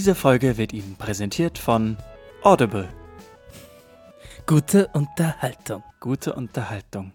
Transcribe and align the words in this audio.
Diese 0.00 0.14
Folge 0.14 0.56
wird 0.56 0.72
Ihnen 0.72 0.96
präsentiert 0.96 1.58
von 1.58 1.98
Audible. 2.42 2.88
Gute 4.46 4.88
Unterhaltung. 4.94 5.84
Gute 6.00 6.32
Unterhaltung. 6.32 7.12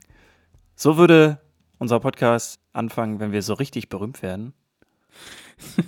So 0.75 0.95
würde 0.95 1.39
unser 1.79 1.99
Podcast 1.99 2.59
anfangen, 2.73 3.19
wenn 3.19 3.31
wir 3.31 3.41
so 3.41 3.55
richtig 3.55 3.89
berühmt 3.89 4.21
werden. 4.21 4.53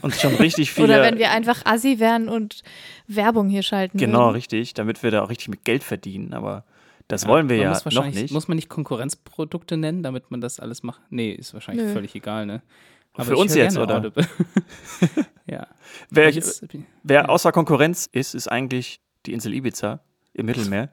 Und 0.02 0.16
schon 0.16 0.34
richtig 0.38 0.72
viele. 0.74 0.88
Oder 0.88 1.04
wenn 1.04 1.20
wir 1.20 1.30
einfach 1.30 1.64
assi 1.66 2.00
wären 2.00 2.30
und 2.30 2.64
Werbung 3.06 3.48
hier 3.48 3.62
schalten. 3.62 4.00
Genau, 4.00 4.22
würden. 4.22 4.34
richtig, 4.34 4.74
damit 4.74 5.04
wir 5.04 5.12
da 5.12 5.22
auch 5.22 5.30
richtig 5.30 5.50
mit 5.50 5.66
Geld 5.66 5.84
verdienen. 5.84 6.34
Aber 6.34 6.66
das 7.08 7.28
wollen 7.28 7.48
wir 7.48 7.58
ja 7.58 7.80
noch 7.92 8.06
nicht. 8.08 8.34
Muss 8.34 8.48
man 8.48 8.56
nicht 8.56 8.70
Konkurrenzprodukte 8.70 9.78
nennen, 9.78 10.02
damit 10.02 10.32
man 10.32 10.42
das 10.42 10.60
alles 10.60 10.82
macht? 10.82 11.02
Nee, 11.12 11.30
ist 11.32 11.54
wahrscheinlich 11.54 11.86
Nö. 11.86 11.94
völlig 11.94 12.16
egal, 12.16 12.48
ne? 12.48 12.64
Für 13.26 13.34
ich 13.34 13.40
uns 13.40 13.56
jetzt, 13.56 13.78
oder? 13.78 13.98
Audible. 13.98 14.28
ja. 15.46 15.68
wer, 16.10 16.30
Jetzt- 16.32 16.66
wer 17.04 17.30
außer 17.30 17.52
Konkurrenz 17.52 18.08
ist, 18.12 18.36
ist 18.36 18.48
eigentlich 18.48 19.00
die 19.26 19.34
Insel 19.34 19.54
Ibiza 19.54 20.02
im 20.34 20.46
Mittelmeer. 20.46 20.92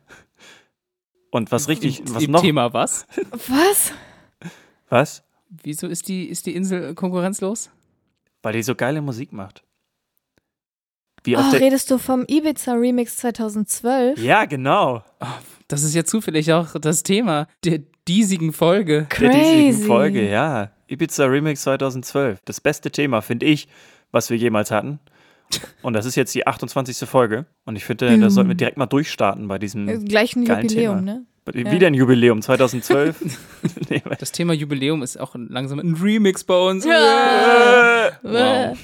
Und 1.30 1.50
was 1.52 1.68
richtig, 1.68 2.00
Im- 2.00 2.14
was 2.14 2.22
im 2.22 2.30
noch? 2.30 2.40
Thema 2.40 2.72
was? 2.72 3.06
Was? 3.48 3.92
Was? 4.88 5.22
Wieso 5.50 5.86
ist 5.86 6.08
die, 6.08 6.24
ist 6.28 6.46
die 6.46 6.54
Insel 6.54 6.94
konkurrenzlos? 6.94 7.70
Weil 8.42 8.52
die 8.54 8.62
so 8.62 8.74
geile 8.74 9.00
Musik 9.02 9.32
macht. 9.32 9.62
Wie 11.22 11.36
Oh, 11.36 11.40
redest 11.52 11.90
du 11.90 11.96
vom 11.98 12.24
Ibiza 12.28 12.74
Remix 12.74 13.16
2012? 13.16 14.18
Ja, 14.22 14.44
genau. 14.44 15.02
Das 15.68 15.82
ist 15.82 15.94
ja 15.94 16.04
zufällig 16.04 16.52
auch 16.52 16.78
das 16.78 17.02
Thema 17.02 17.46
der 17.64 17.80
diesigen 18.08 18.52
Folge. 18.52 19.06
Der 19.20 19.30
diesjährigen 19.30 19.70
Crazy. 19.72 19.86
Folge, 19.86 20.28
ja. 20.28 20.70
Ibiza 20.88 21.24
Remix 21.26 21.62
2012. 21.62 22.40
Das 22.44 22.60
beste 22.60 22.90
Thema, 22.90 23.20
finde 23.22 23.46
ich, 23.46 23.68
was 24.12 24.30
wir 24.30 24.36
jemals 24.36 24.70
hatten. 24.70 24.98
Und 25.82 25.92
das 25.92 26.06
ist 26.06 26.14
jetzt 26.16 26.34
die 26.34 26.46
28. 26.46 27.08
Folge. 27.08 27.46
Und 27.64 27.76
ich 27.76 27.84
finde, 27.84 28.18
da 28.18 28.30
sollten 28.30 28.50
wir 28.50 28.56
direkt 28.56 28.76
mal 28.76 28.86
durchstarten 28.86 29.46
bei 29.48 29.58
diesem. 29.58 29.88
Äh, 29.88 29.98
Gleich 29.98 30.34
ein 30.36 30.44
Geilen 30.44 30.68
Jubiläum, 30.68 30.98
Thema. 31.06 31.18
ne? 31.18 31.26
Wieder 31.72 31.88
ein 31.88 31.94
Jubiläum 31.94 32.40
2012. 32.40 33.38
nee, 33.90 34.02
Das 34.18 34.32
Thema 34.32 34.54
Jubiläum 34.54 35.02
ist 35.02 35.20
auch 35.20 35.34
langsam 35.36 35.78
ein 35.78 35.94
Remix 35.94 36.42
bei 36.44 36.56
uns. 36.56 36.84
Ja. 36.86 38.10
Wow. 38.22 38.78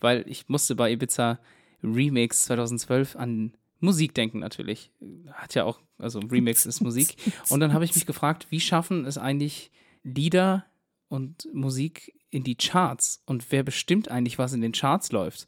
Weil 0.00 0.24
ich 0.26 0.48
musste 0.48 0.74
bei 0.74 0.90
Ibiza 0.92 1.38
Remix 1.82 2.44
2012 2.44 3.16
an 3.16 3.52
Musik 3.80 4.14
denken 4.14 4.38
natürlich. 4.38 4.90
Hat 5.32 5.54
ja 5.54 5.64
auch, 5.64 5.80
also 5.98 6.20
Remix 6.20 6.66
ist 6.66 6.80
Musik. 6.80 7.16
Und 7.50 7.60
dann 7.60 7.72
habe 7.72 7.84
ich 7.84 7.94
mich 7.94 8.06
gefragt, 8.06 8.46
wie 8.50 8.60
schaffen 8.60 9.04
es 9.04 9.18
eigentlich 9.18 9.70
Lieder 10.02 10.64
und 11.08 11.48
Musik 11.52 12.14
in 12.30 12.44
die 12.44 12.54
Charts? 12.54 13.22
Und 13.26 13.50
wer 13.50 13.62
bestimmt 13.62 14.10
eigentlich, 14.10 14.38
was 14.38 14.52
in 14.52 14.60
den 14.60 14.72
Charts 14.72 15.12
läuft? 15.12 15.46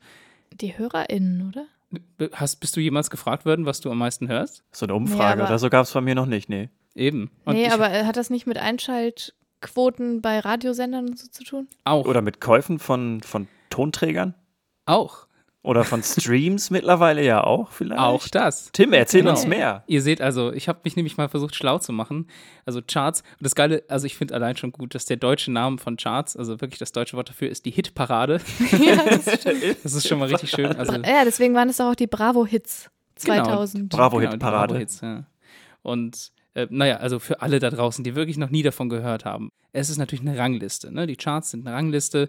Die 0.53 0.77
HörerInnen, 0.77 1.49
oder? 1.49 1.67
Hast, 2.33 2.57
bist 2.57 2.77
du 2.77 2.81
jemals 2.81 3.09
gefragt 3.09 3.47
worden, 3.47 3.65
was 3.65 3.81
du 3.81 3.91
am 3.91 3.99
meisten 3.99 4.29
hörst? 4.29 4.63
so 4.73 4.85
eine 4.85 4.95
Umfrage 4.95 5.41
Nee, 5.43 5.49
oder 5.49 5.59
so 5.59 5.71
gab 5.71 5.85
es 5.85 5.91
von 5.91 6.05
mir 6.05 6.15
noch 6.15 6.27
nicht, 6.27 6.49
nee. 6.49 6.69
Eben. 6.95 7.31
Und 7.45 7.55
nee, 7.55 7.69
aber 7.69 7.91
äh, 7.91 8.05
hat 8.05 8.17
das 8.17 8.29
nicht 8.29 8.47
mit 8.47 8.59
Einschaltquoten 8.59 10.21
bei 10.21 10.41
Radiosendern 10.41 11.09
und 11.09 11.19
so 11.19 11.29
zu 11.29 11.45
tun? 11.45 11.69
auch. 11.85 12.05
Oder 12.07 12.21
mit 12.21 12.41
Käufen 12.41 12.79
von, 12.79 13.21
von 13.23 13.49
Tonträgern? 13.71 14.35
auch. 14.87 15.28
Oder 15.63 15.85
von 15.85 16.03
Streams 16.03 16.71
mittlerweile 16.71 17.23
ja 17.25 17.43
auch 17.43 17.71
vielleicht? 17.73 18.01
Auch 18.01 18.29
das. 18.29 18.71
Tim, 18.73 18.93
erzähl 18.93 19.21
Genau. 19.23 19.33
uns 19.33 19.47
mehr. 19.47 19.83
Ihr 19.87 20.03
seht 20.03 20.21
also, 20.21 20.53
ich 20.53 20.69
habe 20.69 20.81
mich 20.85 20.95
nämlich 20.97 21.17
mal 21.17 21.29
versucht, 21.29 21.55
schlau 21.57 21.79
zu 21.79 21.93
machen. 21.93 22.29
Also 22.65 22.81
Charts. 22.81 23.23
Und 23.39 23.45
das 23.45 23.55
Geile, 23.55 23.83
also 23.89 24.07
ich 24.07 24.17
finde 24.17 24.35
allein 24.35 24.57
schon 24.57 24.71
gut, 24.73 24.95
dass 24.95 25.05
der 25.05 25.17
deutsche 25.17 25.51
Name 25.51 25.79
von 25.79 25.97
Charts, 25.97 26.37
also 26.37 26.61
wirklich 26.61 26.79
das 26.79 26.93
deutsche 26.93 27.17
Wort 27.17 27.29
dafür, 27.29 27.49
ist 27.51 27.67
die 27.67 27.71
Hitparade. 27.73 28.41
ja, 28.81 28.97
das 29.05 29.41
stimmt. 29.41 29.77
Das 29.83 29.93
ist 29.95 30.07
schon 30.09 30.19
mal 30.21 30.29
richtig 30.29 30.51
schön. 30.51 30.67
Also, 30.77 30.93
ja, 30.95 31.25
deswegen 31.25 31.55
waren 31.55 31.69
es 31.69 31.81
auch 31.81 31.95
die 31.95 32.07
Bravo-Hits 32.07 32.89
Genau. 33.25 33.45
2000. 33.45 33.89
Bravo 33.91 34.19
genau, 34.19 34.31
die 34.31 34.35
Hitparade. 34.35 34.75
Bravo-Hits, 34.75 35.01
ja. 35.01 35.25
Und 35.83 36.31
äh, 36.59 36.67
naja, 36.71 36.97
also 36.97 37.21
für 37.21 37.41
alle 37.41 37.61
da 37.61 37.71
draußen, 37.71 38.03
die 38.03 38.17
wirklich 38.17 38.37
noch 38.37 38.51
nie 38.51 38.63
davon 38.63 38.89
gehört 38.89 39.25
haben. 39.25 39.53
Es 39.73 39.91
ist 39.91 39.99
natürlich 39.99 40.27
eine 40.27 40.37
Rangliste. 40.37 40.93
Ne? 40.93 41.07
Die 41.07 41.15
Charts 41.15 41.51
sind 41.51 41.67
eine 41.67 41.77
Rangliste, 41.77 42.29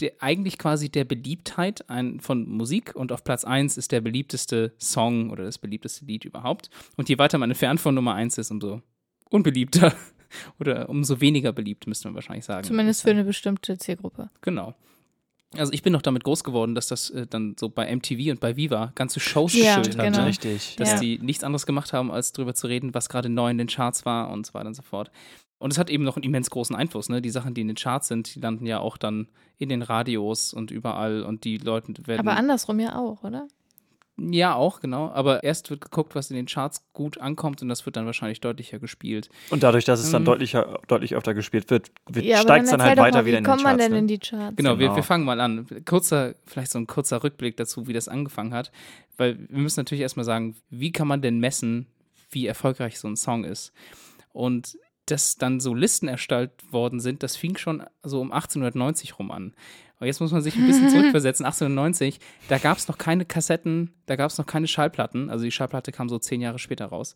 der, 0.00 0.12
eigentlich 0.18 0.58
quasi 0.58 0.90
der 0.90 1.04
Beliebtheit 1.04 1.88
ein, 1.88 2.18
von 2.18 2.48
Musik. 2.48 2.96
Und 2.96 3.12
auf 3.12 3.22
Platz 3.22 3.44
1 3.44 3.76
ist 3.76 3.92
der 3.92 4.00
beliebteste 4.00 4.72
Song 4.78 5.30
oder 5.30 5.44
das 5.44 5.58
beliebteste 5.58 6.04
Lied 6.06 6.24
überhaupt. 6.24 6.70
Und 6.96 7.08
je 7.08 7.18
weiter 7.18 7.38
man 7.38 7.50
entfernt 7.50 7.80
von 7.80 7.94
Nummer 7.94 8.14
1 8.14 8.38
ist, 8.38 8.50
umso 8.50 8.82
unbeliebter 9.30 9.94
oder 10.58 10.88
umso 10.88 11.20
weniger 11.20 11.52
beliebt, 11.52 11.86
müsste 11.86 12.08
man 12.08 12.16
wahrscheinlich 12.16 12.44
sagen. 12.44 12.64
Zumindest 12.64 13.02
für 13.02 13.10
eine 13.10 13.24
bestimmte 13.24 13.78
Zielgruppe. 13.78 14.30
Genau. 14.40 14.74
Also 15.56 15.72
ich 15.72 15.82
bin 15.82 15.92
noch 15.92 16.02
damit 16.02 16.24
groß 16.24 16.44
geworden, 16.44 16.74
dass 16.74 16.86
das 16.86 17.10
äh, 17.10 17.26
dann 17.26 17.56
so 17.58 17.68
bei 17.68 17.94
MTV 17.94 18.30
und 18.30 18.40
bei 18.40 18.56
Viva 18.56 18.92
ganze 18.94 19.20
Shows 19.20 19.52
Ja, 19.54 19.76
hat. 19.76 19.90
genau. 19.90 20.10
ne? 20.20 20.26
Richtig. 20.26 20.76
dass 20.76 20.92
Ja. 20.92 20.98
die 21.00 21.18
nichts 21.18 21.44
anderes 21.44 21.66
gemacht 21.66 21.92
haben, 21.92 22.10
als 22.10 22.32
darüber 22.32 22.54
zu 22.54 22.66
reden, 22.66 22.94
was 22.94 23.08
gerade 23.08 23.28
neu 23.28 23.50
in 23.50 23.58
den 23.58 23.66
Charts 23.68 24.04
war 24.06 24.30
und 24.30 24.46
so 24.46 24.54
weiter 24.54 24.68
und 24.68 24.74
so 24.74 24.82
fort. 24.82 25.10
Und 25.58 25.72
es 25.72 25.78
hat 25.78 25.90
eben 25.90 26.02
noch 26.02 26.16
einen 26.16 26.24
immens 26.24 26.50
großen 26.50 26.74
Einfluss. 26.74 27.08
Ne? 27.08 27.22
Die 27.22 27.30
Sachen, 27.30 27.54
die 27.54 27.60
in 27.60 27.68
den 27.68 27.76
Charts 27.76 28.08
sind, 28.08 28.34
die 28.34 28.40
landen 28.40 28.66
ja 28.66 28.80
auch 28.80 28.96
dann 28.96 29.28
in 29.58 29.68
den 29.68 29.82
Radios 29.82 30.52
und 30.52 30.70
überall 30.72 31.22
und 31.22 31.44
die 31.44 31.58
Leute 31.58 31.94
werden. 32.06 32.26
Aber 32.26 32.36
andersrum 32.36 32.80
ja 32.80 32.96
auch, 32.98 33.22
oder? 33.22 33.46
Ja, 34.18 34.54
auch, 34.54 34.80
genau. 34.80 35.10
Aber 35.10 35.42
erst 35.42 35.70
wird 35.70 35.80
geguckt, 35.80 36.14
was 36.14 36.30
in 36.30 36.36
den 36.36 36.46
Charts 36.46 36.84
gut 36.92 37.18
ankommt 37.18 37.62
und 37.62 37.68
das 37.68 37.86
wird 37.86 37.96
dann 37.96 38.06
wahrscheinlich 38.06 38.40
deutlicher 38.40 38.78
gespielt. 38.78 39.30
Und 39.50 39.62
dadurch, 39.62 39.84
dass 39.84 40.00
es 40.00 40.10
dann 40.10 40.22
Ähm. 40.22 40.26
deutlicher, 40.26 40.80
deutlich 40.86 41.14
öfter 41.14 41.34
gespielt 41.34 41.70
wird, 41.70 41.90
wird 42.08 42.26
Ja, 42.26 42.38
steigt 42.38 42.64
es 42.64 42.70
dann 42.70 42.80
dann 42.80 42.88
halt 42.88 42.98
weiter 42.98 43.18
mal, 43.18 43.24
wieder 43.26 43.34
wie 43.34 43.38
in 43.38 43.44
den 43.44 43.50
kommt 43.50 43.62
man 43.62 43.76
Charts. 43.78 43.84
denn 43.84 43.92
ne? 43.92 43.98
in 44.00 44.06
die 44.08 44.18
Charts? 44.18 44.56
Genau, 44.56 44.78
wir, 44.78 44.86
Genau. 44.88 44.96
wir 44.96 45.02
fangen 45.02 45.24
mal 45.24 45.40
an. 45.40 45.66
Kurzer, 45.86 46.34
vielleicht 46.46 46.70
so 46.72 46.78
ein 46.78 46.86
kurzer 46.86 47.24
Rückblick 47.24 47.56
dazu, 47.56 47.86
wie 47.86 47.92
das 47.94 48.08
angefangen 48.08 48.52
hat. 48.54 48.70
Weil 49.16 49.38
wir 49.48 49.58
müssen 49.58 49.80
natürlich 49.80 50.02
erstmal 50.02 50.24
sagen, 50.24 50.56
wie 50.70 50.92
kann 50.92 51.08
man 51.08 51.22
denn 51.22 51.38
messen, 51.40 51.86
wie 52.30 52.46
erfolgreich 52.46 52.98
so 53.00 53.08
ein 53.08 53.16
Song 53.16 53.44
ist? 53.44 53.72
Und 54.32 54.76
dass 55.06 55.36
dann 55.36 55.58
so 55.58 55.74
Listen 55.74 56.06
erstellt 56.06 56.52
worden 56.70 57.00
sind, 57.00 57.22
das 57.22 57.36
fing 57.36 57.56
schon 57.56 57.82
so 58.02 58.20
um 58.20 58.30
1890 58.30 59.18
rum 59.18 59.30
an. 59.32 59.54
Aber 60.02 60.08
jetzt 60.08 60.18
muss 60.18 60.32
man 60.32 60.42
sich 60.42 60.56
ein 60.56 60.66
bisschen 60.66 60.90
zurückversetzen. 60.90 61.46
1890, 61.46 62.18
da 62.48 62.58
gab 62.58 62.76
es 62.76 62.88
noch 62.88 62.98
keine 62.98 63.24
Kassetten, 63.24 63.94
da 64.06 64.16
gab 64.16 64.32
es 64.32 64.36
noch 64.36 64.46
keine 64.46 64.66
Schallplatten. 64.66 65.30
Also 65.30 65.44
die 65.44 65.52
Schallplatte 65.52 65.92
kam 65.92 66.08
so 66.08 66.18
zehn 66.18 66.40
Jahre 66.40 66.58
später 66.58 66.86
raus. 66.86 67.14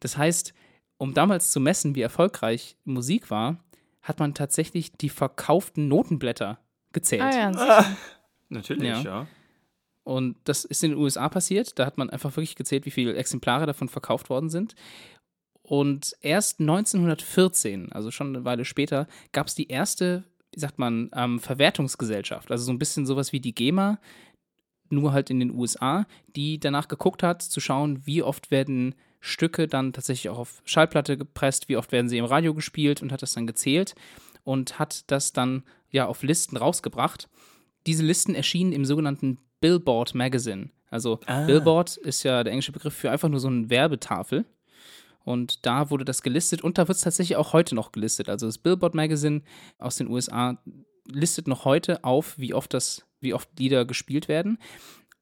Das 0.00 0.18
heißt, 0.18 0.52
um 0.98 1.14
damals 1.14 1.50
zu 1.50 1.60
messen, 1.60 1.94
wie 1.94 2.02
erfolgreich 2.02 2.76
Musik 2.84 3.30
war, 3.30 3.64
hat 4.02 4.18
man 4.18 4.34
tatsächlich 4.34 4.92
die 4.92 5.08
verkauften 5.08 5.88
Notenblätter 5.88 6.58
gezählt. 6.92 7.22
Ah, 7.22 7.30
ja. 7.52 7.96
Natürlich, 8.50 8.82
Ja. 8.86 9.00
ja. 9.00 9.26
Und 10.04 10.36
das 10.44 10.66
ist 10.66 10.84
in 10.84 10.90
den 10.90 11.00
USA 11.00 11.30
passiert. 11.30 11.78
Da 11.78 11.86
hat 11.86 11.96
man 11.96 12.10
einfach 12.10 12.32
wirklich 12.36 12.54
gezählt, 12.54 12.84
wie 12.84 12.90
viele 12.90 13.14
Exemplare 13.14 13.64
davon 13.64 13.88
verkauft 13.88 14.28
worden 14.28 14.50
sind. 14.50 14.74
Und 15.62 16.14
erst 16.20 16.60
1914, 16.60 17.92
also 17.92 18.10
schon 18.10 18.36
eine 18.36 18.44
Weile 18.44 18.66
später, 18.66 19.08
gab 19.32 19.46
es 19.46 19.54
die 19.54 19.68
erste, 19.68 20.24
wie 20.56 20.60
sagt 20.60 20.78
man, 20.78 21.10
ähm, 21.14 21.38
Verwertungsgesellschaft. 21.38 22.50
Also 22.50 22.64
so 22.64 22.72
ein 22.72 22.78
bisschen 22.78 23.04
sowas 23.04 23.32
wie 23.32 23.40
die 23.40 23.54
GEMA, 23.54 23.98
nur 24.88 25.12
halt 25.12 25.28
in 25.28 25.38
den 25.38 25.54
USA, 25.54 26.06
die 26.34 26.58
danach 26.58 26.88
geguckt 26.88 27.22
hat, 27.22 27.42
zu 27.42 27.60
schauen, 27.60 28.06
wie 28.06 28.22
oft 28.22 28.50
werden 28.50 28.94
Stücke 29.20 29.68
dann 29.68 29.92
tatsächlich 29.92 30.30
auch 30.30 30.38
auf 30.38 30.62
Schallplatte 30.64 31.18
gepresst, 31.18 31.68
wie 31.68 31.76
oft 31.76 31.92
werden 31.92 32.08
sie 32.08 32.16
im 32.16 32.24
Radio 32.24 32.54
gespielt 32.54 33.02
und 33.02 33.12
hat 33.12 33.20
das 33.20 33.34
dann 33.34 33.46
gezählt 33.46 33.94
und 34.44 34.78
hat 34.78 35.10
das 35.10 35.32
dann 35.32 35.62
ja 35.90 36.06
auf 36.06 36.22
Listen 36.22 36.56
rausgebracht. 36.56 37.28
Diese 37.86 38.02
Listen 38.02 38.34
erschienen 38.34 38.72
im 38.72 38.84
sogenannten 38.86 39.38
Billboard 39.60 40.14
Magazine. 40.14 40.70
Also 40.88 41.20
Ah. 41.26 41.44
Billboard 41.44 41.98
ist 41.98 42.22
ja 42.22 42.42
der 42.44 42.52
englische 42.52 42.72
Begriff 42.72 42.94
für 42.94 43.10
einfach 43.10 43.28
nur 43.28 43.40
so 43.40 43.48
eine 43.48 43.68
Werbetafel. 43.68 44.46
Und 45.26 45.66
da 45.66 45.90
wurde 45.90 46.04
das 46.04 46.22
gelistet 46.22 46.62
und 46.62 46.78
da 46.78 46.86
wird 46.86 46.96
es 46.96 47.02
tatsächlich 47.02 47.36
auch 47.36 47.52
heute 47.52 47.74
noch 47.74 47.90
gelistet. 47.90 48.28
Also 48.28 48.46
das 48.46 48.58
Billboard 48.58 48.94
Magazine 48.94 49.42
aus 49.76 49.96
den 49.96 50.08
USA 50.08 50.62
listet 51.10 51.48
noch 51.48 51.64
heute 51.64 52.04
auf, 52.04 52.38
wie 52.38 52.54
oft 52.54 52.72
das, 52.72 53.04
wie 53.20 53.34
oft 53.34 53.48
Lieder 53.58 53.84
gespielt 53.84 54.28
werden. 54.28 54.58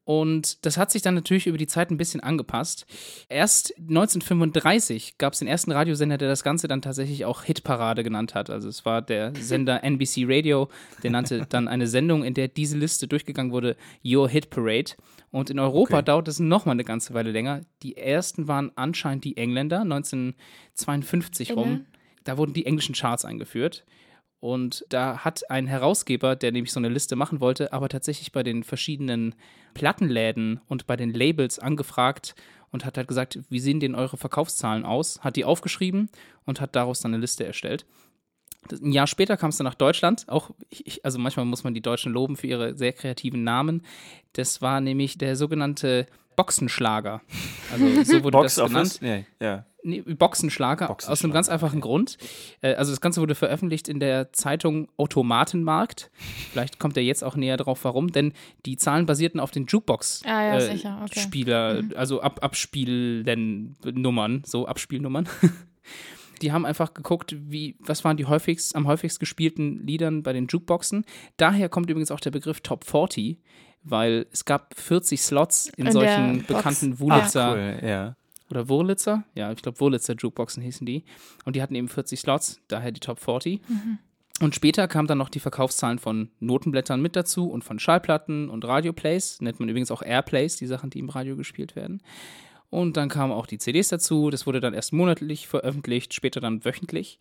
Und 0.05 0.65
das 0.67 0.77
hat 0.77 0.91
sich 0.91 1.01
dann 1.03 1.15
natürlich 1.15 1.47
über 1.47 1.57
die 1.57 1.67
Zeit 1.67 1.91
ein 1.91 1.97
bisschen 1.97 2.21
angepasst. 2.21 2.85
Erst 3.29 3.75
1935 3.79 5.17
gab 5.19 5.33
es 5.33 5.39
den 5.39 5.49
ersten 5.49 5.73
Radiosender, 5.73 6.19
der 6.19 6.29
das 6.29 6.45
Ganze 6.45 6.69
dann 6.69 6.83
tatsächlich 6.83 7.25
auch 7.25 7.43
Hitparade 7.43 8.03
genannt 8.03 8.35
hat. 8.35 8.51
Also 8.51 8.69
es 8.69 8.85
war 8.85 9.01
der 9.03 9.33
Sender 9.41 9.83
NBC 9.83 10.25
Radio, 10.27 10.69
der 11.03 11.11
nannte 11.11 11.47
dann 11.49 11.69
eine 11.69 11.87
Sendung, 11.87 12.23
in 12.23 12.35
der 12.35 12.49
diese 12.49 12.77
Liste 12.77 13.09
durchgegangen 13.09 13.53
wurde, 13.53 13.77
Your 14.05 14.29
Hit 14.29 14.51
Parade. 14.51 14.93
Und 15.31 15.51
in 15.51 15.59
Europa 15.59 15.97
Okay. 15.97 16.05
dauert 16.05 16.29
es 16.29 16.39
nochmal 16.39 16.75
eine 16.75 16.85
ganze 16.85 17.13
Weile 17.15 17.31
länger. 17.33 17.63
Die 17.83 17.97
ersten 17.97 18.47
waren 18.47 18.71
anscheinend 18.77 19.25
die 19.25 19.37
Engländer, 19.37 19.81
1952 19.81 21.57
rum. 21.57 21.87
Da 22.25 22.39
wurden 22.39 22.53
die 22.53 22.67
englischen 22.67 22.95
Charts 22.95 23.25
eingeführt. 23.25 23.85
Und 24.45 24.85
da 24.91 25.25
hat 25.25 25.51
ein 25.51 25.67
Herausgeber, 25.67 26.37
der 26.37 26.53
nämlich 26.53 26.71
so 26.71 26.79
eine 26.79 26.91
Liste 26.91 27.17
machen 27.17 27.41
wollte, 27.41 27.73
aber 27.73 27.89
tatsächlich 27.89 28.31
bei 28.31 28.43
den 28.43 28.63
verschiedenen 28.63 29.35
Plattenläden 29.73 30.61
und 30.69 30.87
bei 30.87 30.97
den 30.97 31.15
Labels 31.15 31.59
angefragt 31.59 32.35
und 32.71 32.85
hat 32.85 32.99
halt 32.99 33.09
gesagt, 33.09 33.39
wie 33.49 33.59
sehen 33.59 33.81
denn 33.81 33.95
eure 33.95 34.19
Verkaufszahlen 34.19 34.85
aus? 34.85 35.25
Hat 35.25 35.37
die 35.37 35.47
aufgeschrieben 35.47 36.11
und 36.45 36.61
hat 36.61 36.77
daraus 36.77 37.01
dann 37.01 37.15
eine 37.15 37.23
Liste 37.23 37.47
erstellt. 37.47 37.87
Ein 38.71 38.93
Jahr 38.93 39.07
später 39.07 39.39
kam 39.39 39.49
es 39.49 39.57
dann 39.57 39.65
nach 39.65 39.77
Deutschland. 39.77 40.29
Auch 40.29 40.51
ich- 40.69 41.03
also 41.07 41.19
manchmal 41.19 41.47
muss 41.47 41.65
man 41.65 41.73
die 41.73 41.81
Deutschen 41.81 42.13
loben 42.13 42.37
für 42.37 42.47
ihre 42.47 42.77
sehr 42.77 42.93
kreativen 42.93 43.45
Namen. 43.45 43.81
Das 44.35 44.61
war 44.61 44.83
nämlich 44.83 45.17
der 45.17 45.37
sogenannte 45.37 46.05
Boxenschlager. 46.37 47.21
Also 47.73 48.03
so 48.05 48.25
wurde 48.25 48.39
Box 48.39 48.55
das 48.57 48.67
genannt. 48.67 48.87
Office? 48.87 49.01
Nee, 49.01 49.27
ja. 49.41 49.65
Nee, 49.87 50.01
Boxenschlager, 50.01 50.85
aus 50.85 50.91
einem 50.91 50.97
Boxenschlager, 50.97 51.33
ganz 51.35 51.49
einfachen 51.51 51.81
Grund. 51.83 52.17
Äh, 52.63 52.75
Also 52.75 52.91
das 52.93 53.03
Ganze 53.03 53.21
wurde 53.21 53.35
veröffentlicht 53.35 53.87
in 53.89 54.01
der 54.01 54.33
Zeitung 54.33 54.89
Automatenmarkt. 54.97 56.11
Vielleicht 56.53 56.79
kommt 56.79 56.97
er 56.97 57.03
jetzt 57.03 57.23
auch 57.23 57.37
näher 57.37 57.59
drauf, 57.59 57.85
warum. 57.85 58.11
Denn 58.11 58.33
die 58.65 58.77
Zahlen 58.77 59.05
basierten 59.05 59.41
auf 59.41 59.51
den 59.51 59.67
Jukebox. 59.67 60.23
Ah 60.25 60.57
ja, 60.57 60.59
äh, 60.59 60.79
okay. 61.05 61.21
Spieler, 61.21 61.83
also 61.97 62.23
Ab 62.23 62.43
Abspielen 62.43 63.77
Nummern, 63.85 64.43
so 64.47 64.67
Abspielnummern. 64.67 65.29
Die 66.43 66.51
haben 66.53 66.67
einfach 66.67 66.95
geguckt, 66.95 67.37
wie, 67.39 67.77
was 67.79 68.05
waren 68.05 68.17
die 68.17 68.27
häufigst, 68.27 68.75
am 68.75 68.87
häufigst 68.87 69.21
gespielten 69.21 69.87
Liedern 69.87 70.23
bei 70.23 70.33
den 70.33 70.47
Jukeboxen. 70.47 71.05
Daher 71.37 71.69
kommt 71.69 71.89
übrigens 71.89 72.11
auch 72.11 72.21
der 72.21 72.33
Begriff 72.33 72.61
Top 72.61 72.85
40, 72.85 73.39
weil 73.85 74.27
es 74.33 74.45
gab 74.45 74.75
40 74.79 75.21
Slots 75.23 75.69
in, 75.77 75.87
In 75.87 75.93
solchen 75.93 76.45
bekannten 76.47 76.95
Ah, 76.95 77.01
Wulitzer 77.01 77.53
Cool, 77.53 77.89
ja. 77.89 78.17
oder 78.51 78.69
Wurlitzer, 78.69 79.25
ja, 79.35 79.53
ich 79.53 79.63
glaube 79.63 79.79
Wurlitzer 79.81 80.15
Jukeboxen 80.15 80.63
hießen 80.63 80.87
die. 80.87 81.05
Und 81.45 81.55
die 81.57 81.63
hatten 81.63 81.75
eben 81.75 81.89
40 81.89 82.19
Slots, 82.21 82.61
daher 82.69 82.93
die 82.93 83.01
Top 83.01 83.21
40. 83.21 83.61
Und 84.41 84.55
später 84.55 84.89
kamen 84.89 85.07
dann 85.07 85.19
noch 85.19 85.29
die 85.29 85.39
Verkaufszahlen 85.39 85.99
von 86.01 86.29
Notenblättern 86.41 87.01
mit 87.01 87.15
dazu 87.15 87.49
und 87.49 87.63
von 87.63 87.79
Schallplatten 87.79 88.51
und 88.51 88.65
Radioplays. 88.65 89.41
Nennt 89.41 89.61
man 89.61 89.69
übrigens 89.69 89.93
auch 89.93 90.03
Airplays, 90.03 90.57
die 90.57 90.67
Sachen, 90.67 90.91
die 90.91 90.99
im 90.99 91.09
Radio 91.09 91.37
gespielt 91.37 91.77
werden. 91.77 92.03
Und 92.69 92.97
dann 92.97 93.09
kamen 93.09 93.33
auch 93.33 93.47
die 93.47 93.59
CDs 93.59 93.89
dazu. 93.89 94.31
Das 94.31 94.47
wurde 94.47 94.59
dann 94.59 94.75
erst 94.75 94.93
monatlich 94.93 95.47
veröffentlicht, 95.47 96.13
später 96.15 96.41
dann 96.41 96.65
wöchentlich. 96.65 97.21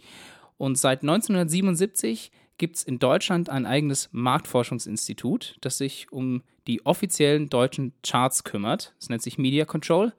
Und 0.57 0.80
seit 0.80 1.01
1977 1.04 2.31
gibt 2.63 2.77
es 2.77 2.83
in 2.83 2.98
Deutschland 2.98 3.50
ein 3.50 3.65
eigenes 3.65 4.07
Marktforschungsinstitut, 4.13 5.57
das 5.60 5.77
sich 5.80 6.13
um 6.13 6.44
die 6.65 6.86
offiziellen 6.86 7.50
deutschen 7.50 7.92
Charts 8.04 8.45
kümmert. 8.45 8.94
Das 9.00 9.10
nennt 9.10 9.21
sich 9.21 9.38
Media 9.38 9.65
Control. 9.65 10.13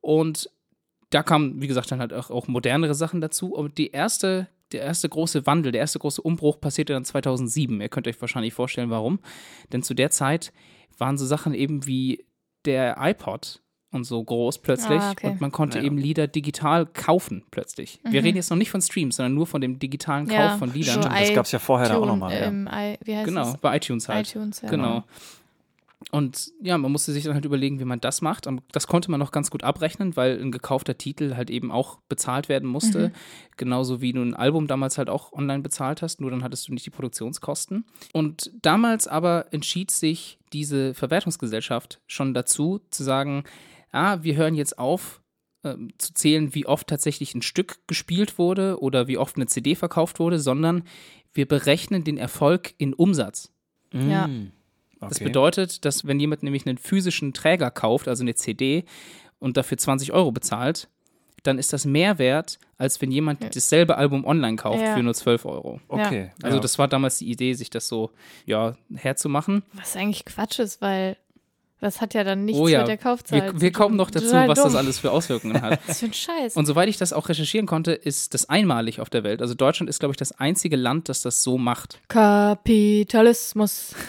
Und 0.00 0.48
da 1.10 1.24
kamen, 1.24 1.60
wie 1.60 1.66
gesagt, 1.66 1.90
dann 1.90 1.98
halt 1.98 2.12
auch, 2.12 2.30
auch 2.30 2.46
modernere 2.46 2.94
Sachen 2.94 3.20
dazu. 3.20 3.52
Und 3.52 3.78
die 3.78 3.90
erste, 3.90 4.46
der 4.70 4.82
erste 4.82 5.08
große 5.08 5.44
Wandel, 5.44 5.72
der 5.72 5.80
erste 5.80 5.98
große 5.98 6.22
Umbruch 6.22 6.60
passierte 6.60 6.92
dann 6.92 7.04
2007. 7.04 7.80
Ihr 7.80 7.88
könnt 7.88 8.06
euch 8.06 8.20
wahrscheinlich 8.20 8.54
vorstellen, 8.54 8.90
warum. 8.90 9.18
Denn 9.72 9.82
zu 9.82 9.92
der 9.92 10.10
Zeit 10.10 10.52
waren 10.98 11.18
so 11.18 11.26
Sachen 11.26 11.52
eben 11.52 11.84
wie 11.84 12.24
der 12.64 12.96
iPod 13.00 13.60
und 13.92 14.04
so 14.04 14.22
groß 14.24 14.58
plötzlich. 14.58 15.00
Ah, 15.00 15.12
okay. 15.12 15.28
Und 15.30 15.40
man 15.40 15.52
konnte 15.52 15.78
Ja. 15.78 15.84
eben 15.84 15.96
Lieder 15.98 16.26
digital 16.26 16.86
kaufen 16.86 17.44
plötzlich. 17.50 18.00
Wir 18.02 18.20
Mhm. 18.20 18.26
reden 18.26 18.36
jetzt 18.36 18.50
noch 18.50 18.56
nicht 18.56 18.70
von 18.70 18.82
Streams, 18.82 19.16
sondern 19.16 19.34
nur 19.34 19.46
von 19.46 19.60
dem 19.60 19.78
digitalen 19.78 20.26
Kauf 20.26 20.36
Ja, 20.36 20.58
von 20.58 20.72
Liedern. 20.72 21.02
Stimmt, 21.02 21.14
das 21.20 21.32
gab 21.34 21.44
es 21.46 21.52
ja 21.52 21.58
vorher 21.60 21.88
da 21.88 21.94
auch 21.94 21.98
iTunes, 22.02 22.10
nochmal. 22.20 22.32
Ja. 22.34 22.40
ähm, 22.46 22.68
wie 23.04 23.14
heißt 23.16 23.26
Genau, 23.28 23.50
es? 23.52 23.56
bei 23.58 23.76
iTunes 23.76 24.08
halt. 24.08 24.28
iTunes, 24.28 24.60
ja. 24.62 24.68
Genau. 24.70 25.04
Und 26.10 26.50
ja, 26.60 26.76
man 26.78 26.90
musste 26.90 27.12
sich 27.12 27.22
dann 27.24 27.34
halt 27.34 27.44
überlegen, 27.44 27.78
wie 27.78 27.84
man 27.84 28.00
das 28.00 28.22
macht. 28.22 28.48
Und 28.48 28.62
Das 28.72 28.88
konnte 28.88 29.08
man 29.10 29.20
noch 29.20 29.30
ganz 29.30 29.50
gut 29.50 29.62
abrechnen, 29.62 30.16
weil 30.16 30.36
ein 30.42 30.50
gekaufter 30.50 30.98
Titel 30.98 31.36
halt 31.36 31.48
eben 31.48 31.70
auch 31.70 31.98
bezahlt 32.08 32.48
werden 32.48 32.68
musste. 32.68 33.08
Mhm. 33.08 33.12
Genauso 33.56 34.00
wie 34.00 34.12
du 34.12 34.20
ein 34.20 34.34
Album 34.34 34.66
damals 34.66 34.98
halt 34.98 35.08
auch 35.08 35.32
online 35.32 35.62
bezahlt 35.62 36.02
hast, 36.02 36.20
nur 36.20 36.30
dann 36.32 36.42
hattest 36.42 36.66
du 36.68 36.72
nicht 36.74 36.84
die 36.84 36.90
Produktionskosten. 36.90 37.84
Und 38.12 38.50
damals 38.62 39.06
aber 39.06 39.46
entschied 39.52 39.92
sich 39.92 40.38
diese 40.52 40.92
Verwertungsgesellschaft 40.94 42.00
schon 42.08 42.34
dazu, 42.34 42.80
zu 42.90 43.04
sagen, 43.04 43.44
ah, 43.92 44.18
wir 44.22 44.36
hören 44.36 44.54
jetzt 44.54 44.78
auf, 44.78 45.20
ähm, 45.64 45.90
zu 45.98 46.12
zählen, 46.14 46.54
wie 46.54 46.66
oft 46.66 46.88
tatsächlich 46.88 47.34
ein 47.34 47.42
Stück 47.42 47.78
gespielt 47.86 48.38
wurde 48.38 48.80
oder 48.80 49.06
wie 49.06 49.18
oft 49.18 49.36
eine 49.36 49.46
CD 49.46 49.74
verkauft 49.74 50.18
wurde, 50.18 50.38
sondern 50.40 50.82
wir 51.32 51.46
berechnen 51.46 52.02
den 52.04 52.18
Erfolg 52.18 52.74
in 52.78 52.94
Umsatz. 52.94 53.52
Ja. 53.92 54.26
Mm, 54.26 54.52
Das 55.00 55.16
okay. 55.16 55.24
bedeutet, 55.24 55.84
dass 55.84 56.06
wenn 56.06 56.18
jemand 56.20 56.42
nämlich 56.42 56.66
einen 56.66 56.78
physischen 56.78 57.32
Träger 57.32 57.70
kauft, 57.70 58.08
also 58.08 58.22
eine 58.22 58.34
CD, 58.34 58.84
und 59.38 59.56
dafür 59.56 59.76
20 59.76 60.12
Euro 60.12 60.30
bezahlt, 60.30 60.88
dann 61.42 61.58
ist 61.58 61.72
das 61.72 61.84
mehr 61.84 62.18
wert, 62.18 62.60
als 62.78 63.00
wenn 63.02 63.10
jemand 63.10 63.42
Ja. 63.42 63.48
dasselbe 63.48 63.96
Album 63.96 64.24
online 64.24 64.54
kauft 64.56 64.80
Ja. 64.80 64.94
für 64.94 65.02
nur 65.02 65.14
12 65.14 65.44
Euro. 65.44 65.80
Okay. 65.88 66.30
Also 66.40 66.58
ja. 66.58 66.62
das 66.62 66.78
war 66.78 66.86
damals 66.86 67.18
die 67.18 67.28
Idee, 67.28 67.54
sich 67.54 67.68
das 67.68 67.88
so 67.88 68.12
ja, 68.46 68.76
herzumachen. 68.94 69.64
Was 69.72 69.96
eigentlich 69.96 70.24
Quatsch 70.24 70.60
ist, 70.60 70.80
weil 70.80 71.16
das 71.82 72.00
hat 72.00 72.14
ja 72.14 72.22
dann 72.22 72.44
nichts 72.44 72.60
Oh 72.60 72.68
ja, 72.68 72.80
mit 72.80 72.88
der 72.88 72.96
Kaufzeit. 72.96 73.54
Wir, 73.54 73.60
wir 73.60 73.72
kommen 73.72 73.96
noch 73.96 74.10
dazu, 74.10 74.32
was 74.32 74.62
das 74.62 74.74
alles 74.74 75.00
für 75.00 75.10
Auswirkungen 75.10 75.60
hat. 75.60 75.80
Was 75.86 76.00
für 76.00 76.06
ein 76.06 76.12
Scheiß. 76.12 76.56
Und 76.56 76.66
soweit 76.66 76.88
ich 76.88 76.96
das 76.96 77.12
auch 77.12 77.28
recherchieren 77.28 77.66
konnte, 77.66 77.92
ist 77.92 78.34
das 78.34 78.48
einmalig 78.48 79.00
auf 79.00 79.10
der 79.10 79.24
Welt. 79.24 79.42
Also 79.42 79.54
Deutschland 79.54 79.90
ist, 79.90 79.98
glaube 79.98 80.12
ich, 80.12 80.16
das 80.16 80.32
einzige 80.32 80.76
Land, 80.76 81.08
das 81.08 81.22
das 81.22 81.42
so 81.42 81.58
macht. 81.58 82.00
Kapitalismus. 82.08 83.94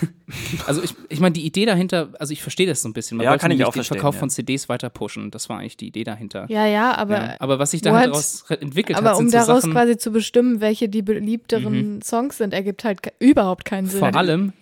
Also 0.66 0.82
ich, 0.82 0.96
ich 1.10 1.20
meine, 1.20 1.34
die 1.34 1.46
Idee 1.46 1.66
dahinter, 1.66 2.10
also 2.18 2.32
ich 2.32 2.42
verstehe 2.42 2.66
das 2.66 2.82
so 2.82 2.90
ein 2.90 2.94
bisschen. 2.94 3.18
Man 3.18 3.26
Ja, 3.26 3.38
kann 3.38 3.52
ich 3.52 3.64
auch 3.66 3.74
den 3.74 3.84
Verkauf 3.84 4.16
ja. 4.16 4.20
von 4.20 4.30
CDs 4.30 4.70
weiter 4.70 4.90
pushen. 4.90 5.30
Das 5.30 5.50
war 5.50 5.60
eigentlich 5.60 5.78
die 5.78 5.88
Idee 5.88 6.06
dahinter. 6.06 6.46
Ja, 6.50 6.66
ja, 6.66 6.96
aber, 6.96 7.16
ja. 7.18 7.36
Aber 7.40 7.60
was 7.60 7.72
sich 7.72 7.84
halt 7.84 8.08
daraus 8.08 8.46
entwickelt 8.50 8.98
aber 8.98 9.12
hat, 9.12 9.18
um 9.18 9.30
sind 9.30 9.42
so 9.42 9.46
daraus 9.46 9.62
Sachen, 9.64 9.74
quasi 9.74 9.98
zu 9.98 10.12
bestimmen, 10.12 10.62
welche 10.62 10.90
die 10.90 11.02
beliebteren 11.02 12.02
Songs 12.02 12.38
sind, 12.38 12.54
ergibt 12.54 12.84
halt 12.84 13.02
überhaupt 13.20 13.66
keinen 13.66 13.88
Sinn. 13.88 14.00
vor 14.00 14.16
allem, 14.16 14.54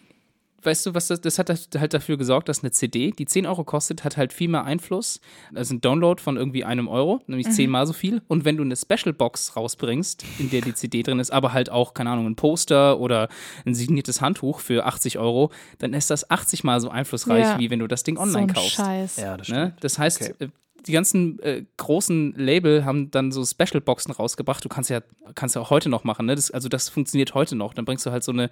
weißt 0.64 0.86
du, 0.86 0.94
was 0.94 1.08
das, 1.08 1.22
das 1.22 1.40
hat 1.40 1.50
halt 1.50 1.94
dafür 1.94 2.18
gesorgt, 2.18 2.50
dass 2.50 2.62
eine 2.64 2.72
CD, 2.72 3.12
die 3.12 3.26
10 3.26 3.46
Euro 3.46 3.64
kostet, 3.64 4.04
hat 4.04 4.18
halt 4.18 4.34
viel 4.34 4.48
mehr 4.50 4.64
Einfluss. 4.64 5.20
Also 5.56 5.74
ein 5.76 5.82
Download 5.82 6.22
von 6.22 6.38
irgendwie 6.38 6.64
einem 6.64 6.88
Euro, 6.88 7.22
nämlich 7.28 7.48
Mhm. 7.48 7.52
zehnmal 7.52 7.88
so 7.88 7.94
viel. 7.94 8.22
Und 8.28 8.46
wenn 8.46 8.58
du 8.58 8.64
eine 8.64 8.76
Special 8.76 9.14
Box 9.14 9.56
rausbringst, 9.56 10.24
in 10.40 10.50
der 10.50 10.62
die 10.62 10.74
CD 10.74 11.04
drin 11.04 11.20
ist, 11.20 11.32
aber 11.32 11.54
halt 11.54 11.70
auch, 11.70 11.94
keine 11.94 12.10
Ahnung, 12.12 12.28
ein 12.28 12.36
Poster 12.36 13.00
oder 13.00 13.28
ein 13.66 13.74
signiertes 13.76 14.22
Handtuch 14.22 14.60
für 14.60 14.86
80 14.86 15.18
Euro, 15.20 15.52
dann 15.80 15.94
ist 15.94 16.10
das 16.10 16.30
80 16.30 16.64
mal 16.64 16.80
so 16.80 16.90
einflussreich, 16.90 17.44
Ja. 17.44 17.60
wie 17.60 17.70
wenn 17.70 17.80
du 17.80 17.88
das 17.88 18.04
Ding 18.04 18.16
so 18.16 18.22
online 18.24 18.48
ein 18.48 18.54
kaufst. 18.54 18.72
Scheiß. 18.76 19.18
ja, 19.18 19.38
das 19.38 19.50
Ne? 19.50 19.74
Das 19.80 19.98
heißt, 20.00 20.22
Okay. 20.22 20.34
äh, 20.46 20.48
die 20.88 20.94
ganzen 20.94 21.38
äh, 21.44 21.64
großen 21.78 22.34
Label 22.36 22.86
haben 22.86 23.12
dann 23.12 23.32
so 23.32 23.46
Special-Boxen 23.46 24.12
rausgebracht. 24.14 24.66
Du 24.66 24.70
kannst 24.70 24.90
ja, 24.90 25.02
kannst 25.36 25.54
ja 25.56 25.62
auch 25.62 25.70
heute 25.70 25.90
noch 25.90 26.04
machen. 26.04 26.26
Ne? 26.26 26.34
Das, 26.34 26.50
also 26.50 26.70
das 26.70 26.90
funktioniert 26.90 27.36
heute 27.36 27.56
noch. 27.56 27.76
Dann 27.76 27.86
bringst 27.86 28.04
du 28.08 28.10
halt 28.12 28.24
so 28.24 28.32
eine 28.32 28.50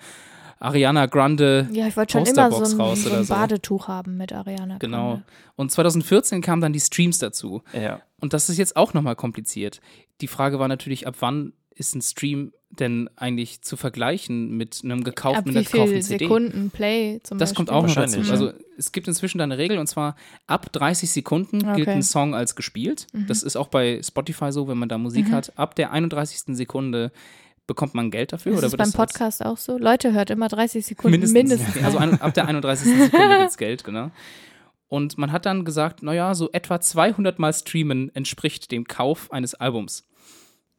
Ariana 0.59 1.05
Grande. 1.05 1.69
Ja, 1.71 1.87
ich 1.87 1.95
wollte 1.97 2.13
schon 2.13 2.25
immer 2.25 2.51
so 2.51 2.59
Posterbox 2.59 2.73
ein, 2.73 2.81
raus 2.81 3.01
so 3.03 3.09
oder 3.09 3.17
ein 3.19 3.23
so. 3.25 3.33
Badetuch 3.33 3.87
haben 3.87 4.17
mit 4.17 4.33
Ariana. 4.33 4.77
Genau. 4.77 5.07
Grande. 5.11 5.23
Und 5.55 5.71
2014 5.71 6.41
kamen 6.41 6.61
dann 6.61 6.73
die 6.73 6.79
Streams 6.79 7.17
dazu. 7.19 7.63
Ja. 7.73 8.01
Und 8.19 8.33
das 8.33 8.49
ist 8.49 8.57
jetzt 8.57 8.75
auch 8.75 8.93
nochmal 8.93 9.15
kompliziert. 9.15 9.79
Die 10.21 10.27
Frage 10.27 10.59
war 10.59 10.67
natürlich, 10.67 11.07
ab 11.07 11.15
wann 11.19 11.53
ist 11.75 11.95
ein 11.95 12.01
Stream 12.01 12.51
denn 12.71 13.09
eigentlich 13.15 13.61
zu 13.61 13.77
vergleichen 13.77 14.55
mit 14.55 14.81
einem 14.83 14.99
Ab 14.99 15.05
gekauften, 15.05 15.45
mit 15.45 15.55
wie 15.55 15.57
einer 15.57 15.63
gekauften 15.87 15.93
viel 15.95 16.03
CD? 16.03 16.25
Sekunden 16.25 16.69
Play 16.69 17.19
zum 17.23 17.37
Das 17.39 17.49
Beispiel? 17.49 17.55
kommt 17.65 17.69
auch 17.71 17.87
noch 17.87 17.95
dazu. 17.95 18.17
Wahrscheinlich, 18.17 18.31
Also 18.31 18.51
es 18.77 18.91
gibt 18.91 19.07
inzwischen 19.07 19.39
da 19.39 19.45
eine 19.45 19.57
Regel 19.57 19.79
und 19.79 19.87
zwar 19.87 20.15
ab 20.45 20.71
30 20.73 21.09
Sekunden 21.09 21.59
gilt 21.59 21.87
Okay. 21.87 21.91
ein 21.91 22.03
Song 22.03 22.35
als 22.35 22.55
gespielt. 22.55 23.07
Das 23.27 23.41
ist 23.43 23.55
auch 23.55 23.69
bei 23.69 24.01
Spotify 24.03 24.51
so, 24.51 24.67
wenn 24.67 24.77
man 24.77 24.87
da 24.89 24.97
Musik 24.99 25.31
hat. 25.31 25.57
Ab 25.57 25.73
der 25.75 25.91
31. 25.91 26.55
Sekunde 26.55 27.11
bekommt 27.69 27.93
man 27.95 28.11
Geld 28.11 28.33
dafür. 28.33 28.51
Ist 28.51 28.57
oder 28.57 28.67
das 28.67 28.75
beim 28.75 28.87
das 28.87 28.93
Podcast 28.93 29.45
auch 29.45 29.55
so? 29.57 29.77
Leute, 29.77 30.11
hört 30.11 30.29
immer 30.29 30.49
30 30.49 30.85
Sekunden 30.85 31.11
mindestens. 31.21 31.33
mindestens. 31.59 31.83
Also 31.85 31.97
ein, 31.99 32.19
ab 32.19 32.33
der 32.33 32.45
31. 32.49 32.85
Sekunde 33.11 33.39
gibt's 33.39 33.57
Geld, 33.57 33.83
genau. 33.85 34.11
Und 34.89 35.17
man 35.17 35.31
hat 35.31 35.45
dann 35.45 35.63
gesagt, 35.65 36.03
naja, 36.03 36.33
so 36.35 36.49
etwa 36.51 36.81
200 36.81 37.39
Mal 37.39 37.53
streamen 37.53 38.13
entspricht 38.15 38.71
dem 38.71 38.85
Kauf 38.85 39.31
eines 39.31 39.53
Albums. 39.55 40.05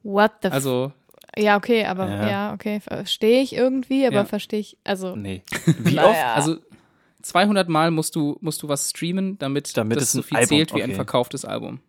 What 0.03 0.31
the 0.43 0.49
Also 0.49 0.91
Ja, 1.37 1.55
okay, 1.57 1.85
aber 1.85 2.09
Ja. 2.09 2.29
ja, 2.29 2.53
okay, 2.53 2.81
verstehe 2.81 3.41
ich 3.41 3.55
irgendwie, 3.55 4.05
aber 4.05 4.17
Ja. 4.17 4.25
verstehe 4.25 4.59
ich, 4.59 4.77
also 4.83 5.15
Nee. 5.15 5.43
Wie 5.79 5.95
Naja. 5.95 6.09
oft? 6.09 6.19
Also 6.35 6.57
200 7.21 7.69
Mal 7.69 7.89
musst 7.91 8.15
du, 8.15 8.37
musst 8.41 8.61
du 8.63 8.67
was 8.67 8.89
streamen, 8.89 9.37
damit, 9.39 9.77
Damit 9.77 9.95
das 9.97 10.03
es 10.05 10.11
so 10.11 10.19
ein 10.19 10.23
viel 10.23 10.37
Album- 10.37 10.47
zählt 10.49 10.73
wie 10.75 10.81
ein 10.83 10.89
okay. 10.89 10.95
verkauftes 10.95 11.45
Album. 11.45 11.79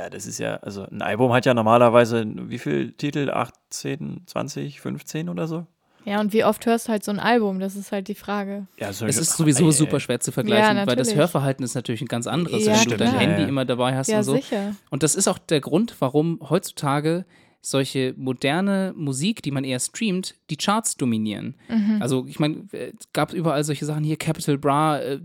Ja, 0.00 0.08
das 0.08 0.26
ist 0.26 0.38
ja, 0.38 0.56
also 0.56 0.86
ein 0.90 1.02
Album 1.02 1.30
hat 1.32 1.44
ja 1.44 1.52
normalerweise, 1.52 2.24
wie 2.26 2.58
viel 2.58 2.92
Titel? 2.92 3.28
18, 3.30 4.22
20, 4.26 4.80
15 4.80 5.28
oder 5.28 5.46
so? 5.46 5.66
Ja, 6.06 6.20
und 6.20 6.32
wie 6.32 6.42
oft 6.44 6.64
hörst 6.64 6.88
du 6.88 6.92
halt 6.92 7.04
so 7.04 7.10
ein 7.10 7.20
Album? 7.20 7.60
Das 7.60 7.76
ist 7.76 7.92
halt 7.92 8.08
die 8.08 8.14
Frage. 8.14 8.66
Ja, 8.78 8.94
so 8.94 9.04
Es 9.04 9.18
ist 9.18 9.36
sowieso 9.36 9.66
Ey, 9.66 9.72
super 9.72 10.00
schwer 10.00 10.18
zu 10.18 10.32
vergleichen, 10.32 10.76
Ja, 10.78 10.86
weil 10.86 10.96
das. 10.96 11.14
Hörverhalten 11.14 11.62
ist 11.62 11.74
natürlich 11.74 12.00
ein 12.00 12.08
ganz 12.08 12.26
anderes, 12.26 12.64
Ja, 12.64 12.80
wenn 12.80 12.88
du 12.88 12.96
dein. 12.96 13.18
Handy 13.18 13.42
immer 13.42 13.66
dabei 13.66 13.94
hast 13.94 14.08
Ja, 14.08 14.18
und 14.18 14.24
so. 14.24 14.32
sicher. 14.36 14.74
Und 14.88 15.02
das 15.02 15.14
ist 15.14 15.28
auch 15.28 15.36
der 15.36 15.60
Grund, 15.60 15.94
warum 16.00 16.40
heutzutage 16.48 17.26
solche 17.62 18.14
moderne 18.16 18.94
Musik, 18.96 19.42
die 19.42 19.50
man 19.50 19.64
eher 19.64 19.80
streamt, 19.80 20.34
die 20.48 20.56
Charts 20.56 20.96
dominieren. 20.96 21.56
Mhm. 21.68 21.98
Also 22.00 22.24
ich 22.26 22.38
meine, 22.38 22.64
es 22.72 23.12
gab 23.12 23.34
überall 23.34 23.64
solche 23.64 23.84
Sachen 23.84 24.02
hier, 24.02 24.16
Capital 24.16 24.56
Bra, 24.56 24.98
äh, 24.98 25.20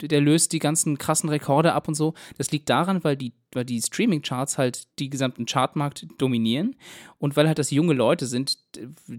der 0.00 0.20
löst 0.20 0.52
die 0.52 0.60
ganzen 0.60 0.96
krassen 0.96 1.28
Rekorde 1.28 1.74
ab 1.74 1.86
und 1.86 1.94
so. 1.94 2.14
Das 2.38 2.50
liegt 2.52 2.70
daran, 2.70 3.04
weil 3.04 3.16
die, 3.16 3.34
weil 3.52 3.66
die 3.66 3.82
Streaming-Charts 3.82 4.56
halt 4.56 4.98
die 4.98 5.10
gesamten 5.10 5.44
Chartmarkt 5.44 6.06
dominieren 6.16 6.74
und 7.18 7.36
weil 7.36 7.46
halt 7.46 7.58
das 7.58 7.70
junge 7.70 7.92
Leute 7.92 8.26
sind, 8.26 8.56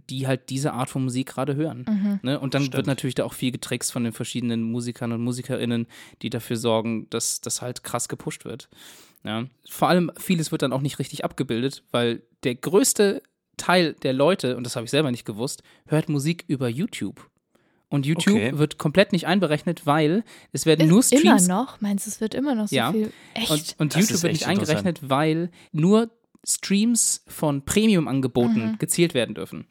die 0.09 0.25
halt 0.25 0.49
diese 0.49 0.73
Art 0.73 0.89
von 0.89 1.03
Musik 1.03 1.27
gerade 1.27 1.55
hören. 1.55 1.85
Mhm. 1.87 2.19
Ne? 2.23 2.39
Und 2.39 2.55
dann 2.55 2.63
wird 2.63 2.73
Stimmt. 2.73 2.87
natürlich 2.87 3.15
da 3.15 3.25
auch 3.25 3.33
viel 3.33 3.51
getrickst 3.51 3.91
von 3.91 4.03
den 4.03 4.13
verschiedenen 4.13 4.63
Musikern 4.63 5.11
und 5.11 5.21
Musikerinnen, 5.21 5.85
die 6.23 6.31
dafür 6.31 6.57
sorgen, 6.57 7.07
dass 7.11 7.41
das 7.41 7.61
halt 7.61 7.83
krass 7.83 8.09
gepusht 8.09 8.43
wird. 8.43 8.69
Ja. 9.25 9.45
Vor 9.67 9.89
allem 9.89 10.11
vieles 10.17 10.51
wird 10.51 10.61
dann 10.61 10.71
auch 10.73 10.81
nicht 10.81 10.99
richtig 10.99 11.23
abgebildet, 11.25 11.83
weil 11.91 12.21
der 12.43 12.55
größte 12.55 13.21
Teil 13.57 13.93
der 14.03 14.13
Leute, 14.13 14.57
und 14.57 14.63
das 14.65 14.75
habe 14.75 14.85
ich 14.85 14.91
selber 14.91 15.11
nicht 15.11 15.25
gewusst, 15.25 15.63
hört 15.87 16.09
Musik 16.09 16.43
über 16.47 16.67
YouTube. 16.69 17.29
Und 17.87 18.05
YouTube 18.05 18.35
Okay. 18.35 18.57
wird 18.57 18.77
komplett 18.77 19.13
nicht 19.13 19.27
einberechnet, 19.27 19.85
weil 19.85 20.23
es 20.51 20.65
werden 20.65 20.81
Ist 20.81 20.89
nur 20.89 21.03
Streams. 21.03 21.23
Immer 21.47 21.55
noch? 21.63 21.81
Meinst 21.81 22.05
du, 22.05 22.09
es 22.09 22.19
wird 22.19 22.33
immer 22.33 22.53
noch 22.55 22.67
so 22.67 22.75
Ja. 22.75 22.91
viel? 22.91 23.11
Echt? 23.35 23.49
Und, 23.51 23.75
und 23.79 23.95
YouTube 23.95 24.21
wird 24.23 24.33
nicht 24.33 24.47
eingerechnet, 24.47 25.09
weil 25.09 25.49
nur 25.71 26.09
Streams 26.47 27.23
von 27.27 27.63
Premium-Angeboten 27.65 28.75
gezielt 28.77 29.13
werden 29.13 29.33
dürfen. 29.35 29.65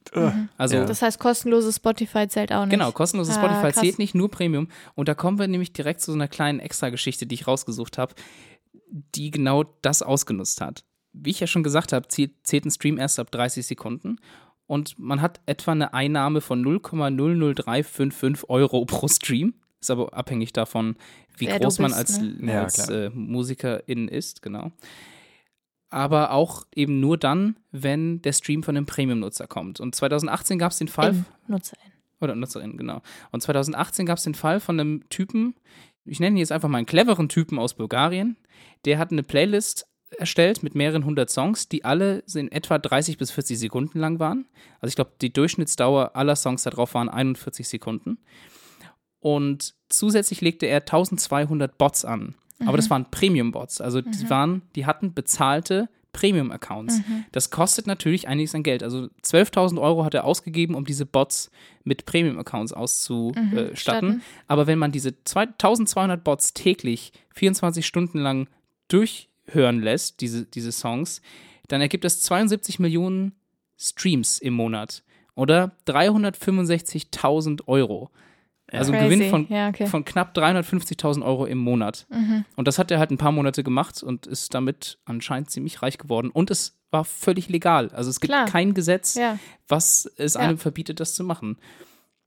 Also 0.56 0.76
Ja. 0.76 0.84
das 0.84 1.02
heißt, 1.02 1.18
kostenloses 1.18 1.76
Spotify 1.76 2.26
zählt 2.28 2.52
auch 2.52 2.64
nicht. 2.64 2.70
Genau, 2.73 2.90
kostenloses 2.92 3.37
Ah, 3.37 3.40
Spotify 3.40 3.73
krass. 3.73 3.76
zählt 3.76 3.99
nicht, 3.99 4.14
nur 4.14 4.30
Premium. 4.30 4.68
Und 4.94 5.08
da 5.08 5.14
kommen 5.14 5.38
wir 5.38 5.46
nämlich 5.46 5.73
direkt 5.73 6.00
zu 6.00 6.11
so 6.11 6.16
einer 6.16 6.28
kleinen 6.28 6.61
Extra-Geschichte, 6.61 7.26
die 7.26 7.34
ich 7.34 7.46
rausgesucht 7.46 7.99
habe, 7.99 8.14
die 8.95 9.31
genau 9.31 9.65
das 9.83 10.03
ausgenutzt 10.03 10.61
hat. 10.61 10.85
Wie 11.13 11.31
ich 11.31 11.41
ja 11.41 11.47
schon 11.47 11.63
gesagt 11.63 11.93
habe, 11.93 12.09
zählt, 12.09 12.33
zählt 12.45 12.65
ein 12.65 12.71
Stream 12.71 12.99
erst 12.99 13.19
ab 13.19 13.31
30 13.31 13.67
Sekunden 13.67 14.19
und 14.67 14.99
man 14.99 15.21
hat 15.21 15.41
etwa 15.47 15.73
eine 15.73 15.95
Einnahme 15.95 16.41
von 16.41 16.65
0,00355 16.65 18.49
Euro 18.49 18.85
pro 18.87 19.09
Stream. 19.09 19.55
Ist 19.81 19.91
aber 19.91 20.15
abhängig 20.15 20.53
davon, 20.53 20.97
wie 21.37 21.47
Wer 21.47 21.61
groß 21.61 21.79
man 21.81 21.91
bist, 21.91 21.99
als, 21.99 22.21
ne? 22.21 22.53
Ja, 22.53 22.63
als 22.63 22.87
klar. 22.87 22.91
äh, 22.91 23.11
Musikerin 23.11 24.09
ist, 24.09 24.41
genau. 24.41 24.73
Aber 25.91 26.31
auch 26.31 26.65
eben 26.75 27.01
nur 27.01 27.19
dann, 27.19 27.57
wenn 27.71 28.23
der 28.23 28.33
Stream 28.33 28.63
von 28.63 28.77
einem 28.77 28.87
Premium-Nutzer 28.87 29.47
kommt. 29.47 29.79
Und 29.81 29.95
2018 29.95 30.59
gab 30.59 30.73
es 30.73 30.79
den 30.79 30.89
Fall. 30.89 31.11
In, 31.11 31.25
Nutzerin. 31.49 31.93
Oder 32.21 32.35
Nutzerin, 32.35 32.77
genau. 32.77 33.03
Und 33.31 33.43
2018 33.43 34.07
gab 34.07 34.17
es 34.17 34.25
den 34.25 34.35
Fall 34.35 34.59
von 34.59 34.81
einem 34.81 35.09
Typen, 35.11 35.55
ich 36.04 36.20
nenne 36.20 36.37
ihn 36.37 36.38
jetzt 36.38 36.52
einfach 36.52 36.68
mal 36.68 36.78
einen 36.78 36.87
cleveren 36.87 37.28
Typen 37.28 37.58
aus 37.58 37.75
Bulgarien, 37.75 38.37
der 38.84 38.99
hat 38.99 39.12
eine 39.12 39.23
Playlist 39.23 39.87
erstellt 40.18 40.62
mit 40.62 40.75
mehreren 40.75 41.04
hundert 41.04 41.30
Songs, 41.30 41.68
die 41.68 41.84
alle 41.84 42.23
in 42.34 42.50
etwa 42.52 42.78
30 42.78 43.18
bis 43.18 43.30
40 43.30 43.58
Sekunden 43.58 43.99
lang 43.99 44.18
waren. 44.18 44.46
Also 44.80 44.90
ich 44.90 44.96
glaube, 44.96 45.12
die 45.20 45.32
Durchschnittsdauer 45.32 46.14
aller 46.14 46.37
Songs 46.37 46.62
da 46.62 46.70
drauf 46.70 46.94
waren 46.94 47.08
41 47.08 47.68
Sekunden. 47.68 48.18
Und 49.20 49.75
zusätzlich 49.88 50.40
legte 50.40 50.66
er 50.66 50.80
1200 50.80 51.78
Bots 51.78 52.04
an. 52.04 52.34
Aber 52.66 52.76
das 52.76 52.90
waren 52.90 53.11
Premium-Bots. 53.11 53.80
Also 53.80 54.00
die 54.00 54.30
waren, 54.30 54.62
die 54.76 54.87
hatten 54.87 55.12
bezahlte 55.12 55.88
Premium-Accounts. 56.14 57.00
Das 57.33 57.50
kostet 57.50 57.87
natürlich 57.87 58.26
einiges 58.26 58.54
an 58.54 58.62
Geld. 58.62 58.83
Also 58.83 59.09
12.000 59.23 59.78
Euro 59.78 60.06
hat 60.06 60.14
er 60.14 60.25
ausgegeben, 60.25 60.75
um 60.75 60.87
diese 60.87 61.04
Bots 61.04 61.50
mit 61.83 62.06
Premium-Accounts 62.06 62.73
auszustatten. 62.73 63.76
statten. 63.76 64.23
Aber 64.49 64.66
wenn 64.66 64.78
man 64.78 64.90
diese 64.92 65.11
1200 65.11 66.25
Bots 66.25 66.54
täglich 66.54 67.12
24 67.35 67.87
Stunden 67.87 68.18
lang 68.18 68.49
durchhören 68.88 69.83
lässt, 69.83 70.23
diese, 70.23 70.47
diese 70.47 70.73
Songs, 70.73 71.21
dann 71.68 71.83
ergibt 71.83 72.04
das 72.04 72.23
72 72.23 72.78
Millionen 72.78 73.33
Streams 73.76 74.38
im 74.38 74.54
Monat 74.54 75.02
oder 75.35 75.73
365.000 75.87 77.66
Euro. 77.66 78.11
Also 78.71 78.92
ein 78.92 78.99
Crazy. 78.99 79.14
Gewinn 79.16 79.30
von, 79.30 79.47
Ja, 79.50 79.68
okay. 79.68 79.87
von 79.87 80.04
knapp 80.04 80.37
350.000 80.37 81.25
Euro 81.25 81.44
im 81.47 81.59
Monat. 81.59 82.06
Und 82.56 82.66
das 82.66 82.78
hat 82.78 82.90
er 82.90 82.99
halt 82.99 83.11
ein 83.11 83.18
paar 83.18 83.30
Monate 83.33 83.62
gemacht 83.62 84.02
und 84.02 84.26
ist 84.26 84.54
damit 84.54 84.99
anscheinend 85.04 85.50
ziemlich 85.50 85.83
reich 85.83 85.99
geworden. 85.99 86.30
Und 86.30 86.50
es 86.50 86.76
war 86.90 87.04
völlig 87.04 87.49
legal. 87.49 87.90
Also 87.92 88.11
es 88.11 88.21
gibt 88.21 88.33
Klar. 88.33 88.47
kein 88.47 88.73
Gesetz, 88.75 89.14
Ja. 89.14 89.38
was 89.68 90.11
es 90.16 90.35
Ja. 90.35 90.40
einem 90.40 90.59
verbietet, 90.59 90.99
das 91.00 91.14
zu 91.14 91.25
machen. 91.25 91.59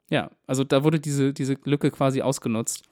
Ja, 0.09 0.29
also 0.45 0.63
da 0.63 0.83
wurde 0.83 0.99
diese, 0.99 1.33
diese 1.33 1.57
Lücke 1.65 1.91
quasi 1.91 2.21
ausgenutzt. 2.21 2.83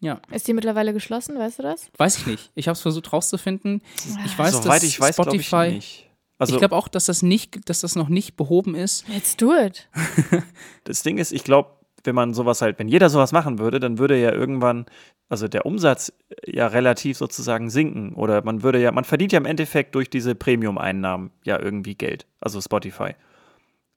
Ja, 0.00 0.20
Ist 0.30 0.48
die 0.48 0.54
mittlerweile 0.54 0.92
geschlossen, 0.92 1.38
weißt 1.38 1.58
du 1.58 1.62
das? 1.62 1.90
weiß 1.98 2.18
ich 2.18 2.26
nicht. 2.26 2.50
Ich 2.54 2.68
habe 2.68 2.74
es 2.74 2.80
versucht 2.80 3.12
rauszufinden. 3.12 3.82
Ich 4.24 4.38
weiß, 4.38 4.52
Soweit 4.62 4.78
dass 4.78 4.82
ich 4.82 4.98
weiß, 5.00 5.16
glaube 5.16 5.36
ich 5.36 5.46
Spotify. 5.46 5.72
nicht. 5.74 6.10
Also 6.38 6.54
ich 6.54 6.58
glaube 6.58 6.74
auch, 6.74 6.88
dass 6.88 7.04
das 7.04 7.22
nicht, 7.22 7.68
dass 7.68 7.80
das 7.80 7.96
noch 7.96 8.08
nicht 8.08 8.36
behoben 8.36 8.74
ist. 8.74 9.06
Let's 9.08 9.36
do 9.36 9.54
it. 9.54 9.88
das 10.84 11.02
Ding 11.02 11.18
ist, 11.18 11.32
ich 11.32 11.44
glaube, 11.44 11.70
wenn 12.04 12.14
man 12.14 12.34
sowas 12.34 12.62
halt, 12.62 12.78
wenn 12.78 12.88
jeder 12.88 13.10
sowas 13.10 13.32
machen 13.32 13.58
würde, 13.58 13.80
dann 13.80 13.98
würde 13.98 14.20
ja 14.20 14.32
irgendwann, 14.32 14.86
also 15.28 15.48
der 15.48 15.66
Umsatz 15.66 16.12
ja 16.46 16.66
relativ 16.66 17.16
sozusagen 17.16 17.70
sinken. 17.70 18.14
Oder 18.14 18.42
man 18.44 18.62
würde 18.62 18.80
ja, 18.80 18.92
man 18.92 19.04
verdient 19.04 19.32
ja 19.32 19.38
im 19.38 19.46
Endeffekt 19.46 19.94
durch 19.94 20.10
diese 20.10 20.34
Premium-Einnahmen 20.34 21.30
ja 21.44 21.58
irgendwie 21.58 21.94
Geld. 21.94 22.26
Also 22.40 22.60
Spotify. 22.60 23.14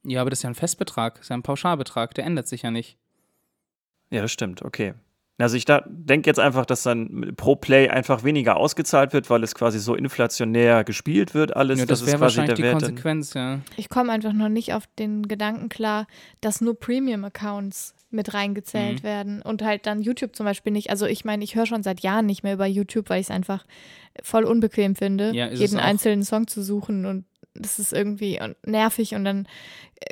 Ja, 0.03 0.21
aber 0.21 0.29
das 0.29 0.39
ist 0.39 0.43
ja 0.43 0.49
ein 0.49 0.55
Festbetrag, 0.55 1.15
das 1.15 1.23
ist 1.23 1.29
ja 1.29 1.37
ein 1.37 1.43
Pauschalbetrag, 1.43 2.13
der 2.13 2.25
ändert 2.25 2.47
sich 2.47 2.63
ja 2.63 2.71
nicht. 2.71 2.97
Ja, 4.09 4.21
das 4.21 4.31
stimmt, 4.31 4.61
okay. 4.61 4.93
Also 5.39 5.57
ich 5.57 5.65
denke 5.65 6.29
jetzt 6.29 6.39
einfach, 6.39 6.65
dass 6.65 6.83
dann 6.83 7.33
pro 7.35 7.55
Play 7.55 7.89
einfach 7.89 8.23
weniger 8.23 8.55
ausgezahlt 8.55 9.13
wird, 9.13 9.29
weil 9.31 9.43
es 9.43 9.55
quasi 9.55 9.79
so 9.79 9.95
inflationär 9.95 10.83
gespielt 10.83 11.33
wird, 11.33 11.55
alles. 11.55 11.79
Ja, 11.79 11.85
das 11.87 12.01
ist 12.01 12.07
wäre 12.07 12.17
quasi 12.19 12.37
wahrscheinlich 12.37 12.55
der 12.55 12.55
die 12.55 12.63
Wert. 12.63 12.73
Konsequenz, 12.83 13.33
ja. 13.33 13.59
Ich 13.75 13.89
komme 13.89 14.11
einfach 14.11 14.31
noch 14.33 14.49
nicht 14.49 14.73
auf 14.73 14.83
den 14.99 15.27
Gedanken 15.27 15.69
klar, 15.69 16.05
dass 16.41 16.61
nur 16.61 16.79
Premium-Accounts 16.79 17.95
mit 18.11 18.33
reingezählt 18.35 18.99
Mhm. 18.99 19.03
werden 19.07 19.41
und 19.41 19.63
halt 19.63 19.87
dann 19.87 20.01
YouTube 20.01 20.35
zum 20.35 20.45
Beispiel 20.45 20.71
nicht. 20.71 20.91
Also 20.91 21.07
ich 21.07 21.25
meine, 21.25 21.43
ich 21.43 21.55
höre 21.55 21.65
schon 21.65 21.81
seit 21.83 22.01
Jahren 22.01 22.27
nicht 22.27 22.43
mehr 22.43 22.53
über 22.53 22.67
YouTube, 22.67 23.09
weil 23.09 23.19
ich 23.19 23.27
es 23.27 23.31
einfach 23.31 23.65
voll 24.21 24.43
unbequem 24.43 24.95
finde, 24.95 25.31
Ja, 25.33 25.49
jeden 25.49 25.79
einzelnen 25.79 26.23
Song 26.23 26.47
zu 26.47 26.61
suchen 26.61 27.05
und 27.07 27.25
das 27.55 27.79
ist 27.79 27.93
irgendwie 27.93 28.39
nervig 28.65 29.15
und 29.15 29.25
dann 29.25 29.47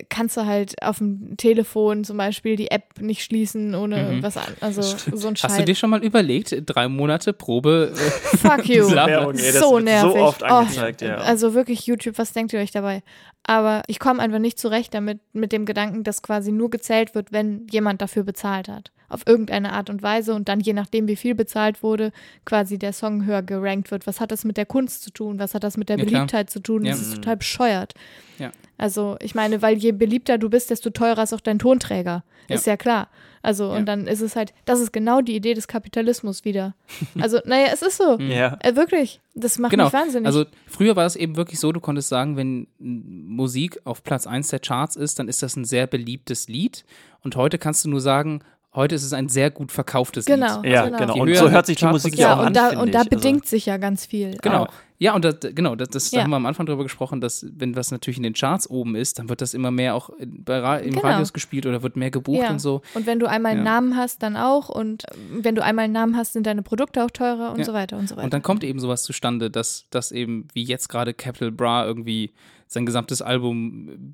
kannst 0.09 0.37
du 0.37 0.45
halt 0.45 0.81
auf 0.81 0.97
dem 0.99 1.35
Telefon 1.37 2.03
zum 2.03 2.17
Beispiel 2.17 2.55
die 2.55 2.71
App 2.71 2.99
nicht 2.99 3.23
schließen 3.23 3.75
ohne 3.75 4.03
Mhm. 4.03 4.23
was 4.23 4.37
an. 4.37 4.45
Also 4.59 4.81
so 4.81 5.27
ein 5.27 5.33
Hast 5.35 5.43
du 5.43 5.49
Scheiß. 5.49 5.65
dir 5.65 5.75
schon 5.75 5.89
mal 5.89 6.03
überlegt, 6.03 6.55
drei 6.65 6.87
Monate 6.87 7.33
Probe? 7.33 7.93
Äh, 7.93 7.97
Fuck 8.37 8.65
you. 8.67 8.89
Werbung, 8.91 9.35
ey, 9.35 9.51
das 9.51 9.59
so 9.59 9.73
wird 9.73 9.83
nervig. 9.85 10.11
so 10.13 10.17
oft 10.17 10.43
Oh, 10.43 10.45
angezeigt, 10.45 11.01
ja. 11.01 11.15
Also 11.17 11.53
wirklich 11.53 11.85
YouTube, 11.87 12.17
was 12.17 12.33
denkt 12.33 12.53
ihr 12.53 12.59
euch 12.59 12.71
dabei? 12.71 13.03
Aber 13.43 13.81
ich 13.87 13.99
komme 13.99 14.21
einfach 14.21 14.39
nicht 14.39 14.59
zurecht 14.59 14.93
damit, 14.93 15.19
mit 15.33 15.51
dem 15.51 15.65
Gedanken, 15.65 16.03
dass 16.03 16.21
quasi 16.21 16.51
nur 16.51 16.69
gezählt 16.69 17.15
wird, 17.15 17.31
wenn 17.31 17.65
jemand 17.71 18.01
dafür 18.01 18.23
bezahlt 18.23 18.67
hat. 18.67 18.91
Auf 19.09 19.23
irgendeine 19.25 19.73
Art 19.73 19.89
und 19.89 20.03
Weise 20.03 20.33
und 20.35 20.47
dann 20.47 20.61
je 20.61 20.71
nachdem, 20.71 21.07
wie 21.07 21.17
viel 21.17 21.35
bezahlt 21.35 21.83
wurde, 21.83 22.11
quasi 22.45 22.77
der 22.79 22.93
Song 22.93 23.25
höher 23.25 23.41
gerankt 23.41 23.91
wird. 23.91 24.07
Was 24.07 24.21
hat 24.21 24.31
das 24.31 24.45
mit 24.45 24.55
der 24.55 24.65
Kunst 24.65 25.03
zu 25.03 25.11
tun? 25.11 25.37
Was 25.39 25.53
hat 25.53 25.63
das 25.65 25.75
mit 25.75 25.89
der 25.89 25.97
Ja, 25.97 26.05
klar. 26.05 26.19
Beliebtheit 26.21 26.49
zu 26.49 26.61
tun? 26.61 26.85
Ja. 26.85 26.91
Das 26.91 27.01
ist 27.01 27.15
total 27.15 27.35
bescheuert. 27.37 27.93
Ja. 28.37 28.51
Also 28.81 29.15
ich 29.21 29.35
meine, 29.35 29.61
weil 29.61 29.77
je 29.77 29.91
beliebter 29.91 30.37
du 30.37 30.49
bist, 30.49 30.69
desto 30.71 30.89
teurer 30.89 31.23
ist 31.23 31.33
auch 31.33 31.39
dein 31.39 31.59
Tonträger. 31.59 32.23
Ja. 32.49 32.55
Ist 32.55 32.65
ja 32.65 32.75
klar. 32.77 33.07
Also 33.43 33.65
Ja. 33.71 33.77
und 33.77 33.85
dann 33.85 34.07
ist 34.07 34.21
es 34.21 34.35
halt, 34.35 34.53
das 34.65 34.79
ist 34.79 34.91
genau 34.91 35.21
die 35.21 35.35
Idee 35.35 35.53
des 35.53 35.67
Kapitalismus 35.67 36.43
wieder. 36.45 36.73
Also 37.21 37.39
naja, 37.45 37.67
es 37.73 37.81
ist 37.81 37.97
so. 37.97 38.17
Ja. 38.19 38.57
Äh, 38.61 38.75
wirklich. 38.75 39.21
Das 39.35 39.57
macht 39.59 39.71
Genau. 39.71 39.85
mich 39.85 39.93
wahnsinnig. 39.93 40.25
Also 40.27 40.45
früher 40.67 40.95
war 40.95 41.05
es 41.05 41.15
eben 41.15 41.37
wirklich 41.37 41.59
so, 41.59 41.71
du 41.71 41.79
konntest 41.79 42.09
sagen, 42.09 42.37
wenn 42.37 42.67
Musik 42.79 43.79
auf 43.83 44.03
Platz 44.03 44.27
1 44.27 44.49
der 44.49 44.59
Charts 44.59 44.95
ist, 44.95 45.19
dann 45.19 45.27
ist 45.27 45.41
das 45.43 45.55
ein 45.55 45.65
sehr 45.65 45.87
beliebtes 45.87 46.47
Lied. 46.47 46.83
Und 47.23 47.35
heute 47.35 47.57
kannst 47.57 47.85
du 47.85 47.89
nur 47.89 48.01
sagen, 48.01 48.41
heute 48.73 48.95
ist 48.95 49.03
es 49.03 49.13
ein 49.13 49.29
sehr 49.29 49.51
gut 49.51 49.71
verkauftes 49.71 50.25
Genau. 50.25 50.61
Lied. 50.61 50.71
Ja, 50.71 50.85
Genau. 50.85 50.97
genau. 50.97 51.13
Und 51.21 51.35
so 51.35 51.49
hört 51.51 51.65
sich 51.65 51.77
die 51.77 51.85
Musik 51.85 52.17
ja 52.17 52.33
auch 52.35 52.39
an. 52.39 52.47
und 52.47 52.55
da, 52.57 52.69
und 52.69 52.93
da 52.93 53.01
ich. 53.01 53.07
Also- 53.07 53.09
bedingt 53.09 53.45
sich 53.45 53.65
ja 53.67 53.77
ganz 53.77 54.05
viel. 54.05 54.37
Genau. 54.41 54.63
Auch. 54.65 54.73
Ja, 55.03 55.15
und 55.15 55.25
das, 55.25 55.37
genau, 55.39 55.75
das, 55.75 55.89
das 55.89 56.11
da 56.11 56.17
Ja. 56.17 56.23
haben 56.23 56.29
wir 56.29 56.35
am 56.35 56.45
Anfang 56.45 56.67
drüber 56.67 56.83
gesprochen, 56.83 57.21
dass 57.21 57.43
wenn 57.57 57.75
was 57.75 57.89
natürlich 57.89 58.17
in 58.17 58.23
den 58.23 58.33
Charts 58.33 58.69
oben 58.69 58.93
ist, 58.93 59.17
dann 59.17 59.29
wird 59.29 59.41
das 59.41 59.55
immer 59.55 59.71
mehr 59.71 59.95
auch 59.95 60.11
in, 60.11 60.43
bei 60.43 60.59
Ra 60.59 60.77
im 60.77 60.91
Genau. 60.91 61.01
Radios 61.01 61.33
gespielt 61.33 61.65
oder 61.65 61.81
wird 61.81 61.95
mehr 61.95 62.11
gebucht 62.11 62.37
Ja. 62.43 62.51
und 62.51 62.59
so. 62.59 62.83
Und 62.93 63.07
wenn 63.07 63.17
du 63.17 63.25
einmal 63.27 63.53
einen 63.53 63.65
Ja. 63.65 63.71
Namen 63.73 63.97
hast, 63.97 64.21
dann 64.21 64.37
auch. 64.37 64.69
Und 64.69 65.05
äh, 65.05 65.15
wenn 65.31 65.55
du 65.55 65.63
einmal 65.63 65.85
einen 65.85 65.93
Namen 65.93 66.15
hast, 66.15 66.33
sind 66.33 66.45
deine 66.45 66.61
Produkte 66.61 67.03
auch 67.03 67.09
teurer 67.09 67.51
und 67.51 67.57
Ja. 67.57 67.65
so 67.65 67.73
weiter 67.73 67.97
und 67.97 68.07
so 68.09 68.15
weiter. 68.15 68.25
Und 68.25 68.31
dann 68.33 68.43
kommt 68.43 68.63
eben 68.63 68.79
sowas 68.79 69.01
zustande, 69.01 69.49
dass, 69.49 69.87
dass 69.89 70.11
eben, 70.11 70.47
wie 70.53 70.63
jetzt 70.63 70.87
gerade 70.87 71.15
Capital 71.15 71.51
Bra 71.51 71.83
irgendwie 71.83 72.29
sein 72.67 72.85
gesamtes 72.85 73.23
Album 73.23 74.13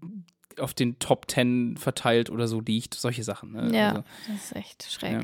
äh, 0.58 0.62
auf 0.62 0.74
den 0.74 1.00
Top 1.00 1.27
Ten 1.27 1.75
verteilt 1.75 2.29
oder 2.29 2.48
so 2.48 2.62
liegt. 2.62 2.94
Solche 2.94 3.24
Sachen. 3.25 3.51
Ne? 3.51 3.75
ja, 3.77 3.89
Also, 3.89 4.03
das 4.27 4.36
ist 4.46 4.56
echt 4.56 4.89
schräg. 4.89 5.12
Ja. 5.12 5.22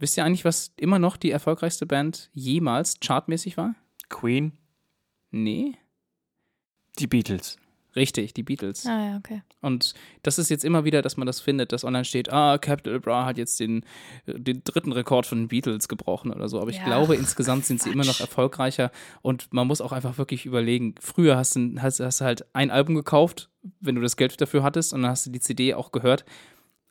wisst 0.00 0.16
ihr 0.16 0.24
eigentlich, 0.24 0.44
was 0.44 0.72
immer 0.76 0.98
noch 0.98 1.16
die 1.16 1.30
erfolgreichste 1.30 1.86
Band 1.86 2.28
jemals 2.34 2.98
chartmäßig 3.00 3.56
war? 3.56 3.76
Queen, 4.08 4.50
Nee. 5.30 5.74
die 6.98 7.06
Beatles. 7.06 7.56
Richtig, 7.94 8.34
die 8.34 8.42
Beatles. 8.42 8.84
Ah 8.86 9.06
ja, 9.12 9.16
okay. 9.16 9.40
Und 9.62 9.94
das 10.22 10.38
ist 10.38 10.50
jetzt 10.50 10.66
immer 10.66 10.84
wieder, 10.84 11.00
dass 11.00 11.16
man 11.16 11.26
das 11.26 11.40
findet, 11.40 11.72
dass 11.72 11.82
online 11.82 12.04
steht, 12.04 12.30
ah, 12.30 12.58
Capital 12.58 13.00
Bra 13.00 13.24
hat 13.24 13.38
jetzt 13.38 13.58
den, 13.58 13.84
äh, 14.26 14.38
den 14.38 14.62
dritten 14.64 14.92
Rekord 14.92 15.24
von 15.24 15.38
den 15.38 15.48
Beatles 15.48 15.88
gebrochen 15.88 16.30
oder 16.30 16.46
so. 16.50 16.60
Aber 16.60 16.68
ich 16.68 16.76
Ja, 16.76 16.84
glaube, 16.84 17.16
insgesamt 17.16 17.64
sind 17.64 17.82
sie 17.82 17.90
immer 17.90 18.04
noch 18.04 18.12
Quatsch. 18.18 18.20
erfolgreicher. 18.28 18.90
Und 19.22 19.50
man 19.50 19.66
muss 19.66 19.80
auch 19.80 19.92
einfach 19.92 20.18
wirklich 20.18 20.44
überlegen, 20.44 20.94
früher 21.00 21.38
hast 21.38 21.56
du, 21.56 21.76
hast, 21.80 22.00
hast 22.00 22.20
du 22.20 22.24
halt 22.26 22.44
ein 22.54 22.70
Album 22.70 22.96
gekauft, 22.96 23.48
wenn 23.80 23.94
du 23.94 24.02
das 24.02 24.18
Geld 24.18 24.38
dafür 24.42 24.62
hattest, 24.62 24.92
und 24.92 25.00
dann 25.02 25.10
hast 25.10 25.24
du 25.24 25.30
die 25.30 25.40
CD 25.40 25.72
auch 25.72 25.90
gehört. 25.90 26.26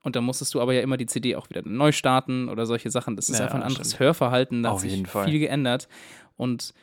Und 0.01 0.15
dann 0.15 0.23
musstest 0.23 0.55
du 0.55 0.61
aber 0.61 0.73
ja 0.73 0.81
immer 0.81 0.97
die 0.97 1.05
CD 1.07 1.35
auch 1.35 1.49
wieder 1.51 1.61
neu 1.63 1.91
starten 1.91 2.49
oder 2.49 2.65
solche 2.65 2.89
Sachen. 2.89 3.15
Das 3.15 3.29
ist 3.29 3.37
Ja, 3.37 3.45
einfach 3.45 3.57
ein 3.59 3.63
anderes 3.63 3.89
stimmt. 3.89 3.99
Hörverhalten, 3.99 4.63
da 4.63 4.69
hat 4.69 4.75
Auf 4.75 4.81
sich 4.81 4.91
jeden 4.91 5.05
Fall. 5.05 5.25
viel 5.29 5.37
geändert. 5.39 5.87
Und 6.35 6.73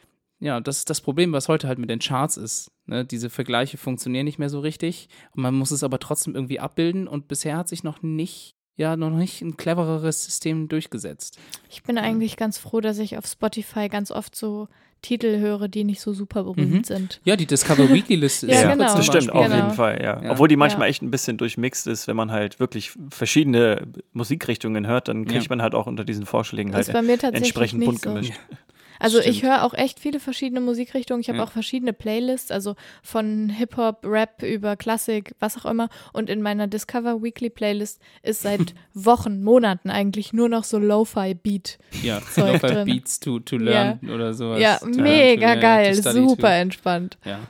ja, 0.42 0.60
das 0.60 0.78
ist 0.78 0.90
das 0.90 1.00
Problem, 1.00 1.32
was 1.32 1.48
heute 1.48 1.68
halt 1.68 1.78
mit 1.78 1.88
den 1.88 2.00
Charts 2.00 2.36
ist. 2.36 2.70
Ne? 2.86 3.04
Diese 3.04 3.30
Vergleiche 3.30 3.76
funktionieren 3.78 4.24
nicht 4.24 4.38
mehr 4.40 4.48
so 4.50 4.58
richtig. 4.60 5.08
Und 5.36 5.42
man 5.42 5.54
muss 5.54 5.70
es 5.70 5.84
aber 5.84 5.98
trotzdem 6.00 6.34
irgendwie 6.34 6.58
abbilden. 6.58 7.06
Und 7.06 7.28
bisher 7.28 7.56
hat 7.56 7.68
sich 7.68 7.84
noch 7.84 8.02
nicht 8.02 8.56
ja 8.74 8.96
noch 8.96 9.10
nicht 9.10 9.42
ein 9.42 9.56
clevereres 9.58 10.24
System 10.24 10.66
durchgesetzt. 10.66 11.38
Ich 11.70 11.82
bin 11.82 11.98
eigentlich 11.98 12.36
ganz 12.36 12.56
froh, 12.58 12.80
dass 12.80 12.98
ich 12.98 13.18
auf 13.18 13.26
Spotify 13.26 13.88
ganz 13.88 14.10
oft 14.10 14.34
so 14.34 14.66
Titel 15.02 15.38
höre, 15.40 15.68
die 15.68 15.84
nicht 15.84 16.00
so 16.00 16.12
super 16.14 16.44
berühmt 16.44 16.70
Mhm. 16.72 16.84
sind. 16.84 17.20
Ja, 17.24 17.36
die 17.36 17.44
Discover 17.46 17.90
Weekly 17.92 18.16
Liste 18.16 18.46
Ja, 18.48 18.54
ist 18.54 18.62
genau. 18.70 18.86
zum 18.88 18.96
Das 18.96 19.06
stimmt, 19.06 19.30
auf 19.32 19.44
Genau. 19.44 19.56
jeden 19.56 19.70
Fall, 19.72 20.00
ja. 20.02 20.22
Ja. 20.22 20.30
Obwohl 20.30 20.48
die 20.48 20.56
manchmal 20.56 20.86
Ja. 20.86 20.90
echt 20.90 21.02
ein 21.02 21.10
bisschen 21.10 21.36
durchmixt 21.36 21.86
ist, 21.86 22.08
wenn 22.08 22.16
man 22.16 22.30
halt 22.32 22.60
wirklich 22.60 22.92
verschiedene 23.10 23.86
Musikrichtungen 24.12 24.86
hört, 24.86 25.08
dann 25.08 25.26
kriegt 25.26 25.44
Ja. 25.44 25.48
man 25.50 25.60
halt 25.60 25.74
auch 25.74 25.86
unter 25.86 26.04
diesen 26.04 26.24
Vorschlägen 26.24 26.70
Das 26.70 26.76
halt 26.78 26.88
ist 26.88 26.92
bei 26.94 27.02
mir 27.02 27.18
tatsächlich 27.18 27.36
entsprechend 27.50 27.84
bunt 27.84 28.00
so. 28.00 28.08
gemischt. 28.14 28.32
Also 29.02 29.18
ich 29.18 29.38
Stimmt. 29.38 29.52
höre 29.52 29.64
auch 29.64 29.74
echt 29.74 29.98
viele 30.00 30.20
verschiedene 30.20 30.60
Musikrichtungen. 30.60 31.20
Ich 31.20 31.28
habe 31.28 31.38
Ja. 31.38 31.44
auch 31.44 31.50
verschiedene 31.52 31.92
Playlists, 31.92 32.50
also 32.50 32.76
von 33.02 33.48
Hip-Hop, 33.48 34.04
Rap 34.04 34.42
über 34.42 34.76
Klassik, 34.76 35.34
was 35.40 35.56
auch 35.58 35.70
immer. 35.70 35.88
Und 36.12 36.30
in 36.30 36.40
meiner 36.40 36.68
Discover 36.68 37.22
Weekly 37.22 37.50
Playlist 37.50 38.00
ist 38.22 38.42
seit 38.42 38.74
Wochen, 38.94 39.42
Monaten 39.42 39.90
eigentlich 39.90 40.32
nur 40.32 40.48
noch 40.48 40.64
so 40.64 40.78
Lo-Fi-Beat. 40.78 41.78
Ja, 42.02 42.20
Zeug 42.32 42.62
Lo-Fi 42.62 42.66
drin. 42.74 42.84
Beats 42.86 43.18
to, 43.20 43.40
to 43.40 43.56
learn 43.56 43.98
oder 44.08 44.32
sowas. 44.34 44.60
Ja, 44.60 44.76
To- 44.78 44.86
mega 44.86 45.56
geil, 45.56 45.94
super 45.94 46.36
to. 46.36 46.46
entspannt. 46.46 47.18
Ja, 47.24 47.40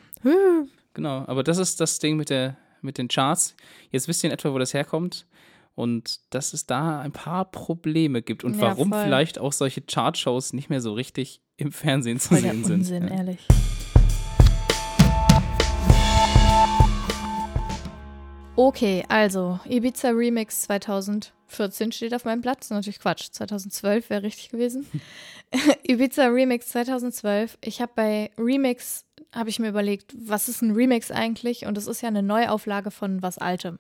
genau. 0.95 1.25
Aber 1.27 1.43
das 1.43 1.59
ist 1.59 1.81
das 1.81 1.99
Ding 1.99 2.17
mit, 2.17 2.31
der, 2.31 2.57
mit 2.81 2.99
den 2.99 3.09
Charts. 3.09 3.55
Jetzt 3.91 4.09
wisst 4.09 4.25
ihr 4.25 4.31
in 4.31 4.35
etwa, 4.35 4.53
wo 4.53 4.59
das 4.59 4.75
herkommt. 4.75 5.27
Und 5.75 6.21
dass 6.35 6.53
es 6.53 6.67
da 6.67 7.01
ein 7.01 7.13
paar 7.13 7.51
Probleme 7.51 8.21
gibt 8.23 8.45
und 8.45 8.55
Ja, 8.57 8.63
warum 8.63 8.91
voll. 8.91 9.03
vielleicht 9.05 9.39
auch 9.39 9.53
solche 9.53 9.81
Chartshows 9.81 10.53
nicht 10.53 10.69
mehr 10.69 10.81
so 10.81 10.93
richtig 10.93 11.41
im 11.57 11.73
Fernsehen 11.73 12.21
zu 12.21 12.29
Voll 12.31 12.43
der 12.43 12.53
sehen 12.53 12.65
sind. 12.65 12.79
Unsinn, 12.81 13.09
Ja. 13.09 13.15
ehrlich. 13.15 13.39
Okay, 18.55 19.03
also 19.09 19.59
Ibiza 19.65 20.11
Remix 20.11 20.63
2014 20.63 21.91
steht 21.91 22.15
auf 22.15 22.27
meinem 22.27 22.43
Platz. 22.43 22.69
Natürlich 22.69 22.99
Quatsch, 23.01 23.29
2012 23.33 24.11
wäre 24.11 24.23
richtig 24.23 24.51
gewesen. 24.51 24.87
Ibiza 25.85 26.27
Remix 26.27 26.69
2012. 26.69 27.57
Ich 27.63 27.81
habe 27.81 27.93
bei 27.95 28.31
Remix, 28.39 29.07
habe 29.35 29.49
ich 29.49 29.59
mir 29.59 29.69
überlegt, 29.71 30.15
was 30.19 30.49
ist 30.51 30.61
ein 30.63 30.73
Remix 30.73 31.11
eigentlich? 31.11 31.65
Und 31.65 31.79
es 31.79 31.87
ist 31.87 32.03
ja 32.03 32.09
eine 32.09 32.23
Neuauflage 32.23 32.91
von 32.91 33.23
was 33.23 33.39
Altem. 33.39 33.79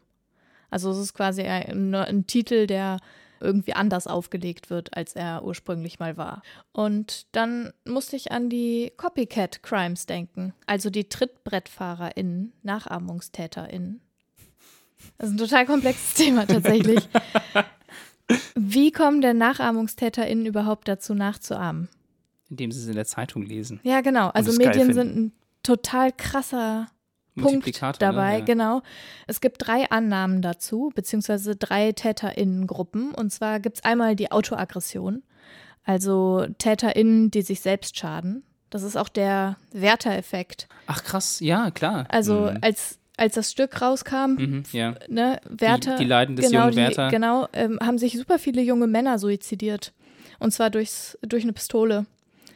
Also 0.72 0.90
es 0.90 0.98
ist 0.98 1.14
quasi 1.14 1.42
ein, 1.42 1.94
ein 1.94 2.26
Titel, 2.26 2.66
der 2.66 2.98
irgendwie 3.40 3.74
anders 3.74 4.06
aufgelegt 4.06 4.70
wird, 4.70 4.96
als 4.96 5.14
er 5.14 5.44
ursprünglich 5.44 5.98
mal 5.98 6.16
war. 6.16 6.42
Und 6.72 7.26
dann 7.32 7.72
musste 7.84 8.16
ich 8.16 8.32
an 8.32 8.48
die 8.48 8.92
Copycat 8.96 9.62
Crimes 9.62 10.06
denken, 10.06 10.54
also 10.66 10.88
die 10.88 11.08
TrittbrettfahrerInnen, 11.08 12.52
NachahmungstäterInnen. 12.62 14.00
Das 15.18 15.28
ist 15.28 15.34
ein 15.34 15.38
total 15.38 15.66
komplexes 15.66 16.14
Thema 16.24 16.46
tatsächlich. 16.46 17.06
Wie 18.54 18.92
kommen 18.92 19.20
denn 19.20 19.38
NachahmungstäterInnen 19.38 20.46
überhaupt 20.46 20.88
dazu, 20.88 21.14
nachzuahmen? 21.14 21.88
Indem 22.48 22.70
sie 22.70 22.80
es 22.80 22.86
in 22.86 22.94
der 22.94 23.04
Zeitung 23.06 23.42
lesen. 23.42 23.80
Ja, 23.82 24.00
genau. 24.00 24.28
Also 24.28 24.52
Medien 24.52 24.94
sind 24.94 25.16
ein 25.16 25.32
total 25.62 26.12
krasser 26.12 26.86
Punkt 27.34 27.52
Multiplikator, 27.52 27.98
dabei, 27.98 28.38
ne? 28.38 28.44
genau. 28.44 28.82
Es 29.26 29.40
gibt 29.40 29.66
drei 29.66 29.90
Annahmen 29.90 30.42
dazu, 30.42 30.92
beziehungsweise 30.94 31.56
drei 31.56 31.92
TäterInnen-Gruppen. 31.92 33.12
Und 33.14 33.30
zwar 33.32 33.60
gibt 33.60 33.78
es 33.78 33.84
einmal 33.84 34.16
die 34.16 34.30
Autoaggression, 34.30 35.22
also 35.84 36.46
TäterInnen, 36.58 37.30
die 37.30 37.42
sich 37.42 37.60
selbst 37.60 37.96
schaden. 37.96 38.42
Das 38.70 38.82
ist 38.82 38.96
auch 38.96 39.08
der 39.08 39.56
Werther-Effekt. 39.72 40.68
Ach 40.86 41.02
krass, 41.04 41.40
ja, 41.40 41.70
klar. 41.70 42.06
Also 42.08 42.50
Mhm. 42.50 42.58
als, 42.62 42.98
als 43.16 43.34
das 43.34 43.50
Stück 43.50 43.80
rauskam, 43.82 44.34
Mhm, 44.38 44.62
ja. 44.72 44.94
ne, 45.08 45.40
Werther, 45.48 45.96
die 45.96 46.04
Leiden 46.04 46.36
des 46.36 46.46
genau, 46.46 46.60
jungen 46.62 46.72
die, 46.72 46.76
Werther. 46.78 47.08
Genau, 47.10 47.48
ähm, 47.52 47.78
haben 47.82 47.98
sich 47.98 48.16
super 48.16 48.38
viele 48.38 48.62
junge 48.62 48.86
Männer 48.86 49.18
suizidiert. 49.18 49.92
Und 50.38 50.52
zwar 50.52 50.70
durchs, 50.70 51.18
durch 51.22 51.42
eine 51.44 51.52
Pistole. 51.52 52.06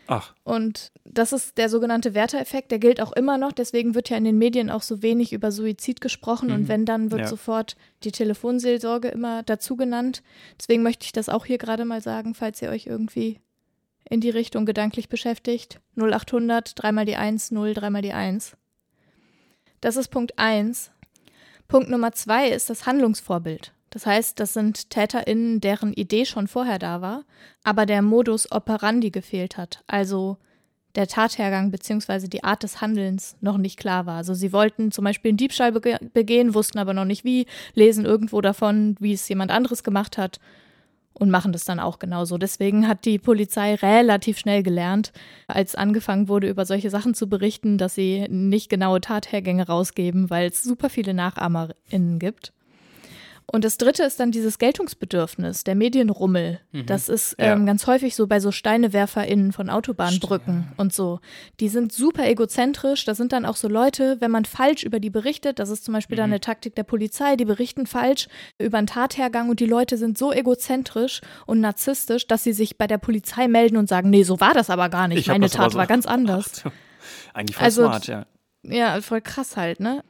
Ach, 0.08 0.34
Und 0.44 0.92
das 1.04 1.32
ist 1.32 1.58
der 1.58 1.68
sogenannte 1.68 2.14
Werther-Effekt, 2.14 2.70
der 2.70 2.78
gilt 2.78 3.00
auch 3.00 3.12
immer 3.12 3.38
noch. 3.38 3.52
Deswegen 3.52 3.94
wird 3.94 4.08
ja 4.08 4.16
in 4.16 4.24
den 4.24 4.38
Medien 4.38 4.70
auch 4.70 4.82
so 4.82 5.02
wenig 5.02 5.32
über 5.32 5.50
Suizid 5.50 6.00
gesprochen. 6.00 6.50
Und 6.52 6.62
Mhm. 6.62 6.68
wenn, 6.68 6.84
dann 6.84 7.10
wird 7.10 7.22
Ja. 7.22 7.26
sofort 7.26 7.76
die 8.04 8.12
Telefonseelsorge 8.12 9.08
immer 9.08 9.42
dazu 9.42 9.74
genannt. 9.76 10.22
Deswegen 10.60 10.82
möchte 10.82 11.04
ich 11.06 11.12
das 11.12 11.28
auch 11.28 11.44
hier 11.46 11.58
gerade 11.58 11.84
mal 11.84 12.00
sagen, 12.00 12.34
falls 12.34 12.62
ihr 12.62 12.70
euch 12.70 12.86
irgendwie 12.86 13.40
in 14.08 14.20
die 14.20 14.30
Richtung 14.30 14.64
gedanklich 14.66 15.08
beschäftigt. 15.08 15.80
0800, 15.96 16.80
dreimal 16.80 17.04
die 17.04 17.16
1, 17.16 17.50
0, 17.50 17.74
dreimal 17.74 18.02
die 18.02 18.12
1. 18.12 18.56
Das 19.80 19.96
ist 19.96 20.08
Punkt 20.08 20.38
1. 20.38 20.92
Punkt 21.68 21.90
Nummer 21.90 22.12
2 22.12 22.48
ist 22.50 22.70
das 22.70 22.86
Handlungsvorbild. 22.86 23.72
Das 23.96 24.04
heißt, 24.04 24.38
das 24.40 24.52
sind 24.52 24.90
TäterInnen, 24.90 25.62
deren 25.62 25.94
Idee 25.94 26.26
schon 26.26 26.48
vorher 26.48 26.78
da 26.78 27.00
war, 27.00 27.24
aber 27.64 27.86
der 27.86 28.02
Modus 28.02 28.52
operandi 28.52 29.10
gefehlt 29.10 29.56
hat. 29.56 29.82
Also 29.86 30.36
der 30.96 31.06
Tathergang 31.06 31.70
bzw. 31.70 32.28
die 32.28 32.44
Art 32.44 32.62
des 32.62 32.82
Handelns 32.82 33.38
noch 33.40 33.56
nicht 33.56 33.78
klar 33.78 34.04
war. 34.04 34.16
Also 34.18 34.34
sie 34.34 34.52
wollten 34.52 34.92
zum 34.92 35.06
Beispiel 35.06 35.30
einen 35.30 35.38
Diebstahl 35.38 35.72
bege 35.72 35.98
begehen, 36.12 36.52
wussten 36.52 36.78
aber 36.78 36.92
noch 36.92 37.06
nicht 37.06 37.24
wie, 37.24 37.46
lesen 37.72 38.04
irgendwo 38.04 38.42
davon, 38.42 38.96
wie 39.00 39.14
es 39.14 39.26
jemand 39.30 39.50
anderes 39.50 39.82
gemacht 39.82 40.18
hat 40.18 40.40
und 41.14 41.30
machen 41.30 41.52
das 41.52 41.64
dann 41.64 41.80
auch 41.80 41.98
genauso. 41.98 42.36
Deswegen 42.36 42.86
hat 42.88 43.06
die 43.06 43.18
Polizei 43.18 43.76
relativ 43.76 44.38
schnell 44.38 44.62
gelernt, 44.62 45.10
als 45.46 45.74
angefangen 45.74 46.28
wurde, 46.28 46.50
über 46.50 46.66
solche 46.66 46.90
Sachen 46.90 47.14
zu 47.14 47.30
berichten, 47.30 47.78
dass 47.78 47.94
sie 47.94 48.26
nicht 48.28 48.68
genaue 48.68 49.00
Tathergänge 49.00 49.66
rausgeben, 49.66 50.28
weil 50.28 50.50
es 50.50 50.62
super 50.62 50.90
viele 50.90 51.14
NachahmerInnen 51.14 52.18
gibt. 52.18 52.52
Und 53.52 53.64
das 53.64 53.78
dritte 53.78 54.02
ist 54.02 54.18
dann 54.18 54.32
dieses 54.32 54.58
Geltungsbedürfnis, 54.58 55.62
der 55.62 55.76
Medienrummel. 55.76 56.58
Das 56.86 57.08
ist 57.08 57.36
Ja. 57.38 57.52
ähm, 57.52 57.64
ganz 57.64 57.86
häufig 57.86 58.16
so 58.16 58.26
bei 58.26 58.40
so 58.40 58.50
SteinewerferInnen 58.50 59.52
von 59.52 59.70
Autobahnbrücken 59.70 60.66
und 60.76 60.92
so. 60.92 61.20
Die 61.60 61.68
sind 61.68 61.92
super 61.92 62.26
egozentrisch. 62.28 63.04
Da 63.04 63.14
sind 63.14 63.32
dann 63.32 63.44
auch 63.46 63.54
so 63.54 63.68
Leute, 63.68 64.16
wenn 64.20 64.32
man 64.32 64.44
falsch 64.46 64.82
über 64.82 64.98
die 64.98 65.10
berichtet, 65.10 65.60
das 65.60 65.68
ist 65.70 65.84
zum 65.84 65.94
Beispiel 65.94 66.16
dann 66.16 66.30
eine 66.30 66.40
Taktik 66.40 66.74
der 66.74 66.82
Polizei, 66.82 67.36
die 67.36 67.44
berichten 67.44 67.86
falsch 67.86 68.26
über 68.58 68.78
einen 68.78 68.88
Tathergang 68.88 69.48
und 69.48 69.60
die 69.60 69.66
Leute 69.66 69.96
sind 69.96 70.18
so 70.18 70.32
egozentrisch 70.32 71.20
und 71.46 71.60
narzisstisch, 71.60 72.26
dass 72.26 72.42
sie 72.42 72.52
sich 72.52 72.76
bei 72.78 72.88
der 72.88 72.98
Polizei 72.98 73.46
melden 73.46 73.76
und 73.76 73.88
sagen, 73.88 74.10
nee, 74.10 74.24
so 74.24 74.40
war 74.40 74.54
das 74.54 74.70
aber 74.70 74.88
gar 74.88 75.06
nicht. 75.06 75.18
Ich 75.20 75.28
Meine 75.28 75.48
Tat 75.48 75.70
so- 75.70 75.78
war 75.78 75.86
ganz 75.86 76.04
anders. 76.06 76.62
Ach, 76.64 76.70
eigentlich 77.32 77.54
voll 77.56 77.64
Also- 77.64 77.82
smart, 77.84 78.06
ja. 78.08 78.26
Ja, 78.64 79.00
voll 79.00 79.20
krass 79.20 79.56
halt, 79.56 79.78
ne? 79.78 80.02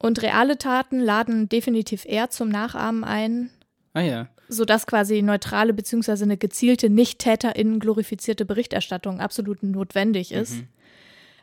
Und 0.00 0.22
reale 0.22 0.56
Taten 0.56 0.98
laden 0.98 1.48
definitiv 1.48 2.06
eher 2.06 2.30
zum 2.30 2.48
Nachahmen 2.48 3.04
ein, 3.04 3.50
Ah 3.92 4.00
ja. 4.00 4.28
sodass 4.48 4.86
quasi 4.86 5.20
neutrale 5.20 5.74
bzw. 5.74 6.22
eine 6.22 6.38
gezielte 6.38 6.88
Nicht-TäterInnen 6.88 7.78
glorifizierte 7.80 8.46
Berichterstattung 8.46 9.20
absolut 9.20 9.62
notwendig 9.62 10.32
ist. 10.32 10.54
Mhm. 10.54 10.68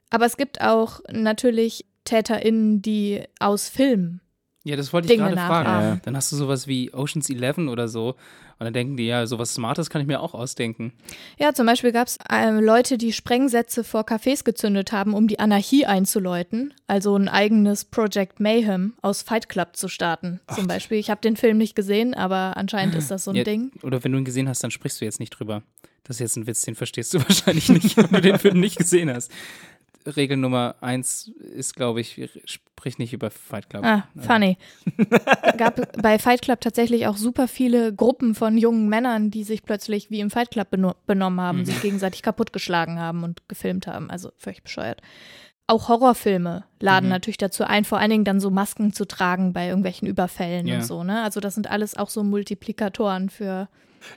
Aber 0.09 0.25
es 0.25 0.37
gibt 0.37 0.61
auch 0.61 1.01
natürlich 1.11 1.85
TäterInnen, 2.03 2.81
die 2.81 3.23
aus 3.39 3.69
Filmen. 3.69 4.21
Ja, 4.67 4.75
das 4.75 4.91
wollte 4.91 5.11
ich 5.11 5.17
gerade 5.17 5.35
fragen. 5.35 5.69
nachahmen. 5.69 6.01
Dann 6.03 6.15
hast 6.17 6.31
du 6.31 6.35
sowas 6.35 6.67
wie 6.67 6.93
Ocean's 6.93 7.29
Eleven 7.29 7.69
oder 7.69 7.87
so. 7.87 8.15
Und 8.59 8.63
dann 8.65 8.73
denken 8.73 8.97
die, 8.97 9.05
ja, 9.05 9.25
sowas 9.27 9.53
Smartes 9.53 9.89
kann 9.89 10.01
ich 10.01 10.07
mir 10.07 10.19
auch 10.19 10.33
ausdenken. 10.33 10.91
Ja, 11.37 11.53
zum 11.53 11.67
Beispiel 11.67 11.91
gab 11.91 12.07
es 12.07 12.17
ähm, 12.29 12.59
Leute, 12.59 12.97
die 12.97 13.13
Sprengsätze 13.13 13.83
vor 13.83 14.01
Cafés 14.01 14.43
gezündet 14.43 14.91
haben, 14.91 15.13
um 15.13 15.27
die 15.27 15.37
Anarchie 15.39 15.85
einzuläuten. 15.85 16.73
Also 16.87 17.15
ein 17.15 17.29
eigenes 17.29 17.85
Project 17.85 18.39
Mayhem 18.39 18.95
aus 19.01 19.21
Fight 19.21 19.47
Club 19.47 19.75
zu 19.75 19.87
starten. 19.87 20.39
Zum 20.53 20.67
Beispiel. 20.67 20.97
Ich 20.97 21.09
habe 21.11 21.21
den 21.21 21.37
Film 21.37 21.57
nicht 21.59 21.75
gesehen, 21.75 22.13
aber 22.15 22.57
anscheinend 22.57 22.95
ist 22.95 23.11
das 23.11 23.23
so 23.23 23.31
ein 23.31 23.35
Ja, 23.35 23.43
Ding. 23.43 23.71
Oder 23.83 24.03
wenn 24.03 24.11
du 24.11 24.17
ihn 24.17 24.25
gesehen 24.25 24.49
hast, 24.49 24.63
dann 24.63 24.71
sprichst 24.71 24.99
du 24.99 25.05
jetzt 25.05 25.19
nicht 25.19 25.29
drüber. 25.31 25.61
Das 26.03 26.15
ist 26.17 26.21
jetzt 26.21 26.35
ein 26.37 26.47
Witz, 26.47 26.61
den 26.63 26.75
verstehst 26.75 27.13
du 27.13 27.19
wahrscheinlich 27.27 27.69
nicht, 27.69 27.95
wenn 27.97 28.09
du 28.09 28.21
den 28.21 28.39
Film 28.39 28.59
nicht 28.59 28.77
gesehen 28.77 29.13
hast. 29.13 29.31
Regel 30.15 30.37
Nummer 30.37 30.75
eins 30.81 31.27
ist, 31.27 31.75
glaube 31.75 32.01
ich, 32.01 32.29
sprich 32.45 32.97
nicht 32.97 33.13
über 33.13 33.29
Fight 33.29 33.69
Club. 33.69 33.83
Ah, 33.85 34.07
funny. 34.19 34.57
gab 35.57 36.01
bei 36.01 36.19
Fight 36.19 36.41
Club 36.41 36.61
tatsächlich 36.61 37.07
auch 37.07 37.17
super 37.17 37.47
viele 37.47 37.93
Gruppen 37.93 38.35
von 38.35 38.57
jungen 38.57 38.87
Männern, 38.89 39.31
die 39.31 39.43
sich 39.43 39.63
plötzlich 39.63 40.09
wie 40.09 40.19
im 40.19 40.29
Fight 40.29 40.51
Club 40.51 40.69
beno 40.71 40.93
benommen 41.05 41.41
haben, 41.41 41.65
sich 41.65 41.81
gegenseitig 41.81 42.21
kaputtgeschlagen 42.23 42.99
haben 42.99 43.23
und 43.23 43.47
gefilmt 43.49 43.87
haben. 43.87 44.09
Also 44.09 44.31
völlig 44.37 44.63
bescheuert. 44.63 45.01
Auch 45.69 45.89
Horrorfilme 45.89 46.63
laden 46.79 47.07
Mhm. 47.07 47.11
natürlich 47.11 47.37
dazu 47.37 47.65
ein, 47.65 47.83
vor 47.83 47.97
allen 47.99 48.09
Dingen 48.11 48.23
dann 48.23 48.39
so 48.39 48.49
Masken 48.49 48.93
zu 48.93 49.05
tragen 49.05 49.51
bei 49.51 49.67
irgendwelchen 49.67 50.07
Überfällen 50.07 50.65
Ja. 50.65 50.75
und 50.77 50.85
so, 50.85 51.03
ne? 51.03 51.21
Also 51.23 51.41
das 51.41 51.55
sind 51.55 51.69
alles 51.69 51.97
auch 51.97 52.09
so 52.09 52.23
Multiplikatoren 52.23 53.29
für 53.29 53.67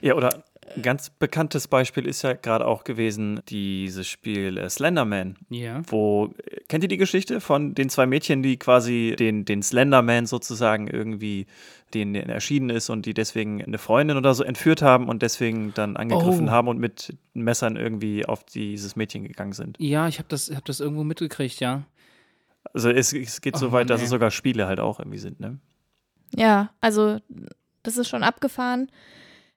Ja, 0.01 0.15
oder 0.15 0.43
ein 0.75 0.81
ganz 0.81 1.09
bekanntes 1.09 1.67
Beispiel 1.67 2.05
ist 2.07 2.21
ja 2.21 2.33
gerade 2.33 2.65
auch 2.67 2.83
gewesen 2.83 3.41
dieses 3.49 4.07
Spiel 4.07 4.57
äh, 4.57 4.69
Slenderman, 4.69 5.37
Ja. 5.49 5.81
wo, 5.87 6.33
äh, 6.45 6.61
kennt 6.67 6.83
ihr 6.83 6.87
die 6.87 6.97
Geschichte 6.97 7.41
von 7.41 7.73
den 7.75 7.89
zwei 7.89 8.05
Mädchen, 8.05 8.41
die 8.43 8.57
quasi 8.57 9.15
den, 9.17 9.45
den 9.45 9.63
Slenderman 9.63 10.25
sozusagen 10.25 10.87
irgendwie, 10.87 11.47
den 11.93 12.13
der 12.13 12.27
erschienen 12.27 12.69
ist 12.69 12.89
und 12.89 13.05
die 13.05 13.13
deswegen 13.13 13.63
eine 13.63 13.77
Freundin 13.77 14.17
oder 14.17 14.33
so 14.33 14.43
entführt 14.43 14.81
haben 14.81 15.09
und 15.09 15.21
deswegen 15.21 15.73
dann 15.73 15.97
angegriffen 15.97 16.47
Oh. 16.49 16.51
haben 16.51 16.67
und 16.67 16.79
mit 16.79 17.15
Messern 17.33 17.75
irgendwie 17.75 18.25
auf 18.25 18.43
dieses 18.43 18.95
Mädchen 18.95 19.23
gegangen 19.23 19.53
sind. 19.53 19.77
Ja, 19.79 20.07
ich 20.07 20.17
habe 20.19 20.29
das, 20.29 20.49
hab 20.55 20.65
das 20.65 20.79
irgendwo 20.79 21.03
mitgekriegt, 21.03 21.59
ja. 21.59 21.83
Also 22.73 22.89
es, 22.89 23.11
es 23.13 23.41
geht 23.41 23.57
so 23.57 23.69
Oh, 23.69 23.71
weit, 23.71 23.89
dass 23.89 23.99
nee. 24.01 24.05
es 24.05 24.09
sogar 24.11 24.31
Spiele 24.31 24.67
halt 24.67 24.79
auch 24.79 24.99
irgendwie 24.99 25.17
sind, 25.17 25.39
ne? 25.39 25.59
Ja, 26.35 26.69
also 26.79 27.17
Das 27.83 27.97
ist 27.97 28.07
schon 28.09 28.23
abgefahren. 28.23 28.89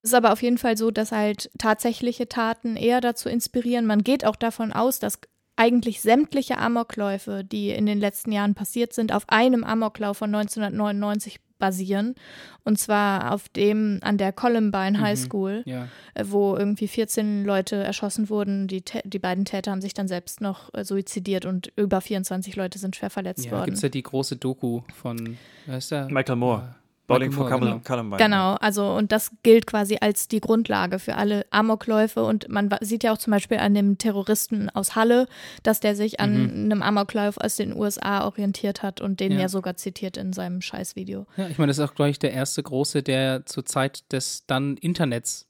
Es 0.04 0.10
ist 0.10 0.14
aber 0.14 0.32
auf 0.32 0.42
jeden 0.42 0.58
Fall 0.58 0.76
so, 0.76 0.90
dass 0.90 1.12
halt 1.12 1.50
tatsächliche 1.58 2.28
Taten 2.28 2.76
eher 2.76 3.00
dazu 3.00 3.28
inspirieren. 3.30 3.86
Man 3.86 4.04
geht 4.04 4.24
auch 4.26 4.36
davon 4.36 4.70
aus, 4.72 4.98
dass 4.98 5.18
eigentlich 5.56 6.02
sämtliche 6.02 6.58
Amokläufe, 6.58 7.42
die 7.42 7.70
in 7.70 7.86
den 7.86 7.98
letzten 8.00 8.30
Jahren 8.30 8.54
passiert 8.54 8.92
sind, 8.92 9.12
auf 9.12 9.24
einem 9.28 9.64
Amoklauf 9.64 10.18
von 10.18 10.34
1999 10.34 11.40
basieren. 11.58 12.16
Und 12.64 12.78
zwar 12.78 13.32
auf 13.32 13.48
dem 13.48 14.00
an 14.02 14.18
der 14.18 14.32
Columbine 14.32 15.00
High 15.00 15.18
School, 15.18 15.62
Mhm. 15.64 15.70
Ja. 15.72 15.88
äh, 16.14 16.24
wo 16.26 16.56
irgendwie 16.56 16.88
14 16.88 17.44
Leute 17.44 17.76
erschossen 17.76 18.28
wurden. 18.28 18.66
Die, 18.66 18.82
die 19.04 19.18
beiden 19.18 19.44
Täter 19.46 19.70
haben 19.70 19.80
sich 19.80 19.94
dann 19.94 20.08
selbst 20.08 20.40
noch 20.42 20.74
äh, 20.74 20.84
suizidiert 20.84 21.46
und 21.46 21.72
über 21.76 22.00
24 22.02 22.56
Leute 22.56 22.78
sind 22.78 22.96
schwer 22.96 23.08
verletzt 23.10 23.46
Ja, 23.46 23.52
worden. 23.52 23.66
gibt 23.66 23.76
es 23.76 23.82
ja 23.82 23.88
die 23.88 24.02
große 24.02 24.36
Doku 24.36 24.82
von, 24.94 25.38
wer 25.66 25.78
ist 25.78 25.90
der? 25.92 26.10
Michael 26.10 26.36
Moore. 26.36 26.74
Bowling 27.06 27.32
for 27.32 27.48
Columbine. 27.48 27.72
genau. 27.72 27.82
Columbine. 27.84 28.16
Genau, 28.22 28.54
also 28.54 28.94
und 28.94 29.12
das 29.12 29.30
gilt 29.42 29.66
quasi 29.66 29.98
als 30.00 30.26
die 30.28 30.40
Grundlage 30.40 30.98
für 30.98 31.16
alle 31.16 31.44
Amokläufe 31.50 32.24
und 32.24 32.48
man 32.48 32.70
sieht 32.80 33.04
ja 33.04 33.12
auch 33.12 33.18
zum 33.18 33.30
Beispiel 33.32 33.58
an 33.58 33.74
dem 33.74 33.98
Terroristen 33.98 34.70
aus 34.70 34.94
Halle, 34.94 35.26
dass 35.62 35.80
der 35.80 35.96
sich 35.96 36.20
an 36.20 36.50
einem 36.50 36.82
Amoklauf 36.82 37.36
aus 37.38 37.56
den 37.56 37.76
USA 37.76 38.24
orientiert 38.24 38.82
hat 38.82 39.00
und 39.00 39.20
den 39.20 39.32
Ja. 39.32 39.40
ja, 39.40 39.48
sogar 39.48 39.76
zitiert 39.76 40.16
in 40.16 40.32
seinem 40.32 40.62
Scheißvideo. 40.62 41.26
Ja, 41.36 41.48
ich 41.48 41.58
meine, 41.58 41.68
das 41.68 41.78
ist 41.78 41.84
auch, 41.84 41.94
glaube 41.94 42.10
ich, 42.10 42.18
der 42.18 42.32
erste 42.32 42.62
große, 42.62 43.02
der 43.02 43.44
zur 43.44 43.66
Zeit 43.66 44.10
des 44.12 44.46
dann 44.46 44.76
Internets 44.78 45.46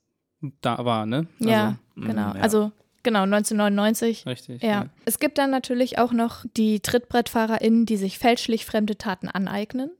da 0.61 0.83
war, 0.83 1.05
ne? 1.05 1.27
Also, 1.39 1.49
ja, 1.49 1.77
mm, 1.95 2.05
genau. 2.05 2.33
ja. 2.33 2.41
Also 2.41 2.71
genau 3.03 3.21
1999. 3.21 4.25
Richtig. 4.25 4.61
Ja. 4.61 4.87
Es 5.05 5.19
gibt 5.19 5.37
dann 5.37 5.51
natürlich 5.51 5.97
auch 5.99 6.11
noch 6.11 6.43
die 6.57 6.81
TrittbrettfahrerInnen, 6.81 7.85
die 7.85 7.97
sich 7.97 8.19
fälschlich 8.19 8.65
fremde 8.65 8.97
Taten 8.97 9.29
aneignen. 9.29 9.91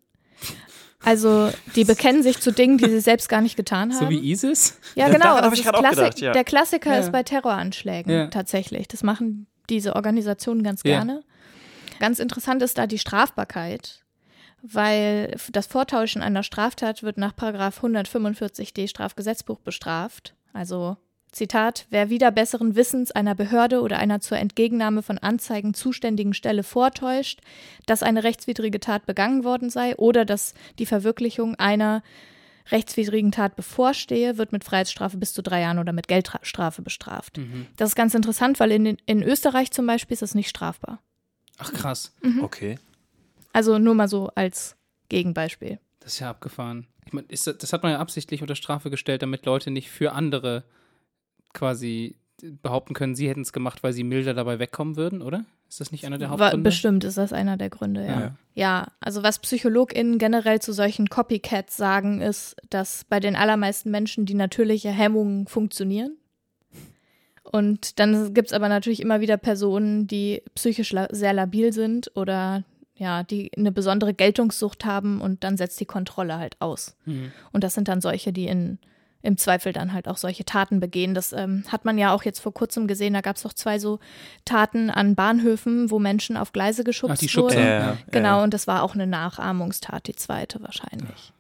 Also 1.06 1.52
die 1.76 1.84
bekennen 1.86 2.24
sich 2.24 2.39
zu 2.39 2.52
Dingen, 2.52 2.78
die 2.78 2.89
sie 2.89 3.00
selbst 3.00 3.30
gar 3.30 3.41
nicht 3.41 3.56
getan 3.56 3.94
haben. 3.94 4.00
So 4.06 4.10
wie 4.10 4.32
ISIS? 4.32 4.78
Ja, 4.96 5.08
Ja, 5.08 5.13
genau. 5.13 5.36
hab 5.36 5.44
das 5.44 5.54
ich 5.60 5.63
grad 5.63 5.76
auch 5.76 5.80
Klassik- 5.80 5.98
gedacht, 5.98 6.20
ja. 6.20 6.32
Der 6.34 6.44
Klassiker 6.44 6.94
Ja. 6.94 7.00
ist 7.00 7.12
bei 7.12 7.24
Terroranschlägen 7.24 8.12
Ja. 8.12 8.28
tatsächlich. 8.28 8.88
Das 8.88 9.04
machen 9.04 9.48
diese 9.70 9.96
Organisationen 9.96 10.63
ganz 10.63 10.82
Ja. 10.84 10.98
gerne. 10.98 11.24
Ganz 12.00 12.20
interessant 12.20 12.62
ist 12.62 12.78
da 12.78 12.88
die 12.88 12.98
Strafbarkeit, 13.00 14.04
weil 14.62 15.36
das 15.52 15.68
Vortäuschen 15.68 16.22
einer 16.22 16.44
Straftat 16.44 17.04
wird 17.04 17.18
nach 17.18 17.36
Paragraph 17.36 17.82
145d 17.84 18.88
Strafgesetzbuch 18.88 19.60
bestraft. 19.60 20.34
Also 20.54 20.98
Zitat, 21.36 21.86
wer 21.89 22.10
wieder 22.10 22.32
besseren 22.32 22.76
Wissens 22.76 23.12
einer 23.12 23.36
Behörde 23.36 23.82
oder 23.82 23.98
einer 23.98 24.21
zur 24.21 24.38
Entgegennahme 24.38 25.02
von 25.04 25.17
Anzeigen 25.17 25.74
zuständigen 25.74 26.34
Stelle 26.34 26.63
vortäuscht, 26.63 27.41
dass 27.86 28.04
eine 28.04 28.24
rechtswidrige 28.24 28.80
Tat 28.80 29.06
begangen 29.06 29.43
worden 29.43 29.69
sei 29.69 29.98
oder 29.98 30.24
dass 30.24 30.54
die 30.80 30.86
Verwirklichung 30.86 31.56
einer 31.56 32.04
rechtswidrigen 32.71 33.34
Tat 33.34 33.58
bevorstehe, 33.58 34.38
wird 34.38 34.54
mit 34.54 34.63
Freiheitsstrafe 34.63 35.17
bis 35.17 35.34
zu 35.34 35.43
drei 35.43 35.60
Jahren 35.60 35.78
oder 35.78 35.91
mit 35.91 36.08
Geldstrafe 36.08 36.82
bestraft. 36.82 37.38
Mhm. 37.38 37.67
Das 37.76 37.89
ist 37.89 37.95
ganz 37.95 38.15
interessant, 38.15 38.62
weil 38.62 38.71
in, 38.71 38.98
in 39.06 39.21
Österreich 39.21 39.71
zum 39.71 39.86
Beispiel 39.86 40.13
ist 40.13 40.21
das 40.21 40.36
nicht 40.36 40.50
strafbar. 40.50 41.02
Ach 41.58 41.74
krass, 41.74 42.13
Okay. 42.41 42.80
Also 43.52 43.78
nur 43.78 43.93
mal 43.93 44.08
so 44.08 44.30
als 44.36 44.76
Gegenbeispiel. 45.10 45.80
das 46.00 46.13
ist 46.13 46.19
ja 46.19 46.30
abgefahren. 46.30 46.88
Ich 47.06 47.13
meine, 47.13 47.28
ist 47.28 47.45
das, 47.45 47.58
das 47.58 47.74
hat 47.74 47.84
man 47.84 47.91
ja 47.91 48.00
absichtlich 48.00 48.41
unter 48.41 48.56
Strafe 48.56 48.89
gestellt, 48.89 49.21
damit 49.21 49.45
Leute 49.45 49.69
nicht 49.69 49.89
für 49.89 50.13
andere 50.13 50.63
quasi 51.56 52.18
behaupten 52.62 52.94
können, 52.94 53.15
sie 53.15 53.28
hätten 53.28 53.41
es 53.41 53.54
gemacht, 53.54 53.82
weil 53.82 53.94
sie 53.94 54.04
milder 54.04 54.34
dabei 54.34 54.60
wegkommen 54.60 54.98
würden, 54.98 55.22
oder? 55.22 55.46
Ist 55.70 55.82
das 55.82 55.91
nicht 55.91 56.06
einer 56.06 56.18
der 56.18 56.30
Hauptgründe? 56.30 56.70
Bestimmt 56.70 57.04
ist 57.04 57.18
das 57.18 57.34
einer 57.34 57.58
der 57.58 57.70
Gründe, 57.70 58.06
ja. 58.06 58.20
Ja. 58.20 58.36
ja. 58.54 58.88
also 59.00 59.24
was 59.24 59.39
PsychologInnen 59.39 60.20
generell 60.20 60.62
zu 60.62 60.74
solchen 60.74 61.10
Copycats 61.10 61.76
sagen, 61.76 62.22
ist, 62.22 62.56
dass 62.70 63.06
bei 63.06 63.20
den 63.20 63.36
allermeisten 63.36 63.89
Menschen 63.89 64.26
die 64.26 64.36
natürliche 64.36 64.89
Hemmungen 64.89 65.48
funktionieren. 65.48 66.18
Und 67.44 68.00
dann 68.00 68.34
gibt 68.34 68.50
es 68.50 68.54
aber 68.54 68.70
natürlich 68.70 69.02
immer 69.02 69.22
wieder 69.22 69.38
Personen, 69.38 70.08
die 70.08 70.41
psychisch 70.56 70.91
la 70.91 71.08
sehr 71.12 71.34
labil 71.34 71.74
sind 71.74 72.12
oder 72.15 72.63
ja, 72.96 73.24
die 73.24 73.52
eine 73.56 73.72
besondere 73.72 74.13
Geltungssucht 74.13 74.86
haben 74.86 75.22
und 75.22 75.44
dann 75.44 75.58
setzt 75.58 75.80
die 75.80 75.86
Kontrolle 75.86 76.38
halt 76.38 76.56
aus. 76.60 76.96
Mhm. 77.06 77.32
Und 77.52 77.63
das 77.63 77.74
sind 77.74 77.88
dann 77.88 78.02
solche, 78.02 78.32
die 78.32 78.48
in, 78.48 78.80
im 79.26 79.38
Zweifel 79.38 79.74
dann 79.74 79.92
halt 79.92 80.08
auch 80.08 80.18
solche 80.18 80.46
Taten 80.46 80.80
begehen. 80.80 81.14
Das 81.14 81.34
ähm, 81.34 81.64
hat 81.70 81.84
man 81.84 81.98
ja 81.98 82.14
auch 82.14 82.24
jetzt 82.24 82.40
vor 82.40 82.54
kurzem 82.54 82.88
gesehen. 82.88 83.14
Da 83.14 83.22
gab 83.22 83.36
es 83.36 83.42
doch 83.44 83.54
zwei 83.54 83.80
so 83.80 84.00
Taten 84.46 84.90
an 84.90 85.16
Bahnhöfen, 85.16 85.90
wo 85.92 86.00
Menschen 86.00 86.38
auf 86.38 86.52
Gleise 86.54 86.84
geschubst 86.84 87.16
Ach, 87.18 87.20
die 87.20 87.30
Schubser. 87.30 87.58
wurden. 87.58 87.66
Ja, 87.68 87.80
ja, 87.80 87.98
Genau, 88.12 88.38
ja. 88.38 88.44
und 88.44 88.54
das 88.54 88.68
war 88.68 88.84
auch 88.84 88.94
eine 88.94 89.08
Nachahmungstat, 89.08 90.08
die 90.08 90.16
zweite 90.16 90.62
wahrscheinlich. 90.62 91.34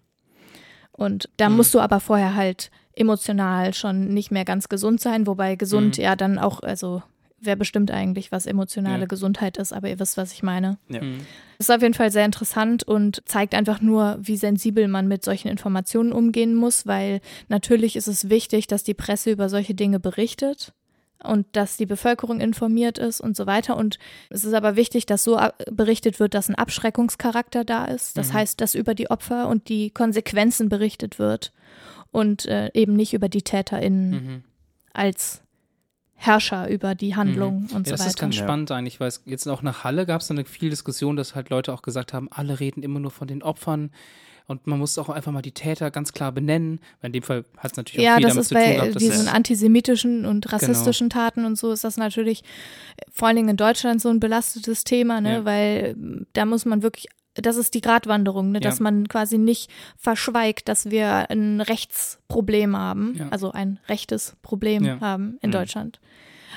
Und 0.91 1.29
da 1.37 1.49
musst 1.49 1.73
du 1.73 1.79
aber 1.79 1.99
vorher 1.99 2.35
halt 2.35 2.71
emotional 2.93 3.73
schon 3.73 4.07
nicht 4.07 4.31
mehr 4.31 4.45
ganz 4.45 4.69
gesund 4.69 5.01
sein, 5.01 5.27
wobei 5.27 5.55
gesund 5.55 5.97
Mhm. 5.97 6.03
ja 6.03 6.15
dann 6.15 6.39
auch, 6.39 6.61
also 6.63 7.03
wer 7.45 7.55
bestimmt 7.55 7.91
eigentlich, 7.91 8.31
was 8.31 8.45
emotionale 8.45 9.01
Ja. 9.01 9.05
Gesundheit 9.07 9.57
ist, 9.57 9.73
aber 9.73 9.89
ihr 9.89 9.99
wisst, 9.99 10.17
was 10.17 10.33
ich 10.33 10.43
meine. 10.43 10.77
Ja. 10.89 11.01
Mhm. 11.01 11.19
Das 11.57 11.69
ist 11.69 11.75
auf 11.75 11.81
jeden 11.81 11.93
Fall 11.93 12.11
sehr 12.11 12.25
interessant 12.25 12.83
und 12.83 13.21
zeigt 13.25 13.55
einfach 13.55 13.81
nur, 13.81 14.17
wie 14.21 14.37
sensibel 14.37 14.87
man 14.87 15.07
mit 15.07 15.23
solchen 15.23 15.47
Informationen 15.47 16.11
umgehen 16.11 16.53
muss, 16.55 16.85
weil 16.85 17.21
natürlich 17.47 17.95
ist 17.95 18.07
es 18.07 18.29
wichtig, 18.29 18.67
dass 18.67 18.83
die 18.83 18.93
Presse 18.93 19.31
über 19.31 19.47
solche 19.49 19.73
Dinge 19.73 19.99
berichtet 19.99 20.73
und 21.23 21.47
dass 21.53 21.77
die 21.77 21.85
Bevölkerung 21.85 22.41
informiert 22.41 22.97
ist 22.97 23.21
und 23.21 23.35
so 23.37 23.45
weiter. 23.47 23.77
Und 23.77 23.97
es 24.29 24.43
ist 24.43 24.53
aber 24.53 24.75
wichtig, 24.75 25.05
dass 25.05 25.23
so 25.23 25.39
berichtet 25.71 26.19
wird, 26.19 26.33
dass 26.33 26.49
ein 26.49 26.55
Abschreckungscharakter 26.55 27.63
da 27.63 27.85
ist. 27.85 28.17
Das 28.17 28.29
Mhm. 28.29 28.33
heißt, 28.33 28.61
dass 28.61 28.75
über 28.75 28.93
die 28.93 29.09
Opfer 29.09 29.47
und 29.47 29.69
die 29.69 29.89
Konsequenzen 29.91 30.67
berichtet 30.69 31.17
wird 31.17 31.51
und 32.11 32.45
äh, 32.45 32.69
eben 32.73 32.93
nicht 32.93 33.13
über 33.13 33.29
die 33.29 33.41
TäterInnen 33.41 34.09
Mhm. 34.11 34.43
als 34.93 35.41
Herrscher 36.15 36.69
über 36.69 36.95
die 36.95 37.15
Handlung 37.15 37.67
und 37.73 37.85
Ja, 37.87 37.91
so 37.91 37.91
das 37.91 37.99
ist 38.01 38.05
weiter. 38.07 38.19
ganz 38.21 38.35
Ja. 38.37 38.43
spannend 38.43 38.71
eigentlich, 38.71 38.99
weil 38.99 39.09
es 39.09 39.21
jetzt 39.25 39.47
auch 39.47 39.61
nach 39.61 39.83
Halle 39.83 40.05
gab 40.05 40.21
es 40.21 40.27
dann 40.27 40.37
eine 40.37 40.45
viel 40.45 40.69
Diskussion, 40.69 41.15
dass 41.15 41.35
halt 41.35 41.49
Leute 41.49 41.73
auch 41.73 41.81
gesagt 41.81 42.13
haben, 42.13 42.29
alle 42.31 42.59
reden 42.59 42.83
immer 42.83 42.99
nur 42.99 43.11
von 43.11 43.27
den 43.27 43.43
Opfern 43.43 43.91
und 44.47 44.67
man 44.67 44.77
muss 44.79 44.97
auch 44.99 45.09
einfach 45.09 45.31
mal 45.31 45.41
die 45.41 45.51
Täter 45.53 45.89
ganz 45.91 46.13
klar 46.13 46.31
benennen. 46.31 46.79
Weil 47.01 47.07
in 47.09 47.13
dem 47.13 47.23
Fall 47.23 47.45
hat 47.57 47.71
es 47.71 47.77
natürlich 47.77 47.99
auch 47.99 48.03
Ja, 48.11 48.15
viel 48.17 48.23
das 48.23 48.31
damit 48.33 48.41
ist 48.43 48.47
zu 48.49 48.53
tun 48.55 48.63
bei 48.63 48.73
gehabt, 48.75 48.95
dass 48.95 49.01
diesen 49.01 49.15
es, 49.15 49.25
Genau. 49.25 49.35
antisemitischen 49.35 50.25
und 50.25 50.53
rassistischen 50.53 51.09
Taten 51.09 51.45
und 51.45 51.57
so 51.57 51.71
ist 51.71 51.83
das 51.83 51.97
natürlich 51.97 52.43
vor 53.11 53.27
allen 53.27 53.37
Dingen 53.37 53.49
in 53.49 53.57
Deutschland 53.57 54.01
so 54.01 54.09
ein 54.09 54.19
belastetes 54.19 54.83
Thema, 54.83 55.19
ne? 55.19 55.33
Ja. 55.37 55.45
Weil 55.45 55.95
ähm, 55.97 56.27
da 56.33 56.45
muss 56.45 56.65
man 56.65 56.83
wirklich, 56.83 57.07
das 57.35 57.57
ist 57.57 57.73
die 57.73 57.81
Gratwanderung, 57.81 58.51
ne? 58.51 58.59
dass 58.59 58.79
Ja. 58.79 58.83
man 58.83 59.07
quasi 59.07 59.37
nicht 59.37 59.69
verschweigt, 59.97 60.67
dass 60.69 60.89
wir 60.89 61.29
ein 61.29 61.61
Rechtsproblem 61.61 62.77
haben, 62.77 63.15
Ja. 63.17 63.27
also 63.29 63.51
ein 63.51 63.79
rechtes 63.87 64.35
Problem 64.41 64.83
Ja. 64.83 64.99
haben 64.99 65.37
in 65.41 65.49
Mhm. 65.49 65.53
Deutschland. 65.53 65.99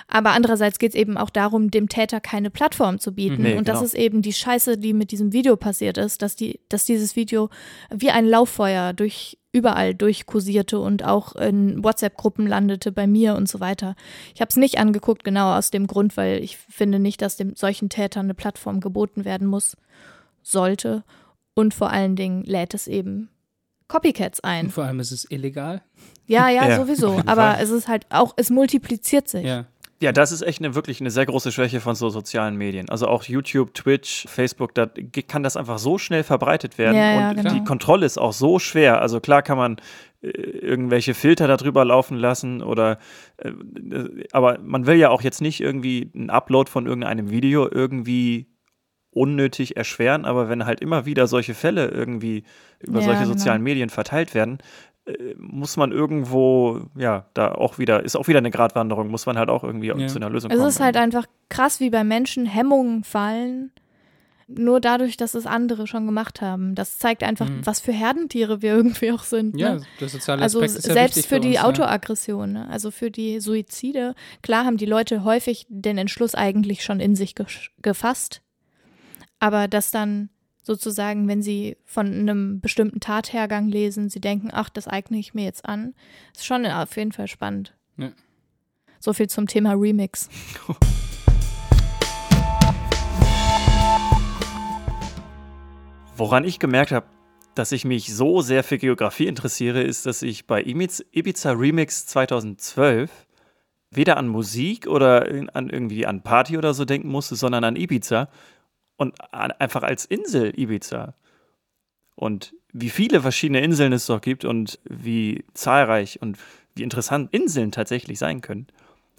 Aber 0.06 0.30
andererseits 0.30 0.78
geht 0.78 0.90
es 0.92 0.94
eben 0.94 1.18
auch 1.18 1.28
darum, 1.28 1.70
dem 1.70 1.88
Täter 1.88 2.20
keine 2.20 2.50
Plattform 2.50 2.98
zu 3.00 3.12
bieten. 3.12 3.42
Nee, 3.42 3.56
und 3.56 3.68
das 3.68 3.78
genau. 3.78 3.84
ist 3.86 3.94
eben 3.94 4.22
die 4.22 4.32
Scheiße, 4.32 4.78
die 4.78 4.92
mit 4.94 5.10
diesem 5.10 5.32
Video 5.32 5.56
passiert 5.56 5.98
ist, 5.98 6.22
dass, 6.22 6.36
die, 6.36 6.60
dass 6.68 6.84
dieses 6.84 7.16
Video 7.16 7.50
wie 7.90 8.10
ein 8.10 8.24
Lauffeuer 8.26 8.92
durch 8.92 9.36
überall 9.50 9.94
durchkursierte 9.94 10.78
und 10.78 11.04
auch 11.04 11.34
in 11.34 11.82
WhatsApp-Gruppen 11.82 12.46
landete 12.46 12.92
bei 12.92 13.06
mir 13.06 13.34
und 13.34 13.48
so 13.48 13.60
weiter. 13.60 13.96
Ich 14.34 14.40
habe 14.40 14.50
es 14.50 14.56
nicht 14.56 14.78
angeguckt, 14.78 15.24
genau 15.24 15.56
aus 15.56 15.70
dem 15.70 15.86
Grund, 15.86 16.16
weil 16.16 16.42
ich 16.44 16.58
finde 16.58 16.98
nicht, 17.00 17.20
dass 17.20 17.36
dem 17.36 17.56
solchen 17.56 17.88
Tätern 17.88 18.26
eine 18.26 18.34
Plattform 18.34 18.80
geboten 18.80 19.24
werden 19.24 19.46
muss, 19.48 19.76
sollte. 20.50 21.04
Und 21.54 21.74
vor 21.74 21.90
allen 21.90 22.16
Dingen 22.16 22.42
lädt 22.44 22.74
es 22.74 22.86
eben 22.86 23.30
Copycats 23.88 24.40
ein. 24.40 24.66
und 24.66 24.72
vor 24.72 24.84
allem 24.84 25.00
ist 25.00 25.12
es 25.12 25.28
illegal. 25.30 25.82
Ja, 26.26 26.48
ja, 26.48 26.68
Ja, 26.68 26.76
sowieso. 26.76 27.20
Aber 27.26 27.52
Fall. 27.52 27.62
es 27.62 27.70
ist 27.70 27.88
halt 27.88 28.06
auch, 28.10 28.34
es 28.36 28.50
multipliziert 28.50 29.28
sich. 29.28 29.44
Ja. 29.44 29.66
Ja, 30.00 30.12
das 30.12 30.30
ist 30.30 30.42
echt 30.42 30.60
eine, 30.60 30.76
wirklich 30.76 31.00
eine 31.00 31.10
sehr 31.10 31.26
große 31.26 31.50
Schwäche 31.50 31.80
von 31.80 31.96
so 31.96 32.08
sozialen 32.08 32.54
Medien. 32.54 32.88
Also 32.88 33.08
auch 33.08 33.24
YouTube, 33.24 33.74
Twitch, 33.74 34.28
Facebook, 34.28 34.72
da 34.72 34.88
kann 35.26 35.42
das 35.42 35.56
einfach 35.56 35.78
so 35.78 35.98
schnell 35.98 36.22
verbreitet 36.22 36.78
werden. 36.78 36.94
Ja, 36.94 37.20
ja, 37.20 37.30
und 37.30 37.36
genau. 37.38 37.52
die 37.52 37.64
Kontrolle 37.64 38.06
ist 38.06 38.16
auch 38.16 38.32
so 38.32 38.60
schwer. 38.60 39.02
Also 39.02 39.18
klar 39.18 39.42
kann 39.42 39.58
man 39.58 39.76
äh, 40.20 40.28
irgendwelche 40.28 41.14
Filter 41.14 41.48
darüber 41.48 41.84
laufen 41.84 42.16
lassen 42.16 42.62
oder 42.62 42.98
äh, 43.38 43.50
aber 44.30 44.60
man 44.62 44.86
will 44.86 44.98
ja 44.98 45.10
auch 45.10 45.22
jetzt 45.22 45.40
nicht 45.40 45.60
irgendwie 45.60 46.12
einen 46.14 46.30
Upload 46.30 46.70
von 46.70 46.86
irgendeinem 46.86 47.30
Video 47.30 47.68
irgendwie 47.68 48.46
unnötig 49.10 49.76
erschweren, 49.76 50.24
aber 50.24 50.48
wenn 50.48 50.66
halt 50.66 50.80
immer 50.80 51.06
wieder 51.06 51.26
solche 51.26 51.54
Fälle 51.54 51.88
irgendwie 51.88 52.44
über 52.80 53.00
Ja, 53.00 53.06
solche 53.06 53.22
genau. 53.22 53.32
sozialen 53.34 53.62
Medien 53.62 53.88
verteilt 53.90 54.34
werden, 54.34 54.58
äh, 55.06 55.34
muss 55.38 55.76
man 55.76 55.92
irgendwo, 55.92 56.82
ja, 56.96 57.26
da 57.34 57.52
auch 57.52 57.78
wieder, 57.78 58.04
ist 58.04 58.16
auch 58.16 58.28
wieder 58.28 58.38
eine 58.38 58.50
Gratwanderung, 58.50 59.08
muss 59.08 59.26
man 59.26 59.38
halt 59.38 59.48
auch 59.48 59.64
irgendwie 59.64 59.86
Ja. 59.88 60.06
zu 60.08 60.18
einer 60.18 60.30
Lösung 60.30 60.50
Es 60.50 60.58
kommen. 60.58 60.68
ist 60.68 60.80
halt 60.80 60.96
einfach 60.96 61.26
krass, 61.48 61.80
wie 61.80 61.90
bei 61.90 62.04
Menschen 62.04 62.44
Hemmungen 62.46 63.02
fallen, 63.04 63.72
nur 64.50 64.80
dadurch, 64.80 65.16
dass 65.18 65.34
es 65.34 65.44
andere 65.46 65.86
schon 65.86 66.06
gemacht 66.06 66.40
haben. 66.40 66.74
Das 66.74 66.98
zeigt 66.98 67.22
einfach, 67.22 67.48
Mhm. 67.48 67.66
was 67.66 67.80
für 67.80 67.92
Herdentiere 67.92 68.62
wir 68.62 68.72
irgendwie 68.76 69.12
auch 69.12 69.22
sind. 69.22 69.58
ja, 69.58 69.74
Ne? 69.74 69.82
der 70.00 70.08
soziale 70.08 70.42
Also 70.42 70.60
Aspekt 70.60 70.78
ist 70.78 70.86
ja 70.86 70.92
selbst 70.94 71.26
für, 71.26 71.38
die 71.40 71.48
uns, 71.48 71.56
ja. 71.56 71.64
Autoaggression, 71.64 72.52
ne? 72.52 72.68
also 72.70 72.90
für 72.90 73.10
die 73.10 73.40
Suizide, 73.40 74.14
klar 74.42 74.64
haben 74.64 74.76
die 74.78 74.86
Leute 74.86 75.24
häufig 75.24 75.66
den 75.68 75.98
Entschluss 75.98 76.34
eigentlich 76.34 76.82
schon 76.82 77.00
in 77.00 77.14
sich 77.14 77.32
gesch- 77.32 77.70
gefasst, 77.82 78.40
aber 79.40 79.68
dass 79.68 79.90
dann 79.90 80.30
sozusagen, 80.62 81.28
wenn 81.28 81.42
sie 81.42 81.76
von 81.84 82.06
einem 82.06 82.60
bestimmten 82.60 83.00
Tathergang 83.00 83.68
lesen, 83.68 84.08
sie 84.10 84.20
denken, 84.20 84.50
ach, 84.52 84.68
das 84.68 84.88
eigne 84.88 85.18
ich 85.18 85.34
mir 85.34 85.44
jetzt 85.44 85.64
an. 85.64 85.94
Ist 86.34 86.44
schon 86.44 86.66
auf 86.66 86.96
jeden 86.96 87.12
Fall 87.12 87.28
spannend. 87.28 87.76
Ja. 87.96 88.10
So 88.98 89.12
viel 89.12 89.28
zum 89.28 89.46
Thema 89.46 89.72
Remix. 89.74 90.28
Woran 96.16 96.42
ich 96.44 96.58
gemerkt 96.58 96.90
habe, 96.90 97.06
dass 97.54 97.70
ich 97.70 97.84
mich 97.84 98.12
so 98.12 98.40
sehr 98.40 98.64
für 98.64 98.78
Geografie 98.78 99.28
interessiere, 99.28 99.82
ist, 99.82 100.04
dass 100.06 100.22
ich 100.22 100.48
bei 100.48 100.62
Ibiza, 100.62 101.04
Ibiza 101.12 101.52
Remix 101.52 102.06
2012 102.06 103.10
weder 103.90 104.16
an 104.16 104.26
Musik 104.28 104.86
oder 104.86 105.28
an 105.54 105.70
irgendwie 105.70 106.04
an 106.06 106.22
Party 106.22 106.58
oder 106.58 106.74
so 106.74 106.84
denken 106.84 107.08
musste, 107.08 107.36
sondern 107.36 107.64
an 107.64 107.76
Ibiza 107.76 108.28
und 108.98 109.14
einfach 109.32 109.82
als 109.82 110.04
Insel 110.04 110.52
Ibiza. 110.58 111.14
Und 112.14 112.52
wie 112.72 112.90
viele 112.90 113.22
verschiedene 113.22 113.60
Inseln 113.60 113.92
es 113.92 114.06
doch 114.06 114.20
gibt 114.20 114.44
und 114.44 114.78
wie 114.84 115.44
zahlreich 115.54 116.20
und 116.20 116.36
wie 116.74 116.82
interessant 116.82 117.32
Inseln 117.32 117.72
tatsächlich 117.72 118.18
sein 118.18 118.40
können. 118.40 118.66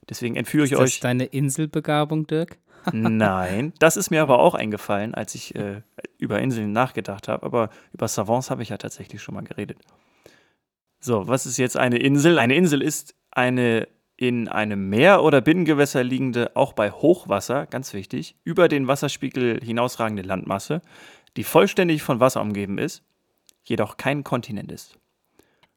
Deswegen 0.08 0.36
entführe 0.36 0.66
ich 0.66 0.74
Ist 0.74 0.80
das 0.80 0.90
euch. 0.92 1.00
deine 1.00 1.26
Inselbegabung, 1.26 2.28
Dirk? 2.28 2.58
Nein, 2.94 3.74
das 3.80 3.98
ist 3.98 4.10
mir 4.10 4.22
aber 4.22 4.40
auch 4.40 4.54
eingefallen, 4.54 5.14
als 5.16 5.34
ich 5.36 5.56
äh, 5.56 5.82
über 6.18 6.40
Inseln 6.40 6.72
nachgedacht 6.72 7.28
habe. 7.28 7.46
Aber 7.46 7.70
über 7.94 8.08
Savants 8.08 8.52
habe 8.52 8.62
ich 8.64 8.70
ja 8.70 8.78
tatsächlich 8.78 9.22
schon 9.22 9.36
mal 9.36 9.44
geredet. 9.44 9.78
So, 11.00 11.28
was 11.28 11.46
ist 11.46 11.58
jetzt 11.58 11.78
eine 11.78 11.98
Insel? 11.98 12.38
Eine 12.38 12.56
Insel 12.56 12.82
ist 12.82 13.16
eine 13.32 13.88
in 14.20 14.50
einem 14.50 14.90
Meer 14.90 15.24
oder 15.24 15.40
Binnengewässer 15.40 16.04
liegende, 16.04 16.54
auch 16.54 16.74
bei 16.74 16.92
Hochwasser, 16.92 17.68
ganz 17.68 17.94
wichtig, 17.94 18.36
über 18.44 18.68
den 18.68 18.86
Wasserspiegel 18.86 19.62
hinausragende 19.64 20.24
Landmasse, 20.24 20.82
die 21.38 21.46
vollständig 21.46 22.04
von 22.04 22.20
Wasser 22.20 22.42
umgeben 22.42 22.80
ist, 22.80 23.02
jedoch 23.64 23.96
kein 23.96 24.26
Kontinent 24.26 24.74
ist. 24.74 24.98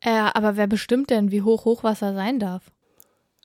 Äh, 0.00 0.10
aber 0.10 0.56
wer 0.56 0.66
bestimmt 0.66 1.10
denn, 1.10 1.30
wie 1.30 1.42
hoch 1.42 1.64
Hochwasser 1.64 2.14
sein 2.14 2.40
darf? 2.40 2.72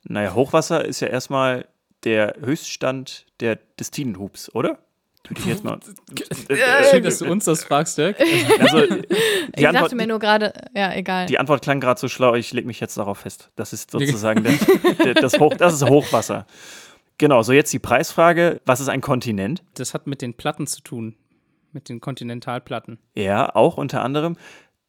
Naja, 0.02 0.34
Hochwasser 0.34 0.84
ist 0.84 0.98
ja 0.98 1.06
erstmal 1.06 1.68
der 2.02 2.34
Höchststand 2.40 3.26
der, 3.38 3.60
des 3.78 3.92
Tidenhubs, 3.92 4.52
oder? 4.52 4.80
Würde 5.28 5.40
ich 5.40 5.46
jetzt 5.46 5.64
mal. 5.64 5.78
Schön, 6.90 7.02
dass 7.02 7.18
du 7.18 7.26
uns 7.26 7.44
das 7.44 7.64
fragst, 7.64 7.98
Dirk. 7.98 8.16
Also, 8.58 8.78
Ich 8.78 9.06
die, 9.58 9.66
Antwort, 9.66 9.84
dachte 9.84 9.96
mir 9.96 10.06
nur 10.06 10.18
gerade, 10.18 10.52
ja, 10.74 10.94
egal. 10.94 11.26
die 11.26 11.38
Antwort 11.38 11.62
klang 11.62 11.80
gerade 11.80 12.00
so 12.00 12.08
schlau, 12.08 12.34
ich 12.34 12.52
lege 12.52 12.66
mich 12.66 12.80
jetzt 12.80 12.96
darauf 12.96 13.18
fest. 13.18 13.50
Das 13.56 13.72
ist 13.72 13.90
sozusagen 13.90 14.42
der, 14.42 14.54
der, 15.04 15.14
das, 15.14 15.38
Hoch, 15.38 15.54
das 15.54 15.74
ist 15.74 15.84
Hochwasser. 15.88 16.46
Genau, 17.18 17.42
so 17.42 17.52
jetzt 17.52 17.72
die 17.72 17.78
Preisfrage. 17.78 18.60
Was 18.64 18.80
ist 18.80 18.88
ein 18.88 19.00
Kontinent? 19.00 19.62
Das 19.74 19.92
hat 19.92 20.06
mit 20.06 20.22
den 20.22 20.34
Platten 20.34 20.66
zu 20.66 20.80
tun. 20.80 21.16
Mit 21.72 21.88
den 21.88 22.00
Kontinentalplatten. 22.00 22.98
Ja, 23.14 23.54
auch 23.54 23.76
unter 23.76 24.02
anderem. 24.02 24.36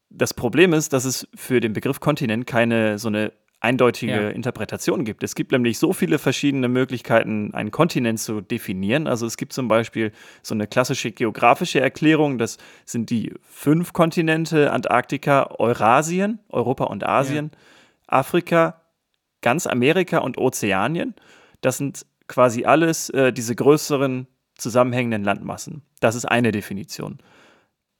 Das 0.08 0.32
Problem 0.34 0.72
ist, 0.72 0.92
dass 0.92 1.04
es 1.04 1.28
für 1.34 1.60
den 1.60 1.72
Begriff 1.72 2.00
Kontinent 2.00 2.46
keine 2.46 2.98
so 2.98 3.08
eine 3.08 3.32
eindeutige 3.60 4.12
Ja. 4.12 4.28
Interpretation 4.30 5.04
gibt. 5.04 5.22
Es 5.22 5.34
gibt 5.34 5.52
nämlich 5.52 5.78
so 5.78 5.92
viele 5.92 6.18
verschiedene 6.18 6.68
Möglichkeiten, 6.68 7.52
einen 7.54 7.70
Kontinent 7.70 8.18
zu 8.18 8.40
definieren. 8.40 9.06
Also 9.06 9.26
es 9.26 9.36
gibt 9.36 9.52
zum 9.52 9.68
Beispiel 9.68 10.12
so 10.42 10.54
eine 10.54 10.66
klassische 10.66 11.12
geografische 11.12 11.80
Erklärung, 11.80 12.38
das 12.38 12.56
sind 12.86 13.10
die 13.10 13.34
fünf 13.42 13.92
Kontinente, 13.92 14.72
Antarktika, 14.72 15.54
Eurasien, 15.58 16.40
Europa 16.48 16.84
und 16.84 17.06
Asien, 17.06 17.50
Afrika, 18.06 18.80
ganz 19.42 19.66
Amerika 19.66 20.18
und 20.18 20.38
Ozeanien. 20.38 21.14
Das 21.60 21.76
sind 21.76 22.06
quasi 22.28 22.64
alles 22.64 23.10
äh, 23.10 23.32
diese 23.32 23.54
größeren 23.54 24.26
zusammenhängenden 24.56 25.22
Landmassen. 25.22 25.82
Das 26.00 26.14
ist 26.14 26.24
eine 26.24 26.50
Definition. 26.50 27.18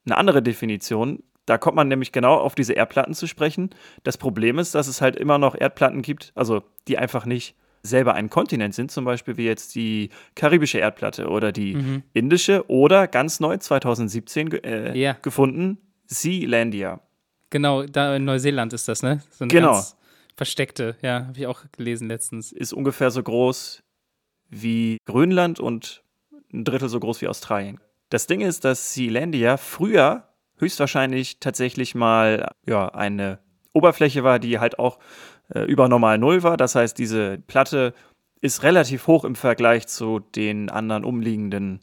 Eine 0.07 0.17
andere 0.17 0.43
Definition, 0.43 1.23
da 1.47 1.59
kommt 1.59 1.77
man 1.77 1.89
nämlich 1.89 2.13
genau 2.13 2.35
auf 2.37 2.55
diese 2.55 2.73
Erdplatten 2.75 3.15
zu 3.15 3.27
sprechen. 3.27 3.71
Das 4.05 4.17
Problem 4.19 4.59
ist, 4.59 4.75
dass 4.75 4.87
es 4.87 5.01
halt 5.01 5.17
immer 5.17 5.39
noch 5.39 5.55
Erdplatten 5.59 6.03
gibt, 6.03 6.33
also 6.35 6.63
die 6.89 6.99
einfach 6.99 7.27
nicht 7.27 7.57
selber 7.83 8.15
ein 8.15 8.29
Kontinent 8.29 8.75
sind, 8.75 8.91
zum 8.91 9.05
Beispiel 9.07 9.37
wie 9.39 9.47
jetzt 9.47 9.75
die 9.75 10.11
karibische 10.35 10.79
Erdplatte 10.79 11.29
oder 11.29 11.51
die 11.51 11.75
Mhm. 11.77 12.03
indische 12.13 12.69
oder 12.69 13.09
ganz 13.09 13.41
neu 13.41 13.57
2017 13.57 14.51
ge 14.51 14.61
äh, 14.63 14.99
Ja. 14.99 15.15
gefunden, 15.23 15.79
Sealandia. 16.07 17.01
Genau, 17.49 17.85
da 17.85 18.15
in 18.17 18.25
Neuseeland 18.27 18.73
ist 18.75 18.87
das, 18.87 19.03
ne? 19.03 19.23
So 19.31 19.45
eine 19.45 19.51
Genau. 19.51 19.83
versteckte, 20.37 20.97
ja, 21.03 21.27
habe 21.27 21.39
ich 21.39 21.47
auch 21.47 21.63
gelesen 21.73 22.09
letztens. 22.09 22.53
Ist 22.53 22.73
ungefähr 22.75 23.11
so 23.11 23.23
groß 23.23 23.83
wie 24.51 24.99
Grönland 25.07 25.59
und 25.59 26.03
ein 26.53 26.65
Drittel 26.65 26.89
so 26.89 27.01
groß 27.01 27.21
wie 27.23 27.29
Australien. 27.29 27.81
Das 28.11 28.27
Ding 28.27 28.41
ist, 28.41 28.65
dass 28.65 28.93
Sealandia 28.95 29.57
früher 29.57 30.29
höchstwahrscheinlich 30.61 31.41
tatsächlich 31.41 31.95
mal 31.95 32.51
ja, 32.67 32.89
eine 32.89 33.39
Oberfläche 33.73 34.25
war, 34.25 34.39
die 34.39 34.59
halt 34.59 34.79
auch 34.79 34.99
äh, 35.55 35.61
über 35.65 35.89
normal 35.89 36.19
Null 36.19 36.43
war. 36.43 36.57
Das 36.57 36.75
heißt, 36.75 36.99
diese 36.99 37.39
Platte 37.47 37.95
ist 38.41 38.63
relativ 38.63 39.07
hoch 39.07 39.25
im 39.25 39.35
Vergleich 39.35 39.87
zu 39.87 40.21
den 40.21 40.71
anderen 40.71 41.05
umliegenden 41.05 41.81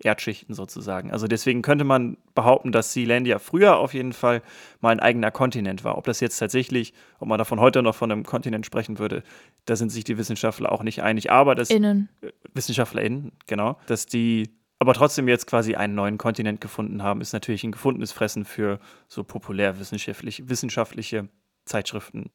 Erdschichten 0.00 0.54
sozusagen. 0.54 1.10
Also 1.10 1.26
deswegen 1.26 1.62
könnte 1.62 1.84
man 1.84 2.18
behaupten, 2.34 2.72
dass 2.72 2.92
Sealandia 2.92 3.38
früher 3.38 3.78
auf 3.78 3.94
jeden 3.94 4.12
Fall 4.12 4.42
mal 4.80 4.90
ein 4.90 5.00
eigener 5.00 5.30
Kontinent 5.30 5.84
war. 5.84 5.98
Ob 5.98 6.04
das 6.04 6.20
jetzt 6.20 6.38
tatsächlich, 6.38 6.94
ob 7.18 7.28
man 7.28 7.38
davon 7.38 7.60
heute 7.60 7.82
noch 7.82 7.94
von 7.94 8.10
einem 8.10 8.24
Kontinent 8.24 8.64
sprechen 8.64 8.98
würde, 8.98 9.22
da 9.64 9.76
sind 9.76 9.90
sich 9.90 10.04
die 10.04 10.16
Wissenschaftler 10.16 10.70
auch 10.70 10.82
nicht 10.82 11.02
einig. 11.02 11.30
Aber 11.32 11.54
das 11.54 11.70
Innen. 11.70 12.08
WissenschaftlerInnen, 12.54 13.32
genau, 13.46 13.76
dass 13.86 14.06
die 14.06 14.50
aber 14.78 14.94
trotzdem 14.94 15.28
jetzt 15.28 15.46
quasi 15.46 15.74
einen 15.74 15.94
neuen 15.94 16.18
Kontinent 16.18 16.60
gefunden 16.60 17.02
haben, 17.02 17.20
ist 17.20 17.32
natürlich 17.32 17.64
ein 17.64 17.72
gefundenes 17.72 18.12
Fressen 18.12 18.44
für 18.44 18.78
so 19.08 19.24
populärwissenschaftliche 19.24 20.48
wissenschaftliche 20.48 21.28
Zeitschriften. 21.64 22.30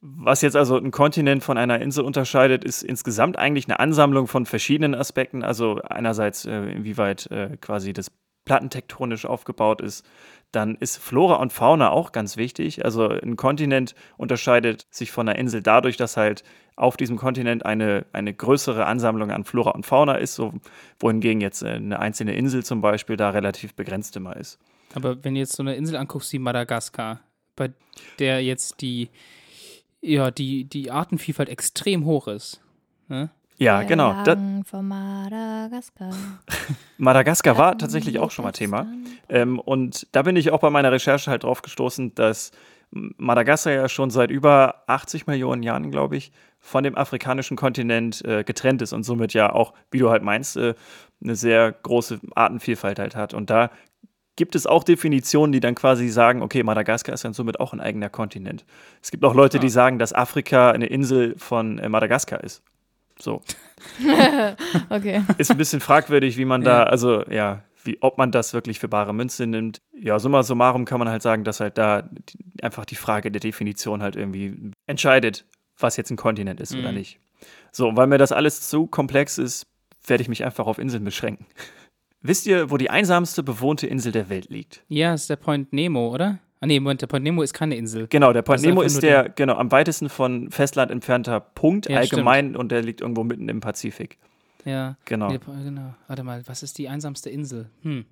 Was 0.00 0.42
jetzt 0.42 0.56
also 0.56 0.76
ein 0.76 0.90
Kontinent 0.90 1.42
von 1.42 1.56
einer 1.58 1.80
Insel 1.80 2.04
unterscheidet, 2.04 2.64
ist 2.64 2.82
insgesamt 2.82 3.38
eigentlich 3.38 3.66
eine 3.66 3.80
Ansammlung 3.80 4.26
von 4.26 4.46
verschiedenen 4.46 4.94
Aspekten. 4.94 5.42
Also 5.42 5.80
einerseits, 5.82 6.44
äh, 6.44 6.70
inwieweit 6.70 7.30
äh, 7.30 7.56
quasi 7.60 7.92
das 7.92 8.12
plattentektonisch 8.44 9.26
aufgebaut 9.26 9.80
ist. 9.80 10.06
Dann 10.56 10.74
ist 10.76 10.96
Flora 10.96 11.34
und 11.34 11.52
Fauna 11.52 11.90
auch 11.90 12.12
ganz 12.12 12.38
wichtig. 12.38 12.82
Also 12.82 13.10
ein 13.10 13.36
Kontinent 13.36 13.94
unterscheidet 14.16 14.86
sich 14.88 15.10
von 15.10 15.28
einer 15.28 15.38
Insel 15.38 15.60
dadurch, 15.60 15.98
dass 15.98 16.16
halt 16.16 16.44
auf 16.76 16.96
diesem 16.96 17.18
Kontinent 17.18 17.66
eine, 17.66 18.06
eine 18.14 18.32
größere 18.32 18.86
Ansammlung 18.86 19.30
an 19.30 19.44
Flora 19.44 19.72
und 19.72 19.84
Fauna 19.84 20.14
ist, 20.14 20.34
so, 20.34 20.54
wohingegen 20.98 21.42
jetzt 21.42 21.62
äh, 21.62 21.72
eine 21.72 21.98
einzelne 21.98 22.34
Insel 22.34 22.64
zum 22.64 22.80
Beispiel 22.80 23.18
da 23.18 23.28
relativ 23.28 23.74
begrenzt 23.74 24.16
immer 24.16 24.34
ist. 24.34 24.58
Aber 24.94 25.22
wenn 25.22 25.34
du 25.34 25.40
jetzt 25.40 25.56
so 25.56 25.62
eine 25.62 25.76
Insel 25.76 25.96
anguckst 25.96 26.32
wie 26.32 26.38
Madagaskar, 26.38 27.20
bei 27.54 27.70
der 28.18 28.42
jetzt 28.42 28.80
die, 28.80 29.10
ja, 30.00 30.30
die, 30.30 30.64
die 30.64 30.90
Artenvielfalt 30.90 31.50
extrem 31.50 32.06
hoch 32.06 32.28
ist. 32.28 32.62
Ne? 33.08 33.28
Ja, 33.58 33.82
genau. 33.82 34.12
Da, 34.24 34.34
Lang 34.34 34.64
von 34.64 34.86
Madagaskar. 34.86 36.10
Madagaskar 36.98 37.56
war 37.56 37.78
tatsächlich 37.78 38.18
auch 38.18 38.30
schon 38.30 38.44
mal 38.44 38.52
Thema. 38.52 38.86
Ähm, 39.28 39.58
und 39.58 40.06
da 40.12 40.22
bin 40.22 40.36
ich 40.36 40.50
auch 40.50 40.60
bei 40.60 40.70
meiner 40.70 40.92
Recherche 40.92 41.30
halt 41.30 41.44
drauf 41.44 41.62
gestoßen, 41.62 42.14
dass 42.14 42.50
Madagaskar 42.90 43.72
ja 43.72 43.88
schon 43.88 44.10
seit 44.10 44.30
über 44.30 44.82
80 44.86 45.26
Millionen 45.26 45.62
Jahren, 45.62 45.90
glaube 45.90 46.16
ich, 46.16 46.32
von 46.58 46.84
dem 46.84 46.96
afrikanischen 46.96 47.56
Kontinent 47.56 48.24
äh, 48.24 48.44
getrennt 48.44 48.82
ist 48.82 48.92
und 48.92 49.04
somit 49.04 49.32
ja 49.32 49.52
auch, 49.52 49.72
wie 49.90 49.98
du 49.98 50.10
halt 50.10 50.22
meinst, 50.22 50.56
äh, 50.56 50.74
eine 51.22 51.34
sehr 51.34 51.72
große 51.72 52.20
Artenvielfalt 52.34 52.98
halt 52.98 53.16
hat. 53.16 53.34
Und 53.34 53.50
da 53.50 53.70
gibt 54.36 54.54
es 54.54 54.66
auch 54.66 54.84
Definitionen, 54.84 55.52
die 55.52 55.60
dann 55.60 55.74
quasi 55.74 56.08
sagen, 56.08 56.42
okay, 56.42 56.62
Madagaskar 56.62 57.14
ist 57.14 57.24
dann 57.24 57.32
somit 57.32 57.58
auch 57.58 57.72
ein 57.72 57.80
eigener 57.80 58.10
Kontinent. 58.10 58.64
Es 59.02 59.10
gibt 59.10 59.24
auch 59.24 59.34
Leute, 59.34 59.58
die 59.58 59.68
Ah. 59.68 59.70
sagen, 59.70 59.98
dass 59.98 60.12
Afrika 60.12 60.70
eine 60.72 60.86
Insel 60.86 61.34
von 61.38 61.78
äh, 61.78 61.88
Madagaskar 61.88 62.44
ist. 62.44 62.62
So. 63.18 63.42
okay. 64.90 65.22
Ist 65.38 65.50
ein 65.50 65.56
bisschen 65.56 65.80
fragwürdig, 65.80 66.36
wie 66.36 66.44
man 66.44 66.62
da, 66.62 66.84
also 66.84 67.22
ja, 67.30 67.62
wie, 67.84 67.98
ob 68.00 68.18
man 68.18 68.32
das 68.32 68.52
wirklich 68.52 68.78
für 68.78 68.88
bare 68.88 69.14
Münze 69.14 69.46
nimmt. 69.46 69.80
Ja, 69.98 70.18
summa 70.18 70.42
summarum 70.42 70.84
kann 70.84 70.98
man 70.98 71.08
halt 71.08 71.22
sagen, 71.22 71.44
dass 71.44 71.60
halt 71.60 71.78
da 71.78 72.02
die, 72.02 72.62
einfach 72.62 72.84
die 72.84 72.96
Frage 72.96 73.30
der 73.30 73.40
Definition 73.40 74.02
halt 74.02 74.16
irgendwie 74.16 74.72
entscheidet, 74.86 75.44
was 75.78 75.96
jetzt 75.96 76.10
ein 76.10 76.16
Kontinent 76.16 76.60
ist 76.60 76.74
oder 76.74 76.88
Mhm. 76.90 76.98
nicht. 76.98 77.20
So, 77.70 77.88
und 77.88 77.96
weil 77.96 78.06
mir 78.06 78.18
das 78.18 78.32
alles 78.32 78.68
zu 78.68 78.86
komplex 78.86 79.38
ist, 79.38 79.66
werde 80.06 80.22
ich 80.22 80.28
mich 80.28 80.44
einfach 80.44 80.66
auf 80.66 80.78
Inseln 80.78 81.04
beschränken. 81.04 81.46
Wisst 82.22 82.46
ihr, 82.46 82.70
wo 82.70 82.76
die 82.76 82.90
einsamste 82.90 83.42
bewohnte 83.42 83.86
Insel 83.86 84.10
der 84.10 84.28
Welt 84.28 84.48
liegt? 84.50 84.82
Ja, 84.88 85.14
ist 85.14 85.30
der 85.30 85.36
Point 85.36 85.72
Nemo, 85.72 86.08
oder? 86.12 86.38
Ah, 86.60 86.66
nee, 86.66 86.80
Moment, 86.80 87.02
der 87.02 87.06
Point 87.06 87.22
Nemo 87.24 87.42
ist 87.42 87.52
keine 87.52 87.76
Insel. 87.76 88.06
Genau, 88.08 88.32
der 88.32 88.42
Point 88.42 88.56
Das 88.58 88.62
ist 88.62 88.66
Nemo 88.68 88.80
ist 88.82 89.02
der, 89.02 89.28
genau, 89.28 89.54
am 89.56 89.70
weitesten 89.72 90.08
von 90.08 90.50
Festland 90.50 90.90
entfernter 90.90 91.38
Punkt 91.40 91.88
Ja, 91.88 91.98
allgemein 91.98 92.56
und 92.56 92.72
der 92.72 92.82
liegt 92.82 93.00
irgendwo 93.02 93.24
mitten 93.24 93.48
im 93.48 93.60
Pazifik. 93.60 94.18
Ja, 94.64 94.96
Genau. 95.04 95.28
nee, 95.30 95.38
genau. 95.64 95.94
Warte 96.08 96.22
mal, 96.24 96.42
was 96.46 96.62
ist 96.62 96.78
die 96.78 96.88
einsamste 96.88 97.28
Insel? 97.30 97.70
Hm. 97.82 98.04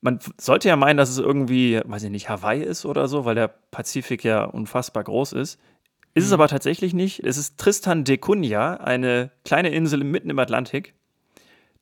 Man 0.00 0.18
sollte 0.40 0.68
ja 0.68 0.76
meinen, 0.76 0.96
dass 0.96 1.10
es 1.10 1.18
irgendwie, 1.18 1.80
weiß 1.84 2.04
ich 2.04 2.10
nicht, 2.10 2.28
Hawaii 2.30 2.62
ist 2.62 2.86
oder 2.86 3.06
so, 3.08 3.24
weil 3.26 3.34
der 3.34 3.48
Pazifik 3.48 4.24
ja 4.24 4.44
unfassbar 4.44 5.04
groß 5.04 5.32
ist. 5.34 5.58
Ist 6.14 6.24
es 6.24 6.30
Mhm. 6.30 6.34
aber 6.34 6.48
tatsächlich 6.48 6.94
nicht. 6.94 7.20
Es 7.20 7.36
ist 7.36 7.58
Tristan 7.58 8.04
de 8.04 8.16
Cunha, 8.16 8.74
eine 8.76 9.30
kleine 9.44 9.68
Insel 9.70 10.02
mitten 10.02 10.30
im 10.30 10.38
Atlantik. 10.38 10.94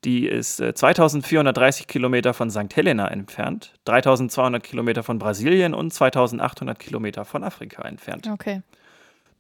Die 0.04 0.26
ist 0.26 0.60
äh, 0.60 0.74
2430 0.74 1.88
Kilometer 1.88 2.32
von 2.32 2.50
St. 2.50 2.74
Helena 2.74 3.08
entfernt, 3.08 3.74
3200 3.84 4.62
Kilometer 4.62 5.02
von 5.02 5.18
Brasilien 5.18 5.74
und 5.74 5.92
2800 5.92 6.78
Kilometer 6.78 7.24
von 7.24 7.42
Afrika 7.42 7.82
entfernt. 7.82 8.28
Okay. 8.32 8.62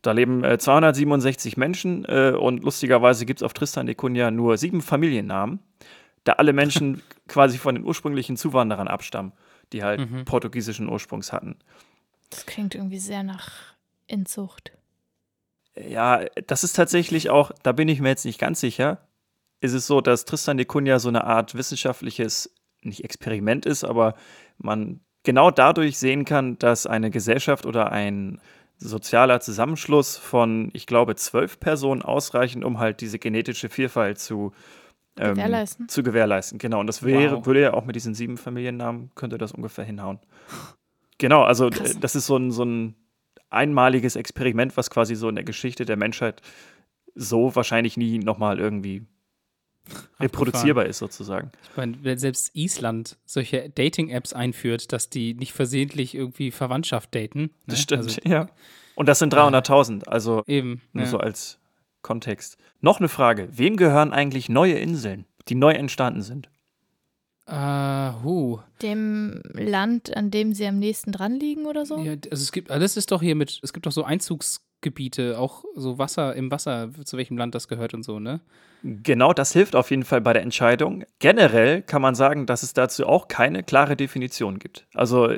Da 0.02 0.12
leben 0.12 0.42
äh, 0.44 0.58
267 0.58 1.56
Menschen 1.56 2.04
äh, 2.06 2.32
und 2.36 2.64
lustigerweise 2.64 3.24
gibt 3.26 3.40
es 3.40 3.44
auf 3.44 3.52
Tristan 3.52 3.86
de 3.86 3.94
Cunha 3.94 4.30
nur 4.30 4.56
sieben 4.58 4.82
Familiennamen, 4.82 5.60
da 6.24 6.32
alle 6.34 6.52
Menschen 6.52 7.02
quasi 7.28 7.58
von 7.58 7.76
den 7.76 7.84
ursprünglichen 7.84 8.36
Zuwanderern 8.36 8.88
abstammen, 8.88 9.32
die 9.72 9.84
halt 9.84 10.10
Mhm. 10.10 10.24
portugiesischen 10.24 10.88
Ursprungs 10.88 11.32
hatten. 11.32 11.56
Das 12.30 12.46
klingt 12.46 12.74
irgendwie 12.74 12.98
sehr 12.98 13.22
nach 13.22 13.50
Inzucht. 14.06 14.72
Ja, 15.76 16.24
das 16.46 16.64
ist 16.64 16.74
tatsächlich 16.74 17.30
auch, 17.30 17.52
da 17.62 17.72
bin 17.72 17.88
ich 17.88 18.00
mir 18.00 18.08
jetzt 18.08 18.24
nicht 18.24 18.40
ganz 18.40 18.60
sicher, 18.60 18.98
ist 19.60 19.72
es 19.72 19.86
so, 19.86 20.00
dass 20.00 20.24
Tristan 20.24 20.56
de 20.56 20.66
Cunha 20.66 20.98
so 20.98 21.08
eine 21.08 21.24
Art 21.24 21.54
wissenschaftliches, 21.54 22.54
nicht 22.82 23.04
Experiment 23.04 23.66
ist, 23.66 23.84
aber 23.84 24.14
man 24.58 25.00
genau 25.24 25.50
dadurch 25.50 25.98
sehen 25.98 26.24
kann, 26.24 26.58
dass 26.58 26.86
eine 26.86 27.10
Gesellschaft 27.10 27.66
oder 27.66 27.90
ein 27.92 28.40
sozialer 28.78 29.40
Zusammenschluss 29.40 30.16
von, 30.16 30.70
ich 30.72 30.86
glaube, 30.86 31.16
zwölf 31.16 31.58
Personen 31.58 32.02
ausreichen, 32.02 32.62
um 32.62 32.78
halt 32.78 33.00
diese 33.00 33.18
genetische 33.18 33.68
Vielfalt 33.68 34.20
zu 34.20 34.52
ähm, 35.18 35.34
Gewährleisten. 35.34 35.88
Zu 35.88 36.04
gewährleisten, 36.04 36.58
genau. 36.58 36.78
Und 36.78 36.86
das 36.86 37.02
wäre, 37.02 37.38
Wow. 37.38 37.46
würde 37.46 37.60
ja 37.60 37.74
auch 37.74 37.84
mit 37.84 37.96
diesen 37.96 38.14
sieben 38.14 38.36
Familiennamen, 38.36 39.10
könnte 39.16 39.36
das 39.36 39.50
ungefähr 39.50 39.84
hinhauen. 39.84 40.20
Genau, 41.18 41.42
also 41.42 41.70
Krass. 41.70 41.98
das 41.98 42.14
ist 42.14 42.26
so 42.26 42.36
ein, 42.36 42.52
so 42.52 42.64
ein 42.64 42.94
einmaliges 43.50 44.14
Experiment, 44.14 44.76
was 44.76 44.90
quasi 44.90 45.16
so 45.16 45.28
in 45.28 45.34
der 45.34 45.44
Geschichte 45.44 45.84
der 45.84 45.96
Menschheit 45.96 46.42
so 47.16 47.56
wahrscheinlich 47.56 47.96
nie 47.96 48.20
nochmal 48.20 48.60
irgendwie 48.60 49.06
reproduzierbar 50.20 50.86
ist, 50.86 50.98
sozusagen. 50.98 51.50
Ich 51.70 51.76
meine, 51.76 51.98
wenn 52.02 52.18
selbst 52.18 52.54
Island 52.54 53.16
solche 53.24 53.70
Dating-Apps 53.70 54.32
einführt, 54.32 54.92
dass 54.92 55.10
die 55.10 55.34
nicht 55.34 55.52
versehentlich 55.52 56.14
irgendwie 56.14 56.50
Verwandtschaft 56.50 57.14
daten. 57.14 57.42
Ne? 57.42 57.50
Das 57.66 57.80
stimmt, 57.80 58.04
Also, 58.04 58.20
ja. 58.24 58.48
Und 58.94 59.08
das 59.08 59.20
sind 59.20 59.32
300.000, 59.32 60.08
also 60.08 60.42
eben. 60.46 60.82
nur 60.92 61.04
ja. 61.04 61.10
so 61.10 61.18
als 61.18 61.58
Kontext. 62.02 62.56
Noch 62.80 62.98
eine 62.98 63.08
Frage: 63.08 63.48
Wem 63.52 63.76
gehören 63.76 64.12
eigentlich 64.12 64.48
neue 64.48 64.74
Inseln, 64.74 65.24
die 65.48 65.54
neu 65.54 65.72
entstanden 65.72 66.22
sind? 66.22 66.48
Äh, 67.46 68.12
huh. 68.22 68.58
Dem 68.82 69.40
Land, 69.54 70.14
an 70.14 70.30
dem 70.30 70.52
sie 70.52 70.66
am 70.66 70.78
nächsten 70.78 71.12
dran 71.12 71.34
liegen 71.34 71.66
oder 71.66 71.86
so? 71.86 71.98
Ja, 71.98 72.12
also 72.12 72.42
es 72.42 72.52
gibt, 72.52 72.70
alles 72.70 72.96
ist 72.96 73.10
doch 73.10 73.22
hier 73.22 73.34
mit, 73.34 73.58
es 73.62 73.72
gibt 73.72 73.86
doch 73.86 73.92
so 73.92 74.04
Einzugsgebiete, 74.88 75.38
auch 75.38 75.64
so 75.74 75.98
Wasser 75.98 76.34
im 76.34 76.50
Wasser, 76.50 76.90
zu 77.04 77.16
welchem 77.16 77.36
Land 77.36 77.54
das 77.54 77.68
gehört 77.68 77.94
und 77.94 78.02
so, 78.04 78.18
ne? 78.18 78.40
Genau, 78.82 79.32
das 79.32 79.52
hilft 79.52 79.74
auf 79.74 79.90
jeden 79.90 80.04
Fall 80.04 80.20
bei 80.20 80.32
der 80.32 80.42
Entscheidung. 80.42 81.04
Generell 81.18 81.82
kann 81.82 82.00
man 82.02 82.14
sagen, 82.14 82.46
dass 82.46 82.62
es 82.62 82.74
dazu 82.74 83.06
auch 83.06 83.26
keine 83.28 83.62
klare 83.64 83.96
Definition 83.96 84.58
gibt. 84.58 84.86
Also 84.94 85.30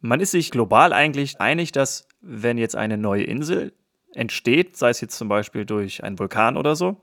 man 0.00 0.20
ist 0.20 0.32
sich 0.32 0.50
global 0.50 0.92
eigentlich 0.92 1.40
einig, 1.40 1.70
dass 1.72 2.08
wenn 2.20 2.58
jetzt 2.58 2.74
eine 2.76 2.98
neue 2.98 3.22
Insel 3.24 3.72
entsteht, 4.14 4.76
sei 4.76 4.90
es 4.90 5.00
jetzt 5.00 5.16
zum 5.16 5.28
Beispiel 5.28 5.64
durch 5.64 6.02
einen 6.02 6.18
Vulkan 6.18 6.56
oder 6.56 6.74
so, 6.74 6.96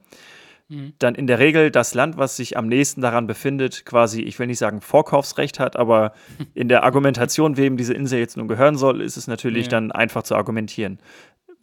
Mhm. 0.68 0.94
dann 0.98 1.14
in 1.14 1.28
der 1.28 1.38
Regel 1.38 1.70
das 1.70 1.94
Land, 1.94 2.16
was 2.16 2.34
sich 2.36 2.56
am 2.56 2.66
nächsten 2.66 3.00
daran 3.00 3.28
befindet, 3.28 3.84
quasi, 3.86 4.22
ich 4.22 4.36
will 4.40 4.48
nicht 4.48 4.58
sagen 4.58 4.80
Vorkaufsrecht 4.80 5.60
hat, 5.60 5.76
aber 5.76 6.12
in 6.54 6.68
der 6.68 6.82
Argumentation, 6.82 7.56
wem 7.56 7.76
diese 7.76 7.94
Insel 7.94 8.18
jetzt 8.18 8.36
nun 8.36 8.48
gehören 8.48 8.76
soll, 8.76 9.00
ist 9.00 9.16
es 9.16 9.28
natürlich 9.28 9.66
Ja. 9.66 9.70
dann 9.70 9.92
einfach 9.92 10.24
zu 10.24 10.34
argumentieren. 10.34 10.98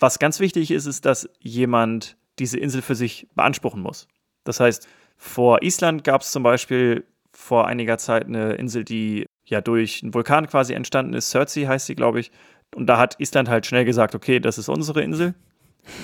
Was 0.03 0.19
ganz 0.19 0.41
wichtig 0.41 0.69
ist, 0.71 0.85
ist, 0.85 1.05
dass 1.05 1.29
jemand 1.39 2.17
diese 2.37 2.59
Insel 2.59 2.81
für 2.81 2.93
sich 2.93 3.29
beanspruchen 3.35 3.81
muss. 3.81 4.09
Das 4.43 4.59
heißt, 4.59 4.85
vor 5.15 5.63
Island 5.63 6.03
gab 6.03 6.23
es 6.23 6.31
zum 6.33 6.43
Beispiel 6.43 7.05
vor 7.31 7.67
einiger 7.67 7.97
Zeit 7.97 8.25
eine 8.25 8.55
Insel, 8.55 8.83
die 8.83 9.25
ja 9.45 9.61
durch 9.61 10.03
einen 10.03 10.13
Vulkan 10.13 10.47
quasi 10.47 10.73
entstanden 10.73 11.13
ist. 11.13 11.31
Surtsey 11.31 11.63
heißt 11.63 11.85
sie, 11.85 11.95
glaube 11.95 12.19
ich. 12.19 12.31
Und 12.75 12.87
da 12.87 12.97
hat 12.97 13.17
Island 13.21 13.47
halt 13.47 13.65
schnell 13.65 13.85
gesagt, 13.85 14.13
okay, 14.13 14.41
das 14.41 14.57
ist 14.57 14.67
unsere 14.67 15.01
Insel. 15.01 15.35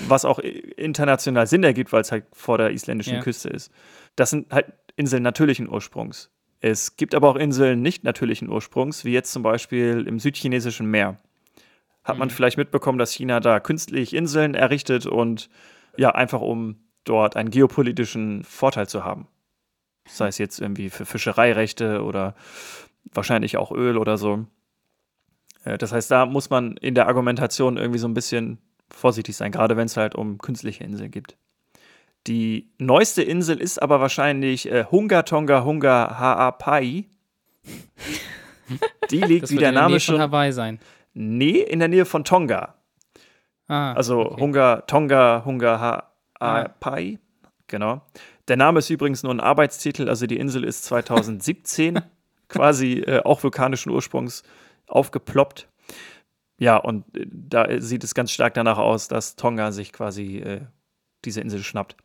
Was 0.08 0.24
auch 0.24 0.38
international 0.38 1.46
Sinn 1.46 1.62
ergibt, 1.62 1.92
weil 1.92 2.00
es 2.00 2.10
halt 2.10 2.24
vor 2.32 2.56
der 2.56 2.70
isländischen 2.70 3.16
Ja. 3.16 3.20
Küste 3.20 3.50
ist. 3.50 3.70
Das 4.16 4.30
sind 4.30 4.50
halt 4.50 4.72
Inseln 4.96 5.22
natürlichen 5.22 5.68
Ursprungs. 5.68 6.30
Es 6.60 6.96
gibt 6.96 7.14
aber 7.14 7.28
auch 7.28 7.36
Inseln 7.36 7.82
nicht 7.82 8.02
natürlichen 8.04 8.48
Ursprungs, 8.48 9.04
wie 9.04 9.12
jetzt 9.12 9.30
zum 9.30 9.42
Beispiel 9.42 10.06
im 10.08 10.18
südchinesischen 10.18 10.86
Meer. 10.86 11.18
Hat 12.10 12.18
man 12.18 12.28
Mhm. 12.28 12.32
vielleicht 12.32 12.56
mitbekommen, 12.58 12.98
dass 12.98 13.12
China 13.12 13.40
da 13.40 13.60
künstlich 13.60 14.14
Inseln 14.14 14.54
errichtet 14.54 15.06
und 15.06 15.48
ja, 15.96 16.10
einfach 16.10 16.40
um 16.40 16.76
dort 17.04 17.36
einen 17.36 17.50
geopolitischen 17.50 18.44
Vorteil 18.44 18.88
zu 18.88 19.04
haben. 19.04 19.26
Sei 20.08 20.28
es 20.28 20.38
jetzt 20.38 20.60
irgendwie 20.60 20.90
für 20.90 21.04
Fischereirechte 21.06 22.02
oder 22.02 22.34
wahrscheinlich 23.12 23.56
auch 23.56 23.72
Öl 23.72 23.96
oder 23.96 24.18
so. 24.18 24.46
Äh, 25.64 25.78
Das 25.78 25.92
heißt, 25.92 26.10
da 26.10 26.26
muss 26.26 26.50
man 26.50 26.76
in 26.76 26.94
der 26.94 27.06
Argumentation 27.06 27.76
irgendwie 27.76 27.98
so 27.98 28.08
ein 28.08 28.14
bisschen 28.14 28.58
vorsichtig 28.90 29.36
sein, 29.36 29.52
gerade 29.52 29.76
wenn 29.76 29.86
es 29.86 29.96
halt 29.96 30.14
um 30.14 30.38
künstliche 30.38 30.84
Inseln 30.84 31.10
geht. 31.10 31.36
Die 32.26 32.70
neueste 32.78 33.22
Insel 33.22 33.60
ist 33.60 33.80
aber 33.80 34.00
wahrscheinlich 34.00 34.70
äh, 34.70 34.84
Hunga 34.90 35.22
Tonga 35.22 35.64
Hunga 35.64 36.18
Ha'apai. 36.20 37.04
Die 39.10 39.20
liegt, 39.20 39.44
Das 39.44 39.50
wie 39.50 39.56
der 39.56 39.72
Name 39.72 39.98
schon. 40.00 40.20
Hawaii 40.20 40.52
sein. 40.52 40.78
Nee, 41.12 41.60
in 41.60 41.78
der 41.78 41.88
Nähe 41.88 42.04
von 42.04 42.24
Tonga. 42.24 42.74
Ah, 43.66 43.92
Also 43.92 44.20
okay. 44.20 44.40
Hunga, 44.40 44.80
Tonga, 44.82 45.42
Hunga 45.44 46.04
Ha'apai. 46.40 47.18
Genau. 47.66 48.02
Der 48.48 48.56
Name 48.56 48.80
ist 48.80 48.90
übrigens 48.90 49.22
nur 49.22 49.32
ein 49.32 49.40
Arbeitstitel, 49.40 50.08
also 50.08 50.26
die 50.26 50.38
Insel 50.38 50.64
ist 50.64 50.84
2017 50.84 52.00
quasi 52.48 52.94
äh, 53.00 53.22
auch 53.22 53.42
vulkanischen 53.42 53.90
Ursprungs 53.90 54.42
aufgeploppt. 54.88 55.68
Ja, 56.58 56.76
und 56.76 57.04
äh, 57.16 57.26
da 57.30 57.80
sieht 57.80 58.02
es 58.04 58.14
ganz 58.14 58.32
stark 58.32 58.54
danach 58.54 58.78
aus, 58.78 59.06
dass 59.08 59.36
Tonga 59.36 59.70
sich 59.72 59.92
quasi 59.92 60.38
äh, 60.38 60.62
diese 61.24 61.40
Insel 61.40 61.62
schnappt. 61.62 61.96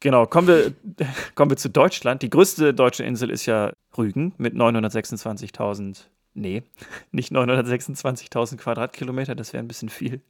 Genau, 0.00 0.26
kommen 0.26 0.48
wir, 0.48 0.74
kommen 1.34 1.50
wir 1.50 1.56
zu 1.56 1.70
Deutschland. 1.70 2.20
Die 2.20 2.28
größte 2.30 2.74
deutsche 2.74 3.04
Insel 3.04 3.30
ist 3.30 3.46
ja 3.46 3.72
Rügen 3.96 4.34
mit 4.36 4.54
926.000, 4.54 6.04
nee, 6.34 6.62
nicht 7.12 7.32
926.000 7.32 8.56
Quadratkilometer, 8.58 9.34
das 9.34 9.52
wäre 9.52 9.62
ein 9.64 9.68
bisschen 9.68 9.88
viel. 9.88 10.20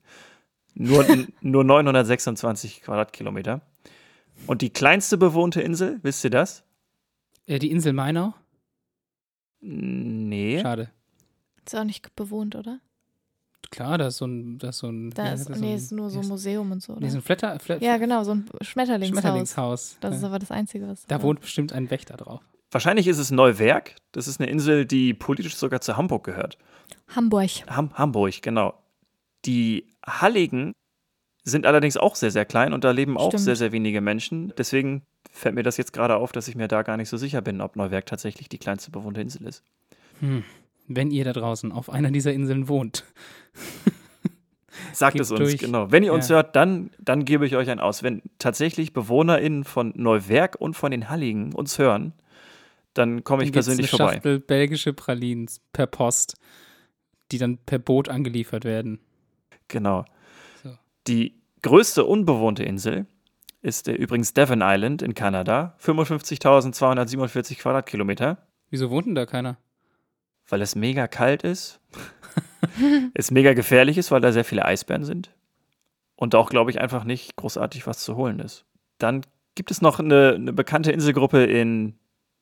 Nur, 0.75 1.05
nur 1.40 1.64
926 1.64 2.83
Quadratkilometer. 2.83 3.61
Und 4.47 4.62
die 4.62 4.71
kleinste 4.71 5.17
bewohnte 5.19 5.61
Insel, 5.62 5.99
wisst 6.03 6.25
ihr 6.25 6.31
das? 6.31 6.64
Äh, 7.47 7.59
die 7.59 7.71
Insel 7.71 7.93
Mainau? 7.93 8.35
Nee. 9.61 10.61
Schade. 10.61 10.90
Ist 11.64 11.75
auch 11.77 11.85
nicht 11.85 12.14
bewohnt, 12.17 12.55
oder? 12.57 12.81
Klar, 13.71 13.99
da 13.99 14.09
ist 14.09 14.19
so 14.19 14.27
ein, 14.27 14.59
da 14.59 14.69
ist 14.69 14.79
so 14.79 14.88
ein, 14.88 15.11
Da 15.11 15.25
wie 15.31 15.35
ist, 15.35 15.49
nee, 15.51 15.71
ein- 15.73 15.77
ist 15.77 15.90
nur 15.93 16.11
so 16.11 16.21
ein 16.21 16.29
Museum 16.29 16.71
und 16.71 16.83
so, 16.83 16.93
Nee, 16.93 16.99
oder? 16.99 17.11
so 17.11 17.19
ein 17.19 17.23
Flatter, 17.23 17.59
Flat, 17.59 17.81
Ja, 17.81 17.97
genau, 17.97 18.23
so 18.25 18.33
ein 18.33 18.47
Schmetterlingshaus. 18.61 19.21
Schmetterlingshaus. 19.23 19.97
Das 20.01 20.17
ist 20.17 20.23
Ja. 20.23 20.29
aber 20.29 20.38
das 20.38 20.51
Einzige, 20.51 20.87
was. 20.87 21.07
Da 21.07 21.23
wohnt 21.23 21.40
bestimmt 21.40 21.73
ein 21.73 21.90
Wächter 21.90 22.17
drauf. 22.17 22.43
Wahrscheinlich 22.74 23.06
ist 23.06 23.18
es 23.18 23.30
Neuwerk. 23.30 23.94
Das 24.10 24.26
ist 24.26 24.40
eine 24.40 24.50
Insel, 24.50 24.84
die 24.84 25.14
politisch 25.14 25.54
sogar 25.54 25.80
zu 25.80 25.96
Hamburg 25.96 26.24
gehört. 26.24 26.58
Hamburg. 27.14 27.50
Ham 27.68 27.92
Hamburg, 27.94 28.42
genau. 28.42 28.74
Die 29.44 29.87
Halligen 30.04 30.72
sind 31.44 31.66
allerdings 31.66 31.96
auch 31.96 32.16
sehr, 32.16 32.32
sehr 32.32 32.44
klein 32.44 32.72
und 32.72 32.82
da 32.82 32.90
leben 32.90 33.16
auch 33.16 33.28
Stimmt. 33.28 33.44
sehr, 33.44 33.54
sehr 33.56 33.70
wenige 33.70 34.00
Menschen. 34.00 34.52
Deswegen 34.58 35.02
fällt 35.30 35.54
mir 35.54 35.62
das 35.62 35.76
jetzt 35.76 35.92
gerade 35.92 36.16
auf, 36.16 36.32
dass 36.32 36.48
ich 36.48 36.56
mir 36.56 36.66
da 36.66 36.82
gar 36.82 36.96
nicht 36.96 37.08
so 37.08 37.16
sicher 37.16 37.42
bin, 37.42 37.60
ob 37.60 37.76
Neuwerk 37.76 38.06
tatsächlich 38.06 38.48
die 38.48 38.58
kleinste 38.58 38.90
bewohnte 38.90 39.20
Insel 39.20 39.46
ist. 39.46 39.62
Hm. 40.18 40.42
Wenn 40.88 41.12
ihr 41.12 41.24
da 41.24 41.32
draußen 41.32 41.70
auf 41.70 41.90
einer 41.90 42.10
dieser 42.10 42.32
Inseln 42.32 42.66
wohnt. 42.66 43.04
Sagt 44.92 45.12
Gebt 45.14 45.22
es 45.24 45.30
uns, 45.30 45.38
durch. 45.40 45.58
genau. 45.58 45.92
Wenn 45.92 46.02
ihr 46.02 46.12
uns 46.12 46.28
Ja. 46.28 46.37
hört, 46.37 46.56
dann, 46.56 46.90
dann 46.98 47.24
gebe 47.24 47.46
ich 47.46 47.54
euch 47.56 47.70
ein 47.70 47.78
aus. 47.78 48.02
Wenn 48.02 48.22
tatsächlich 48.38 48.92
BewohnerInnen 48.92 49.62
von 49.64 49.92
Neuwerk 49.96 50.56
und 50.60 50.74
von 50.74 50.90
den 50.90 51.08
Halligen 51.08 51.52
uns 51.52 51.78
hören, 51.78 52.12
dann 52.94 53.24
komme 53.24 53.42
ich 53.42 53.50
Dann 53.50 53.54
persönlich 53.54 53.90
eine 53.90 53.98
vorbei. 53.98 54.12
Schachtel 54.14 54.40
belgische 54.40 54.92
Pralinen 54.92 55.48
per 55.72 55.87
Post, 55.87 56.35
die 57.33 57.38
dann 57.38 57.59
per 57.59 57.78
Boot 57.78 58.09
angeliefert 58.09 58.64
werden. 58.64 59.00
Genau. 59.68 60.04
So. 60.62 60.77
Die 61.08 61.40
größte 61.62 62.04
unbewohnte 62.04 62.62
Insel 62.62 63.06
ist 63.62 63.88
äh, 63.88 63.92
übrigens 63.92 64.35
Devon 64.35 64.60
Island 64.62 65.02
in 65.02 65.14
Kanada. 65.14 65.75
55.247 65.83 67.58
Quadratkilometer. 67.58 68.46
Wieso 68.71 68.90
wohnt 68.90 69.06
denn 69.06 69.14
da 69.14 69.27
keiner? 69.27 69.56
Weil 70.48 70.62
es 70.62 70.77
mega 70.77 71.08
kalt 71.08 71.42
ist. 71.42 71.81
es 73.14 73.31
mega 73.31 73.54
gefährlich 73.54 73.98
ist, 73.98 74.10
weil 74.10 74.21
da 74.21 74.33
sehr 74.33 74.44
viele 74.44 74.64
Eisbären 74.64 75.04
sind. 75.04 75.35
Und 76.16 76.35
auch, 76.35 76.50
glaube 76.50 76.71
ich, 76.71 76.81
einfach 76.81 77.04
nicht 77.04 77.37
großartig 77.37 77.87
was 77.87 77.98
zu 77.98 78.16
holen 78.16 78.38
ist. 78.38 78.64
Dann 78.98 79.23
gibt 79.54 79.71
es 79.71 79.81
noch 79.81 79.98
eine, 79.98 80.35
eine 80.35 80.52
bekannte 80.52 80.92
Inselgruppe 80.92 81.44
in 81.44 81.98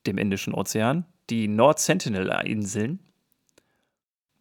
dem 0.07 0.17
Indischen 0.17 0.53
Ozean, 0.53 1.05
die 1.29 1.47
North 1.47 1.79
Sentinel-Inseln. 1.79 2.99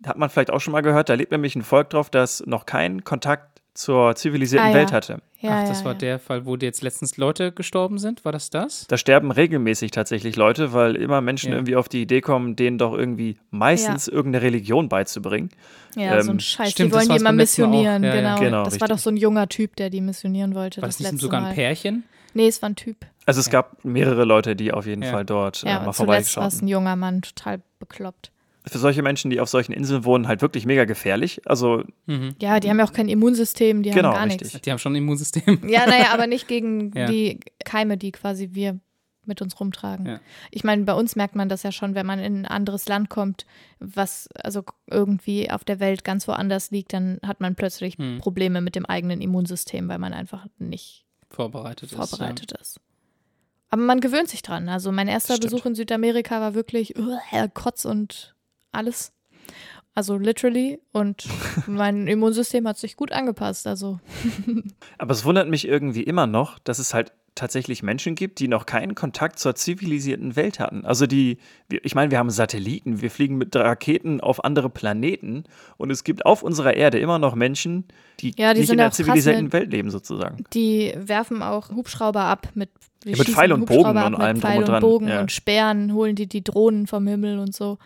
Hat 0.04 0.18
man 0.18 0.28
vielleicht 0.30 0.50
auch 0.50 0.60
schon 0.60 0.72
mal 0.72 0.80
gehört, 0.80 1.08
da 1.08 1.14
lebt 1.14 1.30
nämlich 1.30 1.54
ein 1.54 1.62
Volk 1.62 1.90
drauf, 1.90 2.10
das 2.10 2.44
noch 2.46 2.66
keinen 2.66 3.04
Kontakt 3.04 3.62
zur 3.74 4.14
zivilisierten 4.16 4.66
Ah, 4.66 4.70
ja. 4.70 4.74
Welt 4.76 4.92
hatte. 4.92 5.22
Ja, 5.40 5.62
Ach, 5.62 5.68
das 5.68 5.78
ja, 5.80 5.84
war 5.86 5.92
ja. 5.92 5.98
der 5.98 6.18
Fall, 6.18 6.44
wo 6.44 6.56
jetzt 6.56 6.82
letztens 6.82 7.16
Leute 7.16 7.52
gestorben 7.52 7.98
sind. 7.98 8.22
War 8.24 8.30
das 8.32 8.50
das? 8.50 8.86
Da 8.88 8.98
sterben 8.98 9.30
regelmäßig 9.30 9.92
tatsächlich 9.92 10.36
Leute, 10.36 10.72
weil 10.74 10.94
immer 10.96 11.20
Menschen 11.22 11.50
Ja. 11.50 11.56
irgendwie 11.56 11.76
auf 11.76 11.88
die 11.88 12.02
Idee 12.02 12.20
kommen, 12.20 12.54
denen 12.54 12.76
doch 12.78 12.92
irgendwie 12.92 13.38
meistens 13.50 14.08
irgendeine 14.08 14.44
Religion 14.44 14.88
beizubringen. 14.90 15.50
Ja, 15.96 16.20
so 16.22 16.30
Ähm, 16.30 16.36
ein 16.36 16.40
Scheiß. 16.40 16.72
stimmt, 16.72 16.90
die 16.92 16.96
wollen 16.96 17.08
die 17.08 17.16
immer 17.16 17.32
missionieren, 17.32 18.02
Ja, 18.04 18.14
ja. 18.14 18.20
genau. 18.20 18.40
Genau, 18.40 18.64
das 18.64 18.74
war 18.74 18.88
richtig. 18.88 18.88
doch 18.88 18.98
so 18.98 19.10
ein 19.10 19.16
junger 19.16 19.48
Typ, 19.48 19.74
der 19.76 19.88
die 19.88 20.00
missionieren 20.02 20.54
wollte. 20.54 20.82
War 20.82 20.88
das 20.88 20.96
das 20.98 21.04
nicht 21.04 21.12
letzte 21.12 21.22
sogar 21.24 21.40
ein 21.40 21.44
Mal. 21.46 21.54
Pärchen? 21.54 22.04
Nee, 22.34 22.48
es 22.48 22.62
war 22.62 22.68
ein 22.70 22.76
Typ. 22.76 22.96
Also 23.26 23.40
es 23.40 23.46
Ja. 23.46 23.52
gab 23.52 23.84
mehrere 23.84 24.24
Leute, 24.24 24.56
die 24.56 24.72
auf 24.72 24.86
jeden 24.86 25.02
Ja. 25.02 25.10
Fall 25.12 25.24
dort 25.24 25.62
Ja, 25.62 25.68
äh, 25.76 25.78
mal 25.80 25.86
war 25.86 25.92
vorbeigeschaut 25.92 26.46
es 26.48 26.54
haben. 26.58 26.64
ein 26.64 26.68
junger 26.68 26.96
Mann, 26.96 27.22
total 27.22 27.60
bekloppt. 27.78 28.30
Für 28.64 28.78
solche 28.78 29.02
Menschen, 29.02 29.30
die 29.30 29.40
auf 29.40 29.48
solchen 29.48 29.72
Inseln 29.72 30.04
wohnen, 30.04 30.28
halt 30.28 30.40
wirklich 30.40 30.66
mega 30.66 30.84
gefährlich. 30.84 31.40
Also 31.46 31.82
Mhm. 32.06 32.34
Ja, 32.40 32.60
die 32.60 32.70
haben 32.70 32.78
ja 32.78 32.84
auch 32.84 32.92
kein 32.92 33.08
Immunsystem, 33.08 33.82
die 33.82 33.90
Genau, 33.90 34.10
haben 34.10 34.14
gar 34.14 34.24
richtig. 34.26 34.52
nichts. 34.52 34.60
Die 34.62 34.70
haben 34.70 34.78
schon 34.78 34.92
ein 34.92 34.96
Immunsystem. 34.96 35.68
Ja, 35.68 35.86
naja, 35.86 36.12
aber 36.12 36.26
nicht 36.28 36.46
gegen 36.48 36.92
Ja. 36.96 37.06
die 37.06 37.40
Keime, 37.64 37.96
die 37.96 38.12
quasi 38.12 38.50
wir 38.52 38.78
mit 39.24 39.40
uns 39.40 39.58
rumtragen. 39.60 40.06
Ja. 40.06 40.20
Ich 40.50 40.64
meine, 40.64 40.82
bei 40.84 40.94
uns 40.94 41.14
merkt 41.14 41.36
man 41.36 41.48
das 41.48 41.62
ja 41.62 41.70
schon, 41.70 41.94
wenn 41.94 42.06
man 42.06 42.18
in 42.18 42.40
ein 42.42 42.46
anderes 42.46 42.88
Land 42.88 43.08
kommt, 43.08 43.46
was 43.78 44.28
also 44.34 44.62
irgendwie 44.90 45.48
auf 45.50 45.62
der 45.64 45.78
Welt 45.78 46.02
ganz 46.04 46.26
woanders 46.26 46.70
liegt, 46.72 46.92
dann 46.92 47.18
hat 47.24 47.40
man 47.40 47.54
plötzlich 47.54 47.98
Hm. 47.98 48.18
Probleme 48.18 48.60
mit 48.60 48.74
dem 48.74 48.84
eigenen 48.86 49.20
Immunsystem, 49.20 49.88
weil 49.88 49.98
man 49.98 50.12
einfach 50.12 50.46
nicht 50.58 51.04
Vorbereitet, 51.32 51.90
vorbereitet 51.90 52.52
ist. 52.52 52.80
Aber 53.70 53.82
man 53.82 54.00
gewöhnt 54.00 54.28
sich 54.28 54.42
dran. 54.42 54.68
Also 54.68 54.92
mein 54.92 55.08
erster 55.08 55.36
Stimmt. 55.36 55.50
Besuch 55.52 55.66
in 55.66 55.74
Südamerika 55.74 56.40
war 56.40 56.54
wirklich 56.54 56.98
uh, 56.98 57.16
Kotz 57.54 57.86
und 57.86 58.34
alles. 58.70 59.12
Also 59.94 60.18
literally. 60.18 60.78
Und 60.92 61.26
mein 61.66 62.06
Immunsystem 62.06 62.68
hat 62.68 62.78
sich 62.78 62.96
gut 62.96 63.12
angepasst. 63.12 63.66
Also 63.66 63.98
Aber 64.98 65.12
es 65.12 65.24
wundert 65.24 65.48
mich 65.48 65.66
irgendwie 65.66 66.02
immer 66.02 66.26
noch, 66.26 66.58
dass 66.58 66.78
es 66.78 66.92
halt 66.92 67.12
tatsächlich 67.34 67.82
Menschen 67.82 68.14
gibt, 68.14 68.38
die 68.40 68.48
noch 68.48 68.66
keinen 68.66 68.94
Kontakt 68.94 69.38
zur 69.38 69.54
zivilisierten 69.54 70.36
Welt 70.36 70.60
hatten. 70.60 70.84
Also 70.84 71.06
die, 71.06 71.38
ich 71.70 71.94
meine, 71.94 72.10
wir 72.10 72.18
haben 72.18 72.30
Satelliten, 72.30 73.00
wir 73.00 73.10
fliegen 73.10 73.36
mit 73.38 73.56
Raketen 73.56 74.20
auf 74.20 74.44
andere 74.44 74.68
Planeten 74.68 75.44
und 75.78 75.90
es 75.90 76.04
gibt 76.04 76.26
auf 76.26 76.42
unserer 76.42 76.74
Erde 76.74 76.98
immer 76.98 77.18
noch 77.18 77.34
Menschen, 77.34 77.84
die 78.20 78.34
Ja, 78.36 78.52
die 78.52 78.60
nicht 78.60 78.70
in 78.70 78.76
der 78.76 78.88
krass 78.88 78.96
zivilisierten 78.96 79.44
mit- 79.44 79.52
Welt 79.52 79.72
leben 79.72 79.90
sozusagen. 79.90 80.44
Die 80.52 80.92
werfen 80.96 81.42
auch 81.42 81.70
Hubschrauber 81.70 82.22
ab 82.24 82.48
mit, 82.54 82.68
Ja, 83.04 83.16
mit 83.16 83.28
Pfeil 83.28 83.52
und 83.52 83.66
Bogen 83.66 83.78
Hubschrauber 83.78 84.06
und 84.06 84.14
ab 84.14 84.20
allem 84.20 84.40
drum 84.40 84.56
und 84.58 84.68
dran, 84.68 84.74
und 84.74 84.80
Bogen 84.80 85.08
ja. 85.08 85.20
und 85.20 85.32
Sperren 85.32 85.92
holen 85.94 86.14
die 86.16 86.26
die 86.26 86.44
Drohnen 86.44 86.86
vom 86.86 87.06
Himmel 87.06 87.38
und 87.38 87.54
so. 87.54 87.78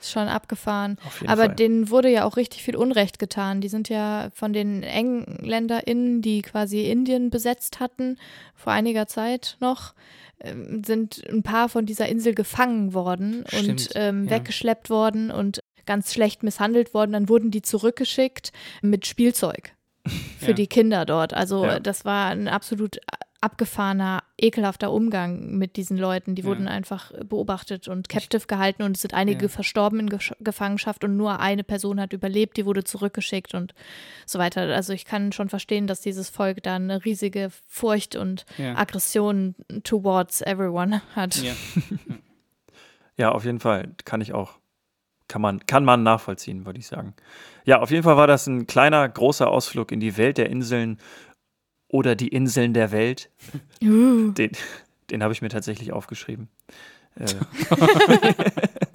Ist 0.00 0.10
schon 0.12 0.28
abgefahren. 0.28 0.98
Aber 1.26 1.46
Fall. 1.46 1.54
denen 1.54 1.90
wurde 1.90 2.10
ja 2.10 2.24
auch 2.24 2.36
richtig 2.36 2.62
viel 2.62 2.76
Unrecht 2.76 3.18
getan. 3.18 3.60
Die 3.60 3.68
sind 3.68 3.88
ja 3.88 4.28
von 4.34 4.52
den 4.52 4.82
EngländerInnen, 4.82 6.22
die 6.22 6.42
quasi 6.42 6.82
Indien 6.90 7.30
besetzt 7.30 7.80
hatten, 7.80 8.18
vor 8.54 8.72
einiger 8.72 9.06
Zeit 9.06 9.56
noch, 9.60 9.94
ähm, 10.40 10.82
sind 10.84 11.22
ein 11.28 11.42
paar 11.42 11.68
von 11.68 11.86
dieser 11.86 12.08
Insel 12.08 12.34
gefangen 12.34 12.92
worden 12.94 13.44
und 13.52 13.80
Stimmt, 13.80 13.90
ähm, 13.94 14.24
ja. 14.24 14.30
weggeschleppt 14.32 14.90
worden 14.90 15.30
und 15.30 15.60
ganz 15.86 16.12
schlecht 16.12 16.42
misshandelt 16.42 16.92
worden. 16.94 17.12
Dann 17.12 17.28
wurden 17.28 17.50
die 17.50 17.62
zurückgeschickt 17.62 18.52
mit 18.82 19.06
Spielzeug 19.06 19.74
für 20.38 20.48
Ja. 20.48 20.52
die 20.52 20.66
Kinder 20.66 21.04
dort. 21.06 21.32
Also 21.32 21.64
Ja. 21.64 21.80
das 21.80 22.04
war 22.04 22.26
ein 22.30 22.48
absolut 22.48 22.98
abgefahrener, 23.40 24.22
ekelhafter 24.38 24.90
Umgang 24.92 25.56
mit 25.56 25.76
diesen 25.76 25.96
Leuten. 25.96 26.34
Die 26.34 26.42
Ja. 26.42 26.48
wurden 26.48 26.68
einfach 26.68 27.12
beobachtet 27.24 27.88
und 27.88 28.08
captive 28.08 28.46
gehalten 28.46 28.82
und 28.82 28.96
es 28.96 29.02
sind 29.02 29.14
einige 29.14 29.44
Ja. 29.46 29.48
verstorben 29.48 30.00
in 30.00 30.08
Gesch- 30.10 30.34
Gefangenschaft 30.40 31.04
und 31.04 31.16
nur 31.16 31.38
eine 31.40 31.64
Person 31.64 32.00
hat 32.00 32.12
überlebt, 32.12 32.56
die 32.56 32.66
wurde 32.66 32.84
zurückgeschickt 32.84 33.54
und 33.54 33.74
so 34.24 34.38
weiter. 34.38 34.62
Also 34.74 34.92
ich 34.92 35.04
kann 35.04 35.32
schon 35.32 35.48
verstehen, 35.48 35.86
dass 35.86 36.00
dieses 36.00 36.28
Volk 36.30 36.62
da 36.62 36.76
eine 36.76 37.04
riesige 37.04 37.50
Furcht 37.66 38.16
und 38.16 38.44
Ja. 38.58 38.76
Aggression 38.76 39.54
towards 39.84 40.42
everyone 40.42 41.02
hat. 41.14 41.36
Ja. 41.36 41.52
Ja, 43.18 43.32
auf 43.32 43.44
jeden 43.46 43.60
Fall. 43.60 43.94
Kann 44.04 44.20
ich 44.20 44.34
auch. 44.34 44.58
Kann 45.28 45.40
man, 45.42 45.64
kann 45.66 45.84
man 45.84 46.02
nachvollziehen, 46.02 46.66
würde 46.66 46.78
ich 46.78 46.86
sagen. 46.86 47.14
Ja, 47.64 47.80
auf 47.80 47.90
jeden 47.90 48.02
Fall 48.04 48.16
war 48.16 48.26
das 48.28 48.46
ein 48.46 48.66
kleiner, 48.68 49.08
großer 49.08 49.48
Ausflug 49.48 49.90
in 49.90 49.98
die 49.98 50.16
Welt 50.18 50.38
der 50.38 50.50
Inseln 50.50 50.98
oder 51.88 52.14
die 52.14 52.28
Inseln 52.28 52.74
der 52.74 52.92
Welt. 52.92 53.30
Uh. 53.82 54.32
Den, 54.32 54.52
den 55.10 55.22
habe 55.22 55.32
ich 55.32 55.42
mir 55.42 55.48
tatsächlich 55.48 55.92
aufgeschrieben. 55.92 56.48
Äh, 57.16 57.26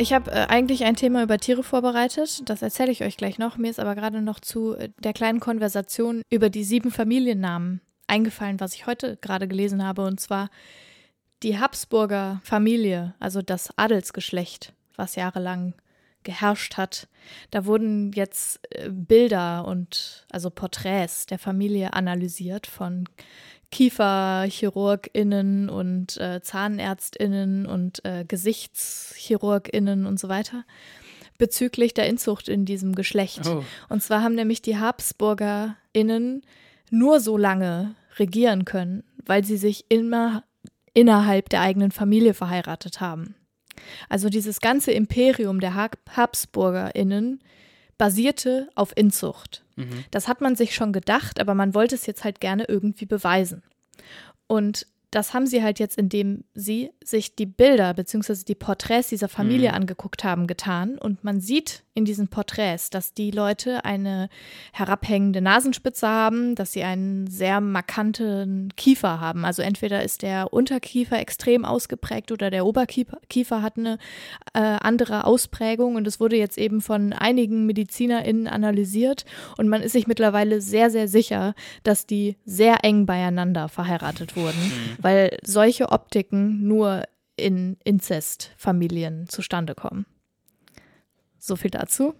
Ich 0.00 0.12
habe 0.12 0.30
äh, 0.30 0.46
eigentlich 0.46 0.84
ein 0.84 0.94
Thema 0.94 1.24
über 1.24 1.38
Tiere 1.38 1.64
vorbereitet. 1.64 2.48
Das 2.48 2.62
erzähle 2.62 2.92
ich 2.92 3.02
euch 3.02 3.16
gleich 3.16 3.38
noch. 3.38 3.56
Mir 3.56 3.68
ist 3.68 3.80
aber 3.80 3.96
gerade 3.96 4.22
noch 4.22 4.38
zu 4.38 4.76
äh, 4.76 4.90
der 4.98 5.12
kleinen 5.12 5.40
Konversation 5.40 6.22
über 6.30 6.50
die 6.50 6.62
sieben 6.62 6.92
Familiennamen 6.92 7.80
eingefallen, 8.06 8.60
was 8.60 8.74
ich 8.74 8.86
heute 8.86 9.16
gerade 9.16 9.48
gelesen 9.48 9.84
habe. 9.84 10.04
Und 10.04 10.20
zwar 10.20 10.50
die 11.42 11.58
Habsburger 11.58 12.40
Familie, 12.44 13.14
also 13.18 13.42
das 13.42 13.76
Adelsgeschlecht, 13.76 14.72
was 14.94 15.16
jahrelang 15.16 15.74
geherrscht 16.28 16.76
hat. 16.76 17.08
Da 17.50 17.64
wurden 17.64 18.12
jetzt 18.12 18.60
äh, 18.70 18.90
Bilder 18.90 19.66
und 19.66 20.26
also 20.30 20.50
Porträts 20.50 21.24
der 21.24 21.38
Familie 21.38 21.94
analysiert 21.94 22.66
von 22.66 23.08
KieferchirurgInnen 23.70 25.70
und 25.70 26.18
äh, 26.18 26.42
ZahnärztInnen 26.42 27.64
und 27.64 28.04
äh, 28.04 28.26
GesichtschirurgInnen 28.26 30.04
und 30.04 30.20
so 30.20 30.28
weiter 30.28 30.64
bezüglich 31.38 31.94
der 31.94 32.08
Inzucht 32.08 32.48
in 32.48 32.66
diesem 32.66 32.94
Geschlecht. 32.94 33.46
Oh. 33.46 33.64
Und 33.88 34.02
zwar 34.02 34.22
haben 34.22 34.34
nämlich 34.34 34.60
die 34.60 34.76
HabsburgerInnen 34.76 36.42
nur 36.90 37.20
so 37.20 37.38
lange 37.38 37.94
regieren 38.18 38.66
können, 38.66 39.02
weil 39.24 39.44
sie 39.44 39.56
sich 39.56 39.86
immer 39.88 40.44
innerhalb 40.92 41.48
der 41.48 41.62
eigenen 41.62 41.92
Familie 41.92 42.34
verheiratet 42.34 43.00
haben. 43.00 43.34
Also 44.08 44.28
dieses 44.28 44.60
ganze 44.60 44.92
Imperium 44.92 45.60
der 45.60 45.74
Hab- 45.74 45.98
HabsburgerInnen 46.16 47.40
basierte 47.96 48.68
auf 48.74 48.96
Inzucht. 48.96 49.64
Mhm. 49.76 50.04
Das 50.10 50.28
hat 50.28 50.40
man 50.40 50.56
sich 50.56 50.74
schon 50.74 50.92
gedacht, 50.92 51.40
aber 51.40 51.54
man 51.54 51.74
wollte 51.74 51.94
es 51.94 52.06
jetzt 52.06 52.24
halt 52.24 52.40
gerne 52.40 52.64
irgendwie 52.68 53.06
beweisen. 53.06 53.62
Und 54.46 54.86
das 55.10 55.32
haben 55.32 55.46
sie 55.46 55.62
halt 55.62 55.78
jetzt, 55.78 55.96
indem 55.96 56.44
sie 56.54 56.90
sich 57.02 57.34
die 57.34 57.46
Bilder 57.46 57.94
bzw. 57.94 58.44
die 58.46 58.54
Porträts 58.54 59.08
dieser 59.08 59.28
Familie 59.28 59.70
Mhm. 59.70 59.74
angeguckt 59.76 60.24
haben, 60.24 60.46
getan. 60.46 60.98
Und 60.98 61.24
man 61.24 61.40
sieht 61.40 61.84
in 61.94 62.04
diesen 62.04 62.28
Porträts, 62.28 62.90
dass 62.90 63.12
die 63.14 63.30
Leute 63.30 63.84
eine 63.84 64.28
herabhängende 64.72 65.40
Nasenspitze 65.40 66.06
haben, 66.06 66.54
dass 66.54 66.72
sie 66.72 66.84
einen 66.84 67.26
sehr 67.26 67.60
markanten 67.60 68.72
Kiefer 68.76 69.18
haben. 69.20 69.44
Also 69.44 69.62
entweder 69.62 70.02
ist 70.04 70.22
der 70.22 70.52
Unterkiefer 70.52 71.18
extrem 71.18 71.64
ausgeprägt 71.64 72.30
oder 72.30 72.50
der 72.50 72.66
Oberkiefer 72.66 73.18
Kiefer 73.28 73.62
hat 73.62 73.78
eine 73.78 73.98
äh, 74.54 74.60
andere 74.60 75.24
Ausprägung. 75.24 75.96
Und 75.96 76.06
es 76.06 76.20
wurde 76.20 76.36
jetzt 76.36 76.58
eben 76.58 76.80
von 76.80 77.12
einigen 77.12 77.66
MedizinerInnen 77.66 78.46
analysiert. 78.46 79.24
Und 79.56 79.68
man 79.68 79.82
ist 79.82 79.92
sich 79.92 80.06
mittlerweile 80.06 80.60
sehr, 80.60 80.90
sehr 80.90 81.08
sicher, 81.08 81.54
dass 81.82 82.06
die 82.06 82.36
sehr 82.44 82.84
eng 82.84 83.06
beieinander 83.06 83.68
verheiratet 83.68 84.36
wurden, 84.36 84.72
weil 84.98 85.36
solche 85.44 85.90
Optiken 85.90 86.66
nur 86.66 87.04
in 87.36 87.76
Inzestfamilien 87.84 89.28
zustande 89.28 89.74
kommen. 89.74 90.06
So 91.38 91.56
viel 91.56 91.70
dazu. 91.70 92.14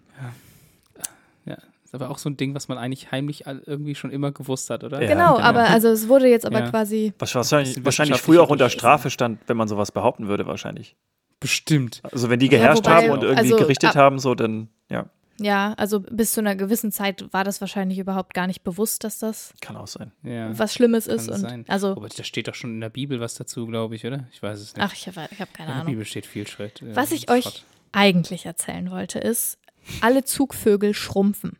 Ja. 1.47 1.57
Ist 1.85 1.95
aber 1.95 2.11
auch 2.11 2.18
so 2.18 2.29
ein 2.29 2.37
Ding, 2.37 2.55
was 2.55 2.68
man 2.68 2.76
eigentlich 2.76 3.12
heimlich 3.12 3.47
irgendwie 3.47 3.95
schon 3.95 4.11
immer 4.11 4.31
gewusst 4.31 4.68
hat, 4.68 4.85
oder? 4.85 5.01
Ja, 5.01 5.09
genau, 5.09 5.37
genau. 5.37 5.47
aber 5.47 5.68
also 5.70 5.89
es 5.89 6.07
wurde 6.07 6.29
jetzt 6.29 6.45
aber 6.45 6.61
Ja. 6.61 6.68
quasi. 6.70 7.14
was 7.18 7.35
wahrscheinlich, 7.35 7.83
wahrscheinlich 7.83 8.20
früher 8.20 8.43
auch 8.43 8.51
unter. 8.51 8.68
Strafe 8.68 9.09
stand, 9.09 9.41
wenn 9.47 9.57
man 9.57 9.68
sowas 9.68 9.91
behaupten 9.91 10.29
würde, 10.29 10.47
wahrscheinlich. 10.47 10.97
Bestimmt. 11.41 12.03
Also 12.12 12.29
wenn 12.29 12.41
die 12.41 12.47
Ja, 12.47 12.51
geherrscht 12.51 12.85
wobei, 12.85 12.91
haben 13.07 13.11
und 13.11 13.22
irgendwie 13.22 13.53
also, 13.53 13.57
gerichtet 13.57 13.91
ab- 13.91 13.97
haben, 13.97 14.18
so 14.18 14.35
dann, 14.35 14.68
ja, 14.91 15.07
Ja, 15.41 15.74
also 15.76 16.01
bis 16.01 16.32
zu 16.32 16.41
einer 16.41 16.57
gewissen 16.57 16.91
Zeit 16.91 17.32
war 17.32 17.45
das 17.45 17.61
wahrscheinlich 17.61 17.99
überhaupt 17.99 18.34
gar 18.34 18.47
nicht 18.49 18.64
bewusst, 18.64 19.05
dass 19.05 19.18
das 19.20 19.53
kann 19.61 19.76
auch 19.76 19.86
sein. 19.86 20.11
Ja. 20.24 20.57
was 20.59 20.74
Schlimmes 20.74 21.07
kann 21.07 21.16
ist. 21.16 21.28
Und 21.30 21.41
sein. 21.41 21.64
also, 21.68 21.93
Aber 21.93 22.09
da 22.09 22.24
steht 22.24 22.49
doch 22.49 22.55
schon 22.55 22.70
in 22.74 22.80
der 22.80 22.89
Bibel 22.91 23.20
was 23.20 23.34
dazu, 23.34 23.66
glaube 23.66 23.95
ich, 23.95 24.05
oder? 24.05 24.26
Ich 24.32 24.43
weiß 24.43 24.59
es 24.59 24.74
nicht. 24.74 24.84
ach, 24.84 24.93
ich 24.93 25.07
habe 25.07 25.28
ich 25.30 25.41
hab 25.41 25.55
keine 25.55 25.68
in 25.68 25.74
der 25.74 25.82
Ahnung. 25.82 25.93
Bibel 25.93 26.05
steht 26.05 26.26
viel 26.26 26.47
Schritt. 26.49 26.82
äh, 26.82 26.97
Was 26.97 27.12
ich 27.12 27.22
Schrott. 27.22 27.36
euch 27.47 27.64
eigentlich 27.93 28.47
erzählen 28.47 28.91
wollte, 28.91 29.18
ist, 29.20 29.59
alle 30.01 30.24
Zugvögel 30.24 30.93
schrumpfen. 30.93 31.57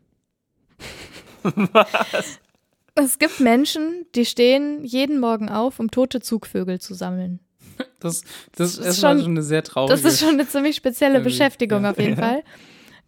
Es 2.95 3.19
gibt 3.19 3.39
Menschen, 3.41 4.07
die 4.15 4.25
stehen 4.25 4.85
jeden 4.85 5.21
Morgen 5.21 5.49
auf, 5.49 5.79
um 5.79 5.91
tote 5.91 6.21
Zugvögel 6.21 6.81
zu 6.81 6.95
sammeln. 6.95 7.41
Das, 8.01 8.23
das, 8.57 8.77
ist 8.77 9.01
schon- 9.01 9.21
schon 9.21 9.31
eine 9.31 9.43
sehr 9.43 9.63
traurige. 9.63 9.95
Das 10.01 10.05
ist 10.13 10.19
schon 10.21 10.31
eine 10.31 10.49
ziemlich 10.49 10.75
spezielle 10.77 11.15
Irgendwie, 11.15 11.31
Beschäftigung 11.31 11.85
ja. 11.85 11.91
auf 11.93 11.99
jeden 11.99 12.17
Fall. 12.17 12.43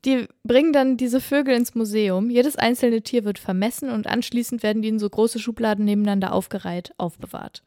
Die 0.05 0.27
bringen 0.45 0.73
dann 0.73 0.97
diese 0.97 1.21
Vögel 1.21 1.55
ins 1.55 1.75
Museum. 1.75 2.31
Jedes 2.31 2.57
einzelne 2.57 3.03
Tier 3.03 3.25
wird 3.25 3.39
vermessen 3.39 3.91
und 3.91 4.07
anschließend 4.07 4.63
werden 4.63 4.83
die 4.83 4.89
in 4.89 4.99
so 4.99 5.09
große 5.09 5.39
Schubladen 5.39 5.85
nebeneinander 5.85 6.33
aufgereiht, 6.33 6.95
aufbewahrt. 6.97 7.63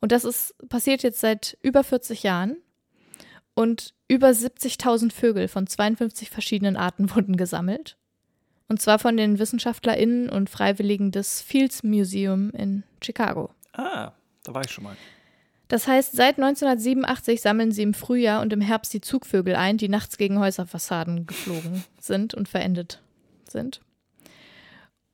Und 0.00 0.12
das 0.12 0.24
ist 0.24 0.54
passiert 0.68 1.02
jetzt 1.02 1.20
seit 1.20 1.58
über 1.62 1.82
40 1.82 2.22
Jahren. 2.22 2.56
und 3.54 3.94
über 4.06 4.28
70.000 4.28 5.12
Vögel 5.12 5.48
von 5.48 5.66
52 5.66 6.30
verschiedenen 6.30 6.76
Arten 6.76 7.10
wurden 7.16 7.36
gesammelt. 7.36 7.96
Und 8.68 8.82
zwar 8.82 8.98
von 8.98 9.16
den 9.16 9.38
WissenschaftlerInnen 9.38 10.28
und 10.28 10.50
Freiwilligen 10.50 11.10
des 11.10 11.40
Fields 11.40 11.82
Museum 11.82 12.50
in 12.50 12.82
Chicago. 13.02 13.50
Ah, 13.72 14.12
da 14.44 14.54
war 14.54 14.64
ich 14.64 14.70
schon 14.70 14.84
mal. 14.84 14.96
Das 15.68 15.88
heißt, 15.88 16.14
seit 16.14 16.38
1987 16.38 17.40
sammeln 17.40 17.72
sie 17.72 17.82
im 17.82 17.94
Frühjahr 17.94 18.40
und 18.40 18.52
im 18.52 18.60
Herbst 18.60 18.92
die 18.92 19.00
Zugvögel 19.00 19.56
ein, 19.56 19.78
die 19.78 19.88
nachts 19.88 20.16
gegen 20.16 20.38
Häuserfassaden 20.38 21.26
geflogen 21.26 21.84
sind 22.00 22.34
und 22.34 22.48
verendet 22.48 23.02
sind. 23.48 23.80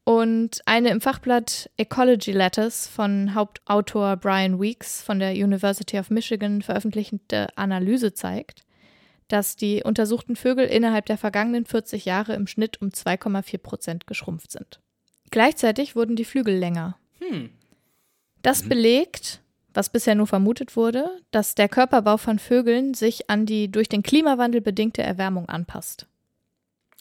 Und 0.04 0.60
eine 0.66 0.90
im 0.90 1.00
Fachblatt 1.00 1.70
Ecology 1.76 2.32
Letters 2.32 2.88
von 2.88 3.34
Hauptautor 3.34 4.16
Brian 4.16 4.60
Weeks 4.60 5.00
von 5.00 5.20
der 5.20 5.32
University 5.32 5.98
of 5.98 6.10
Michigan 6.10 6.60
veröffentlichte 6.60 7.56
Analyse 7.56 8.12
zeigt, 8.12 8.64
dass 9.28 9.56
die 9.56 9.82
untersuchten 9.84 10.34
Vögel 10.34 10.66
innerhalb 10.66 11.06
der 11.06 11.18
vergangenen 11.18 11.64
40 11.64 12.04
Jahre 12.04 12.34
im 12.34 12.48
Schnitt 12.48 12.82
um 12.82 12.88
2,4 12.88 13.58
Prozent 13.58 14.06
geschrumpft 14.06 14.50
sind. 14.50 14.80
Gleichzeitig 15.30 15.94
wurden 15.94 16.16
die 16.16 16.24
Flügel 16.24 16.56
länger. 16.56 16.98
Hm. 17.20 17.50
Das 18.42 18.68
belegt, 18.68 19.41
was 19.74 19.90
bisher 19.90 20.14
nur 20.14 20.26
vermutet 20.26 20.76
wurde, 20.76 21.10
dass 21.30 21.54
der 21.54 21.68
Körperbau 21.68 22.16
von 22.16 22.38
Vögeln 22.38 22.94
sich 22.94 23.30
an 23.30 23.46
die 23.46 23.70
durch 23.70 23.88
den 23.88 24.02
Klimawandel 24.02 24.60
bedingte 24.60 25.02
Erwärmung 25.02 25.48
anpasst. 25.48 26.06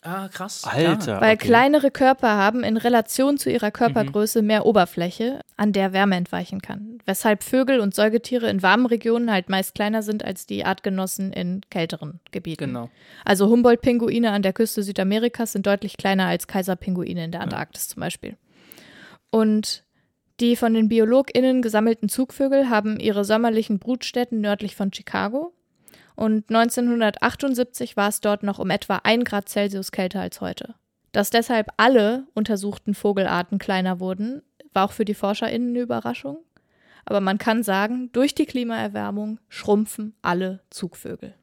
Ah, 0.04 0.30
krass. 0.30 0.64
Alter. 0.64 1.22
Weil 1.22 1.36
okay. 1.36 1.46
kleinere 1.46 1.92
Körper 1.92 2.30
haben 2.30 2.64
in 2.64 2.78
Relation 2.78 3.38
zu 3.38 3.52
ihrer 3.52 3.70
Körpergröße 3.70 4.42
mehr 4.42 4.66
Oberfläche, 4.66 5.42
an 5.58 5.74
der 5.74 5.94
Wärme 5.94 6.16
entweichen 6.16 6.60
kann. 6.60 6.98
Weshalb 7.06 7.44
Vögel 7.44 7.80
und 7.80 7.94
Säugetiere 7.94 8.50
in 8.50 8.64
warmen 8.64 8.88
Regionen 8.88 9.32
halt 9.32 9.50
meist 9.50 9.76
kleiner 9.76 10.02
sind 10.02 10.26
als 10.26 10.48
die 10.48 10.66
Artgenossen 10.66 11.32
in 11.32 11.62
kälteren 11.70 12.20
Gebieten. 12.32 12.66
Genau. 12.66 12.90
Also 13.26 13.48
Humboldt-Pinguine 13.48 14.32
an 14.32 14.42
der 14.42 14.54
Küste 14.54 14.82
Südamerikas 14.82 15.52
sind 15.52 15.68
deutlich 15.68 15.98
kleiner 15.98 16.26
als 16.26 16.48
Kaiserpinguine 16.48 17.26
in 17.26 17.32
der 17.32 17.42
Antarktis 17.42 17.88
zum 17.90 18.00
Beispiel. 18.00 18.38
Und 19.30 19.84
die 20.42 20.56
von 20.56 20.74
den 20.74 20.90
BiologInnen 20.90 21.62
gesammelten 21.62 22.10
Zugvögel 22.10 22.70
haben 22.70 23.00
ihre 23.00 23.24
sommerlichen 23.24 23.80
Brutstätten 23.80 24.42
nördlich 24.42 24.76
von 24.76 24.92
Chicago. 24.92 25.54
Und 26.16 26.50
1978 26.50 27.96
war 27.96 28.10
es 28.10 28.22
dort 28.22 28.44
noch 28.44 28.60
um 28.60 28.70
etwa 28.70 28.98
1 29.04 29.24
Grad 29.24 29.48
Celsius 29.48 29.92
kälter 29.92 30.20
als 30.20 30.42
heute. 30.42 30.76
Dass 31.12 31.30
deshalb 31.30 31.70
alle 31.78 32.26
untersuchten 32.34 32.94
Vogelarten 32.94 33.60
kleiner 33.60 34.00
wurden, 34.00 34.42
war 34.74 34.86
auch 34.86 34.92
für 34.92 35.06
die 35.06 35.14
ForscherInnen 35.14 35.70
eine 35.70 35.82
Überraschung. 35.82 36.38
Aber 37.06 37.22
man 37.22 37.38
kann 37.38 37.64
sagen, 37.64 38.12
durch 38.12 38.36
die 38.36 38.46
Klimaerwärmung 38.46 39.40
schrumpfen 39.50 40.16
alle 40.22 40.62
Zugvögel. 40.70 41.36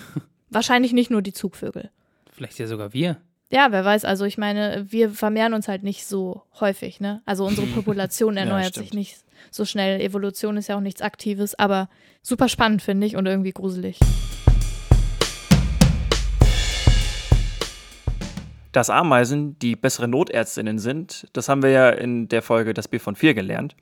Wahrscheinlich 0.50 0.92
nicht 0.92 1.10
nur 1.10 1.22
die 1.22 1.32
Zugvögel. 1.32 1.90
Vielleicht 2.30 2.58
ja 2.58 2.66
sogar 2.66 2.92
wir. 2.92 3.18
Ja, 3.48 3.70
wer 3.70 3.84
weiß, 3.84 4.04
also 4.04 4.24
ich 4.24 4.38
meine, 4.38 4.86
wir 4.88 5.10
vermehren 5.10 5.54
uns 5.54 5.68
halt 5.68 5.84
nicht 5.84 6.04
so 6.04 6.42
häufig, 6.58 6.98
ne? 6.98 7.22
Also 7.26 7.46
unsere 7.46 7.66
Population 7.74 8.36
erneuert 8.36 8.70
stimmt. 8.70 8.86
sich 8.86 8.94
nicht 8.94 9.18
so 9.52 9.64
schnell. 9.64 10.00
Evolution 10.00 10.56
ist 10.56 10.66
ja 10.66 10.76
auch 10.76 10.80
nichts 10.80 11.00
Aktives, 11.00 11.56
aber 11.56 11.88
super 12.22 12.48
spannend, 12.48 12.82
finde 12.82 13.06
ich, 13.06 13.14
und 13.14 13.24
irgendwie 13.26 13.52
gruselig. 13.52 14.00
Dass 18.72 18.90
Ameisen 18.90 19.56
die 19.60 19.76
bessere 19.76 20.08
Notärztinnen 20.08 20.80
sind, 20.80 21.28
das 21.32 21.48
haben 21.48 21.62
wir 21.62 21.70
ja 21.70 21.90
in 21.90 22.26
der 22.26 22.42
Folge 22.42 22.74
das 22.74 22.88
B 22.88 22.98
von 22.98 23.14
4 23.14 23.34
gelernt. 23.34 23.76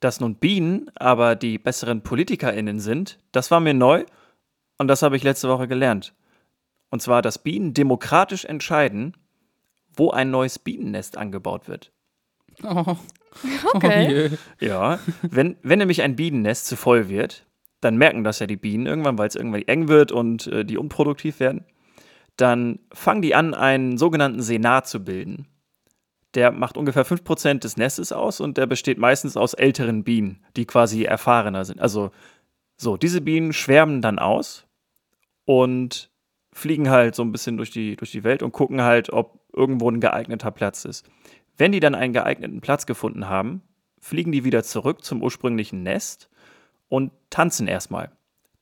Dass 0.00 0.20
nun 0.20 0.36
Bienen 0.36 0.90
aber 0.94 1.36
die 1.36 1.58
besseren 1.58 2.02
PolitikerInnen 2.02 2.80
sind, 2.80 3.18
das 3.32 3.50
war 3.50 3.60
mir 3.60 3.74
neu 3.74 4.06
und 4.78 4.88
das 4.88 5.02
habe 5.02 5.14
ich 5.14 5.22
letzte 5.22 5.50
Woche 5.50 5.68
gelernt. 5.68 6.14
Und 6.90 7.00
zwar, 7.00 7.22
dass 7.22 7.42
Bienen 7.42 7.72
demokratisch 7.72 8.44
entscheiden, 8.44 9.16
wo 9.94 10.10
ein 10.10 10.30
neues 10.30 10.58
Bienennest 10.58 11.16
angebaut 11.16 11.68
wird. 11.68 11.92
Oh. 12.62 12.96
Okay. 13.74 14.30
Oh. 14.32 14.64
Ja, 14.64 14.98
wenn, 15.22 15.56
wenn 15.62 15.78
nämlich 15.78 16.02
ein 16.02 16.16
Bienennest 16.16 16.66
zu 16.66 16.74
voll 16.74 17.08
wird, 17.08 17.46
dann 17.80 17.96
merken 17.96 18.24
das 18.24 18.40
ja 18.40 18.46
die 18.46 18.56
Bienen 18.56 18.86
irgendwann, 18.86 19.18
weil 19.18 19.28
es 19.28 19.36
irgendwie 19.36 19.68
eng 19.68 19.86
wird 19.86 20.10
und 20.10 20.48
äh, 20.48 20.64
die 20.64 20.76
unproduktiv 20.76 21.38
werden. 21.38 21.64
Dann 22.36 22.80
fangen 22.92 23.22
die 23.22 23.36
an, 23.36 23.54
einen 23.54 23.98
sogenannten 23.98 24.42
Senat 24.42 24.88
zu 24.88 25.04
bilden. 25.04 25.46
Der 26.34 26.50
macht 26.50 26.76
ungefähr 26.76 27.06
5% 27.06 27.60
des 27.60 27.76
Nestes 27.76 28.10
aus 28.12 28.40
und 28.40 28.56
der 28.56 28.66
besteht 28.66 28.98
meistens 28.98 29.36
aus 29.36 29.54
älteren 29.54 30.02
Bienen, 30.02 30.44
die 30.56 30.66
quasi 30.66 31.04
erfahrener 31.04 31.64
sind. 31.64 31.80
Also, 31.80 32.10
so, 32.76 32.96
diese 32.96 33.20
Bienen 33.20 33.52
schwärmen 33.52 34.02
dann 34.02 34.18
aus 34.18 34.66
und 35.44 36.09
fliegen 36.52 36.90
halt 36.90 37.14
so 37.14 37.22
ein 37.22 37.32
bisschen 37.32 37.56
durch 37.56 37.70
die, 37.70 37.96
durch 37.96 38.10
die 38.10 38.24
Welt 38.24 38.42
und 38.42 38.52
gucken 38.52 38.82
halt, 38.82 39.12
ob 39.12 39.40
irgendwo 39.52 39.90
ein 39.90 40.00
geeigneter 40.00 40.50
Platz 40.50 40.84
ist. 40.84 41.06
Wenn 41.56 41.72
die 41.72 41.80
dann 41.80 41.94
einen 41.94 42.12
geeigneten 42.12 42.60
Platz 42.60 42.86
gefunden 42.86 43.28
haben, 43.28 43.62
fliegen 44.00 44.32
die 44.32 44.44
wieder 44.44 44.62
zurück 44.62 45.04
zum 45.04 45.22
ursprünglichen 45.22 45.82
Nest 45.82 46.30
und 46.88 47.12
tanzen 47.28 47.68
erstmal. 47.68 48.10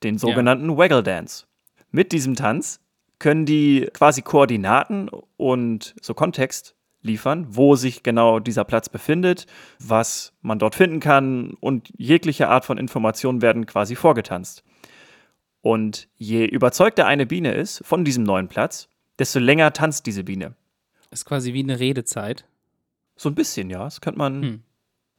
Den 0.03 0.18
sogenannten 0.18 0.76
Waggle 0.76 1.03
Dance. 1.03 1.47
Mit 1.91 2.12
diesem 2.12 2.36
Tanz 2.36 2.80
können 3.18 3.47
die 3.47 3.89
quasi 3.93 4.22
Koordinaten 4.22 5.09
und 5.36 5.95
so 6.01 6.14
Kontext 6.14 6.76
liefern, 7.03 7.47
wo 7.51 7.76
sich 7.76 8.03
genau 8.03 8.39
dieser 8.39 8.64
Platz 8.64 8.89
befindet, 8.89 9.47
was 9.78 10.32
man 10.43 10.59
dort 10.59 10.74
finden 10.74 11.01
kann 11.01 11.55
und 11.61 11.93
jegliche 11.97 12.49
Art 12.49 12.64
von 12.64 12.78
Informationen 12.78 13.43
werden 13.43 13.66
quasi 13.66 13.95
vorgetanzt. 13.97 14.64
Und 15.61 16.09
je 16.16 16.44
überzeugter 16.46 17.06
eine 17.06 17.26
Biene 17.26 17.52
ist 17.54 17.84
von 17.84 18.04
diesem 18.04 18.22
neuen 18.24 18.48
Platz, 18.48 18.88
desto 19.18 19.38
länger 19.38 19.72
tanzt 19.72 20.06
diese 20.06 20.24
Biene. 20.24 20.54
Ist 21.11 21.24
quasi 21.24 21.52
wie 21.52 21.62
eine 21.62 21.80
Redezeit. 21.80 22.44
So 23.16 23.28
ein 23.28 23.34
bisschen, 23.34 23.70
ja. 23.70 23.84
Das 23.84 24.00
könnte 24.00 24.18
man, 24.18 24.42
Hm. 24.42 24.62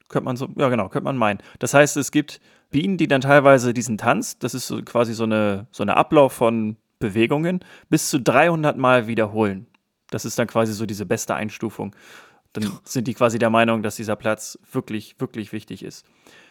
könnte 0.07 0.25
man 0.25 0.37
so, 0.37 0.47
ja 0.57 0.69
genau, 0.69 0.87
könnte 0.89 1.05
man 1.05 1.17
meinen. 1.17 1.39
Das 1.59 1.73
heißt, 1.73 1.97
es 1.97 2.11
gibt 2.11 2.39
Bienen, 2.69 2.97
die 2.97 3.07
dann 3.07 3.21
teilweise 3.21 3.73
diesen 3.73 3.97
Tanz, 3.97 4.37
das 4.39 4.53
ist 4.53 4.67
so 4.67 4.81
quasi 4.83 5.13
so 5.13 5.23
eine, 5.23 5.67
so 5.71 5.83
eine 5.83 5.97
Ablauf 5.97 6.33
von 6.33 6.77
Bewegungen, 6.99 7.59
bis 7.89 8.09
zu 8.09 8.19
300 8.21 8.77
Mal 8.77 9.07
wiederholen. 9.07 9.67
Das 10.11 10.25
ist 10.25 10.37
dann 10.39 10.47
quasi 10.47 10.73
so 10.73 10.85
diese 10.85 11.05
beste 11.05 11.35
Einstufung. 11.35 11.95
Dann 12.53 12.79
sind 12.83 13.07
die 13.07 13.13
quasi 13.13 13.37
der 13.37 13.51
Meinung, 13.51 13.83
dass 13.83 13.95
dieser 13.95 14.15
Platz 14.15 14.57
wirklich, 14.71 15.15
wirklich 15.19 15.51
wichtig 15.53 15.83
ist. 15.83 16.05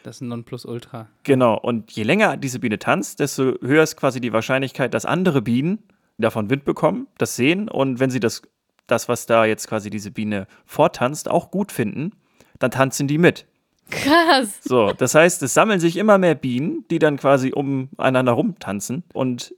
Das 0.05 0.17
ist 0.17 0.21
ein 0.21 0.29
Nonplusultra. 0.29 1.09
Genau. 1.25 1.59
Und 1.59 1.91
je 1.93 2.05
länger 2.05 2.37
diese 2.37 2.61
Biene 2.61 2.79
tanzt, 2.79 3.19
desto 3.21 3.55
höher 3.61 3.83
ist 3.83 3.97
quasi 3.97 4.21
die 4.21 4.33
Wahrscheinlichkeit, 4.33 4.95
dass 4.95 5.05
andere 5.05 5.43
Bienen 5.43 5.83
davon 6.19 6.51
Wind 6.51 6.65
bekommen, 6.65 7.07
das 7.19 7.37
sehen 7.37 7.69
und 7.69 8.01
wenn 8.01 8.11
sie 8.11 8.21
das, 8.21 8.43
das, 8.87 9.09
was 9.09 9.27
da 9.27 9.45
jetzt 9.45 9.69
quasi 9.69 9.91
diese 9.91 10.11
Biene 10.11 10.47
vortanzt, 10.67 11.31
auch 11.31 11.51
gut 11.51 11.73
finden, 11.73 12.13
dann 12.59 12.71
tanzen 12.71 13.07
die 13.07 13.19
mit. 13.19 13.47
Krass. 13.91 14.61
So, 14.63 14.93
das 14.93 15.15
heißt, 15.15 15.43
es 15.43 15.55
sammeln 15.55 15.81
sich 15.81 15.97
immer 15.97 16.19
mehr 16.19 16.35
Bienen, 16.35 16.85
die 16.91 16.99
dann 16.99 17.17
quasi 17.17 17.53
umeinander 17.53 18.33
rumtanzen 18.33 19.05
und 19.15 19.55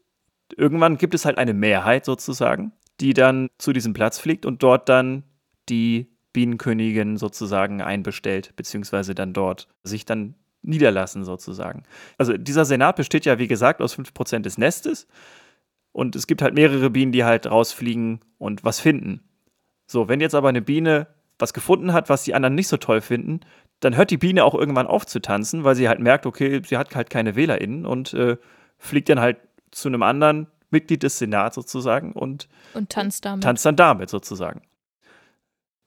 irgendwann 0.57 0.99
gibt 0.99 1.15
es 1.15 1.25
halt 1.25 1.39
eine 1.39 1.55
Mehrheit 1.55 2.05
sozusagen, 2.05 2.73
die 3.01 3.15
dann 3.15 3.49
zu 3.59 3.73
diesem 3.73 3.93
Platz 3.93 4.19
fliegt 4.19 4.45
und 4.45 4.63
dort 4.63 4.89
dann 4.89 5.25
die 5.69 6.10
Bienenkönigin 6.33 7.17
sozusagen 7.17 7.83
einbestellt, 7.83 8.55
beziehungsweise 8.57 9.15
dann 9.15 9.33
dort 9.33 9.69
sich 9.83 10.05
dann 10.05 10.35
niederlassen 10.63 11.25
sozusagen. 11.25 11.83
Also 12.19 12.37
dieser 12.37 12.65
Senat 12.65 12.97
besteht 12.97 13.25
ja, 13.25 13.39
wie 13.39 13.49
gesagt, 13.49 13.81
aus 13.81 13.97
5% 13.99 14.41
des 14.41 14.59
Nestes 14.59 15.07
und 15.93 16.15
es 16.17 16.27
gibt 16.27 16.43
halt 16.43 16.55
mehrere 16.55 16.91
Bienen, 16.91 17.13
die 17.13 17.25
halt 17.25 17.51
rausfliegen 17.51 18.21
und 18.39 18.63
was 18.65 18.79
finden. 18.81 19.23
So, 19.87 20.09
wenn 20.09 20.21
jetzt 20.21 20.35
aber 20.35 20.49
eine 20.51 20.63
Biene 20.63 21.09
was 21.39 21.55
gefunden 21.55 21.93
hat, 21.93 22.09
was 22.11 22.25
die 22.25 22.35
anderen 22.35 22.55
nicht 22.55 22.69
so 22.69 22.77
toll 22.77 23.01
finden, 23.01 23.41
dann 23.81 23.97
hört 23.97 24.11
die 24.11 24.19
Biene 24.19 24.45
auch 24.45 24.55
irgendwann 24.55 24.87
auf 24.87 25.07
zu 25.07 25.21
tanzen, 25.21 25.65
weil 25.65 25.75
sie 25.75 25.89
halt 25.89 25.99
merkt, 25.99 26.27
okay, 26.27 26.61
sie 26.65 26.77
hat 26.77 26.95
halt 26.95 27.09
keine 27.09 27.35
WählerInnen 27.35 27.87
und 27.87 28.13
äh, 28.13 28.37
fliegt 28.77 29.09
dann 29.09 29.21
halt 29.21 29.39
zu 29.71 29.89
einem 29.89 30.03
anderen 30.03 30.49
Mitglied 30.71 31.03
des 31.03 31.19
Senats 31.19 31.55
sozusagen 31.55 32.13
und 32.13 32.47
Und 32.75 32.91
tanzt 32.91 33.25
damit. 33.25 33.43
tanzt 33.43 33.65
dann 33.65 33.77
damit 33.77 34.11
sozusagen. 34.11 34.61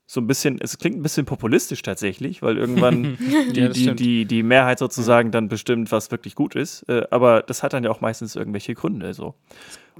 So 0.05 0.19
ein 0.19 0.27
bisschen, 0.27 0.59
es 0.61 0.77
klingt 0.77 0.97
ein 0.97 1.01
bisschen 1.01 1.25
populistisch 1.25 1.81
tatsächlich, 1.81 2.41
weil 2.41 2.57
irgendwann 2.57 3.17
die, 3.53 3.59
Ja, 3.61 3.69
die, 3.69 3.95
die, 3.95 4.25
die 4.25 4.43
Mehrheit 4.43 4.77
sozusagen 4.79 5.31
dann 5.31 5.47
bestimmt, 5.47 5.91
was 5.91 6.11
wirklich 6.11 6.35
gut 6.35 6.55
ist. 6.55 6.83
Äh, 6.89 7.03
aber 7.09 7.41
das 7.41 7.63
hat 7.63 7.73
dann 7.73 7.83
ja 7.83 7.89
auch 7.89 8.01
meistens 8.01 8.35
irgendwelche 8.35 8.73
Gründe. 8.75 9.13
So. 9.13 9.33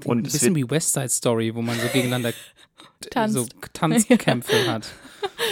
Und 0.04 0.18
ein 0.18 0.22
bisschen 0.24 0.54
wie 0.54 0.68
West 0.68 0.92
Side 0.92 1.08
Story, 1.08 1.54
wo 1.54 1.62
man 1.62 1.76
so 1.80 1.88
gegeneinander 1.88 2.32
Tanzt. 3.10 3.34
so 3.34 3.46
Tanzkämpfe 3.72 4.54
hat. 4.70 4.88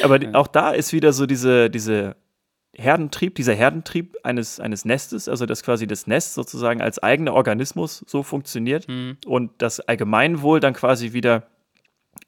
aber 0.02 0.18
die, 0.18 0.34
auch 0.34 0.46
da 0.48 0.70
ist 0.72 0.92
wieder 0.92 1.12
so 1.14 1.24
diese, 1.26 1.70
diese 1.70 2.16
Herdentrieb, 2.74 3.34
dieser 3.34 3.54
Herdentrieb 3.54 4.16
eines, 4.22 4.58
eines 4.60 4.84
Nestes, 4.84 5.28
also 5.28 5.44
dass 5.46 5.62
quasi 5.62 5.86
das 5.86 6.06
Nest 6.06 6.34
sozusagen 6.34 6.80
als 6.80 6.98
eigener 6.98 7.34
Organismus 7.34 8.04
so 8.06 8.22
funktioniert 8.22 8.86
Hm. 8.86 9.16
und 9.26 9.50
das 9.58 9.80
Allgemeinwohl 9.80 10.60
dann 10.60 10.72
quasi 10.74 11.12
wieder 11.12 11.48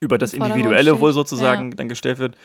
über 0.01 0.18
das 0.18 0.34
individuelle. 0.34 1.01
Wohl 1.01 1.12
sozusagen 1.12 1.70
dann 1.72 1.88
gestellt 1.88 2.18
wird, 2.18 2.36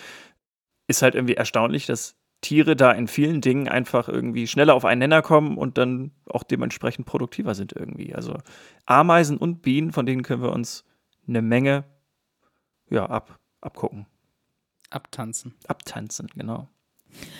ist 0.87 1.01
halt 1.01 1.15
irgendwie 1.15 1.35
erstaunlich, 1.35 1.85
dass 1.85 2.15
Tiere 2.41 2.75
da 2.75 2.91
in 2.91 3.07
vielen 3.07 3.41
Dingen 3.41 3.67
einfach 3.67 4.07
irgendwie 4.07 4.47
schneller 4.47 4.73
auf 4.73 4.85
einen 4.85 4.99
Nenner 4.99 5.21
kommen 5.21 5.57
und 5.57 5.77
dann 5.77 6.11
auch 6.25 6.43
dementsprechend 6.43 7.05
produktiver 7.05 7.53
sind 7.53 7.73
irgendwie. 7.73 8.15
Also 8.15 8.37
Ameisen 8.85 9.37
und 9.37 9.61
Bienen, 9.61 9.91
von 9.91 10.05
denen 10.05 10.23
können 10.23 10.41
wir 10.41 10.51
uns 10.51 10.85
eine 11.27 11.41
Menge 11.41 11.83
ja, 12.89 13.05
ab, 13.05 13.39
abgucken. 13.61 14.05
Abtanzen. 14.89 15.53
Abtanzen, 15.67 16.27
genau. 16.35 16.67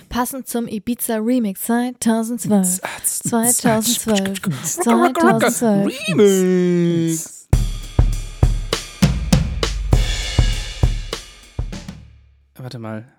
Passend 0.09 0.47
zum 0.47 0.67
Ibiza 0.67 1.17
Remix 1.17 1.61
2012. 1.63 2.81
2012. 3.03 4.41
2012. 4.63 6.09
Remix. 6.09 7.38
Warte 12.59 12.77
mal. 12.79 13.11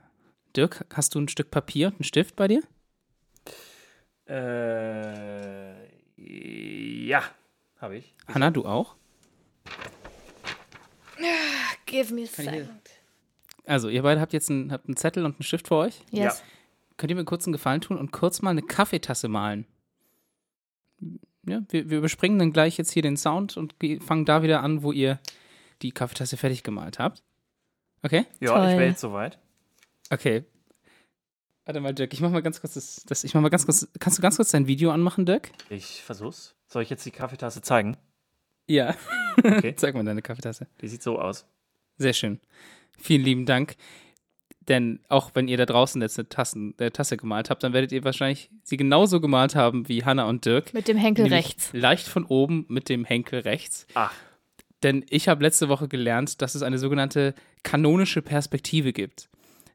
Dirk, 0.57 0.85
hast 0.93 1.15
du 1.15 1.21
ein 1.21 1.29
Stück 1.29 1.51
Papier 1.51 1.89
und 1.89 1.95
einen 1.95 2.05
Stift 2.05 2.37
bei 2.37 2.47
dir? 2.49 2.63
Äh, 4.29 5.87
ja, 7.07 7.23
habe 7.79 7.97
ich. 7.97 8.15
Hanna, 8.29 8.51
du 8.51 8.65
auch? 8.67 8.97
Give 11.87 12.13
me 12.15 12.23
a 12.23 12.27
second. 12.27 12.71
Also, 13.67 13.89
ihr 13.89 14.03
beide 14.03 14.21
habt 14.21 14.33
jetzt 14.33 14.51
einen, 14.51 14.73
habt 14.73 14.87
einen 14.89 14.97
Zettel 14.97 15.25
und 15.25 15.37
einen 15.37 15.43
Stift 15.43 15.69
für 15.69 15.77
euch. 15.77 16.01
Yes. 16.11 16.43
Könnt 16.97 17.11
ihr 17.11 17.17
mir 17.17 17.25
kurz 17.25 17.47
einen 17.47 17.53
Gefallen 17.53 17.81
tun 17.81 17.97
und 17.99 18.11
kurz 18.13 18.43
mal 18.43 18.51
eine 18.51 18.63
Kaffeetasse 18.63 19.29
malen? 19.29 19.67
Ja, 21.47 21.63
wir, 21.71 21.89
wir 21.89 21.99
überspringen 21.99 22.39
dann 22.39 22.53
gleich 22.53 22.77
jetzt 22.77 22.93
hier 22.93 23.03
den 23.03 23.17
Sound 23.17 23.57
und 23.57 23.79
ge- 23.81 24.01
fangen 24.01 24.27
da 24.27 24.43
wieder 24.43 24.63
an, 24.63 24.83
wo 24.83 24.93
ihr 24.93 25.19
die 25.83 25.93
Kaffeetasse 25.93 26.37
fertig 26.37 26.63
gemalt 26.63 26.99
habt. 26.99 27.23
Okay? 28.03 28.27
Ja, 28.41 28.55
Toll. 28.55 28.69
ich 28.69 28.79
wäre 28.79 28.87
jetzt 28.87 29.01
soweit. 29.01 29.39
Okay. 30.11 30.45
Warte 31.65 31.81
mal, 31.81 31.95
Dirk, 31.95 32.13
ich 32.13 32.21
mach 32.21 32.31
mal 32.31 32.43
ganz 32.43 32.61
kurz 32.61 32.75
das, 32.75 33.05
das. 33.07 33.23
Ich 33.25 33.35
mach 33.35 33.43
mal 33.43 33.51
ganz 33.51 33.65
kurz. 33.67 33.87
Kannst 33.99 34.19
du 34.19 34.23
ganz 34.23 34.37
kurz 34.37 34.51
dein 34.51 34.67
Video 34.67 34.91
anmachen, 34.91 35.27
Dirk? 35.27 35.51
Ich 35.69 36.03
versuch's. 36.03 36.55
Soll 36.67 36.83
ich 36.83 36.91
jetzt 36.91 37.05
die 37.07 37.11
Kaffeetasse 37.11 37.63
zeigen? 37.63 37.97
Ja. 38.67 38.95
Okay. 39.39 39.75
Zeig 39.77 39.95
mal 39.95 40.05
deine 40.05 40.23
Kaffeetasse. 40.23 40.67
Die 40.81 40.89
sieht 40.89 41.03
so 41.03 41.19
aus. 41.21 41.47
Sehr 41.99 42.13
schön. 42.13 42.41
Vielen 42.99 43.23
lieben 43.23 43.47
Dank. 43.47 43.77
Denn 44.69 45.01
auch 45.09 45.33
wenn 45.35 45.49
ihr 45.49 45.57
da 45.57 45.67
draußen 45.67 46.01
jetzt 46.01 46.19
eine 46.19 46.29
Tassen, 46.29 46.79
äh, 46.79 46.91
Tasse 46.91 47.17
gemalt 47.17 47.51
habt, 47.51 47.63
dann 47.63 47.73
werdet 47.73 47.93
ihr 47.93 48.05
wahrscheinlich 48.05 48.51
sie 48.63 48.77
genauso 48.77 49.21
gemalt 49.21 49.55
haben 49.55 49.89
wie 49.89 50.05
Hanna 50.05 50.29
und 50.29 50.45
Dirk. 50.45 50.73
Mit 50.75 50.87
dem 50.87 50.97
Henkel 50.97 51.27
rechts. 51.27 51.71
Leicht 51.73 52.07
von 52.07 52.25
oben 52.25 52.67
mit 52.69 52.89
dem 52.89 53.05
Henkel 53.05 53.41
rechts. 53.41 53.87
Ach, 53.95 54.13
Denn 54.83 55.05
ich 55.11 55.29
habe 55.29 55.43
letzte 55.43 55.69
Woche 55.69 55.89
gelernt, 55.89 56.41
dass 56.43 56.55
es 56.55 56.63
eine 56.63 56.79
sogenannte 56.79 57.35
kanonische 57.63 58.23
Perspektive 58.23 58.93
gibt. 58.93 59.29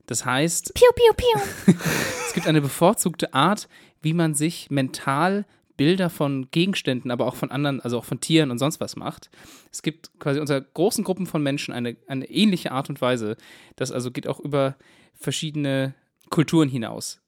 Das 0.08 0.26
heißt, 0.26 0.74
Piu, 0.74 0.88
piu, 0.96 1.14
piu. 1.16 1.76
es 2.28 2.34
gibt 2.34 2.48
eine 2.48 2.62
bevorzugte 2.62 3.34
Art, 3.34 3.68
wie 4.02 4.14
man 4.14 4.34
sich 4.34 4.70
mental 4.70 5.46
Bilder 5.78 6.10
von 6.10 6.50
Gegenständen, 6.52 7.12
aber 7.12 7.26
auch 7.28 7.36
von 7.36 7.52
anderen, 7.52 7.82
also 7.82 7.98
auch 7.98 8.06
von 8.06 8.22
Tieren 8.22 8.52
und 8.52 8.60
sonst 8.60 8.80
was 8.80 8.96
macht. 8.96 9.30
Es 9.72 9.82
gibt 9.82 10.12
quasi 10.20 10.40
unter 10.40 10.62
großen 10.62 11.04
Gruppen 11.04 11.26
von 11.26 11.44
Menschen 11.44 11.74
eine, 11.74 11.98
eine 12.08 12.30
ähnliche 12.30 12.72
Art 12.72 12.90
und 12.90 13.02
Weise. 13.02 13.36
Das 13.76 13.92
also 13.92 14.12
geht 14.12 14.28
auch 14.28 14.40
über 14.40 14.78
verschiedene 15.16 15.94
Kulturen 16.30 16.70
hinaus. 16.70 17.20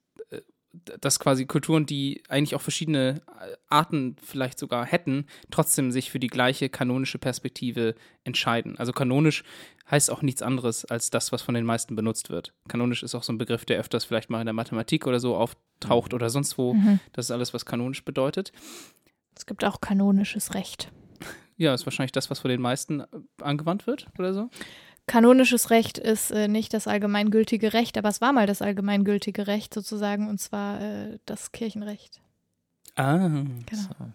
Dass 1.02 1.20
quasi 1.20 1.46
Kulturen, 1.46 1.86
die 1.86 2.24
eigentlich 2.30 2.56
auch 2.56 2.62
verschiedene 2.62 3.22
äh, 3.28 3.56
Arten 3.70 4.16
vielleicht 4.24 4.60
sogar 4.60 4.86
hätten, 4.86 5.26
trotzdem 5.52 5.92
sich 5.92 6.12
für 6.12 6.20
die 6.20 6.28
gleiche 6.28 6.70
kanonische 6.70 7.18
Perspektive 7.18 7.96
entscheiden. 8.24 8.78
Also 8.78 8.92
kanonisch 8.92 9.44
heißt 9.90 10.12
auch 10.12 10.22
nichts 10.22 10.42
anderes 10.42 10.86
als 10.86 11.10
das, 11.10 11.32
was 11.32 11.42
von 11.42 11.56
den 11.56 11.66
meisten 11.66 11.96
benutzt 11.96 12.30
wird. 12.30 12.54
Kanonisch 12.68 13.04
ist 13.04 13.16
auch 13.16 13.24
so 13.24 13.32
ein 13.32 13.38
Begriff, 13.38 13.66
der 13.66 13.80
öfters 13.80 14.06
vielleicht 14.06 14.30
mal 14.30 14.42
in 14.42 14.46
der 14.46 14.54
Mathematik 14.54 15.08
oder 15.08 15.20
so 15.20 15.36
auftaucht 15.36 16.14
oder 16.14 16.30
sonst 16.30 16.58
wo. 16.58 16.76
Das 17.14 17.26
ist 17.26 17.32
alles, 17.32 17.54
was 17.54 17.66
kanonisch 17.66 18.04
bedeutet. 18.04 18.52
Es 19.36 19.46
gibt 19.46 19.64
auch 19.64 19.80
kanonisches 19.80 20.56
Recht. 20.56 20.92
Ja, 21.58 21.74
ist 21.74 21.86
wahrscheinlich 21.86 22.12
das, 22.12 22.30
was 22.30 22.40
von 22.40 22.50
den 22.50 22.62
meisten 22.62 23.02
äh, 23.02 23.06
angewandt 23.42 23.88
wird 23.88 24.08
oder 24.18 24.34
so. 24.34 24.50
Kanonisches 25.08 25.70
Recht 25.70 25.98
ist 25.98 26.32
äh, 26.32 26.48
nicht 26.50 26.74
das 26.74 26.86
allgemeingültige 26.86 27.74
Recht, 27.74 27.98
aber 27.98 28.10
es 28.10 28.20
war 28.20 28.34
mal 28.34 28.46
das 28.46 28.62
allgemeingültige 28.62 29.48
Recht 29.48 29.74
sozusagen, 29.74 30.28
und 30.28 30.40
zwar 30.40 30.82
äh, 30.82 31.18
das 31.26 31.54
Kirchenrecht. 31.54 32.22
Ah. 32.96 33.30
Genau. 33.66 34.12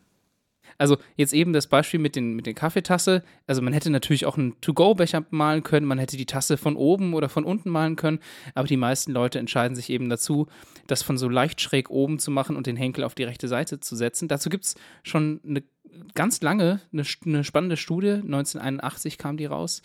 Also 0.78 0.98
jetzt 1.16 1.32
eben 1.32 1.52
das 1.52 1.66
Beispiel 1.66 2.00
mit 2.00 2.16
den, 2.16 2.34
mit 2.34 2.46
den 2.46 2.54
Kaffeetasse. 2.54 3.22
Also 3.46 3.62
man 3.62 3.72
hätte 3.72 3.90
natürlich 3.90 4.26
auch 4.26 4.36
einen 4.36 4.60
To-Go-Becher 4.60 5.24
malen 5.30 5.62
können, 5.62 5.86
man 5.86 5.98
hätte 5.98 6.16
die 6.16 6.26
Tasse 6.26 6.56
von 6.56 6.76
oben 6.76 7.14
oder 7.14 7.28
von 7.28 7.44
unten 7.44 7.70
malen 7.70 7.96
können, 7.96 8.18
aber 8.54 8.66
die 8.66 8.76
meisten 8.76 9.12
Leute 9.12 9.38
entscheiden 9.38 9.76
sich 9.76 9.90
eben 9.90 10.08
dazu, 10.08 10.48
das 10.86 11.02
von 11.02 11.18
so 11.18 11.28
leicht 11.28 11.60
schräg 11.60 11.90
oben 11.90 12.18
zu 12.18 12.30
machen 12.30 12.56
und 12.56 12.66
den 12.66 12.76
Henkel 12.76 13.04
auf 13.04 13.14
die 13.14 13.24
rechte 13.24 13.48
Seite 13.48 13.80
zu 13.80 13.96
setzen. 13.96 14.28
Dazu 14.28 14.50
gibt 14.50 14.64
es 14.64 14.74
schon 15.02 15.40
eine 15.46 15.62
ganz 16.14 16.40
lange, 16.42 16.80
eine, 16.92 17.04
eine 17.24 17.44
spannende 17.44 17.76
Studie, 17.76 18.14
1981 18.14 19.18
kam 19.18 19.36
die 19.36 19.46
raus, 19.46 19.82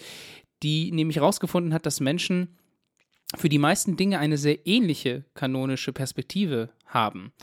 die 0.64 0.92
nämlich 0.92 1.18
herausgefunden 1.18 1.74
hat, 1.74 1.86
dass 1.86 2.00
Menschen 2.00 2.58
für 3.36 3.50
die 3.50 3.60
meisten 3.60 3.98
Dinge 3.98 4.20
eine 4.20 4.38
sehr 4.38 4.66
ähnliche 4.66 5.26
kanonische 5.34 5.92
Perspektive 5.94 6.70
haben. 6.86 7.34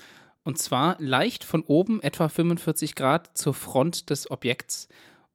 Und 0.42 0.58
zwar 0.58 0.96
leicht 0.98 1.44
von 1.44 1.62
oben 1.62 2.02
etwa 2.02 2.28
45 2.28 2.94
Grad 2.94 3.36
zur 3.36 3.54
Front 3.54 4.10
des 4.10 4.30
Objekts. 4.30 4.88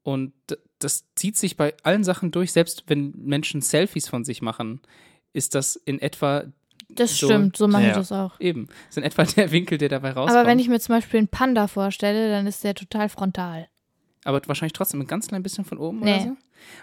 Und 0.04 0.34
das 0.80 1.06
zieht 1.16 1.38
sich 1.38 1.58
bei 1.58 1.74
allen 1.84 2.04
Sachen 2.04 2.32
durch, 2.32 2.52
selbst 2.52 2.84
wenn 2.88 3.12
Menschen 3.18 3.62
Selfies 3.62 4.08
von 4.08 4.24
sich 4.24 4.42
machen, 4.42 4.82
ist 5.34 5.56
das 5.56 5.76
in 5.76 6.00
etwa 6.00 6.46
Das 6.90 7.16
So- 7.18 7.28
stimmt, 7.28 7.56
so 7.58 7.68
mache 7.68 7.84
ich 7.84 7.88
Ja. 7.90 7.94
das 7.96 8.12
auch. 8.12 8.40
eben, 8.40 8.68
ist 8.90 8.98
in 8.98 9.04
etwa 9.04 9.24
der 9.38 9.52
Winkel, 9.52 9.78
der 9.78 9.90
dabei 9.90 10.12
rauskommt. 10.12 10.38
Aber 10.40 10.48
wenn 10.50 10.58
ich 10.60 10.68
mir 10.70 10.80
zum 10.80 10.96
Beispiel 10.96 11.20
einen 11.20 11.28
Panda 11.28 11.68
vorstelle, 11.68 12.30
dann 12.32 12.48
ist 12.48 12.64
der 12.64 12.74
total 12.74 13.10
frontal. 13.10 13.68
Aber 14.30 14.42
wahrscheinlich 14.48 14.74
trotzdem 14.74 15.02
ein 15.02 15.08
ganz 15.08 15.28
klein 15.28 15.42
bisschen 15.44 15.66
von 15.66 15.78
oben 15.80 16.00
Nee. 16.02 16.14
oder 16.16 16.22
so? 16.22 16.38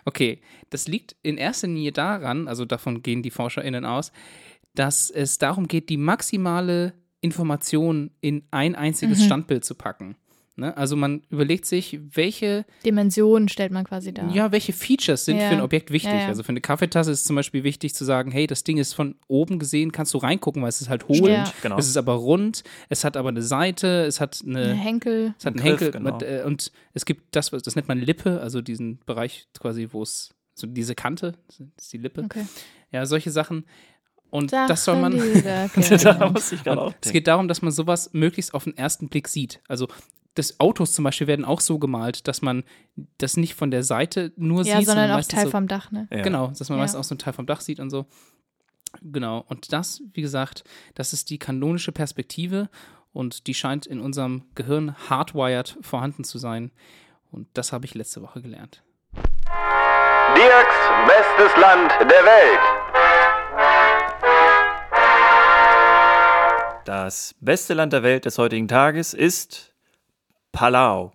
Okay, 0.04 0.40
das 0.70 0.88
liegt 0.88 1.14
in 1.22 1.36
erster 1.38 1.68
Linie 1.68 1.92
daran, 1.92 2.48
also 2.48 2.64
davon 2.64 3.02
gehen 3.02 3.22
die 3.22 3.30
ForscherInnen 3.30 3.84
aus, 3.84 4.10
dass 4.74 5.10
es 5.10 5.38
darum 5.38 5.68
geht, 5.68 5.88
die 5.88 5.96
maximale 5.96 6.92
Information 7.20 8.10
in 8.20 8.42
ein 8.50 8.74
einziges 8.74 9.20
Mhm. 9.20 9.24
Standbild 9.24 9.64
zu 9.64 9.74
packen. 9.74 10.16
Ne? 10.58 10.74
Also 10.74 10.96
man 10.96 11.22
überlegt 11.28 11.66
sich, 11.66 11.98
welche, 12.14 12.64
Dimensionen 12.84 13.48
stellt 13.50 13.72
man 13.72 13.84
quasi 13.84 14.14
dar. 14.14 14.30
ja, 14.34 14.52
welche 14.52 14.72
Features 14.72 15.26
sind 15.26 15.36
Ja. 15.36 15.48
für 15.50 15.54
ein 15.56 15.60
Objekt 15.60 15.90
wichtig. 15.90 16.12
Ja, 16.14 16.20
ja. 16.20 16.26
Also 16.28 16.42
für 16.42 16.48
eine 16.48 16.62
Kaffeetasse 16.62 17.10
ist 17.10 17.26
zum 17.26 17.36
Beispiel 17.36 17.62
wichtig 17.62 17.94
zu 17.94 18.06
sagen, 18.06 18.30
hey, 18.30 18.46
das 18.46 18.64
Ding 18.64 18.78
ist 18.78 18.94
von 18.94 19.16
oben 19.28 19.58
gesehen, 19.58 19.92
kannst 19.92 20.14
du 20.14 20.18
reingucken, 20.18 20.62
weil 20.62 20.70
es 20.70 20.80
ist 20.80 20.88
halt 20.88 21.08
hohl, 21.08 21.44
genau. 21.62 21.76
es 21.76 21.88
ist 21.88 21.98
aber 21.98 22.14
rund, 22.14 22.64
es 22.88 23.04
hat 23.04 23.18
aber 23.18 23.28
eine 23.28 23.42
Seite, 23.42 24.04
es 24.06 24.18
hat 24.18 24.40
eine, 24.46 24.60
Eine 24.62 24.74
Henkel. 24.74 25.34
es 25.38 25.44
hat 25.44 25.52
einen 25.54 25.60
Ein 25.62 25.66
Griff, 25.76 25.80
Henkel 25.82 25.90
genau. 25.92 26.12
mit, 26.14 26.22
äh, 26.22 26.42
und 26.46 26.72
es 26.94 27.04
gibt 27.04 27.36
das, 27.36 27.52
was- 27.52 27.62
das 27.62 27.76
nennt 27.76 27.88
man 27.88 27.98
Lippe, 27.98 28.40
also 28.40 28.62
diesen 28.62 28.98
Bereich 29.04 29.48
quasi, 29.58 29.88
wo 29.92 30.02
es, 30.02 30.30
so 30.54 30.66
diese 30.66 30.94
Kante, 30.94 31.34
das 31.48 31.60
ist 31.76 31.92
die 31.92 31.98
Lippe. 31.98 32.22
Okay. 32.22 32.46
Ja, 32.92 33.04
solche 33.04 33.30
Sachen. 33.30 33.66
Und 34.30 34.52
das 34.54 34.84
soll 34.86 34.98
Sachen, 35.00 35.16
man. 35.18 35.42
da 36.18 36.30
muss 36.30 36.50
ich 36.52 36.64
gerade 36.64 36.80
auch 36.80 36.86
Und 36.86 36.96
es 37.02 37.12
geht 37.12 37.26
darum, 37.26 37.46
dass 37.46 37.60
man 37.60 37.72
sowas 37.72 38.10
möglichst 38.14 38.54
auf 38.54 38.64
den 38.64 38.74
ersten 38.76 39.08
Blick 39.08 39.28
sieht. 39.28 39.60
Also 39.68 39.86
das 40.36 40.60
Autos 40.60 40.92
zum 40.92 41.02
Beispiel 41.04 41.26
werden 41.26 41.44
auch 41.44 41.60
so 41.60 41.78
gemalt, 41.78 42.28
dass 42.28 42.42
man 42.42 42.62
das 43.18 43.36
nicht 43.36 43.54
von 43.54 43.70
der 43.70 43.82
Seite 43.82 44.32
nur 44.36 44.64
ja, 44.64 44.78
sieht, 44.78 44.86
sondern 44.86 45.10
auch 45.10 45.24
Teil 45.24 45.44
so, 45.46 45.50
vom 45.50 45.66
Dach, 45.66 45.90
ne? 45.90 46.06
Ja. 46.12 46.22
Genau, 46.22 46.48
dass 46.48 46.68
man 46.68 46.78
Ja. 46.78 46.84
meistens 46.84 47.00
auch 47.00 47.04
so 47.04 47.14
einen 47.14 47.18
Teil 47.18 47.32
vom 47.32 47.46
Dach 47.46 47.60
sieht 47.60 47.80
und 47.80 47.90
so. 47.90 48.06
Genau. 49.02 49.44
Und 49.48 49.72
das, 49.72 50.02
wie 50.12 50.22
gesagt, 50.22 50.64
das 50.94 51.12
ist 51.12 51.30
die 51.30 51.38
kanonische 51.38 51.90
Perspektive 51.92 52.68
und 53.12 53.46
die 53.46 53.54
scheint 53.54 53.86
in 53.86 54.00
unserem 54.00 54.44
Gehirn 54.54 54.94
hardwired 55.08 55.76
vorhanden 55.80 56.22
zu 56.22 56.38
sein. 56.38 56.70
Und 57.30 57.48
das 57.54 57.72
habe 57.72 57.86
ich 57.86 57.94
letzte 57.94 58.22
Woche 58.22 58.40
gelernt. 58.42 58.82
Dirks 60.34 60.76
bestes 61.06 61.60
Land 61.60 61.92
der 62.00 62.24
Welt. 62.24 62.60
Das 66.84 67.34
beste 67.40 67.74
Land 67.74 67.92
der 67.92 68.02
Welt 68.02 68.26
des 68.26 68.38
heutigen 68.38 68.68
Tages 68.68 69.12
ist 69.12 69.72
Palau. 70.56 71.12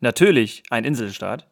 Natürlich 0.00 0.64
ein 0.68 0.84
Inselstaat. 0.84 1.48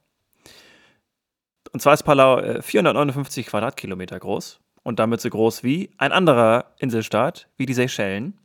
Und 1.72 1.80
zwar 1.80 1.94
ist 1.94 2.02
Palau 2.02 2.38
äh, 2.38 2.60
459 2.60 3.46
Quadratkilometer 3.46 4.20
groß 4.20 4.60
und 4.82 4.98
damit 4.98 5.22
so 5.22 5.30
groß 5.30 5.64
wie 5.64 5.90
ein 5.96 6.12
anderer 6.12 6.66
Inselstaat, 6.78 7.48
wie 7.56 7.64
die 7.64 7.72
Seychellen, 7.72 8.38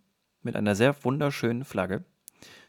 mit 0.43 0.55
einer 0.55 0.75
sehr 0.75 0.95
wunderschönen 1.03 1.65
Flagge. 1.65 2.05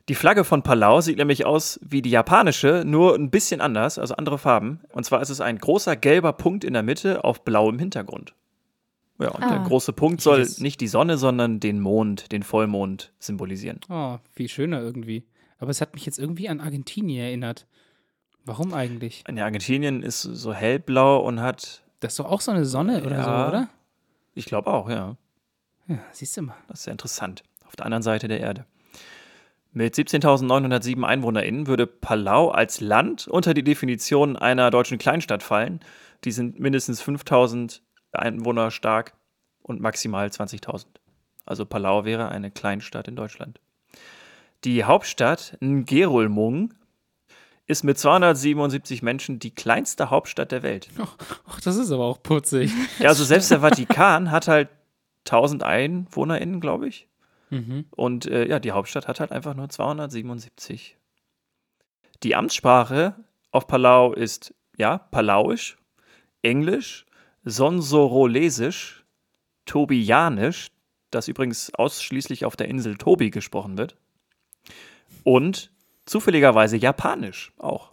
Die 0.09 0.17
Flagge 0.17 0.43
von 0.43 0.65
Palau 0.65 1.01
sieht 1.01 1.19
nämlich 1.19 1.47
aus 1.47 1.79
wie 1.81 2.03
die 2.03 2.11
japanische, 2.11 2.83
nur 2.85 3.15
ein 3.15 3.31
bisschen 3.31 3.61
anders, 3.61 4.01
also 4.01 4.17
andere 4.17 4.39
Farben. 4.39 4.81
Und 4.89 5.05
zwar 5.05 5.23
ist 5.23 5.31
es 5.31 5.41
ein 5.41 5.59
großer 5.59 5.95
gelber 5.95 6.33
Punkt 6.33 6.65
in 6.65 6.73
der 6.73 6.83
Mitte 6.83 7.23
auf 7.23 7.45
blauem 7.45 7.79
Hintergrund. 7.79 8.35
Ja, 9.21 9.29
und 9.31 9.43
der 9.43 9.61
Ah. 9.61 9.65
große 9.65 9.93
Punkt 9.93 10.23
soll 10.23 10.45
nicht 10.59 10.81
die 10.81 10.89
Sonne, 10.89 11.19
sondern 11.19 11.61
den 11.61 11.79
Mond, 11.81 12.33
den 12.33 12.43
Vollmond 12.43 13.13
symbolisieren. 13.21 13.79
Oh, 13.89 14.17
viel 14.33 14.49
schöner 14.49 14.81
irgendwie. 14.81 15.25
Aber 15.59 15.71
es 15.71 15.81
hat 15.81 15.95
mich 15.95 16.07
jetzt 16.07 16.19
irgendwie 16.19 16.49
an 16.49 16.61
Argentinien 16.61 17.25
erinnert. 17.25 17.67
Warum 18.45 18.73
eigentlich? 18.73 19.25
In 19.29 19.39
Argentinien 19.39 20.03
ist 20.03 20.23
so 20.23 20.53
hellblau 20.55 21.19
und 21.21 21.41
hat, 21.41 21.83
Das 22.01 22.13
ist 22.13 22.19
doch 22.21 22.27
auch 22.31 22.41
so 22.41 22.51
eine 22.51 22.65
Sonne 22.65 23.05
oder 23.05 23.17
Ja. 23.19 23.25
so, 23.25 23.49
oder? 23.49 23.69
ich 24.35 24.47
glaube 24.47 24.71
auch, 24.73 24.89
ja. 24.89 25.17
Ja, 25.89 25.99
siehst 26.13 26.37
du 26.37 26.43
mal. 26.43 26.57
Das 26.69 26.79
ist 26.81 26.85
sehr 26.85 26.93
interessant. 26.93 27.43
Auf 27.67 27.77
der 27.77 27.85
anderen 27.87 28.03
Seite 28.03 28.29
der 28.29 28.41
Erde. 28.41 28.65
Mit 29.73 29.95
17.907 29.95 31.05
EinwohnerInnen 31.05 31.67
würde 31.67 31.87
Palau 31.87 32.49
als 32.51 32.81
Land 32.81 33.29
unter 33.29 33.53
die 33.53 33.63
Definition 33.65 34.37
einer 34.37 34.71
deutschen 34.71 34.99
Kleinstadt 34.99 35.43
fallen. 35.43 35.81
Die 36.25 36.33
sind 36.33 36.59
mindestens 36.59 37.03
5.000 37.03 37.81
Einwohner 38.13 38.71
stark 38.71 39.15
und 39.63 39.81
maximal 39.81 40.27
20.000. 40.29 40.87
Also 41.45 41.67
Palau 41.67 42.05
wäre 42.05 42.29
eine 42.31 42.51
Kleinstadt 42.51 43.09
in 43.09 43.17
Deutschland. 43.17 43.61
Die 44.65 44.85
Hauptstadt 44.85 45.57
Ngerulmung 45.61 46.75
ist 47.67 47.85
mit 47.85 47.99
277 47.99 49.03
Menschen 49.03 49.39
die 49.39 49.55
kleinste 49.55 50.11
Hauptstadt 50.11 50.53
der 50.53 50.63
Welt. 50.63 50.89
Ach, 51.47 51.61
das 51.61 51.77
ist 51.77 51.93
aber 51.93 52.05
auch 52.05 52.23
putzig. 52.23 52.73
Ja, 52.99 53.11
also 53.11 53.25
selbst 53.25 53.51
der 53.51 53.61
Vatikan 53.61 54.31
hat 54.31 54.49
halt 54.49 54.69
1000 55.27 55.63
EinwohnerInnen, 55.63 56.61
glaube 56.61 56.89
ich. 56.89 57.09
Mhm. 57.51 57.85
Und 57.91 58.27
äh, 58.27 58.49
ja, 58.49 58.59
die 58.59 58.73
Hauptstadt 58.73 59.07
hat 59.07 59.21
halt 59.21 59.33
einfach 59.33 59.55
nur 59.55 59.69
277. 59.69 60.97
Die 62.23 62.35
Amtssprache 62.35 63.15
auf 63.51 63.67
Palau 63.67 64.13
ist, 64.13 64.55
ja, 64.77 64.99
Palauisch, 64.99 65.79
Englisch, 66.43 67.07
Sonsorolesisch, 67.45 69.05
Tobianisch, 69.67 70.69
das 71.11 71.29
übrigens 71.29 71.73
ausschließlich 71.75 72.45
auf 72.45 72.57
der 72.57 72.69
Insel 72.69 72.97
Tobi 72.97 73.31
gesprochen 73.31 73.79
wird, 73.79 73.97
und 75.25 75.71
zufälligerweise 76.07 76.77
Japanisch 76.77 77.53
auch. 77.59 77.93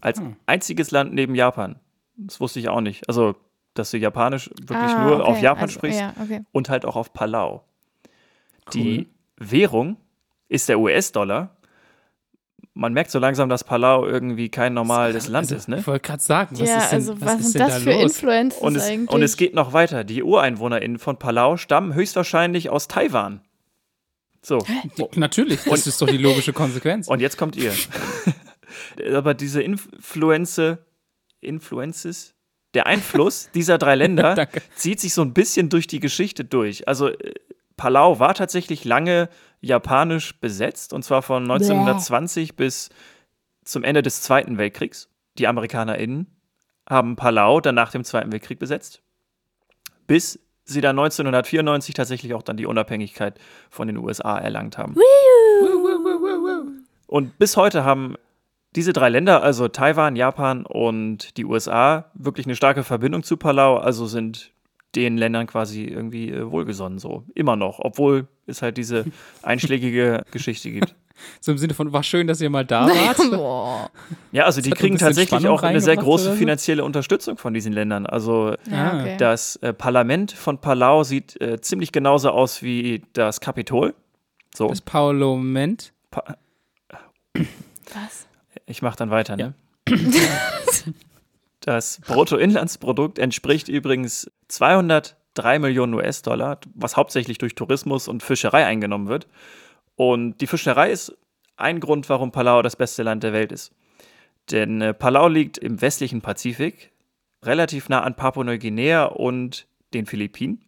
Als 0.00 0.18
Hm. 0.20 0.36
einziges 0.46 0.90
Land 0.90 1.14
neben 1.14 1.34
Japan. 1.34 1.80
Das 2.16 2.40
wusste 2.40 2.60
ich 2.60 2.68
auch 2.68 2.80
nicht. 2.80 3.08
Also, 3.08 3.34
dass 3.74 3.90
du 3.90 3.98
Japanisch 3.98 4.50
wirklich 4.60 4.92
Ah, 4.92 5.04
nur 5.04 5.14
okay, 5.20 5.22
auf 5.30 5.40
Japan 5.40 5.62
also, 5.64 5.74
sprichst 5.74 6.00
Ja, 6.00 6.14
okay. 6.22 6.42
und 6.52 6.68
halt 6.68 6.84
auch 6.84 6.94
auf 6.96 7.12
Palau. 7.12 7.64
Die 8.72 8.98
Cool. 8.98 9.06
Währung 9.50 9.96
ist 10.48 10.68
der 10.68 10.78
US-Dollar. 10.78 11.56
Man 12.76 12.92
merkt 12.92 13.10
so 13.10 13.18
langsam, 13.18 13.48
dass 13.48 13.62
Palau 13.64 14.04
irgendwie 14.06 14.48
kein 14.48 14.74
normales 14.74 15.28
Land 15.28 15.44
also, 15.44 15.54
ist, 15.56 15.68
ne? 15.68 15.78
Ich 15.78 15.86
wollte 15.86 16.06
gerade 16.06 16.22
sagen, 16.22 16.58
was 16.58 16.68
ja, 16.68 16.78
ist 16.78 16.90
denn, 16.90 16.98
also 16.98 17.20
was 17.20 17.26
was, 17.28 17.40
ist 17.40 17.52
sind 17.52 17.54
denn 17.60 17.68
das 17.68 17.74
da 17.84 17.90
für 17.90 17.92
los? 18.02 18.02
Influences 18.12 18.60
Und 18.60 18.76
es, 18.76 18.82
eigentlich? 18.84 19.10
und 19.10 19.22
es 19.22 19.36
geht 19.36 19.54
noch 19.54 19.72
weiter. 19.72 20.04
Die 20.04 20.22
UreinwohnerInnen 20.22 20.98
von 20.98 21.16
Palau 21.18 21.56
stammen 21.56 21.94
höchstwahrscheinlich 21.94 22.70
aus 22.70 22.88
Taiwan. 22.88 23.40
So. 24.44 24.58
Die, 24.98 25.18
natürlich, 25.18 25.64
das 25.64 25.86
ist 25.86 26.00
doch 26.00 26.06
die 26.06 26.18
logische 26.18 26.52
Konsequenz. 26.52 27.08
Und 27.08 27.20
jetzt 27.20 27.38
kommt 27.38 27.56
ihr. 27.56 27.72
Aber 29.14 29.34
diese 29.34 29.62
Influenze, 29.62 30.84
Influences, 31.40 32.34
der 32.74 32.86
Einfluss 32.86 33.50
dieser 33.54 33.78
drei 33.78 33.94
Länder 33.94 34.48
zieht 34.76 35.00
sich 35.00 35.14
so 35.14 35.22
ein 35.22 35.32
bisschen 35.32 35.68
durch 35.68 35.86
die 35.86 36.00
Geschichte 36.00 36.44
durch. 36.44 36.86
Also 36.88 37.08
äh, 37.08 37.34
Palau 37.76 38.18
war 38.18 38.34
tatsächlich 38.34 38.84
lange 38.84 39.28
japanisch 39.60 40.38
besetzt 40.40 40.92
und 40.92 41.04
zwar 41.04 41.22
von 41.22 41.42
1920 41.44 42.54
bis 42.54 42.90
zum 43.64 43.82
Ende 43.82 44.02
des 44.02 44.22
Zweiten 44.22 44.58
Weltkriegs. 44.58 45.08
Die 45.38 45.46
AmerikanerInnen 45.46 46.26
haben 46.88 47.16
Palau 47.16 47.60
dann 47.60 47.74
nach 47.74 47.90
dem 47.90 48.04
Zweiten 48.04 48.30
Weltkrieg 48.30 48.58
besetzt, 48.58 49.02
bis 50.06 50.38
sie 50.64 50.80
dann 50.80 50.98
1994 50.98 51.94
tatsächlich 51.94 52.34
auch 52.34 52.42
dann 52.42 52.56
die 52.56 52.66
Unabhängigkeit 52.66 53.38
von 53.70 53.86
den 53.86 53.98
USA 53.98 54.38
erlangt 54.38 54.78
haben. 54.78 54.94
Und 57.06 57.38
bis 57.38 57.56
heute 57.56 57.84
haben 57.84 58.16
diese 58.74 58.92
drei 58.92 59.08
Länder, 59.08 59.42
also 59.42 59.68
Taiwan, 59.68 60.16
Japan 60.16 60.66
und 60.66 61.36
die 61.36 61.44
USA, 61.44 62.10
wirklich 62.14 62.46
eine 62.46 62.56
starke 62.56 62.82
Verbindung 62.82 63.22
zu 63.22 63.36
Palau, 63.36 63.76
also 63.76 64.06
sind 64.06 64.52
den 64.96 65.16
Ländern 65.16 65.46
quasi 65.46 65.84
irgendwie 65.84 66.30
äh, 66.30 66.50
wohlgesonnen, 66.50 66.98
so 66.98 67.24
immer 67.34 67.56
noch, 67.56 67.78
obwohl 67.80 68.28
es 68.46 68.62
halt 68.62 68.76
diese 68.76 69.04
einschlägige 69.42 70.24
Geschichte 70.30 70.70
gibt. 70.70 70.94
So 71.40 71.52
im 71.52 71.58
Sinne 71.58 71.74
von, 71.74 71.92
war 71.92 72.02
schön, 72.02 72.26
dass 72.26 72.40
ihr 72.40 72.50
mal 72.50 72.64
da 72.64 72.88
wart. 72.88 73.90
Ja, 74.32 74.44
also 74.44 74.60
die 74.60 74.70
kriegen 74.70 74.98
tatsächlich 74.98 75.40
Spannung 75.40 75.56
auch 75.58 75.62
eine 75.62 75.80
sehr 75.80 75.96
große 75.96 76.32
finanzielle 76.34 76.84
Unterstützung 76.84 77.36
von 77.38 77.54
diesen 77.54 77.72
Ländern. 77.72 78.06
Also 78.06 78.54
Ja, 78.70 78.90
Ah, 78.92 79.00
okay. 79.00 79.16
das 79.18 79.56
äh, 79.56 79.72
Parlament 79.72 80.32
von 80.32 80.58
Palau 80.58 81.04
sieht 81.04 81.40
äh, 81.40 81.60
ziemlich 81.60 81.92
genauso 81.92 82.30
aus 82.30 82.62
wie 82.62 83.02
das 83.12 83.40
Kapitol. 83.40 83.94
So, 84.54 84.68
Das 84.68 84.80
Parlament. 84.80 85.92
pa 86.10 86.36
Was? 87.92 88.26
ich 88.66 88.82
mache 88.82 88.96
dann 88.96 89.10
weiter, 89.10 89.36
ne? 89.36 89.54
Das 91.60 92.00
Bruttoinlandsprodukt 92.06 93.18
entspricht 93.18 93.68
übrigens 93.68 94.30
203 94.48 95.58
Millionen 95.58 95.94
US-Dollar, 95.94 96.58
was 96.74 96.96
hauptsächlich 96.96 97.38
durch 97.38 97.54
Tourismus 97.54 98.06
und 98.06 98.22
Fischerei 98.22 98.66
eingenommen 98.66 99.08
wird. 99.08 99.26
Und 99.96 100.40
die 100.40 100.46
Fischerei 100.46 100.90
ist 100.90 101.16
ein 101.56 101.80
Grund, 101.80 102.08
warum 102.08 102.32
Palau 102.32 102.62
das 102.62 102.76
beste 102.76 103.02
Land 103.02 103.22
der 103.22 103.32
Welt 103.32 103.52
ist. 103.52 103.72
Denn 104.50 104.80
äh, 104.80 104.94
Palau 104.94 105.28
liegt 105.28 105.58
im 105.58 105.80
westlichen 105.80 106.20
Pazifik, 106.20 106.92
relativ 107.42 107.88
nah 107.88 108.02
an 108.02 108.16
Papua-Neuguinea 108.16 109.04
und 109.04 109.66
den 109.92 110.06
Philippinen 110.06 110.64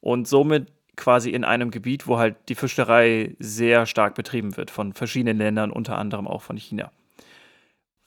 und 0.00 0.26
somit 0.26 0.72
quasi 0.96 1.30
in 1.30 1.44
einem 1.44 1.70
Gebiet, 1.70 2.06
wo 2.06 2.18
halt 2.18 2.36
die 2.48 2.54
Fischerei 2.54 3.34
sehr 3.38 3.86
stark 3.86 4.14
betrieben 4.14 4.56
wird 4.56 4.70
von 4.70 4.92
verschiedenen 4.92 5.38
Ländern, 5.38 5.70
unter 5.70 5.96
anderem 5.96 6.26
auch 6.26 6.42
von 6.42 6.56
China. 6.56 6.90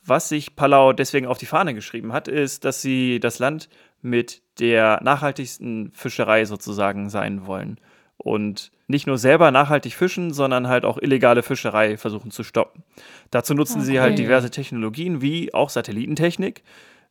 Was 0.06 0.30
sich 0.30 0.56
Palau 0.56 0.92
deswegen 0.94 1.28
auf 1.28 1.38
die 1.38 1.46
Fahne 1.46 1.74
geschrieben 1.74 2.12
hat, 2.12 2.28
ist, 2.28 2.66
dass 2.66 2.82
sie 2.82 3.20
das 3.20 3.40
Land 3.40 3.70
mit 4.02 4.42
der 4.60 5.00
nachhaltigsten 5.02 5.92
Fischerei 5.94 6.46
sozusagen 6.46 7.10
sein 7.10 7.48
wollen. 7.48 7.80
Und 8.24 8.72
nicht 8.88 9.06
nur 9.08 9.18
selber 9.18 9.52
nachhaltig 9.52 9.94
fischen, 9.96 10.34
sondern 10.34 10.68
halt 10.68 10.86
auch 10.86 10.98
illegale 10.98 11.44
Fischerei 11.44 11.98
versuchen 11.98 12.32
zu 12.32 12.44
stoppen. 12.44 12.84
Dazu 13.32 13.54
nutzen 13.54 13.82
sie 13.82 14.00
halt 14.00 14.14
Okay. 14.14 14.24
diverse 14.24 14.50
Technologien 14.50 15.22
wie 15.22 15.54
auch 15.54 15.70
Satellitentechnik, 15.70 16.64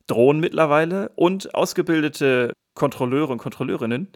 Drohnen 0.07 0.39
mittlerweile 0.41 1.09
und 1.15 1.53
ausgebildete 1.55 2.51
Kontrolleure 2.75 3.31
und 3.31 3.37
Kontrolleurinnen, 3.37 4.07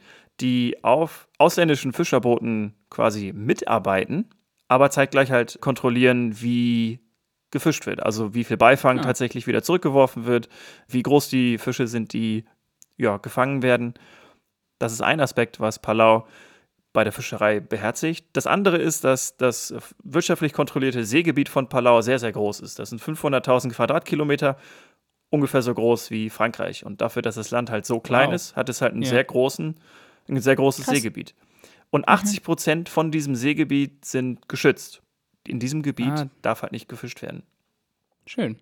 die 0.41 0.77
auf 0.83 1.27
ausländischen 1.37 1.93
Fischerbooten 1.93 2.73
quasi 2.89 3.31
mitarbeiten, 3.33 4.25
aber 4.67 4.89
zeitgleich 4.89 5.31
halt 5.31 5.59
kontrollieren, 5.61 6.41
wie 6.41 6.99
gefischt 7.51 7.85
wird. 7.85 8.01
Also 8.03 8.33
wie 8.33 8.43
viel 8.43 8.57
Beifang 8.57 8.99
Ah. 8.99 9.03
tatsächlich 9.03 9.45
wieder 9.47 9.61
zurückgeworfen 9.63 10.25
wird, 10.25 10.49
wie 10.87 11.03
groß 11.03 11.29
die 11.29 11.57
Fische 11.59 11.87
sind, 11.87 12.13
die 12.13 12.43
ja, 12.97 13.17
gefangen 13.17 13.61
werden. 13.61 13.93
Das 14.79 14.91
ist 14.91 15.01
ein 15.01 15.19
Aspekt, 15.21 15.59
was 15.59 15.79
Palau 15.79 16.27
bei 16.93 17.03
der 17.03 17.13
Fischerei 17.13 17.59
beherzigt. 17.59 18.25
Das 18.33 18.47
andere 18.47 18.77
ist, 18.77 19.03
dass 19.03 19.37
das 19.37 19.73
wirtschaftlich 20.03 20.53
kontrollierte 20.53 21.03
Seegebiet 21.03 21.49
von 21.49 21.69
Palau 21.69 22.01
sehr, 22.01 22.17
sehr 22.19 22.31
groß 22.31 22.59
ist. 22.61 22.79
Das 22.79 22.89
sind 22.89 23.01
500.000 23.01 23.71
Quadratkilometer, 23.73 24.57
ungefähr 25.29 25.61
so 25.61 25.73
groß 25.73 26.09
wie 26.11 26.29
Frankreich. 26.29 26.85
Und 26.85 27.01
dafür, 27.01 27.21
dass 27.21 27.35
das 27.35 27.51
Land 27.51 27.69
halt 27.69 27.85
so 27.85 27.99
klein 27.99 28.29
Wow. 28.29 28.35
ist, 28.35 28.55
hat 28.55 28.69
es 28.69 28.81
halt 28.81 28.93
einen 28.93 29.03
Ja. 29.03 29.09
sehr 29.09 29.23
großen, 29.23 29.75
ein 30.29 30.39
sehr 30.41 30.55
großes 30.55 30.85
Krass. 30.85 30.95
Seegebiet. 30.95 31.35
Und 31.89 32.07
80 32.07 32.43
Prozent 32.43 32.89
von 32.89 33.11
diesem 33.11 33.35
Seegebiet 33.35 34.03
sind 34.05 34.49
geschützt. 34.49 35.01
In 35.45 35.59
diesem 35.59 35.83
Gebiet 35.83 36.07
Ah. 36.11 36.27
darf 36.41 36.61
halt 36.63 36.71
nicht 36.71 36.89
gefischt 36.89 37.21
werden. 37.21 37.43
Schön. 38.25 38.57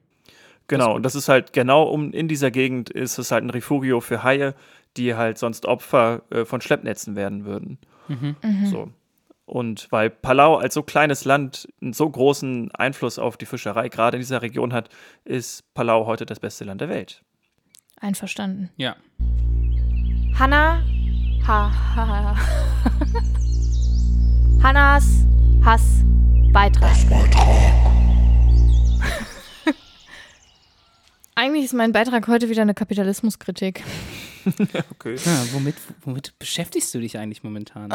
Genau, 0.67 0.95
und 0.95 1.03
das 1.03 1.15
ist 1.15 1.29
halt 1.29 1.53
genau 1.53 1.83
um 1.83 2.11
in 2.11 2.27
dieser 2.27 2.49
Gegend 2.51 2.89
ist 2.89 3.17
es 3.19 3.31
halt 3.31 3.43
ein 3.43 3.49
Refugio 3.51 4.01
für 4.01 4.23
Haie, 4.23 4.55
die 4.97 5.13
halt 5.15 5.37
sonst 5.37 5.65
Opfer 5.67 6.23
äh, 6.31 6.43
von 6.45 6.59
Schleppnetzen 6.61 7.15
werden 7.15 7.45
würden. 7.45 7.77
Mhm. 8.07 8.35
So. 8.65 8.89
Und 9.45 9.87
weil 9.91 10.09
Palau 10.09 10.55
als 10.55 10.73
so 10.73 10.81
kleines 10.81 11.23
Land 11.23 11.67
einen 11.81 11.93
so 11.93 12.09
großen 12.09 12.71
Einfluss 12.71 13.19
auf 13.19 13.37
die 13.37 13.45
Fischerei 13.45 13.89
gerade 13.89 14.17
in 14.17 14.21
dieser 14.21 14.41
Region 14.41 14.73
hat, 14.73 14.89
ist 15.23 15.71
Palau 15.73 16.07
heute 16.07 16.25
das 16.25 16.39
beste 16.39 16.63
Land 16.63 16.81
der 16.81 16.89
Welt. 16.89 17.23
Einverstanden. 17.99 18.71
Ja. 18.75 18.95
Hanna. 20.37 20.83
Ha, 21.47 21.71
ha, 21.95 22.07
ha. 22.07 22.35
Hannas 24.63 25.25
Hass 25.63 26.03
Beitrag. 26.51 26.91
Eigentlich 31.35 31.65
ist 31.65 31.73
mein 31.73 31.91
Beitrag 31.91 32.27
heute 32.27 32.49
wieder 32.49 32.63
eine 32.63 32.73
Kapitalismuskritik. 32.73 33.83
Okay. 34.91 35.15
ja 35.15 35.45
womit, 35.53 35.75
womit 36.03 36.37
beschäftigst 36.39 36.93
du 36.93 36.99
dich 36.99 37.17
eigentlich 37.17 37.43
momentan? 37.43 37.91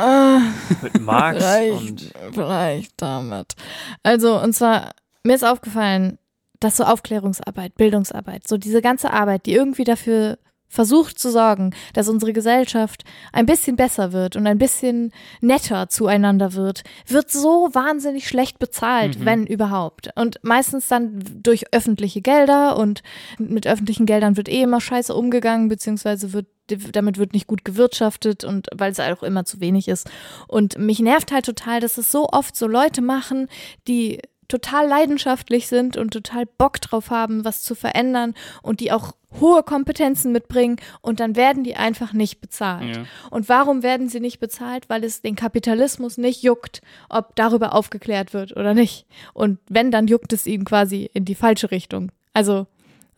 Mit 0.83 1.01
Marx 1.01 1.45
und 1.73 2.13
vielleicht 2.33 2.93
damit. 2.97 3.55
Also, 4.03 4.41
und 4.41 4.55
zwar, 4.55 4.91
mir 5.23 5.35
ist 5.35 5.45
aufgefallen, 5.45 6.19
dass 6.61 6.77
so 6.77 6.85
Aufklärungsarbeit, 6.85 7.75
Bildungsarbeit, 7.77 8.47
so 8.47 8.59
diese 8.59 8.83
ganze 8.83 9.13
Arbeit, 9.13 9.47
die 9.47 9.55
irgendwie 9.55 9.85
dafür 9.85 10.39
versucht 10.71 11.19
zu 11.19 11.31
sorgen, 11.31 11.75
dass 11.93 12.09
unsere 12.09 12.33
Gesellschaft 12.33 13.03
ein 13.33 13.45
bisschen 13.45 13.77
besser 13.77 14.13
wird 14.13 14.37
und 14.37 14.47
ein 14.47 14.57
bisschen 14.57 15.13
netter 15.43 15.89
zueinander 15.89 16.55
wird, 16.55 16.85
wird 17.07 17.31
so 17.31 17.69
wahnsinnig 17.73 18.27
schlecht 18.29 18.59
bezahlt, 18.59 19.19
Mhm. 19.19 19.25
wenn 19.27 19.47
überhaupt. 19.47 20.11
Und 20.15 20.39
meistens 20.43 20.89
dann 20.89 21.23
durch 21.43 21.75
öffentliche 21.75 22.23
Gelder 22.23 22.79
und 22.79 23.03
mit 23.39 23.67
öffentlichen 23.67 24.07
Geldern 24.07 24.37
wird 24.37 24.49
eh 24.49 24.63
immer 24.63 24.81
scheiße 24.81 25.15
umgegangen, 25.15 25.69
beziehungsweise 25.69 26.33
wird 26.33 26.47
damit 26.93 27.19
wird 27.19 27.33
nicht 27.33 27.49
gut 27.49 27.65
gewirtschaftet 27.65 28.45
und 28.45 28.69
weil 28.73 28.93
es 28.93 29.01
auch 29.01 29.25
immer 29.25 29.45
zu 29.45 29.61
wenig 29.61 29.89
ist. 29.89 30.09
Und 30.47 30.79
mich 30.79 31.01
nervt 31.01 31.33
halt 31.33 31.45
total, 31.45 31.81
dass 31.81 31.99
es 31.99 32.13
so 32.13 32.29
oft 32.29 32.55
so 32.55 32.69
Leute 32.69 33.03
machen, 33.03 33.49
die 33.89 34.21
total 34.51 34.87
leidenschaftlich 34.87 35.69
sind 35.69 35.97
und 35.97 36.11
total 36.11 36.45
Bock 36.47 36.81
drauf 36.81 37.11
haben, 37.11 37.45
was 37.45 37.63
zu 37.63 37.75
verändern 37.75 38.35
und 38.63 38.81
die 38.81 38.93
auch 38.93 39.13
hohe 39.41 39.63
Kompetenzen 39.63 40.33
mitbringen 40.33 40.77
und 41.01 41.21
dann 41.21 41.37
werden 41.37 41.63
die 41.63 41.77
einfach 41.77 42.13
nicht 42.13 42.41
bezahlt. 42.41 42.97
Ja. 42.97 43.05
Und 43.31 43.49
warum 43.49 43.83
werden 43.83 44.09
sie 44.09 44.21
nicht 44.21 44.41
bezahlt? 44.41 44.89
Weil 44.89 45.05
es 45.05 45.23
den 45.23 45.37
Kapitalismus 45.37 46.19
nicht 46.19 46.43
juckt, 46.43 46.83
ob 47.09 47.37
darüber 47.37 47.75
aufgeklärt 47.75 48.35
wird 48.35 48.57
oder 48.57 48.75
nicht. 48.75 49.07
Und 49.33 49.59
wenn, 49.69 49.91
dann 49.91 50.09
juckt 50.09 50.33
es 50.33 50.47
ihn 50.47 50.65
quasi 50.65 51.09
in 51.15 51.25
die 51.25 51.37
falsche 51.37 51.71
Richtung. 51.71 52.11
Also 52.35 52.67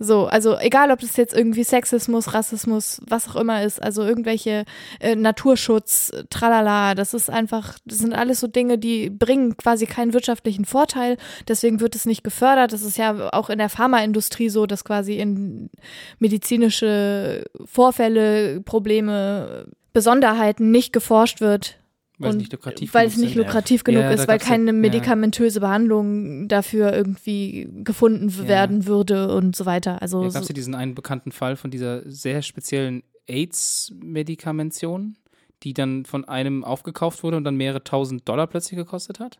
so, 0.02 0.26
also 0.26 0.58
egal, 0.58 0.90
ob 0.90 1.00
das 1.00 1.16
jetzt 1.16 1.34
irgendwie 1.34 1.64
Sexismus, 1.64 2.34
Rassismus, 2.34 3.00
was 3.06 3.28
auch 3.28 3.36
immer 3.36 3.62
ist, 3.62 3.82
also 3.82 4.02
irgendwelche 4.02 4.64
äh, 5.00 5.14
Naturschutz, 5.14 6.12
tralala, 6.28 6.94
das 6.94 7.14
ist 7.14 7.30
einfach, 7.30 7.78
das 7.84 7.98
sind 7.98 8.12
alles 8.12 8.40
so 8.40 8.46
Dinge, 8.46 8.78
die 8.78 9.10
bringen 9.10 9.56
quasi 9.56 9.86
keinen 9.86 10.12
wirtschaftlichen 10.12 10.64
Vorteil, 10.64 11.16
deswegen 11.48 11.80
wird 11.80 11.94
es 11.94 12.06
nicht 12.06 12.24
gefördert. 12.24 12.72
Das 12.72 12.82
ist 12.82 12.98
ja 12.98 13.32
auch 13.32 13.50
in 13.50 13.58
der 13.58 13.68
Pharmaindustrie 13.68 14.48
so, 14.48 14.66
dass 14.66 14.84
quasi 14.84 15.18
in 15.18 15.70
medizinische 16.18 17.44
Vorfälle, 17.64 18.60
Probleme, 18.60 19.66
Besonderheiten 19.92 20.70
nicht 20.70 20.92
geforscht 20.92 21.40
wird, 21.40 21.76
Weil 22.22 22.30
es 22.30 22.36
nicht 22.36 22.52
lukrativ 22.52 22.94
weil 22.94 23.02
genug 23.06 23.12
es 23.16 23.18
nicht 23.22 23.34
lukrativ 23.34 23.84
genug 23.84 24.02
Ja, 24.02 24.10
ist, 24.10 24.28
weil 24.28 24.38
keine 24.38 24.66
ja. 24.66 24.72
medikamentöse 24.72 25.60
Behandlung 25.60 26.48
dafür 26.48 26.92
irgendwie 26.92 27.68
gefunden 27.84 28.28
Ja. 28.28 28.48
werden 28.48 28.86
würde 28.86 29.34
und 29.34 29.54
so 29.56 29.66
weiter. 29.66 30.00
Also 30.02 30.22
Ja, 30.24 30.30
gab 30.30 30.42
es 30.42 30.48
ja 30.48 30.54
diesen 30.54 30.74
einen 30.74 30.94
bekannten 30.94 31.32
Fall 31.32 31.56
von 31.56 31.70
dieser 31.70 32.02
sehr 32.10 32.42
speziellen 32.42 33.02
AIDS-Medikamention, 33.28 35.16
die 35.62 35.74
dann 35.74 36.04
von 36.04 36.24
einem 36.26 36.64
aufgekauft 36.64 37.22
wurde 37.22 37.36
und 37.36 37.44
dann 37.44 37.56
mehrere 37.56 37.84
tausend 37.84 38.28
Dollar 38.28 38.46
plötzlich 38.46 38.76
gekostet 38.76 39.20
hat. 39.20 39.38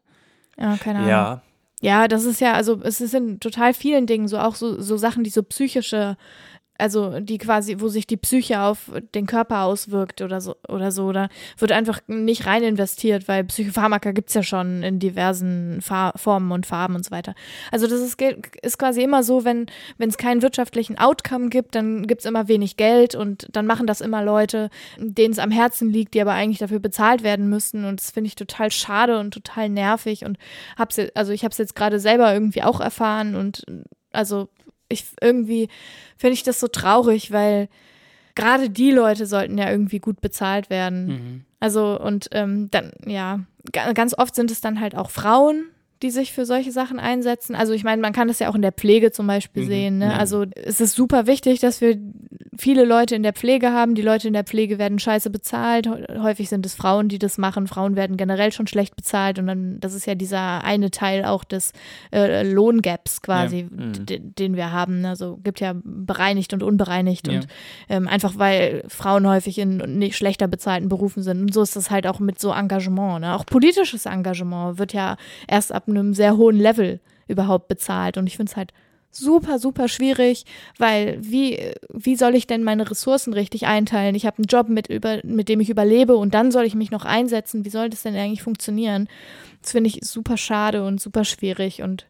ja, 0.59 0.76
keine 0.76 0.99
Ahnung. 1.01 1.11
Ja, 1.11 1.43
Ja, 1.80 2.07
das 2.09 2.24
ist 2.24 2.41
ja, 2.41 2.53
also 2.53 2.80
es 2.83 3.01
ist 3.01 3.12
in 3.14 3.41
total 3.41 3.74
vielen 3.74 4.07
Dingen 4.07 4.28
so, 4.28 4.39
auch 4.39 4.55
so, 4.55 4.80
so 4.80 4.97
Sachen, 4.97 5.24
die 5.24 5.30
so 5.30 5.43
psychische, 5.43 6.16
also 6.83 7.20
die 7.20 7.39
quasi, 7.39 7.76
wo 7.78 7.87
sich 7.87 8.09
die 8.09 8.16
Psyche 8.16 8.61
auf 8.61 8.91
den 9.14 9.26
Körper 9.26 9.62
auswirkt 9.62 10.20
oder 10.20 10.41
so 10.41 10.57
oder 10.68 10.91
so, 10.91 11.05
oder 11.05 11.28
wird 11.57 11.70
einfach 11.70 12.01
nicht 12.09 12.45
rein 12.47 12.64
investiert, 12.64 13.28
weil 13.28 13.45
Psychopharmaka 13.45 14.11
gibt's 14.11 14.35
ja 14.35 14.43
schon 14.43 14.83
in 14.83 14.99
diversen 14.99 15.80
Fa 15.80 16.12
Formen 16.16 16.51
und 16.51 16.66
Farben 16.66 16.97
und 16.97 17.05
so 17.05 17.12
weiter. 17.12 17.37
Also 17.70 17.87
das 17.87 18.01
ist, 18.01 18.20
ist 18.62 18.78
quasi 18.78 19.01
immer 19.01 19.22
so, 19.22 19.45
wenn 19.45 19.66
es 20.01 20.18
keinen 20.18 20.43
wirtschaftlichen 20.43 20.99
Outcome 20.99 21.51
gibt, 21.51 21.76
dann 21.76 22.09
gibt's 22.09 22.24
immer 22.24 22.49
wenig 22.49 22.76
Geld 22.76 23.14
und 23.14 23.47
dann 23.53 23.66
machen 23.66 23.87
das 23.87 24.01
immer 24.01 24.24
Leute, 24.24 24.68
denen 24.99 25.33
es 25.33 25.39
am 25.39 25.53
Herzen 25.53 25.89
liegt, 25.89 26.14
die 26.14 26.20
aber 26.20 26.33
eigentlich 26.33 26.59
dafür 26.59 26.80
bezahlt 26.80 27.22
werden 27.22 27.49
müssen 27.49 27.85
und 27.85 28.01
das 28.01 28.11
finde 28.11 28.26
ich 28.26 28.35
total 28.35 28.72
schade 28.72 29.20
und 29.20 29.33
total 29.33 29.68
nervig 29.68 30.24
und 30.24 30.37
hab's 30.76 30.99
also 31.14 31.33
ich 31.33 31.45
habe 31.45 31.53
es 31.53 31.59
jetzt 31.59 31.76
gerade 31.76 32.01
selber 32.01 32.35
irgendwie 32.35 32.64
auch 32.64 32.80
erfahren 32.80 33.37
und 33.37 33.64
also 34.11 34.49
ich 34.93 35.07
irgendwie 35.20 35.68
finde 36.16 36.34
ich 36.34 36.43
das 36.43 36.61
so 36.61 36.68
traurig, 36.68 37.30
weil 37.32 37.68
gerade 38.34 38.70
die 38.70 38.90
Leute 38.93 39.26
sollten 39.26 39.59
ja 39.59 39.70
irgendwie 39.70 39.99
gut 39.99 40.20
bezahlt 40.20 40.70
werden. 40.70 41.07
Mhm. 41.07 41.45
Also 41.61 42.01
und 42.01 42.28
ähm, 42.32 42.70
dann, 42.70 42.93
ja, 43.07 43.40
ga- 43.72 43.93
ganz 43.93 44.16
oft 44.16 44.34
sind 44.34 44.51
es 44.51 44.61
dann 44.61 44.80
halt 44.80 44.97
auch 44.97 45.11
Frauen, 45.11 45.66
die 46.03 46.11
sich 46.11 46.32
für 46.32 46.44
solche 46.44 46.72
Sachen 46.72 46.98
einsetzen. 46.98 47.55
Also 47.55 47.72
ich 47.72 47.84
meine, 47.84 48.03
man 48.03 48.12
kann 48.12 48.28
das 48.28 48.38
ja 48.40 48.48
auch 48.50 48.55
in 48.55 48.62
der 48.62 48.72
Pflege 48.72 49.12
zum 49.12 49.26
Beispiel 49.26 49.62
Mhm, 49.64 49.66
sehen. 49.68 49.98
Ne? 49.98 50.07
ja. 50.07 50.16
Also 50.16 50.44
es 50.55 50.80
ist 50.80 50.94
super 50.94 51.26
wichtig, 51.26 51.61
dass 51.61 51.80
wir 51.80 51.96
viele 52.57 52.84
Leute 52.84 53.14
in 53.14 53.22
der 53.22 53.32
Pflege 53.32 53.72
haben. 53.72 53.94
Die 53.94 54.03
Leute 54.03 54.26
in 54.28 54.34
der 54.34 54.44
Pflege 54.44 54.78
werden 54.78 54.98
scheiße 54.98 55.30
bezahlt. 55.30 55.86
Hä- 55.86 56.18
Häufig 56.20 56.48
sind 56.48 56.66
es 56.66 56.74
Frauen, 56.74 57.09
die 57.09 57.18
das 57.18 57.38
machen. 57.38 57.66
Frauen 57.66 57.96
werden 57.96 58.16
generell 58.16 58.53
schon 58.53 58.66
schlecht 58.66 58.94
bezahlt. 58.96 59.38
Und 59.38 59.46
dann, 59.46 59.80
das 59.80 59.94
ist 59.94 60.07
ja 60.07 60.14
dieser 60.14 60.64
eine 60.64 60.90
Teil 60.90 61.24
auch 61.24 61.44
des 61.44 61.72
äh, 62.12 62.42
Lohngaps 62.42 63.22
quasi, 63.22 63.66
Mhm. 63.70 64.05
d- 64.07 64.18
den 64.18 64.57
wir 64.57 64.72
haben. 64.72 65.05
Also 65.05 65.38
gibt 65.42 65.61
ja 65.61 65.74
bereinigt 65.84 66.53
und 66.53 66.62
unbereinigt. 66.62 67.28
Ja. 67.28 67.34
Und 67.34 67.46
ähm, 67.88 68.09
einfach 68.09 68.34
weil 68.36 68.84
Frauen 68.88 69.26
häufig 69.26 69.59
in 69.59 69.76
nicht 69.98 70.16
schlechter 70.16 70.48
bezahlten 70.48 70.88
Berufen 70.88 71.22
sind. 71.22 71.40
Und 71.40 71.55
so 71.55 71.62
ist 71.62 71.76
das 71.76 71.90
halt 71.90 72.07
auch 72.07 72.18
mit 72.20 72.38
so 72.40 72.53
Engagement. 72.53 73.20
Ne? 73.20 73.34
Auch 73.34 73.46
politisches 73.46 74.07
Engagement 74.07 74.78
wird 74.78 74.92
ja 74.92 75.16
erst 75.48 75.72
ab 75.72 75.88
einem 75.97 76.14
sehr 76.14 76.36
hohen 76.36 76.57
Level 76.57 77.01
überhaupt 77.28 77.68
bezahlt. 77.68 78.18
Und 78.18 78.26
ich 78.26 78.36
finde 78.36 78.51
es 78.51 78.57
halt 78.57 78.72
super, 79.11 79.59
super 79.59 79.88
schwierig, 79.88 80.45
weil 80.78 81.18
wie, 81.20 81.72
wie 81.90 82.16
soll 82.16 82.34
ich 82.34 82.47
denn 82.47 82.64
meine 82.64 82.90
Ressourcen 82.90 83.34
richtig 83.34 83.66
einteilen? 83.66 84.14
Ich 84.14 84.26
habe 84.26 84.38
einen 84.38 84.47
Job, 84.47 84.68
mit, 84.68 84.88
über, 84.88 85.20
mit 85.22 85.49
dem 85.49 85.61
ich 85.61 85.70
überlebe 85.70 86.16
und 86.16 86.34
dann 86.34 86.51
soll 86.51 86.64
ich 86.64 86.74
mich 86.74 86.90
noch 86.90 87.05
einsetzen. 87.05 87.64
Wie 87.64 87.70
soll 87.70 87.90
das 87.90 88.03
denn 88.03 88.16
eigentlich 88.16 88.43
funktionieren? 88.43 89.09
Das 89.61 89.72
finde 89.72 89.88
ich 89.88 90.01
super 90.03 90.36
schade 90.36 90.84
und 90.84 91.01
super 91.01 91.24
schwierig 91.24 91.82
und 91.82 92.07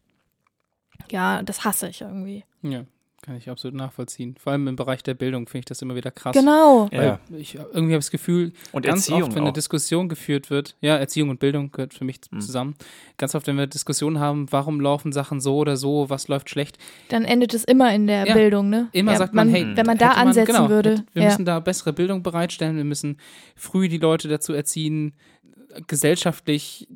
ja, 1.10 1.42
das 1.42 1.64
hasse 1.64 1.88
ich 1.88 2.00
irgendwie. 2.00 2.44
Ja, 2.62 2.84
kann 3.22 3.36
ich 3.36 3.48
absolut 3.48 3.76
nachvollziehen. 3.76 4.34
Vor 4.36 4.52
allem 4.52 4.66
im 4.66 4.74
Bereich 4.76 5.02
der 5.04 5.14
Bildung 5.14 5.46
finde 5.46 5.60
ich 5.60 5.64
das 5.66 5.80
immer 5.80 5.94
wieder 5.94 6.10
krass. 6.10 6.34
Genau. 6.36 6.88
Weil 6.90 7.04
Ja. 7.04 7.20
ich 7.36 7.54
irgendwie 7.54 7.92
habe 7.92 7.98
das 7.98 8.10
Gefühl, 8.10 8.52
Und 8.72 8.84
ganz 8.84 9.02
Erziehung 9.08 9.22
oft, 9.22 9.32
wenn 9.36 9.42
eine 9.42 9.50
auch. 9.50 9.54
Diskussion 9.54 10.08
geführt 10.08 10.50
wird, 10.50 10.74
ja, 10.80 10.96
Erziehung 10.96 11.28
und 11.30 11.38
Bildung 11.38 11.70
gehört 11.70 11.94
für 11.94 12.04
mich 12.04 12.18
Mhm. 12.32 12.40
zusammen. 12.40 12.74
Ganz 13.18 13.34
oft, 13.36 13.46
wenn 13.46 13.56
wir 13.56 13.68
Diskussionen 13.68 14.18
haben, 14.18 14.50
warum 14.50 14.80
laufen 14.80 15.12
Sachen 15.12 15.40
so 15.40 15.56
oder 15.56 15.76
so, 15.76 16.10
was 16.10 16.26
läuft 16.26 16.50
schlecht, 16.50 16.78
Dann 17.10 17.24
endet 17.24 17.54
es 17.54 17.62
immer 17.62 17.94
in 17.94 18.08
der 18.08 18.26
Ja, 18.26 18.34
Bildung, 18.34 18.68
ne? 18.68 18.88
immer 18.92 19.12
ja, 19.12 19.18
sagt 19.18 19.34
man, 19.34 19.48
hey, 19.48 19.66
wenn 19.76 19.86
man 19.86 19.98
da 19.98 20.08
man- 20.08 20.28
ansetzen 20.28 20.54
genau, 20.54 20.68
würde. 20.68 20.90
hätte- 20.90 21.04
Wir 21.12 21.22
ja. 21.22 21.28
müssen 21.28 21.44
da 21.44 21.60
bessere 21.60 21.92
Bildung 21.92 22.24
bereitstellen, 22.24 22.76
wir 22.76 22.84
müssen 22.84 23.18
früh 23.54 23.88
die 23.88 23.98
Leute 23.98 24.26
dazu 24.28 24.52
erziehen, 24.52 25.12
gesellschaftlich 25.86 26.88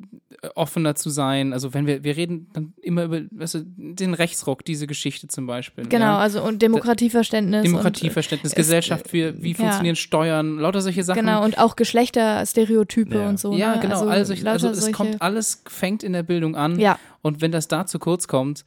offener 0.55 0.93
zu 0.95 1.09
sein. 1.09 1.51
Also 1.53 1.73
wenn 1.73 1.87
wir, 1.87 2.03
wir 2.03 2.15
reden 2.15 2.47
dann 2.53 2.73
immer 2.81 3.03
über 3.05 3.21
weißt 3.31 3.55
du, 3.55 3.63
den 3.65 4.13
Rechtsruck, 4.13 4.63
diese 4.63 4.85
Geschichte 4.87 5.27
zum 5.27 5.47
Beispiel. 5.47 5.85
Genau, 5.87 6.05
ja? 6.05 6.17
also 6.19 6.43
und 6.43 6.61
Demokratieverständnis. 6.61 7.63
Demokratieverständnis, 7.63 8.51
es- 8.51 8.55
Gesellschaft, 8.55 9.11
wie, 9.13 9.41
wie 9.41 9.51
ja. 9.51 9.57
funktionieren 9.57 9.95
Steuern, 9.95 10.59
lauter 10.59 10.81
solche 10.81 10.99
Und, 11.01 11.05
Sachen. 11.05 11.19
genau, 11.21 11.43
und 11.43 11.57
auch 11.57 11.75
Geschlechterstereotype 11.75 13.15
Ja. 13.15 13.29
und 13.29 13.39
so. 13.39 13.53
Ja, 13.53 13.75
ne? 13.75 13.81
genau. 13.81 13.95
Also, 14.01 14.09
Also, 14.09 14.33
ich, 14.33 14.47
also 14.47 14.67
lauter 14.67 14.77
es 14.77 14.83
solche- 14.85 14.93
kommt 14.95 15.21
alles, 15.21 15.63
fängt 15.67 16.03
in 16.03 16.13
der 16.13 16.23
Bildung 16.23 16.55
an. 16.55 16.79
Ja, 16.79 16.99
Und 17.21 17.41
wenn 17.41 17.51
das 17.51 17.67
da 17.67 17.85
zu 17.85 17.99
kurz 17.99 18.27
kommt, 18.27 18.63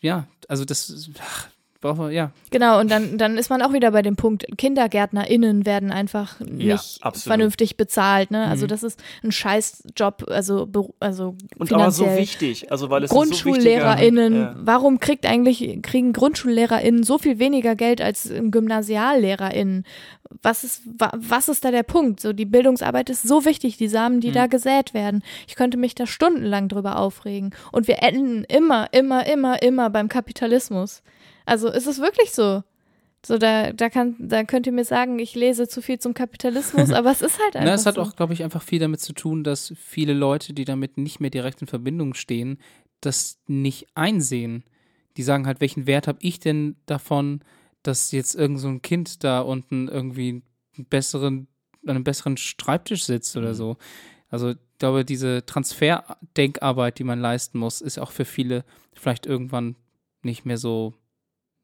ja, 0.00 0.26
also 0.48 0.64
das 0.64 1.10
ach, 1.20 1.48
brauchen 1.80 2.06
wir, 2.06 2.10
ja. 2.10 2.30
genau. 2.50 2.80
Und 2.80 2.90
dann, 2.90 3.18
dann 3.18 3.36
ist 3.38 3.50
man 3.50 3.62
auch 3.62 3.72
wieder 3.72 3.90
bei 3.90 4.02
dem 4.02 4.16
Punkt, 4.16 4.44
KindergärtnerInnen 4.56 5.66
werden 5.66 5.92
einfach 5.92 6.40
nicht 6.40 6.98
absolut. 7.02 7.26
vernünftig 7.28 7.76
bezahlt. 7.76 8.30
Ne? 8.30 8.46
Also 8.46 8.64
Mhm. 8.64 8.68
das 8.68 8.82
ist 8.82 9.02
ein 9.22 9.32
Scheißjob, 9.32 10.24
also, 10.28 10.68
also 11.00 11.34
Und 11.58 11.72
aber 11.72 11.90
so 11.90 12.04
finanziell. 12.04 12.22
wichtig, 12.22 12.70
also 12.72 12.90
weil 12.90 13.04
es 13.04 13.10
ein 13.10 13.14
so 13.14 13.20
GrundschullehrerInnen, 13.20 14.32
wichtiger- 14.34 14.52
ja. 14.52 14.60
warum 14.64 15.00
kriegt 15.00 15.26
eigentlich, 15.26 15.78
kriegen 15.82 16.12
GrundschullehrerInnen 16.12 17.02
so 17.04 17.18
viel 17.18 17.38
weniger 17.38 17.76
Geld 17.76 18.00
als 18.00 18.30
GymnasiallehrerInnen? 18.90 19.84
Was 20.42 20.64
ist, 20.64 20.82
wa, 20.98 21.12
was 21.16 21.48
ist 21.48 21.64
da 21.64 21.70
der 21.70 21.84
Punkt? 21.84 22.20
So, 22.20 22.32
die 22.32 22.46
Bildungsarbeit 22.46 23.10
ist 23.10 23.22
so 23.22 23.44
wichtig, 23.44 23.76
die 23.76 23.88
Samen, 23.88 24.20
die 24.20 24.30
Mhm. 24.30 24.34
da 24.34 24.46
gesät 24.48 24.92
werden. 24.92 25.22
Ich 25.46 25.54
könnte 25.54 25.76
mich 25.76 25.94
da 25.94 26.06
stundenlang 26.06 26.68
drüber 26.68 26.98
aufregen. 26.98 27.54
Und 27.70 27.86
wir 27.86 28.02
enden 28.02 28.42
immer, 28.44 28.88
immer, 28.92 29.24
immer, 29.26 29.62
immer 29.62 29.88
beim 29.90 30.08
Kapitalismus. 30.08 31.02
Also 31.46 31.68
ist 31.68 31.86
es 31.86 31.98
wirklich 32.00 32.32
so. 32.32 32.62
So, 33.24 33.38
da, 33.38 33.72
da, 33.72 33.88
kann, 33.90 34.14
da 34.18 34.44
könnt 34.44 34.66
ihr 34.66 34.72
mir 34.72 34.84
sagen, 34.84 35.18
ich 35.18 35.34
lese 35.34 35.66
zu 35.66 35.80
viel 35.82 35.98
zum 35.98 36.14
Kapitalismus, 36.14 36.90
aber 36.92 37.10
es 37.10 37.22
ist 37.22 37.40
halt 37.42 37.56
einfach 37.56 37.66
Na, 37.68 37.74
es 37.74 37.86
hat 37.86 37.94
so. 37.96 38.02
auch, 38.02 38.14
glaube 38.14 38.34
ich, 38.34 38.44
einfach 38.44 38.62
viel 38.62 38.78
damit 38.78 39.00
zu 39.00 39.14
tun, 39.14 39.42
dass 39.42 39.72
viele 39.76 40.12
Leute, 40.12 40.52
die 40.52 40.64
damit 40.64 40.96
nicht 40.98 41.18
mehr 41.18 41.30
direkt 41.30 41.60
in 41.62 41.66
Verbindung 41.66 42.14
stehen, 42.14 42.58
das 43.00 43.38
nicht 43.46 43.86
einsehen. 43.94 44.64
Die 45.16 45.22
sagen 45.22 45.46
halt, 45.46 45.60
welchen 45.60 45.86
Wert 45.86 46.06
habe 46.06 46.18
ich 46.20 46.38
denn 46.38 46.76
davon, 46.86 47.40
dass 47.82 48.12
jetzt 48.12 48.34
irgend 48.34 48.60
so 48.60 48.68
ein 48.68 48.82
Kind 48.82 49.24
da 49.24 49.40
unten 49.40 49.88
irgendwie 49.88 50.42
einen 50.76 50.86
besseren, 50.88 51.48
an 51.84 51.90
einem 51.96 52.04
besseren 52.04 52.36
Schreibtisch 52.36 53.04
sitzt 53.04 53.36
oder 53.36 53.50
Mhm. 53.50 53.54
so. 53.54 53.76
Also 54.28 54.50
ich 54.50 54.56
glaube, 54.78 55.04
diese 55.04 55.44
Transferdenkarbeit, 55.46 56.98
die 56.98 57.04
man 57.04 57.20
leisten 57.20 57.58
muss, 57.58 57.80
ist 57.80 57.98
auch 57.98 58.10
für 58.12 58.24
viele 58.24 58.64
vielleicht 58.92 59.26
irgendwann 59.26 59.76
nicht 60.22 60.44
mehr 60.44 60.58
so 60.58 60.94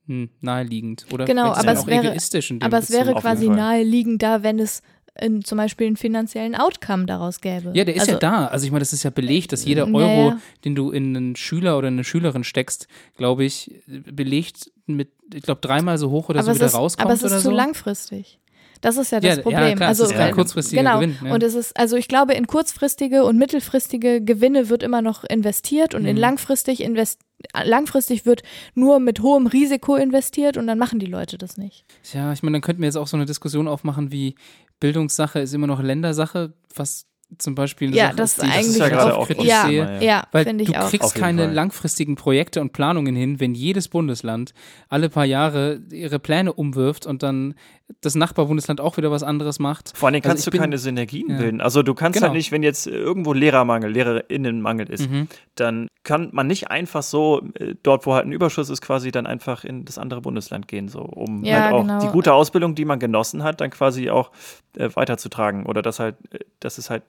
hm, 0.06 0.30
naheliegend. 0.40 1.06
Oder 1.12 1.24
Genau, 1.26 1.52
aber 1.52 1.72
es 1.72 1.80
auch 1.80 1.86
wäre- 1.86 2.14
in 2.14 2.62
Aber 2.62 2.78
es 2.78 2.90
wäre 2.90 3.04
Bezug. 3.04 3.16
Auf 3.16 3.24
jeden 3.24 3.36
quasi 3.36 3.48
naheliegend 3.48 4.22
da, 4.22 4.42
wenn 4.42 4.58
es 4.58 4.82
in, 5.20 5.44
zum 5.44 5.58
Beispiel 5.58 5.86
einen 5.88 5.96
finanziellen 5.96 6.54
Outcome 6.54 7.04
daraus 7.04 7.40
gäbe. 7.42 7.72
Ja, 7.74 7.84
der 7.84 7.94
ist 7.94 8.00
also, 8.00 8.12
ja 8.12 8.18
da. 8.18 8.46
Also 8.46 8.64
ich 8.64 8.72
meine, 8.72 8.80
das 8.80 8.92
ist 8.94 9.02
ja 9.02 9.10
belegt, 9.10 9.52
dass 9.52 9.64
jeder 9.64 9.86
Ja, 9.86 9.92
Euro, 9.94 10.28
ja. 10.30 10.38
den 10.64 10.74
du 10.74 10.90
in 10.90 11.14
einen 11.14 11.36
Schüler 11.36 11.76
oder 11.76 11.88
eine 11.88 12.02
Schülerin 12.02 12.44
steckst, 12.44 12.88
glaube 13.18 13.44
ich, 13.44 13.82
belegt 13.86 14.72
mit, 14.86 15.10
ich 15.34 15.42
glaube, 15.42 15.60
dreimal 15.60 15.98
so 15.98 16.10
hoch 16.10 16.30
oder 16.30 16.38
aber 16.38 16.46
so 16.46 16.50
es 16.52 16.56
wieder 16.56 16.66
ist, 16.66 16.74
rauskommt 16.74 17.04
aber 17.04 17.14
es 17.14 17.22
ist 17.22 17.32
zu 17.32 17.40
so. 17.40 17.50
langfristig. 17.50 18.38
Das 18.80 18.96
ist 18.96 19.12
ja 19.12 19.18
Ja, 19.18 19.28
das 19.28 19.36
ja, 19.36 19.42
Problem. 19.42 19.76
klar, 19.76 19.90
es 19.92 20.00
also 20.00 20.12
ist 20.12 20.18
kein 20.18 20.32
kurzfristiger 20.34 20.82
genau. 20.82 20.96
Gewinn, 20.98 21.16
ja. 21.24 21.32
Und 21.34 21.42
es 21.44 21.54
ist, 21.54 21.76
also 21.78 21.96
ich 21.96 22.08
glaube, 22.08 22.32
in 22.32 22.46
kurzfristige 22.48 23.22
und 23.24 23.36
mittelfristige 23.38 24.22
Gewinne 24.22 24.70
wird 24.70 24.82
immer 24.82 25.02
noch 25.02 25.22
investiert 25.24 25.94
und 25.94 26.04
in 26.06 26.16
Mhm. 26.16 26.20
langfristig 26.22 26.82
invest 26.82 27.20
langfristig 27.64 28.26
wird 28.26 28.42
nur 28.74 29.00
mit 29.00 29.20
hohem 29.20 29.46
Risiko 29.46 29.96
investiert 29.96 30.56
und 30.56 30.66
dann 30.66 30.78
machen 30.78 30.98
die 30.98 31.06
Leute 31.06 31.38
das 31.38 31.56
nicht. 31.56 31.84
Ja, 32.12 32.32
ich 32.32 32.42
meine, 32.42 32.56
dann 32.56 32.62
könnten 32.62 32.82
wir 32.82 32.86
jetzt 32.86 32.96
auch 32.96 33.06
so 33.06 33.16
eine 33.16 33.26
Diskussion 33.26 33.68
aufmachen, 33.68 34.12
wie 34.12 34.34
Bildungssache 34.80 35.40
ist 35.40 35.54
immer 35.54 35.66
noch 35.66 35.80
Ländersache, 35.80 36.54
was 36.74 37.06
zum 37.38 37.54
Beispiel 37.54 37.88
eine 37.88 37.96
Ja, 37.96 38.06
Sache 38.08 38.16
das 38.16 38.32
ist, 38.32 38.42
die 38.42 38.46
ist 38.46 38.52
ich 38.52 38.58
eigentlich 38.58 38.78
ja 38.78 38.88
gerade 38.88 39.16
auch, 39.16 39.26
kritisch 39.26 39.44
ja, 39.46 39.66
sehe. 39.66 39.86
Thema, 39.86 40.02
ja, 40.02 40.24
Weil 40.32 40.44
finde 40.44 40.64
du 40.64 40.70
ich 40.72 40.78
auch. 40.78 40.88
kriegst 40.90 41.14
keine 41.14 41.44
Fall. 41.44 41.52
langfristigen 41.54 42.14
Projekte 42.16 42.60
und 42.60 42.72
Planungen 42.72 43.14
hin, 43.16 43.40
wenn 43.40 43.54
jedes 43.54 43.88
Bundesland 43.88 44.54
alle 44.88 45.08
paar 45.08 45.24
Jahre 45.24 45.80
ihre 45.90 46.18
Pläne 46.18 46.52
umwirft 46.52 47.06
und 47.06 47.22
dann 47.22 47.54
das 48.00 48.14
Nachbarbundesland 48.14 48.80
auch 48.80 48.96
wieder 48.96 49.10
was 49.10 49.22
anderes 49.22 49.58
macht. 49.58 49.92
Vor 49.96 50.08
allem 50.08 50.14
Also 50.16 50.28
kannst 50.28 50.40
ich 50.40 50.44
du 50.46 50.50
bin- 50.52 50.60
keine 50.60 50.78
Synergien 50.78 51.28
Ja. 51.30 51.36
bilden. 51.36 51.60
Also 51.60 51.82
du 51.82 51.92
kannst 51.94 52.16
Genau. 52.18 52.28
halt 52.28 52.36
nicht, 52.36 52.50
wenn 52.50 52.62
jetzt 52.62 52.86
irgendwo 52.86 53.32
Lehrermangel, 53.34 53.90
Lehrerinnenmangel 53.92 54.88
ist, 54.88 55.10
Mhm. 55.10 55.28
dann 55.56 55.88
kann 56.04 56.30
man 56.32 56.46
nicht 56.46 56.70
einfach 56.70 57.02
so 57.02 57.42
äh, 57.58 57.74
dort, 57.82 58.06
wo 58.06 58.14
halt 58.14 58.26
ein 58.26 58.32
Überschuss 58.32 58.70
ist, 58.70 58.80
quasi 58.80 59.10
dann 59.10 59.26
einfach 59.26 59.64
in 59.64 59.84
das 59.84 59.98
andere 59.98 60.20
Bundesland 60.22 60.68
gehen, 60.68 60.88
so 60.88 61.00
um 61.00 61.44
Ja, 61.44 61.62
halt 61.64 61.72
auch 61.74 61.82
genau. 61.82 62.00
die 62.00 62.08
gute 62.08 62.32
Ausbildung, 62.32 62.74
die 62.74 62.84
man 62.84 62.98
genossen 62.98 63.42
hat, 63.42 63.60
dann 63.60 63.70
quasi 63.70 64.10
auch 64.10 64.30
äh, 64.78 64.88
weiterzutragen 64.94 65.66
oder 65.66 65.82
dass 65.82 66.00
halt, 66.00 66.16
äh, 66.32 66.38
dass 66.60 66.78
es 66.78 66.88
halt 66.88 67.02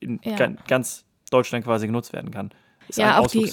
in 0.00 0.20
Ja. 0.24 0.36
gan- 0.36 0.58
ganz 0.66 1.04
Deutschland 1.30 1.64
quasi 1.64 1.86
genutzt 1.86 2.12
werden 2.12 2.30
kann. 2.30 2.50
Ist 2.88 2.98
Ja, 2.98 3.18
auch 3.18 3.26
die. 3.26 3.50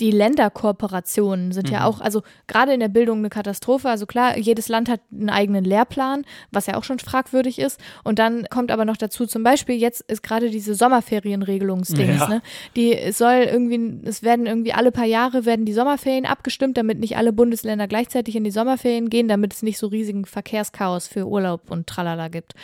Die 0.00 0.10
Länderkooperationen 0.10 1.52
sind 1.52 1.70
ja 1.70 1.80
Mhm. 1.80 1.84
auch, 1.86 2.00
also 2.00 2.22
gerade 2.48 2.74
in 2.74 2.80
der 2.80 2.88
Bildung 2.88 3.18
eine 3.18 3.30
Katastrophe. 3.30 3.88
Also 3.88 4.04
klar, 4.06 4.36
jedes 4.38 4.68
Land 4.68 4.88
hat 4.90 5.00
einen 5.10 5.30
eigenen 5.30 5.64
Lehrplan, 5.64 6.24
was 6.52 6.66
ja 6.66 6.76
auch 6.76 6.84
schon 6.84 6.98
fragwürdig 6.98 7.58
ist. 7.58 7.80
Und 8.04 8.18
dann 8.18 8.46
kommt 8.50 8.70
aber 8.70 8.84
noch 8.84 8.98
dazu, 8.98 9.26
zum 9.26 9.42
Beispiel 9.42 9.76
jetzt 9.76 10.02
ist 10.02 10.22
gerade 10.22 10.50
diese 10.50 10.74
Sommerferienregelungsdings, 10.74 12.20
Ja. 12.20 12.28
ne? 12.28 12.42
Die 12.76 12.94
es 12.96 13.18
soll 13.18 13.46
irgendwie, 13.50 14.00
es 14.06 14.22
werden 14.22 14.46
irgendwie 14.46 14.72
alle 14.72 14.92
paar 14.92 15.04
Jahre 15.06 15.44
werden 15.44 15.64
die 15.64 15.72
Sommerferien 15.72 16.26
abgestimmt, 16.26 16.76
damit 16.76 16.98
nicht 17.00 17.16
alle 17.16 17.32
Bundesländer 17.32 17.86
gleichzeitig 17.88 18.36
in 18.36 18.44
die 18.44 18.50
Sommerferien 18.50 19.08
gehen, 19.10 19.28
damit 19.28 19.54
es 19.54 19.62
nicht 19.62 19.78
so 19.78 19.86
riesigen 19.86 20.24
Verkehrschaos 20.26 21.08
für 21.08 21.26
Urlaub 21.26 21.70
und 21.70 21.86
Tralala 21.86 22.28
gibt. 22.28 22.54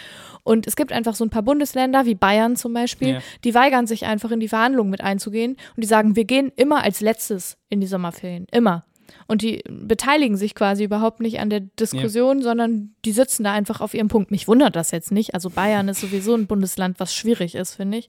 Und 0.44 0.66
es 0.66 0.76
gibt 0.76 0.92
einfach 0.92 1.14
so 1.14 1.24
ein 1.24 1.30
paar 1.30 1.42
Bundesländer, 1.42 2.04
wie 2.04 2.14
Bayern 2.14 2.56
zum 2.56 2.72
Beispiel, 2.74 3.08
Ja. 3.14 3.18
die 3.44 3.54
weigern 3.54 3.86
sich 3.86 4.06
einfach 4.06 4.30
in 4.32 4.40
die 4.40 4.48
Verhandlungen 4.48 4.90
mit 4.90 5.00
einzugehen 5.00 5.52
und 5.76 5.82
die 5.82 5.86
sagen, 5.86 6.16
wir 6.16 6.24
gehen 6.24 6.52
immer 6.56 6.82
als 6.82 7.00
letztes 7.00 7.21
in 7.30 7.80
die 7.80 7.86
Sommerferien. 7.86 8.46
Immer. 8.50 8.84
Und 9.26 9.42
die 9.42 9.62
beteiligen 9.68 10.36
sich 10.36 10.54
quasi 10.54 10.84
überhaupt 10.84 11.20
nicht 11.20 11.38
an 11.40 11.50
der 11.50 11.60
Diskussion, 11.60 12.40
sondern 12.42 12.94
die 13.04 13.12
sitzen 13.12 13.44
da 13.44 13.52
einfach 13.52 13.80
auf 13.80 13.92
ihrem 13.94 14.08
Punkt. 14.08 14.30
Mich 14.30 14.48
wundert 14.48 14.74
das 14.76 14.90
jetzt 14.90 15.12
nicht. 15.12 15.34
Also 15.34 15.50
Bayern 15.50 15.88
ist 15.88 16.00
sowieso 16.00 16.34
ein 16.34 16.46
Bundesland, 16.46 16.98
was 16.98 17.14
schwierig 17.14 17.54
ist, 17.54 17.74
finde 17.74 17.98
ich. 17.98 18.08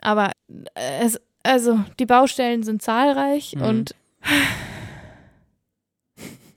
Aber 0.00 0.32
äh, 0.74 1.00
es, 1.04 1.18
also 1.42 1.80
die 1.98 2.06
Baustellen 2.06 2.62
sind 2.62 2.82
zahlreich 2.82 3.54
Mhm. 3.56 3.62
und 3.62 3.94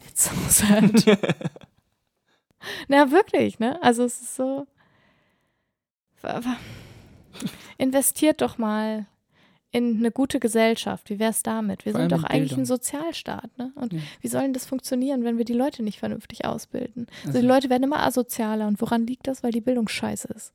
it's 0.10 0.26
so 0.26 0.32
sad. 0.50 1.18
Na, 2.90 3.12
wirklich, 3.12 3.60
ne? 3.60 3.82
Also 3.82 4.04
es 4.04 4.20
ist 4.22 4.36
so. 4.36 4.68
Investiert 7.78 8.42
doch 8.42 8.58
mal 8.58 9.06
in 9.72 9.98
eine 9.98 10.12
gute 10.12 10.40
Gesellschaft. 10.40 11.10
Wie 11.10 11.20
wär's 11.20 11.44
damit? 11.44 11.86
Wir 11.86 11.92
Vor 11.92 12.02
sind 12.02 12.12
doch 12.12 12.24
eigentlich 12.24 12.50
Bildung. 12.52 12.60
ein 12.64 12.66
Sozialstaat, 12.66 13.58
ne? 13.58 13.72
Und 13.76 13.94
Ja. 13.94 14.00
wie 14.22 14.28
soll 14.28 14.42
denn 14.44 14.54
das 14.54 14.66
funktionieren, 14.66 15.24
wenn 15.24 15.38
wir 15.38 15.46
die 15.46 15.54
Leute 15.54 15.84
nicht 15.84 16.00
vernünftig 16.00 16.46
ausbilden? 16.46 17.08
Also, 17.10 17.28
Also- 17.30 17.42
die 17.42 17.48
Leute 17.48 17.70
werden 17.70 17.84
immer 17.84 18.00
asozialer. 18.04 18.68
Und 18.68 18.80
woran 18.82 19.06
liegt 19.06 19.28
das? 19.28 19.44
Weil 19.44 19.52
die 19.52 19.62
Bildung 19.62 19.88
scheiße 19.88 20.30
ist. 20.30 20.54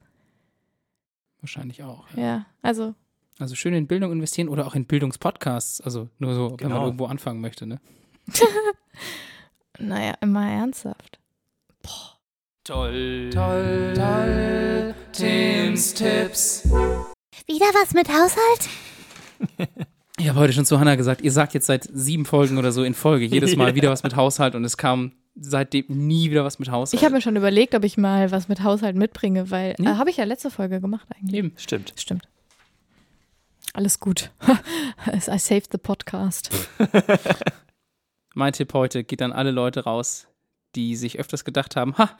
Wahrscheinlich 1.40 1.82
auch. 1.82 2.04
Ja. 2.16 2.22
Ja, 2.22 2.46
also 2.62 2.94
Also 3.38 3.54
schön 3.56 3.74
in 3.74 3.86
Bildung 3.88 4.12
investieren 4.12 4.48
oder 4.48 4.66
auch 4.66 4.74
in 4.74 4.84
Bildungspodcasts. 4.86 5.80
Also 5.80 6.08
nur 6.18 6.34
so, 6.34 6.42
wenn 6.42 6.50
man 6.50 6.56
Genau. 6.58 6.84
irgendwo 6.84 7.06
anfangen 7.06 7.40
möchte. 7.40 7.66
Ne? 7.66 7.80
Naja, 9.78 10.14
immer 10.20 10.48
ernsthaft. 10.48 11.18
Toll, 12.64 13.30
toll, 13.32 13.92
toll. 13.96 14.94
Tims 15.12 15.94
Tipps. 15.94 16.64
Wieder 17.46 17.66
was 17.74 17.92
mit 17.94 18.08
Haushalt? 18.08 18.68
Ich 20.18 20.28
habe 20.28 20.38
heute 20.38 20.52
schon 20.52 20.64
zu 20.66 20.78
Hannah 20.78 20.94
gesagt, 20.96 21.22
ihr 21.22 21.32
sagt 21.32 21.54
jetzt 21.54 21.66
seit 21.66 21.88
sieben 21.92 22.24
Folgen 22.26 22.58
oder 22.58 22.70
so 22.72 22.84
in 22.84 22.94
Folge 22.94 23.24
jedes 23.24 23.56
Mal 23.56 23.70
Ja. 23.70 23.74
wieder 23.74 23.90
was 23.90 24.02
mit 24.02 24.14
Haushalt 24.16 24.54
und 24.54 24.64
es 24.64 24.76
kam 24.76 25.12
seitdem 25.34 25.86
nie 25.88 26.30
wieder 26.30 26.44
was 26.44 26.58
mit 26.58 26.70
Haushalt. 26.70 27.00
Ich 27.00 27.04
habe 27.04 27.14
mir 27.14 27.22
schon 27.22 27.36
überlegt, 27.36 27.74
ob 27.74 27.84
ich 27.84 27.96
mal 27.96 28.30
was 28.30 28.48
mit 28.48 28.62
Haushalt 28.62 28.94
mitbringe, 28.96 29.50
weil 29.50 29.74
Ja. 29.78 29.92
äh, 29.94 29.96
habe 29.96 30.10
ich 30.10 30.18
ja 30.18 30.24
letzte 30.24 30.50
Folge 30.50 30.80
gemacht 30.80 31.06
eigentlich. 31.16 31.34
Eben. 31.34 31.52
Stimmt. 31.56 31.94
Stimmt. 31.96 32.28
Alles 33.72 34.00
gut. 34.00 34.30
I 35.06 35.38
saved 35.38 35.72
the 35.72 35.78
podcast. 35.78 36.50
Mein 38.34 38.52
Tipp 38.52 38.72
heute 38.74 39.04
geht 39.04 39.22
an 39.22 39.32
alle 39.32 39.50
Leute 39.50 39.84
raus, 39.84 40.26
die 40.74 40.96
sich 40.96 41.18
öfters 41.18 41.44
gedacht 41.44 41.76
haben, 41.76 41.96
ha, 41.98 42.10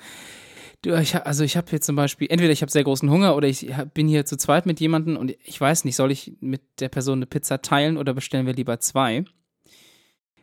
du, 0.82 0.94
ich, 1.00 1.14
also 1.24 1.44
ich 1.44 1.56
habe 1.56 1.68
hier 1.70 1.80
zum 1.80 1.96
Beispiel, 1.96 2.28
entweder 2.30 2.52
ich 2.52 2.62
habe 2.62 2.70
sehr 2.70 2.84
großen 2.84 3.08
Hunger 3.10 3.34
oder 3.36 3.48
ich 3.48 3.74
hab- 3.76 3.94
bin 3.94 4.08
hier 4.08 4.26
zu 4.26 4.36
zweit 4.36 4.66
mit 4.66 4.80
jemandem 4.80 5.16
und 5.16 5.34
ich 5.44 5.60
weiß 5.60 5.84
nicht, 5.84 5.96
soll 5.96 6.10
ich 6.10 6.32
mit 6.40 6.62
der 6.80 6.88
Person 6.88 7.18
eine 7.18 7.26
Pizza 7.26 7.62
teilen 7.62 7.96
oder 7.96 8.14
bestellen 8.14 8.46
wir 8.46 8.54
lieber 8.54 8.78
zwei? 8.80 9.24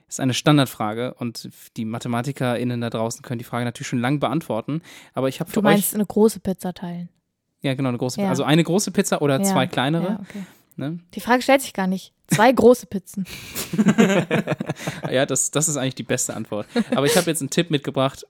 Das 0.07 0.15
ist 0.15 0.19
eine 0.21 0.33
Standardfrage 0.33 1.13
und 1.15 1.49
die 1.77 1.85
MathematikerInnen 1.85 2.81
da 2.81 2.89
draußen 2.89 3.21
können 3.21 3.37
die 3.37 3.45
Frage 3.45 3.65
natürlich 3.65 3.87
schon 3.87 3.99
lang 4.01 4.19
beantworten. 4.19 4.81
Aber 5.13 5.29
ich 5.29 5.39
habe 5.39 5.49
für 5.51 5.55
Du 5.55 5.61
meinst 5.61 5.89
euch, 5.91 5.95
eine 5.95 6.05
große 6.07 6.39
Pizza 6.39 6.73
teilen. 6.73 7.09
ja 7.61 7.75
genau, 7.75 7.89
eine 7.89 7.99
große, 7.99 8.19
Ja. 8.21 8.29
also 8.29 8.43
eine 8.43 8.63
große 8.63 8.89
Pizza 8.91 9.21
oder 9.21 9.37
Ja, 9.37 9.43
zwei 9.43 9.67
kleinere. 9.67 10.03
Ja, 10.03 10.19
okay. 10.27 10.43
Ne? 10.77 10.99
Die 11.13 11.19
Frage 11.19 11.41
stellt 11.43 11.61
sich 11.61 11.73
gar 11.73 11.87
nicht. 11.87 12.13
Zwei 12.27 12.51
große 12.51 12.85
Pizzen. 12.87 13.25
Ja, 15.11 15.25
das, 15.25 15.51
das 15.51 15.67
ist 15.67 15.77
eigentlich 15.77 15.95
die 15.95 16.03
beste 16.03 16.35
Antwort. 16.35 16.67
Aber 16.95 17.05
ich 17.05 17.17
habe 17.17 17.29
jetzt 17.29 17.41
einen 17.41 17.49
Tipp 17.49 17.69
mitgebracht. 17.71 18.25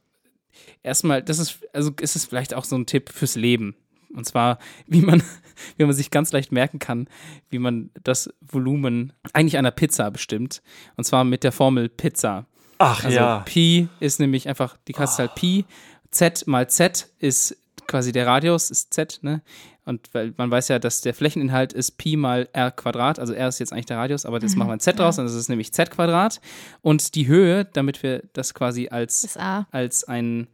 Erstmal, 0.84 1.24
das 1.24 1.40
ist, 1.40 1.60
also 1.74 1.92
ist 2.02 2.16
es 2.16 2.26
vielleicht 2.26 2.54
auch 2.54 2.66
so 2.66 2.76
ein 2.76 2.86
Tipp 2.86 3.10
fürs 3.10 3.36
Leben. 3.36 3.76
Und 4.14 4.26
zwar, 4.26 4.60
wie 4.88 5.02
man, 5.02 5.22
wie 5.78 5.86
man 5.86 5.94
sich 5.94 6.12
ganz 6.12 6.32
leicht 6.32 6.52
merken 6.52 6.80
kann, 6.80 7.08
wie 7.50 7.60
man 7.60 7.92
das 8.04 8.34
Volumen 8.42 9.14
eigentlich 9.34 9.58
einer 9.58 9.72
Pizza 9.72 10.10
bestimmt. 10.12 10.62
Und 10.96 11.04
zwar 11.04 11.24
mit 11.24 11.44
der 11.44 11.52
Formel 11.52 11.90
Pizza. 11.90 12.46
Ach 12.78 13.04
Also 13.04 13.18
ja. 13.18 13.40
Pi 13.40 13.90
ist 14.00 14.20
nämlich 14.20 14.48
einfach 14.48 14.78
die 14.88 14.94
Kastzahl 14.94 15.30
Pi. 15.30 15.66
Z 16.12 16.48
mal 16.48 16.70
Z 16.70 17.10
ist 17.20 17.58
quasi 17.90 18.14
der 18.14 18.26
Radius, 18.26 18.72
ist 18.72 18.94
Z, 18.94 19.20
ne? 19.22 19.42
Und 19.84 20.08
weil 20.14 20.34
man 20.38 20.50
weiß 20.52 20.68
ja, 20.68 20.80
dass 20.80 21.02
der 21.02 21.14
Flächeninhalt 21.14 21.74
ist 21.74 21.98
Pi 21.98 22.16
mal 22.16 22.48
R 22.54 22.72
Quadrat, 22.72 23.20
also 23.20 23.34
R 23.34 23.48
ist 23.48 23.60
jetzt 23.60 23.74
eigentlich 23.74 23.88
der 23.88 23.98
Radius, 23.98 24.26
aber 24.26 24.40
das 24.40 24.56
machen 24.56 24.70
wir 24.70 24.74
ein 24.74 24.80
Z 24.80 24.98
draus, 25.00 25.18
und 25.18 25.26
das 25.26 25.34
ist 25.34 25.50
nämlich 25.50 25.74
Z 25.74 25.92
Quadrat. 25.92 26.40
Und 26.82 27.16
die 27.16 27.28
Höhe, 27.28 27.66
damit 27.66 28.04
wir 28.04 28.24
das 28.34 28.54
quasi 28.54 28.88
als, 28.90 29.38
als 29.72 30.04
ein, 30.04 30.48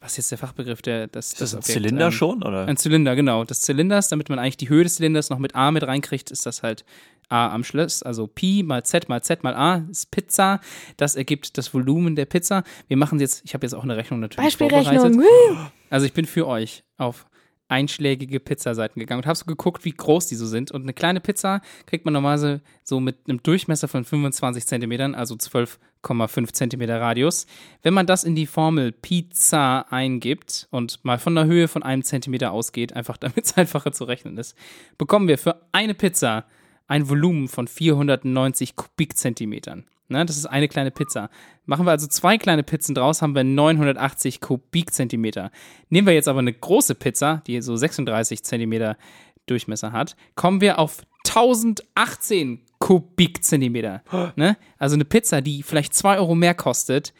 was 0.00 0.12
ist 0.12 0.18
jetzt 0.18 0.30
der 0.30 0.38
Fachbegriff, 0.38 0.82
der 0.82 1.08
das, 1.08 1.32
Ist 1.32 1.40
das 1.40 1.54
ein 1.54 1.58
Objekt, 1.58 1.72
Zylinder 1.74 2.06
ähm, 2.06 2.12
schon? 2.12 2.42
Oder? 2.42 2.66
ein 2.66 2.76
Zylinder, 2.76 3.16
genau. 3.16 3.44
Des 3.44 3.60
Zylinders, 3.62 4.08
damit 4.08 4.28
man 4.28 4.38
eigentlich 4.38 4.56
die 4.56 4.68
Höhe 4.68 4.84
des 4.84 4.96
Zylinders 4.96 5.30
noch 5.30 5.38
mit 5.38 5.54
A 5.56 5.70
mit 5.70 5.82
reinkriegt, 5.82 6.30
ist 6.30 6.46
das 6.46 6.62
halt 6.62 6.84
A 7.28 7.52
am 7.52 7.64
Schluss. 7.64 8.02
Also 8.02 8.26
Pi 8.26 8.62
mal 8.62 8.84
Z 8.84 9.08
mal 9.08 9.22
Z 9.22 9.42
mal 9.42 9.54
A 9.54 9.86
ist 9.90 10.10
Pizza. 10.10 10.60
Das 10.96 11.16
ergibt 11.16 11.58
das 11.58 11.72
Volumen 11.72 12.16
der 12.16 12.26
Pizza. 12.26 12.64
Wir 12.88 12.96
machen 12.96 13.20
jetzt, 13.20 13.42
ich 13.44 13.54
habe 13.54 13.66
jetzt 13.66 13.74
auch 13.74 13.84
eine 13.84 13.96
Rechnung 13.96 14.20
natürlich 14.20 14.44
Beispielrechnung. 14.44 15.14
vorbereitet. 15.14 15.72
Also 15.90 16.06
ich 16.06 16.12
bin 16.12 16.26
für 16.26 16.46
euch 16.46 16.84
auf 16.96 17.26
einschlägige 17.68 18.40
Pizzaseiten 18.40 19.00
gegangen 19.00 19.22
und 19.22 19.26
habe 19.26 19.38
so 19.38 19.46
geguckt, 19.46 19.84
wie 19.84 19.92
groß 19.92 20.26
die 20.26 20.34
so 20.34 20.46
sind. 20.46 20.70
Und 20.70 20.82
eine 20.82 20.92
kleine 20.92 21.20
Pizza 21.20 21.60
kriegt 21.86 22.04
man 22.04 22.14
normalerweise 22.14 22.60
so 22.82 23.00
mit 23.00 23.16
einem 23.26 23.42
Durchmesser 23.42 23.88
von 23.88 24.04
25 24.04 24.66
Zentimetern, 24.66 25.14
also 25.14 25.34
12,5 25.34 26.52
Zentimeter 26.52 27.00
Radius. 27.00 27.46
Wenn 27.82 27.94
man 27.94 28.06
das 28.06 28.24
in 28.24 28.34
die 28.34 28.46
Formel 28.46 28.92
Pizza 28.92 29.86
eingibt 29.90 30.68
und 30.70 31.04
mal 31.04 31.18
von 31.18 31.34
der 31.34 31.46
Höhe 31.46 31.66
von 31.66 31.82
einem 31.82 32.04
Zentimeter 32.04 32.52
ausgeht, 32.52 32.92
einfach 32.92 33.16
damit 33.18 33.44
es 33.44 33.56
einfacher 33.56 33.92
zu 33.92 34.04
rechnen 34.04 34.36
ist, 34.36 34.56
bekommen 34.98 35.26
wir 35.26 35.38
für 35.38 35.62
eine 35.72 35.94
Pizza 35.94 36.44
ein 36.86 37.08
Volumen 37.08 37.48
von 37.48 37.66
490 37.68 38.76
Kubikzentimetern. 38.76 39.84
Ne, 40.08 40.26
das 40.26 40.36
ist 40.36 40.46
eine 40.46 40.68
kleine 40.68 40.90
Pizza. 40.90 41.30
Machen 41.64 41.86
wir 41.86 41.90
also 41.90 42.06
zwei 42.06 42.36
kleine 42.36 42.62
Pizzen 42.62 42.94
draus, 42.94 43.22
haben 43.22 43.34
wir 43.34 43.42
980 43.42 44.40
Kubikzentimeter. 44.40 45.50
Nehmen 45.88 46.06
wir 46.06 46.14
jetzt 46.14 46.28
aber 46.28 46.40
eine 46.40 46.52
große 46.52 46.94
Pizza, 46.94 47.42
die 47.46 47.62
so 47.62 47.74
36 47.74 48.44
Zentimeter 48.44 48.98
Durchmesser 49.46 49.92
hat, 49.92 50.16
kommen 50.36 50.60
wir 50.60 50.78
auf 50.78 51.02
1018 51.26 52.60
Kubikzentimeter. 52.78 54.02
Ne? 54.36 54.56
Also 54.78 54.94
eine 54.94 55.04
Pizza, 55.04 55.40
die 55.40 55.62
vielleicht 55.62 55.94
2 55.94 56.18
Euro 56.18 56.34
mehr 56.34 56.54
kostet, 56.54 57.12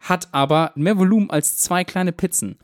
hat 0.00 0.28
aber 0.32 0.72
mehr 0.74 0.98
Volumen 0.98 1.30
als 1.30 1.58
zwei 1.58 1.84
kleine 1.84 2.12
Pizzen. 2.12 2.58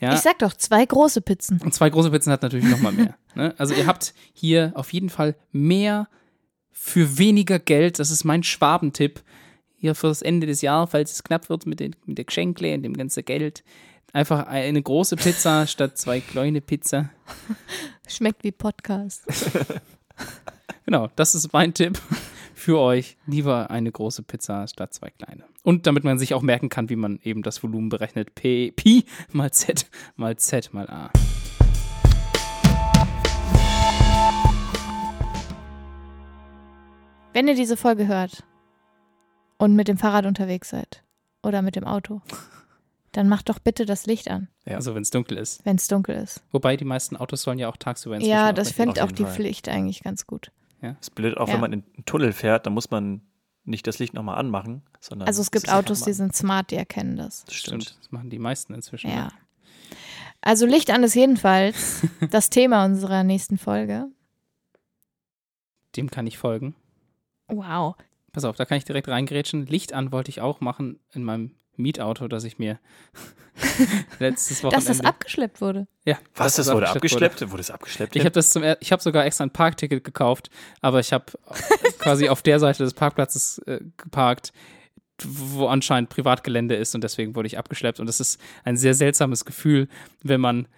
Ja, 0.00 0.14
Ich 0.14 0.20
sag 0.20 0.38
doch, 0.38 0.54
zwei 0.54 0.84
große 0.84 1.20
Pizzen. 1.20 1.60
und 1.62 1.74
zwei 1.74 1.90
große 1.90 2.10
Pizzen 2.10 2.32
hat 2.32 2.42
natürlich 2.42 2.66
noch 2.68 2.80
mal 2.80 2.92
mehr. 2.92 3.16
Ne? 3.34 3.54
Also 3.56 3.72
ihr 3.74 3.86
habt 3.86 4.14
hier 4.32 4.72
auf 4.74 4.92
jeden 4.92 5.10
Fall 5.10 5.36
mehr 5.52 6.08
für 6.72 7.18
weniger 7.18 7.60
Geld. 7.60 8.00
Das 8.00 8.10
ist 8.10 8.24
mein 8.24 8.42
Schwabentipp. 8.42 9.22
Hier 9.76 9.94
fürs 9.94 10.22
Ende 10.22 10.48
des 10.48 10.60
Jahres, 10.60 10.90
falls 10.90 11.12
es 11.12 11.22
knapp 11.22 11.48
wird 11.48 11.64
mit, 11.64 11.78
den, 11.78 11.94
mit 12.04 12.18
der 12.18 12.24
Geschenkle 12.24 12.74
und 12.74 12.82
dem 12.82 12.96
ganzen 12.96 13.24
Geld. 13.24 13.62
Einfach 14.12 14.46
eine 14.48 14.82
große 14.82 15.14
Pizza 15.16 15.66
statt 15.68 15.98
zwei 15.98 16.18
kleine 16.20 16.60
Pizza. 16.60 17.10
Schmeckt 18.08 18.42
wie 18.44 18.52
Podcast. 18.52 19.24
Genau, 20.84 21.10
das 21.16 21.34
ist 21.34 21.52
mein 21.52 21.74
Tipp 21.74 22.00
für 22.58 22.78
euch. 22.78 23.16
Lieber 23.26 23.70
eine 23.70 23.90
große 23.90 24.22
Pizza 24.22 24.66
statt 24.68 24.92
zwei 24.92 25.10
kleine. 25.10 25.44
Und 25.62 25.86
damit 25.86 26.04
man 26.04 26.18
sich 26.18 26.34
auch 26.34 26.42
merken 26.42 26.68
kann, 26.68 26.88
wie 26.90 26.96
man 26.96 27.18
eben 27.22 27.42
das 27.42 27.62
Volumen 27.62 27.88
berechnet. 27.88 28.34
P, 28.34 28.72
Pi 28.72 29.04
mal 29.32 29.50
Z 29.52 29.88
mal 30.16 30.36
Z 30.36 30.72
mal 30.74 30.88
A. 30.88 31.10
Wenn 37.32 37.46
ihr 37.46 37.54
diese 37.54 37.76
Folge 37.76 38.06
hört 38.08 38.42
und 39.58 39.74
mit 39.76 39.86
dem 39.88 39.98
Fahrrad 39.98 40.26
unterwegs 40.26 40.70
seid 40.70 41.04
oder 41.42 41.62
mit 41.62 41.76
dem 41.76 41.84
Auto, 41.84 42.20
dann 43.12 43.28
macht 43.28 43.48
doch 43.48 43.58
bitte 43.58 43.86
das 43.86 44.06
Licht 44.06 44.28
an, 44.30 44.48
Ja. 44.66 44.76
Also 44.76 44.94
wenn 44.94 45.02
es 45.02 45.10
dunkel 45.10 45.38
ist. 45.38 45.64
wenn 45.64 45.76
es 45.76 45.86
dunkel 45.86 46.16
ist. 46.16 46.42
Wobei 46.50 46.76
die 46.76 46.84
meisten 46.84 47.16
Autos 47.16 47.42
sollen 47.42 47.58
ja 47.58 47.68
auch 47.68 47.76
tagsüber 47.76 48.16
inzwischen 48.16 48.32
Ja, 48.32 48.52
das 48.52 48.72
fände 48.72 49.04
auch 49.04 49.12
die 49.12 49.22
Fall. 49.24 49.34
Pflicht 49.34 49.68
eigentlich 49.68 50.02
ganz 50.02 50.26
gut. 50.26 50.50
Ist 51.00 51.14
blöd, 51.14 51.36
auch 51.36 51.48
Ja. 51.48 51.54
wenn 51.54 51.60
man 51.60 51.72
in 51.72 51.82
einen 51.94 52.04
Tunnel 52.04 52.32
fährt, 52.32 52.66
dann 52.66 52.74
muss 52.74 52.90
man 52.90 53.22
nicht 53.64 53.86
das 53.86 53.98
Licht 53.98 54.14
nochmal 54.14 54.38
anmachen, 54.38 54.82
sondern. 55.00 55.26
Also 55.28 55.42
es 55.42 55.50
gibt 55.50 55.70
Autos, 55.70 56.00
die 56.02 56.12
sind 56.12 56.34
smart, 56.34 56.70
die 56.70 56.76
erkennen 56.76 57.16
das. 57.16 57.44
Das 57.44 57.54
Stimmt, 57.54 57.84
stimmt. 57.84 57.98
das 58.02 58.10
machen 58.12 58.30
die 58.30 58.38
meisten 58.38 58.72
inzwischen. 58.74 59.10
Ja. 59.10 59.24
ne? 59.26 59.32
Also 60.40 60.66
Licht 60.66 60.90
an 60.90 61.02
ist 61.02 61.14
jedenfalls 61.14 62.02
das 62.30 62.48
Thema 62.50 62.84
unserer 62.84 63.24
nächsten 63.24 63.58
Folge. 63.58 64.06
Dem 65.96 66.10
kann 66.10 66.26
ich 66.26 66.38
folgen. 66.38 66.74
Wow. 67.48 67.96
Pass 68.32 68.44
auf, 68.44 68.56
da 68.56 68.64
kann 68.64 68.78
ich 68.78 68.84
direkt 68.84 69.08
reingrätschen. 69.08 69.66
Licht 69.66 69.92
an 69.92 70.12
wollte 70.12 70.30
ich 70.30 70.40
auch 70.40 70.60
machen 70.60 71.00
in 71.12 71.24
meinem 71.24 71.54
Mietauto, 71.78 72.28
das 72.28 72.44
ich 72.44 72.58
mir 72.58 72.78
letztes 74.18 74.60
Dass 74.60 74.64
Wochenende... 74.64 74.88
das 74.88 75.00
abgeschleppt 75.00 75.60
wurde. 75.60 75.86
ja, 76.04 76.18
Was, 76.34 76.56
dass 76.56 76.66
das 76.66 76.74
wurde 76.74 76.88
abgeschleppt 76.88 77.34
abgeschleppt? 77.34 77.52
Wurde 77.52 77.60
es 77.60 77.70
abgeschleppt? 77.70 78.16
Ich 78.16 78.22
habe 78.22 78.32
das 78.32 78.50
zum, 78.50 78.62
ich 78.80 78.92
habe 78.92 79.02
sogar 79.02 79.24
extra 79.24 79.44
ein 79.44 79.50
Parkticket 79.50 80.04
gekauft, 80.04 80.50
aber 80.80 81.00
ich 81.00 81.12
habe 81.12 81.26
quasi 81.98 82.28
auf 82.28 82.42
der 82.42 82.60
Seite 82.60 82.84
des 82.84 82.94
Parkplatzes 82.94 83.58
äh, 83.66 83.80
geparkt, 83.96 84.52
wo 85.24 85.66
anscheinend 85.66 86.10
Privatgelände 86.10 86.76
ist 86.76 86.94
und 86.94 87.02
deswegen 87.02 87.34
wurde 87.34 87.48
ich 87.48 87.58
abgeschleppt 87.58 87.98
und 88.00 88.06
das 88.06 88.20
ist 88.20 88.40
ein 88.64 88.76
sehr 88.76 88.94
seltsames 88.94 89.44
Gefühl, 89.44 89.88
wenn 90.22 90.40
man 90.40 90.68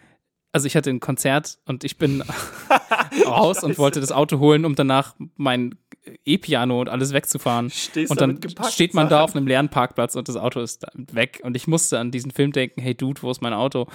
also 0.53 0.67
ich 0.67 0.77
hatte 0.77 0.91
ein 0.91 1.01
Konzert 1.01 1.59
und 1.67 1.85
ich 1.85 1.97
bin 1.97 2.23
raus 3.27 3.63
und 3.63 3.79
wollte 3.79 4.01
das 4.01 4.13
Auto 4.13 4.39
holen, 4.39 4.65
um 4.65 4.75
danach 4.75 5.15
mein 5.37 5.77
E-Piano 6.25 6.81
und 6.81 6.89
alles 6.89 7.13
wegzufahren. 7.13 7.71
Stehst 7.71 8.11
Und 8.11 8.21
da 8.21 8.27
dann 8.27 8.41
steht 8.71 8.95
man 8.95 9.09
da 9.09 9.23
auf 9.23 9.35
einem 9.35 9.47
leeren 9.47 9.69
Parkplatz 9.69 10.17
und 10.17 10.29
das 10.29 10.37
Auto 10.37 10.61
ist 10.61 10.87
weg. 10.95 11.41
Und 11.43 11.57
ich 11.57 11.67
musste 11.67 11.99
an 11.99 12.11
diesen 12.11 12.31
Film 12.31 12.53
denken, 12.53 12.81
hey 12.81 12.95
Dude, 12.95 13.23
wo 13.23 13.31
ist 13.31 13.43
mein 13.43 13.53
Auto? 13.53 13.87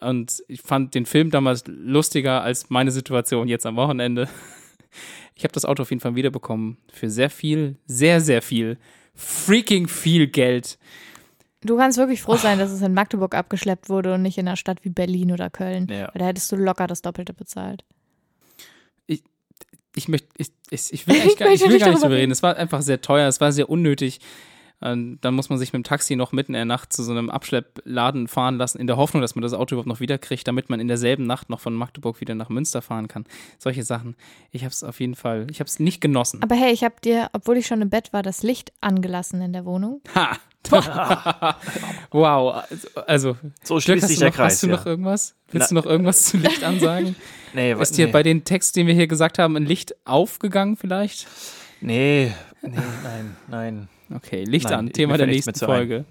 Und 0.00 0.42
ich 0.48 0.60
fand 0.60 0.94
den 0.94 1.06
Film 1.06 1.30
damals 1.30 1.64
lustiger 1.66 2.42
als 2.42 2.68
meine 2.68 2.90
Situation 2.90 3.48
jetzt 3.48 3.64
am 3.64 3.76
Wochenende. 3.76 4.28
Ich 5.34 5.44
habe 5.44 5.52
das 5.52 5.64
Auto 5.64 5.82
auf 5.82 5.90
jeden 5.90 6.00
Fall 6.00 6.14
wiederbekommen 6.14 6.78
für 6.92 7.10
sehr 7.10 7.30
viel, 7.30 7.76
sehr, 7.86 8.20
sehr 8.20 8.42
viel, 8.42 8.78
freaking 9.14 9.88
viel 9.88 10.26
Geld. 10.26 10.78
Du 11.66 11.76
kannst 11.76 11.98
wirklich 11.98 12.22
froh 12.22 12.36
sein, 12.36 12.58
dass 12.58 12.70
es 12.70 12.80
in 12.82 12.94
Magdeburg 12.94 13.34
abgeschleppt 13.34 13.88
wurde 13.88 14.14
und 14.14 14.22
nicht 14.22 14.38
in 14.38 14.46
einer 14.46 14.56
Stadt 14.56 14.84
wie 14.84 14.90
Berlin 14.90 15.32
oder 15.32 15.50
Köln. 15.50 15.88
Ja. 15.90 16.08
Weil 16.12 16.20
da 16.20 16.26
hättest 16.26 16.50
du 16.52 16.56
locker 16.56 16.86
das 16.86 17.02
Doppelte 17.02 17.34
bezahlt. 17.34 17.84
Ich 19.98 20.08
möchte, 20.08 20.28
ich, 20.36 20.52
ich, 20.68 20.92
ich 20.92 21.06
will, 21.06 21.14
Ich 21.16 21.22
eigentlich 21.22 21.38
gar, 21.38 21.52
ich 21.52 21.60
will 21.62 21.68
nicht 21.68 21.80
gar 21.80 21.88
nicht 21.88 21.96
darüber 21.96 22.00
drüber 22.00 22.16
reden. 22.16 22.32
Es 22.32 22.42
war 22.42 22.56
einfach 22.56 22.82
sehr 22.82 23.00
teuer, 23.00 23.28
es 23.28 23.40
war 23.40 23.50
sehr 23.50 23.70
unnötig. 23.70 24.20
Ähm, 24.82 25.18
dann 25.22 25.34
muss 25.34 25.48
man 25.48 25.58
sich 25.58 25.72
mit 25.72 25.80
dem 25.80 25.84
Taxi 25.84 26.16
noch 26.16 26.32
mitten 26.32 26.52
in 26.52 26.58
der 26.58 26.64
Nacht 26.66 26.92
zu 26.92 27.02
so 27.02 27.10
einem 27.10 27.30
Abschleppladen 27.30 28.28
fahren 28.28 28.58
lassen, 28.58 28.78
in 28.78 28.86
der 28.86 28.98
Hoffnung, 28.98 29.22
dass 29.22 29.34
man 29.34 29.42
das 29.42 29.54
Auto 29.54 29.74
überhaupt 29.74 29.88
noch 29.88 30.00
wiederkriegt, 30.00 30.46
damit 30.46 30.68
man 30.68 30.80
in 30.80 30.88
derselben 30.88 31.26
Nacht 31.26 31.48
noch 31.48 31.60
von 31.60 31.72
Magdeburg 31.74 32.20
wieder 32.20 32.34
nach 32.34 32.50
Münster 32.50 32.82
fahren 32.82 33.08
kann. 33.08 33.24
Solche 33.58 33.84
Sachen. 33.84 34.16
Ich 34.50 34.62
habe 34.64 34.72
es 34.72 34.84
auf 34.84 35.00
jeden 35.00 35.14
Fall, 35.14 35.46
ich 35.50 35.60
habe 35.60 35.68
es 35.68 35.80
nicht 35.80 36.02
genossen. 36.02 36.42
Aber 36.42 36.54
hey, 36.54 36.72
ich 36.72 36.84
habe 36.84 36.96
dir, 37.02 37.30
obwohl 37.32 37.56
ich 37.56 37.66
schon 37.66 37.80
im 37.80 37.88
Bett 37.88 38.12
war, 38.12 38.22
das 38.22 38.42
Licht 38.42 38.72
angelassen 38.82 39.40
in 39.40 39.54
der 39.54 39.64
Wohnung. 39.64 40.02
Ha! 40.14 40.36
wow. 42.10 42.62
Also, 43.06 43.36
So 43.62 43.80
schließt 43.80 44.02
hast 44.02 44.08
sich 44.10 44.18
der 44.18 44.28
noch, 44.28 44.36
Kreis. 44.36 44.54
hast 44.54 44.62
du 44.62 44.66
ja. 44.68 44.76
noch 44.76 44.86
irgendwas? 44.86 45.34
Willst 45.50 45.72
Na- 45.72 45.80
du 45.80 45.86
noch 45.86 45.90
irgendwas 45.90 46.22
zu 46.22 46.36
Licht 46.38 46.62
ansagen? 46.64 47.16
nee, 47.54 47.76
wa- 47.76 47.82
Ist 47.82 47.96
dir 47.96 48.06
nee. 48.06 48.12
bei 48.12 48.22
den 48.22 48.44
Text, 48.44 48.76
den 48.76 48.86
wir 48.86 48.94
hier 48.94 49.06
gesagt 49.06 49.38
haben, 49.38 49.56
ein 49.56 49.66
Licht 49.66 49.94
aufgegangen 50.06 50.76
vielleicht? 50.76 51.26
Nee, 51.80 52.32
nee, 52.62 52.70
nein, 53.02 53.36
nein. 53.48 53.88
Okay, 54.14 54.44
Licht 54.44 54.66
Nein, 54.70 54.78
an, 54.78 54.92
Thema 54.92 55.18
der 55.18 55.26
nächsten. 55.26 55.52
Folge. 55.54 56.04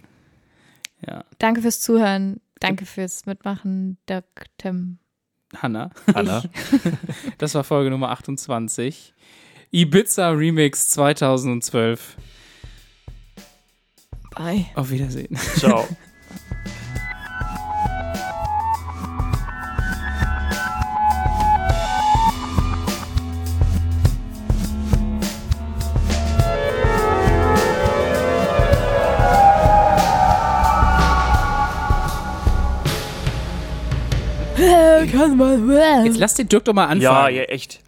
Ja, 1.08 1.24
Danke 1.40 1.62
fürs 1.62 1.80
Zuhören. 1.80 2.42
Danke 2.60 2.86
fürs 2.86 3.26
Mitmachen, 3.26 3.98
Dirk, 4.10 4.26
Tim. 4.58 5.00
Hanna. 5.56 5.92
Anna. 6.14 6.44
Das 7.38 7.56
war 7.56 7.64
Folge 7.64 7.90
Nummer 7.90 8.10
28. 8.12 9.14
Ibiza 9.72 10.30
Remix 10.30 10.90
2012. 10.90 12.18
Bye. 14.36 14.66
Auf 14.76 14.90
Wiedersehen. 14.90 15.36
Ciao. 15.58 15.88
Jetzt 36.04 36.18
lass 36.18 36.34
den 36.36 36.48
Dirk 36.50 36.66
doch 36.66 36.74
mal 36.74 36.84
anfangen. 36.86 37.02
Ja, 37.02 37.30
ja, 37.30 37.44
echt. 37.44 37.80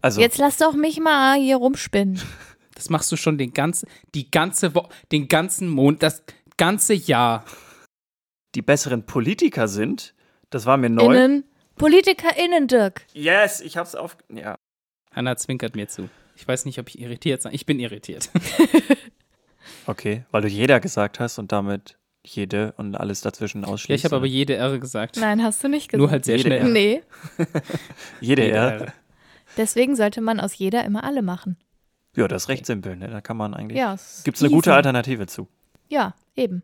Also, 0.00 0.20
Jetzt 0.20 0.38
lass 0.38 0.58
doch 0.58 0.74
mich 0.74 1.00
mal 1.00 1.38
hier 1.38 1.56
rumspinnen. 1.56 2.20
Das 2.74 2.90
machst 2.90 3.10
du 3.12 3.16
schon 3.16 3.38
den 3.38 3.52
ganzen, 3.52 3.88
die 4.14 4.30
ganze 4.30 4.74
Woche, 4.74 4.88
den 5.12 5.28
ganzen 5.28 5.68
Monat, 5.68 6.02
das 6.02 6.22
ganze 6.56 6.94
Jahr. 6.94 7.44
die 8.54 8.62
besseren 8.62 9.04
Politiker 9.06 9.66
sind, 9.68 10.14
das 10.50 10.66
war 10.66 10.76
mir 10.76 10.90
neu. 10.90 11.14
Innen, 11.14 11.44
PolitikerInnen, 11.76 12.68
Dirk. 12.68 13.06
Yes, 13.12 13.60
ich 13.60 13.76
hab's 13.76 13.94
auf. 13.94 14.16
Ja. 14.32 14.56
Hanna 15.12 15.36
zwinkert 15.36 15.74
mir 15.76 15.88
zu. 15.88 16.08
Ich 16.36 16.46
weiß 16.46 16.64
nicht, 16.64 16.78
ob 16.80 16.88
ich 16.88 16.98
irritiert 17.00 17.42
sein. 17.42 17.54
Ich 17.54 17.66
bin 17.66 17.78
irritiert. 17.80 18.30
Okay, 19.86 20.24
weil 20.30 20.42
du 20.42 20.48
jeder 20.48 20.80
gesagt 20.80 21.20
hast 21.20 21.38
und 21.38 21.52
damit 21.52 21.98
jede 22.26 22.72
und 22.78 22.94
alles 22.96 23.20
dazwischen 23.20 23.64
ausschließt. 23.64 23.90
Ja, 23.90 23.94
ich 23.96 24.04
habe 24.04 24.16
aber 24.16 24.26
jede 24.26 24.54
R 24.56 24.78
gesagt. 24.78 25.16
Nein, 25.18 25.42
hast 25.42 25.62
du 25.62 25.68
nicht 25.68 25.88
gesagt. 25.90 25.98
Nur 25.98 26.10
halt 26.10 26.24
sehr 26.24 26.36
Jede 26.36 26.48
schnell. 26.48 26.60
R. 26.60 26.68
Nee, 26.68 27.02
jede, 28.20 28.42
Jede 28.44 28.50
R. 28.50 28.80
R. 28.80 28.92
deswegen 29.58 29.94
sollte 29.96 30.20
man 30.20 30.40
aus 30.40 30.56
jeder 30.56 30.84
immer 30.84 31.04
alle 31.04 31.22
machen. 31.22 31.56
Ja, 32.16 32.28
das 32.28 32.44
ist 32.44 32.48
recht 32.48 32.66
simpel, 32.66 32.96
ne? 32.96 33.08
Da 33.08 33.20
kann 33.20 33.36
man 33.36 33.54
eigentlich. 33.54 33.78
Ja, 33.78 33.94
es 33.94 34.18
ist 34.18 34.24
Gibt's 34.24 34.42
eine 34.42 34.50
gute 34.50 34.72
Alternative 34.72 35.26
zu? 35.26 35.48
Ja, 35.88 36.14
eben. 36.36 36.62